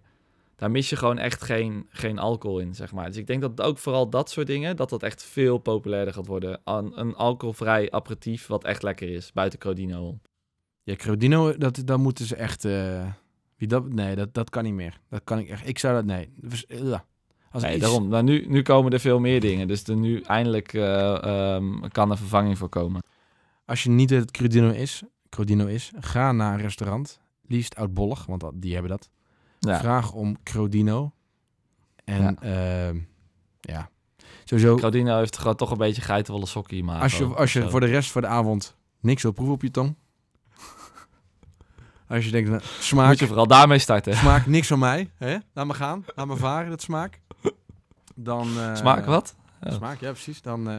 Daar 0.61 0.71
mis 0.71 0.89
je 0.89 0.95
gewoon 0.95 1.17
echt 1.17 1.43
geen, 1.43 1.87
geen 1.89 2.19
alcohol 2.19 2.59
in, 2.59 2.75
zeg 2.75 2.91
maar. 2.91 3.05
Dus 3.05 3.17
ik 3.17 3.27
denk 3.27 3.41
dat 3.41 3.61
ook 3.61 3.77
vooral 3.77 4.09
dat 4.09 4.29
soort 4.29 4.47
dingen, 4.47 4.75
dat 4.75 4.89
dat 4.89 5.03
echt 5.03 5.23
veel 5.23 5.57
populairder 5.57 6.13
gaat 6.13 6.27
worden. 6.27 6.59
Een, 6.63 6.99
een 6.99 7.15
alcoholvrij 7.15 7.91
aperitief 7.91 8.47
wat 8.47 8.63
echt 8.63 8.83
lekker 8.83 9.09
is, 9.09 9.31
buiten 9.33 9.59
Crodino. 9.59 10.07
om. 10.07 10.21
Ja, 10.83 10.95
Crodino, 10.95 11.57
dat, 11.57 11.81
dat 11.85 11.99
moeten 11.99 12.25
ze 12.25 12.35
echt... 12.35 12.65
eh, 12.65 13.05
wie 13.57 13.67
dat, 13.67 13.93
nee, 13.93 14.15
dat, 14.15 14.33
dat 14.33 14.49
kan 14.49 14.63
niet 14.63 14.73
meer. 14.73 14.99
Dat 15.09 15.21
kan 15.23 15.39
ik 15.39 15.49
echt... 15.49 15.67
Ik 15.67 15.79
zou 15.79 15.93
dat... 15.93 16.05
Nee. 16.05 16.33
Vers- 16.41 16.65
ugh. 16.69 16.99
Als 17.51 17.63
Nee, 17.63 17.71
iets- 17.75 17.81
daarom. 17.81 18.07
Maar 18.07 18.23
nu, 18.23 18.45
nu 18.47 18.61
komen 18.61 18.91
er 18.91 18.99
veel 18.99 19.19
meer 19.19 19.39
dingen. 19.39 19.67
Dus 19.67 19.83
er 19.83 19.95
nu 19.95 20.21
eindelijk 20.21 20.73
eh, 20.73 21.23
ehm, 21.23 21.87
kan 21.87 22.11
er 22.11 22.17
vervanging 22.17 22.57
voor 22.57 22.69
komen. 22.69 23.03
Als 23.65 23.83
je 23.83 23.89
niet 23.89 24.09
weet 24.09 24.19
wat 24.19 24.31
Crodino 24.31 24.69
is, 24.69 25.03
Crodino 25.29 25.65
is, 25.65 25.91
ga 25.99 26.31
naar 26.31 26.53
een 26.53 26.61
restaurant. 26.61 27.19
Liefst 27.47 27.75
oudbollig, 27.75 28.25
want 28.25 28.43
die 28.53 28.73
hebben 28.73 28.91
dat. 28.91 29.09
Ja. 29.69 29.79
Vraag 29.79 30.11
om 30.11 30.37
Crodino. 30.43 31.11
En 32.03 32.37
Ja. 32.41 32.49
ja, 32.49 32.93
ja. 33.61 33.89
Sowieso, 34.43 34.75
Crodino 34.75 35.17
heeft 35.17 35.37
gewoon 35.37 35.55
toch 35.55 35.71
een 35.71 35.77
beetje 35.77 36.01
geitenwolle 36.01 36.45
sokkie 36.45 36.83
maar 36.83 37.01
als 37.01 37.17
je, 37.17 37.25
als 37.25 37.53
je 37.53 37.69
voor 37.69 37.79
de 37.79 37.85
rest 37.85 38.11
van 38.11 38.21
de 38.21 38.27
avond 38.27 38.75
niks 38.99 39.21
wil 39.23 39.31
proeven 39.31 39.53
op 39.55 39.61
je 39.61 39.71
tong. 39.71 39.95
als 42.07 42.25
je 42.25 42.31
denkt, 42.31 42.49
nou, 42.49 42.61
smaak, 42.79 43.07
Moet 43.07 43.19
je 43.19 43.27
vooral 43.27 43.47
daarmee 43.47 43.79
starten. 43.79 44.15
smaak 44.15 44.45
niks 44.45 44.67
van 44.67 44.79
mij. 44.79 45.09
Hè? 45.17 45.37
Laat 45.53 45.65
me 45.65 45.73
gaan. 45.73 46.05
Laat 46.15 46.27
me 46.27 46.35
varen, 46.35 46.69
dat 46.69 46.81
smaak. 46.81 47.19
Dan, 48.15 48.59
eh, 48.59 48.75
Smaak 48.75 49.05
wat? 49.05 49.35
Ja. 49.61 49.71
Smaak, 49.71 49.99
ja 49.99 50.11
precies. 50.11 50.41
Dan, 50.41 50.69
eh, 50.69 50.77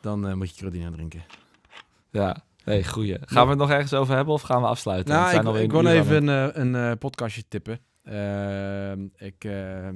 dan 0.00 0.28
eh, 0.28 0.34
moet 0.34 0.50
je 0.50 0.56
Crodino 0.56 0.90
drinken. 0.90 1.24
Ja. 2.10 2.42
Nee, 2.64 2.84
goeie. 2.88 3.18
Gaan 3.20 3.44
we 3.44 3.50
het 3.50 3.58
nog 3.58 3.70
ergens 3.70 3.94
over 3.94 4.14
hebben 4.14 4.34
of 4.34 4.42
gaan 4.42 4.60
we 4.60 4.66
afsluiten? 4.68 5.14
Nou, 5.14 5.30
zijn 5.30 5.46
ik, 5.46 5.54
ik 5.54 5.72
een 5.72 5.82
wil 5.82 5.86
even 5.92 6.26
een, 6.26 6.60
een 6.60 6.90
eh, 6.90 6.98
podcastje 6.98 7.44
tippen. 7.48 7.80
Ehm, 8.10 9.08
ik, 9.16 9.44
eh, 9.44 9.88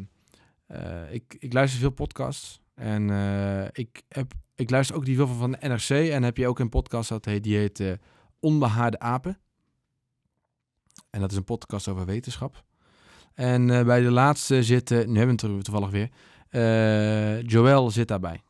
eh, 0.67 1.12
ik, 1.12 1.37
ik 1.39 1.53
luister 1.53 1.81
veel 1.81 1.91
podcasts. 1.91 2.62
En 2.75 3.11
eh, 3.11 3.65
ik, 3.73 4.03
heb, 4.09 4.33
ik 4.55 4.71
luister 4.71 4.97
ook 4.97 5.05
die 5.05 5.17
veel 5.17 5.27
van, 5.27 5.51
de 5.51 5.69
NRC. 5.69 5.89
En 5.89 6.23
heb 6.23 6.37
je 6.37 6.49
ook 6.49 6.59
een 6.59 6.69
podcast 6.69 7.09
dat 7.09 7.25
heet, 7.25 7.43
die 7.43 7.57
heet 7.57 7.81
eh, 7.81 7.93
Onbehaarde 8.41 8.99
Apen. 8.99 9.39
En 11.11 11.21
dat 11.21 11.31
is 11.31 11.37
een 11.37 11.45
podcast 11.45 11.89
over 11.89 12.07
wetenschap. 12.07 12.65
En 13.35 13.67
bij 13.67 14.01
de 14.01 14.11
laatste 14.11 14.62
zit, 14.62 14.91
eh, 14.91 14.99
nu 14.99 15.17
hebben 15.17 15.37
we 15.37 15.47
het 15.47 15.57
er 15.57 15.62
toevallig 15.62 15.91
weer, 15.91 16.11
eh 16.49 17.43
Joël 17.43 17.91
zit 17.91 18.09
daarbij. 18.09 18.43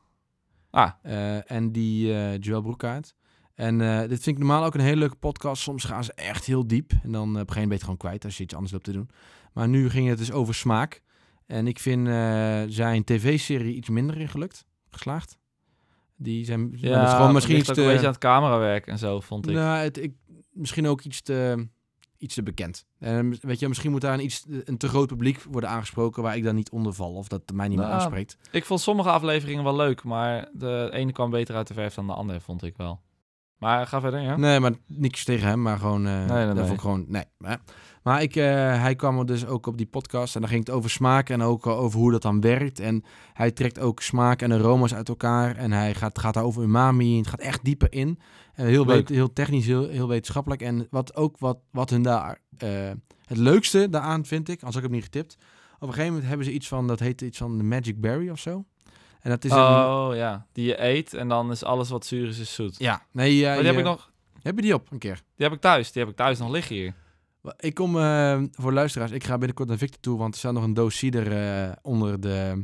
Ah, 0.71 0.91
en 1.47 1.73
die 1.73 2.07
Joël 2.39 2.63
Broekaert. 2.63 3.15
En 3.55 3.79
dit 4.09 4.23
vind 4.23 4.27
ik 4.27 4.39
normaal 4.39 4.65
ook 4.65 4.75
een 4.75 4.81
hele 4.81 4.97
leuke 4.97 5.17
podcast. 5.17 5.63
Soms 5.63 5.85
gaan 5.85 6.05
ze 6.05 6.13
echt 6.13 6.45
heel 6.45 6.67
diep. 6.67 6.93
En 7.03 7.13
dan 7.13 7.29
op 7.29 7.35
een 7.35 7.39
gegeven 7.39 7.55
moment 7.55 7.55
ben 7.55 7.67
je 7.69 7.73
het 7.75 7.83
gewoon 7.83 7.97
kwijt 7.97 8.25
als 8.25 8.37
je 8.37 8.43
iets 8.43 8.55
anders 8.55 8.73
loopt 8.73 8.85
te 8.85 8.93
doen. 8.93 9.11
Maar 9.55 9.69
nu 9.69 9.91
ging 9.91 10.09
het 10.09 10.19
dus 10.19 10.33
over 10.33 10.55
smaak. 10.55 11.03
En 11.47 11.67
ik 11.67 11.79
vind 11.79 12.09
eh, 12.09 12.63
zijn 12.67 13.05
tv-serie 13.05 13.75
iets 13.75 13.89
minder 13.89 14.21
in 14.21 14.29
gelukt. 14.29 14.67
Geslaagd. 14.91 15.39
Die 16.17 16.45
zijn 16.45 16.73
ja, 16.77 16.99
dat 16.99 17.09
is 17.09 17.15
gewoon 17.15 17.33
misschien 17.33 17.57
iets 17.57 17.73
te... 17.73 17.81
een 17.81 17.87
beetje 17.87 18.07
aan 18.07 18.13
het 18.13 18.21
camerawerk 18.21 18.87
en 18.87 18.99
zo, 18.99 19.21
vond 19.21 19.49
ik. 19.49 19.55
Nou, 19.55 19.79
het, 19.79 20.03
ik, 20.03 20.15
misschien 20.53 20.87
ook 20.87 21.01
iets 21.01 21.23
te, 21.23 21.69
iets 22.19 22.35
te 22.35 22.43
bekend. 22.43 22.87
En 22.99 23.37
weet 23.41 23.59
je, 23.59 23.69
misschien 23.69 23.91
moet 23.91 24.01
daar 24.01 24.15
een, 24.15 24.25
iets, 24.25 24.45
een 24.65 24.77
te 24.77 24.89
groot 24.89 25.07
publiek 25.07 25.43
worden 25.43 25.71
aangesproken 25.71 26.23
waar 26.23 26.37
ik 26.37 26.45
dan 26.45 26.55
niet 26.55 26.71
onder 26.71 26.95
val. 26.95 27.15
Of 27.15 27.29
dat 27.29 27.43
mij 27.55 27.69
niet 27.69 27.79
meer 27.79 27.87
Nou, 27.87 27.99
aanspreekt. 28.01 28.39
Ik 28.51 28.65
vond 28.65 28.81
sommige 28.81 29.11
afleveringen 29.11 29.65
wel 29.65 29.77
leuk, 29.77 30.03
maar 30.05 30.49
de 30.53 30.89
ene 30.93 31.13
kwam 31.13 31.31
beter 31.31 31.55
uit 31.55 31.67
de 31.67 31.75
verf 31.75 31.95
dan 31.95 32.07
de 32.07 32.15
andere, 32.15 32.41
vond 32.41 32.63
ik 32.63 32.77
wel. 32.77 33.01
Maar 33.59 33.87
ga 33.87 34.01
verder, 34.01 34.21
ja? 34.21 34.37
Nee, 34.37 34.61
maar 34.61 34.73
niks 34.87 35.25
tegen 35.25 35.49
hem, 35.49 35.63
maar 35.63 35.79
gewoon... 35.79 36.07
eh 36.07 36.27
nee, 36.27 36.47
dat 36.47 36.55
nee. 36.55 36.73
ik 36.73 36.81
gewoon... 36.81 37.05
Nee. 37.09 37.25
Maar, 37.39 37.61
maar 38.03 38.23
ik, 38.23 38.37
eh, 38.37 38.45
hij 38.81 38.95
kwam 38.95 39.19
er 39.19 39.27
dus 39.27 39.47
ook 39.47 39.67
op 39.67 39.77
die 39.77 39.87
podcast 39.87 40.35
en 40.35 40.41
dan 40.41 40.51
ging 40.51 40.67
het 40.67 40.75
over 40.75 40.91
smaak 40.91 41.29
en 41.31 41.43
ook 41.43 41.67
over 41.67 41.99
hoe 41.99 42.11
dat 42.11 42.23
dan 42.23 42.41
werkt. 42.41 42.81
En 42.81 43.05
hij 43.33 43.51
trekt 43.51 43.81
ook 43.81 44.01
smaak 44.01 44.43
en 44.43 44.53
aroma's 44.53 44.95
uit 44.95 45.09
elkaar 45.09 45.57
en 45.57 45.73
hij 45.73 45.95
gaat, 45.95 46.19
gaat 46.19 46.35
daar 46.35 46.45
over 46.45 46.63
umami. 46.63 47.17
Het 47.19 47.27
gaat 47.27 47.41
echt 47.41 47.65
dieper 47.65 47.93
in. 47.93 48.19
En 48.55 48.67
heel, 48.67 48.85
Leuk. 48.87 48.97
wet- 49.09 49.17
heel 49.17 49.33
technisch, 49.33 49.67
heel, 49.67 49.89
heel 49.89 50.09
wetenschappelijk. 50.09 50.63
En 50.63 50.87
wat 50.91 51.17
ook 51.17 51.39
wat, 51.39 51.59
wat 51.71 51.91
hun 51.91 52.03
daar... 52.03 52.39
eh, 52.59 52.91
het 53.25 53.37
leukste 53.39 53.89
daaraan 53.89 54.25
vind 54.25 54.49
ik, 54.49 54.63
als 54.63 54.77
ik 54.77 54.83
hem 54.83 54.91
niet 54.91 55.03
getipt. 55.05 55.37
Op 55.75 55.81
een 55.81 55.89
gegeven 55.89 56.09
moment 56.13 56.29
hebben 56.29 56.47
ze 56.47 56.53
iets 56.53 56.69
van, 56.69 56.87
dat 56.87 57.01
heet 57.01 57.21
iets 57.21 57.39
van 57.39 57.59
de 57.59 57.65
Magic 57.65 58.01
Berry 58.01 58.29
of 58.29 58.39
zo. 58.39 58.65
En 59.25 59.31
dat 59.31 59.45
is 59.45 59.51
een... 59.51 59.59
Oh 59.59 60.11
ja, 60.15 60.47
die 60.53 60.67
je 60.67 60.83
eet 60.85 61.15
en 61.15 61.29
dan 61.29 61.51
is 61.51 61.65
alles 61.65 61.89
wat 61.89 62.07
zuur 62.07 62.29
is, 62.29 62.39
is 62.39 62.55
zoet. 62.55 62.79
Ja, 62.79 63.03
nee, 63.13 63.43
maar 63.45 63.55
die 63.57 63.65
heb 63.65 63.73
je- 63.75 63.79
ik 63.81 63.85
nog, 63.87 64.11
Heb 64.43 64.57
je 64.57 64.63
die 64.63 64.75
op 64.75 64.93
een 64.93 64.99
keer? 64.99 65.23
die 65.37 65.47
heb 65.47 65.53
ik 65.57 65.61
thuis, 65.61 65.93
die 65.93 66.03
heb 66.03 66.11
ik 66.11 66.17
thuis 66.17 66.39
nog 66.39 66.51
liggen 66.51 66.75
hier. 66.77 66.95
Ik 67.59 67.75
kom 67.75 67.99
eh, 67.99 68.43
voor 68.53 68.73
luisteraars. 68.73 69.11
Ik 69.11 69.25
ga 69.25 69.39
binnenkort 69.39 69.69
naar 69.69 69.79
Victor 69.79 70.01
toe, 70.01 70.19
want 70.19 70.33
er 70.33 70.39
staat 70.39 70.53
nog 70.53 70.63
een 70.65 70.75
doos 70.75 70.97
cider 70.97 71.33
eh, 71.33 71.73
onder 71.83 72.21
de 72.21 72.63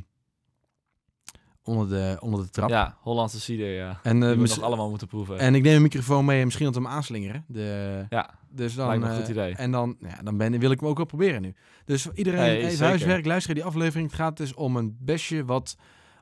onder 1.63 1.89
de 1.89 2.17
onder 2.21 2.41
de 2.45 2.51
trap. 2.51 2.69
Ja, 2.69 2.97
Hollandse 3.01 3.41
cider, 3.41 3.75
ja. 3.75 4.01
En, 4.03 4.23
eh, 4.23 4.29
we 4.31 4.37
mis- 4.37 4.55
nog 4.57 4.65
allemaal 4.65 4.89
moeten 4.91 5.07
proeven. 5.09 5.39
en 5.39 5.55
ik 5.55 5.63
neem 5.63 5.77
een 5.77 5.83
microfoon 5.83 6.25
mee 6.25 6.39
en 6.39 6.45
misschien 6.45 6.67
we 6.69 6.75
hem 6.75 6.87
aanslingeren. 6.87 7.45
De, 7.49 8.07
Ja, 8.09 8.31
dus 8.51 8.75
dan, 8.75 8.87
lijkt 8.87 9.03
me 9.03 9.09
een 9.09 9.15
eh, 9.15 9.21
goed 9.21 9.29
idee. 9.31 9.55
En 9.55 9.71
dan, 9.71 9.97
ja, 10.01 10.23
dan 10.23 10.37
ben, 10.37 10.59
wil 10.59 10.71
ik 10.71 10.81
hem 10.81 10.89
ook 10.89 10.97
wel 10.97 11.07
proberen 11.07 11.43
nu. 11.43 11.55
Dus 11.85 12.03
voor 12.03 12.15
iedereen 12.15 12.71
zeker. 12.71 12.85
huiswerk, 12.87 13.27
luister 13.27 13.55
die 13.55 13.65
aflevering. 13.65 14.07
Het 14.11 14.17
gaat 14.17 14.37
dus 14.37 14.55
om 14.55 14.77
een 14.77 14.97
besje 15.01 15.45
wat 15.45 15.77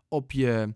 op 0.08 0.32
je, 0.32 0.74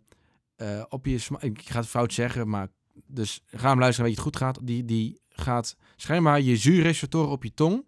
eh, 0.57 0.83
op 0.89 1.07
je 1.07 1.27
ik 1.39 1.69
ga 1.69 1.79
het 1.79 1.89
fout 1.89 2.13
zeggen, 2.13 2.49
maar 2.49 2.69
dus 3.07 3.43
ga 3.47 3.69
hem 3.69 3.79
luisteren, 3.79 4.11
weet 4.11 4.19
je 4.19 4.23
het 4.23 4.33
goed 4.33 4.43
gaat. 4.43 4.67
Die, 4.67 4.85
die 4.85 5.21
gaat 5.29 5.77
schijnbaar 5.97 6.41
je 6.41 6.57
zuurreceptoren 6.57 7.31
op 7.31 7.43
je 7.43 7.55
tong, 7.55 7.85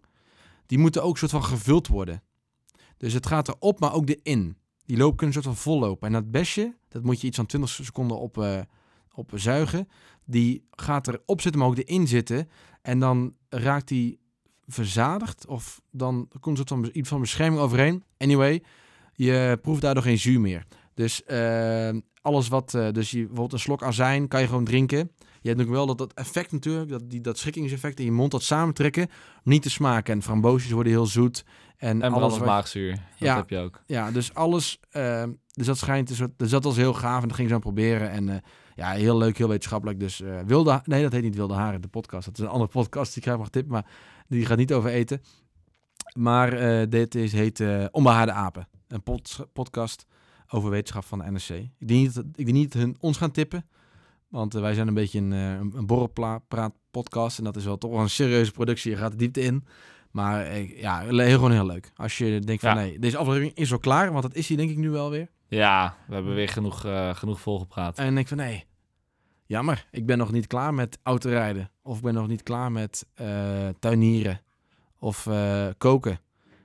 die 0.65 0.77
moeten 0.77 1.03
ook 1.03 1.17
soort 1.17 1.31
van 1.31 1.43
gevuld 1.43 1.87
worden. 1.87 2.23
Dus 2.97 3.13
het 3.13 3.25
gaat 3.25 3.47
erop, 3.47 3.79
maar 3.79 3.93
ook 3.93 4.09
erin. 4.09 4.57
Die 4.85 4.97
loop 4.97 5.17
kunnen 5.17 5.33
soort 5.33 5.45
van 5.45 5.55
vollopen. 5.55 6.07
En 6.07 6.13
dat 6.13 6.31
besje, 6.31 6.75
dat 6.87 7.03
moet 7.03 7.21
je 7.21 7.27
iets 7.27 7.37
van 7.37 7.45
20 7.45 7.69
seconden 7.69 8.19
op, 8.19 8.37
eh, 8.37 8.59
op 9.13 9.31
zuigen. 9.33 9.87
Die 10.25 10.67
gaat 10.71 11.07
erop 11.07 11.41
zitten, 11.41 11.61
maar 11.61 11.69
ook 11.69 11.77
erin 11.77 12.07
zitten. 12.07 12.49
En 12.81 12.99
dan 12.99 13.35
raakt 13.49 13.87
die 13.87 14.19
verzadigd. 14.67 15.47
Of 15.47 15.81
dan 15.91 16.29
komt 16.39 16.69
er 16.69 16.93
iets 16.95 17.09
van 17.09 17.19
bescherming 17.19 17.61
overheen. 17.61 18.03
Anyway, 18.17 18.63
je 19.13 19.59
proeft 19.61 19.81
daardoor 19.81 20.03
geen 20.03 20.19
zuur 20.19 20.41
meer. 20.41 20.65
Dus 20.95 21.23
eh, 21.23 21.89
alles 22.21 22.47
wat, 22.47 22.73
eh, 22.73 22.91
dus 22.91 23.11
je, 23.11 23.17
bijvoorbeeld 23.17 23.53
een 23.53 23.59
slok 23.59 23.83
azijn 23.83 24.27
kan 24.27 24.41
je 24.41 24.47
gewoon 24.47 24.63
drinken. 24.63 25.11
Je 25.41 25.49
hebt 25.49 25.61
ook 25.61 25.69
wel 25.69 25.85
dat, 25.85 25.97
dat 25.97 26.13
effect 26.13 26.51
natuurlijk, 26.51 26.89
dat, 26.89 27.09
die, 27.09 27.21
dat 27.21 27.37
schikkingseffect 27.37 27.99
in 27.99 28.05
je 28.05 28.11
mond, 28.11 28.31
dat 28.31 28.43
samentrekken, 28.43 29.07
niet 29.43 29.61
te 29.61 29.69
smaken. 29.69 30.13
En 30.13 30.21
framboosjes 30.23 30.71
worden 30.71 30.91
heel 30.91 31.05
zoet. 31.05 31.45
En, 31.77 32.01
en 32.01 32.13
alles 32.13 32.37
wat, 32.37 32.47
maagzuur, 32.47 32.91
dat 32.91 32.99
Ja. 33.17 33.35
heb 33.35 33.49
je 33.49 33.57
ook. 33.57 33.81
ja, 33.85 34.11
dus 34.11 34.33
alles. 34.33 34.79
ehm, 34.89 35.31
dus 35.51 35.65
dat 35.65 35.77
schijnt. 35.77 36.07
Dus, 36.07 36.19
dus 36.37 36.49
dat 36.49 36.63
was 36.63 36.75
heel 36.75 36.93
gaaf. 36.93 37.21
En 37.21 37.27
dat 37.27 37.35
ging 37.37 37.47
ik 37.47 37.53
zo 37.53 37.59
proberen. 37.59 38.09
En 38.09 38.29
eh, 38.29 38.35
ja, 38.75 38.91
heel 38.91 39.17
leuk, 39.17 39.37
heel 39.37 39.47
wetenschappelijk. 39.47 39.99
Dus 39.99 40.21
eh, 40.21 40.39
wilde. 40.45 40.81
Nee, 40.83 41.01
dat 41.03 41.11
heet 41.11 41.23
niet 41.23 41.35
Wilde 41.35 41.53
Haren, 41.53 41.81
de 41.81 41.87
podcast. 41.87 42.25
Dat 42.25 42.37
is 42.37 42.43
een 42.43 42.49
andere 42.49 42.71
podcast 42.71 43.13
die 43.13 43.23
graag 43.23 43.37
mag 43.37 43.49
tippen. 43.49 43.71
Maar 43.71 43.85
die 44.27 44.45
gaat 44.45 44.57
niet 44.57 44.73
over 44.73 44.89
eten. 44.89 45.21
Maar 46.17 46.89
dit 46.89 47.15
is, 47.15 47.31
heet 47.33 47.59
eh 47.59 47.85
Onbehaarde 47.91 48.31
Apen. 48.31 48.67
Een 48.87 49.03
pod- 49.03 49.47
podcast 49.53 50.05
over 50.49 50.69
wetenschap 50.69 51.05
van 51.05 51.19
de 51.19 51.31
NRC. 51.31 51.49
Ik 51.49 51.87
denk 51.87 51.99
niet 51.99 52.13
dat, 52.13 52.25
ik 52.25 52.45
denk 52.45 52.57
niet 52.57 52.73
dat 52.73 52.81
hun 52.81 52.95
ons 52.99 53.17
gaan 53.17 53.31
tippen. 53.31 53.65
Want 54.35 54.55
eh, 54.55 54.61
wij 54.61 54.73
zijn 54.73 54.87
een 54.87 54.93
beetje 54.93 55.19
een, 55.19 55.33
eh, 55.33 55.51
een, 55.53 55.71
een 55.75 55.85
borrelpraat 55.85 56.73
podcast. 56.91 57.37
En 57.37 57.43
dat 57.43 57.55
is 57.55 57.65
wel 57.65 57.77
toch 57.77 57.91
wel 57.91 57.99
een 57.99 58.09
serieuze 58.09 58.51
productie. 58.51 58.91
Je 58.91 58.97
gaat 58.97 59.11
de 59.11 59.17
diepte 59.17 59.41
in. 59.41 59.65
Maar 60.11 60.45
eh, 60.45 60.81
ja, 60.81 60.99
gewoon 61.01 61.51
heel 61.51 61.65
leuk. 61.65 61.91
Als 61.95 62.17
je 62.17 62.39
denkt 62.39 62.61
van 62.61 62.69
Ja. 62.69 62.75
nee, 62.75 62.99
deze 62.99 63.17
aflevering 63.17 63.53
is 63.53 63.69
wel 63.69 63.79
klaar. 63.79 64.11
Want 64.11 64.23
dat 64.23 64.35
is 64.35 64.47
hij 64.47 64.57
denk 64.57 64.69
ik 64.69 64.77
nu 64.77 64.89
wel 64.89 65.09
weer. 65.09 65.29
Ja, 65.47 65.95
we 66.07 66.13
hebben 66.13 66.35
weer 66.35 66.49
genoeg, 66.49 66.85
genoeg 67.11 67.39
volgepraat. 67.39 67.97
En 67.97 68.07
ik 68.07 68.15
denk 68.15 68.27
van 68.27 68.37
nee, 68.37 68.65
jammer. 69.45 69.87
Ik 69.91 70.05
ben 70.05 70.17
nog 70.17 70.31
niet 70.31 70.47
klaar 70.47 70.73
met 70.73 70.99
autorijden. 71.03 71.71
Of 71.81 71.97
ik 71.97 72.03
ben 72.03 72.13
nog 72.13 72.27
niet 72.27 72.43
klaar 72.43 72.71
met 72.71 73.05
tuinieren. 73.79 74.41
Of 74.99 75.27
koken. 75.77 76.19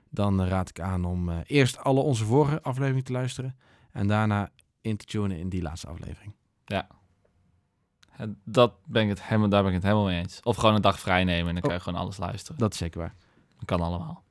Dan 0.09 0.45
raad 0.45 0.69
ik 0.69 0.79
aan 0.79 1.05
om 1.05 1.29
eerst 1.29 1.77
alle 1.77 1.99
onze 1.99 2.25
vorige 2.25 2.61
afleveringen 2.61 3.03
te 3.03 3.11
luisteren. 3.11 3.55
En 3.91 4.07
daarna 4.07 4.49
in 4.81 4.97
te 4.97 5.05
tunen 5.05 5.37
in 5.37 5.49
die 5.49 5.61
laatste 5.61 5.87
aflevering. 5.87 6.33
En 8.17 8.39
Dat 8.43 8.73
ben 8.85 9.03
ik 9.03 9.09
het 9.09 9.23
helemaal, 9.23 9.49
daar 9.49 9.61
ben 9.63 9.69
ik 9.69 9.75
het 9.77 9.85
helemaal 9.85 10.05
mee 10.05 10.19
eens. 10.21 10.39
Of 10.43 10.55
gewoon 10.55 10.75
een 10.75 10.81
dag 10.81 10.99
vrij 10.99 11.23
nemen 11.23 11.47
en 11.47 11.53
dan 11.53 11.55
Oh. 11.55 11.61
kan 11.69 11.73
je 11.73 11.79
gewoon 11.79 11.99
alles 11.99 12.17
luisteren. 12.17 12.59
Dat 12.59 12.71
is 12.73 12.77
zeker 12.79 12.99
waar. 12.99 13.13
Dat 13.55 13.65
kan 13.65 13.81
allemaal. 13.81 14.23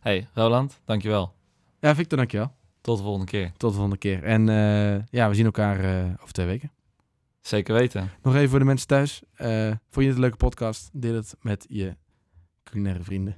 Hey, 0.00 0.28
Roland, 0.34 0.80
dankjewel. 0.84 1.34
Ja, 1.80 1.94
Victor, 1.94 2.18
dankjewel. 2.18 2.54
Tot 2.80 2.96
de 2.96 3.02
volgende 3.02 3.26
keer. 3.26 3.52
Tot 3.56 3.68
de 3.70 3.74
volgende 3.76 3.96
keer. 3.98 4.24
En 4.24 4.48
eh, 4.48 5.06
ja, 5.10 5.28
we 5.28 5.34
zien 5.34 5.44
elkaar 5.44 5.80
eh, 5.80 6.12
over 6.20 6.32
twee 6.32 6.46
weken. 6.46 6.70
Zeker 7.40 7.74
weten. 7.74 8.10
Nog 8.22 8.34
even 8.34 8.48
voor 8.48 8.58
de 8.58 8.64
mensen 8.64 8.86
thuis. 8.86 9.22
Eh 9.34 9.66
vond 9.66 9.76
je 9.94 10.04
het 10.06 10.14
een 10.14 10.20
leuke 10.20 10.36
podcast? 10.36 10.90
Deel 10.92 11.14
het 11.14 11.36
met 11.40 11.66
je 11.68 11.96
culinaire 12.64 13.02
vrienden. 13.02 13.36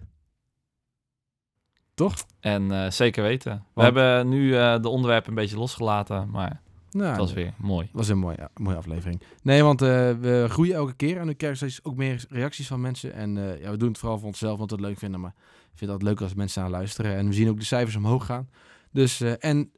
Toch? 1.94 2.14
En 2.40 2.70
eh, 2.84 2.90
zeker 2.90 3.22
weten. 3.22 3.52
We 3.52 3.60
Want- 3.72 3.86
hebben 3.94 4.28
nu 4.28 4.56
eh, 4.56 4.80
de 4.80 4.88
onderwerpen 4.88 5.28
een 5.28 5.34
beetje 5.34 5.56
losgelaten, 5.56 6.30
maar 6.30 6.60
Nou, 6.90 7.06
het 7.08 7.16
was 7.18 7.32
weer 7.32 7.54
mooi. 7.58 7.88
was 7.92 8.08
een 8.08 8.18
mooie, 8.18 8.50
mooie 8.54 8.76
aflevering. 8.76 9.22
Nee, 9.42 9.62
want 9.62 9.82
eh, 9.82 9.88
we 10.12 10.46
groeien 10.48 10.74
elke 10.74 10.94
keer 10.94 11.16
en 11.18 11.26
we 11.26 11.34
krijgen 11.34 11.58
steeds 11.58 11.84
ook 11.84 11.96
meer 11.96 12.24
reacties 12.28 12.66
van 12.66 12.80
mensen. 12.80 13.12
En 13.12 13.34
ja, 13.60 13.70
we 13.70 13.76
doen 13.76 13.88
het 13.88 13.98
vooral 13.98 14.18
voor 14.18 14.26
onszelf, 14.28 14.58
want 14.58 14.70
we 14.70 14.76
het 14.76 14.84
leuk 14.86 14.98
vinden. 14.98 15.20
Maar 15.20 15.34
ik 15.38 15.78
vind 15.78 15.80
het 15.80 15.90
altijd 15.90 16.08
leuk 16.08 16.20
als 16.20 16.34
mensen 16.34 16.62
aan 16.62 16.70
luisteren. 16.70 17.16
En 17.16 17.26
we 17.26 17.32
zien 17.32 17.48
ook 17.48 17.58
de 17.58 17.64
cijfers 17.64 17.96
omhoog 17.96 18.26
gaan. 18.26 18.48
Dus, 18.92 19.20
en 19.20 19.70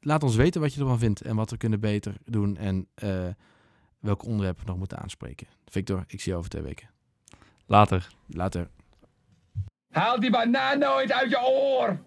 laat 0.00 0.22
ons 0.22 0.36
weten 0.36 0.60
wat 0.60 0.74
je 0.74 0.80
ervan 0.80 0.98
vindt 0.98 1.20
en 1.20 1.36
wat 1.36 1.50
we 1.50 1.56
kunnen 1.56 1.80
beter 1.80 2.14
doen. 2.24 2.56
En 2.56 2.88
welke 3.98 4.26
onderwerpen 4.26 4.64
we 4.64 4.70
nog 4.70 4.78
moeten 4.78 4.98
aanspreken. 4.98 5.46
Victor, 5.66 6.04
ik 6.06 6.20
zie 6.20 6.32
je 6.32 6.38
over 6.38 6.50
twee 6.50 6.62
weken. 6.62 6.88
Later. 7.66 8.08
Later. 8.26 8.68
Haal 9.90 10.20
die 10.20 10.30
banaan 10.30 10.78
nooit 10.78 11.12
uit 11.12 11.30
je 11.30 11.40
oor! 11.42 11.98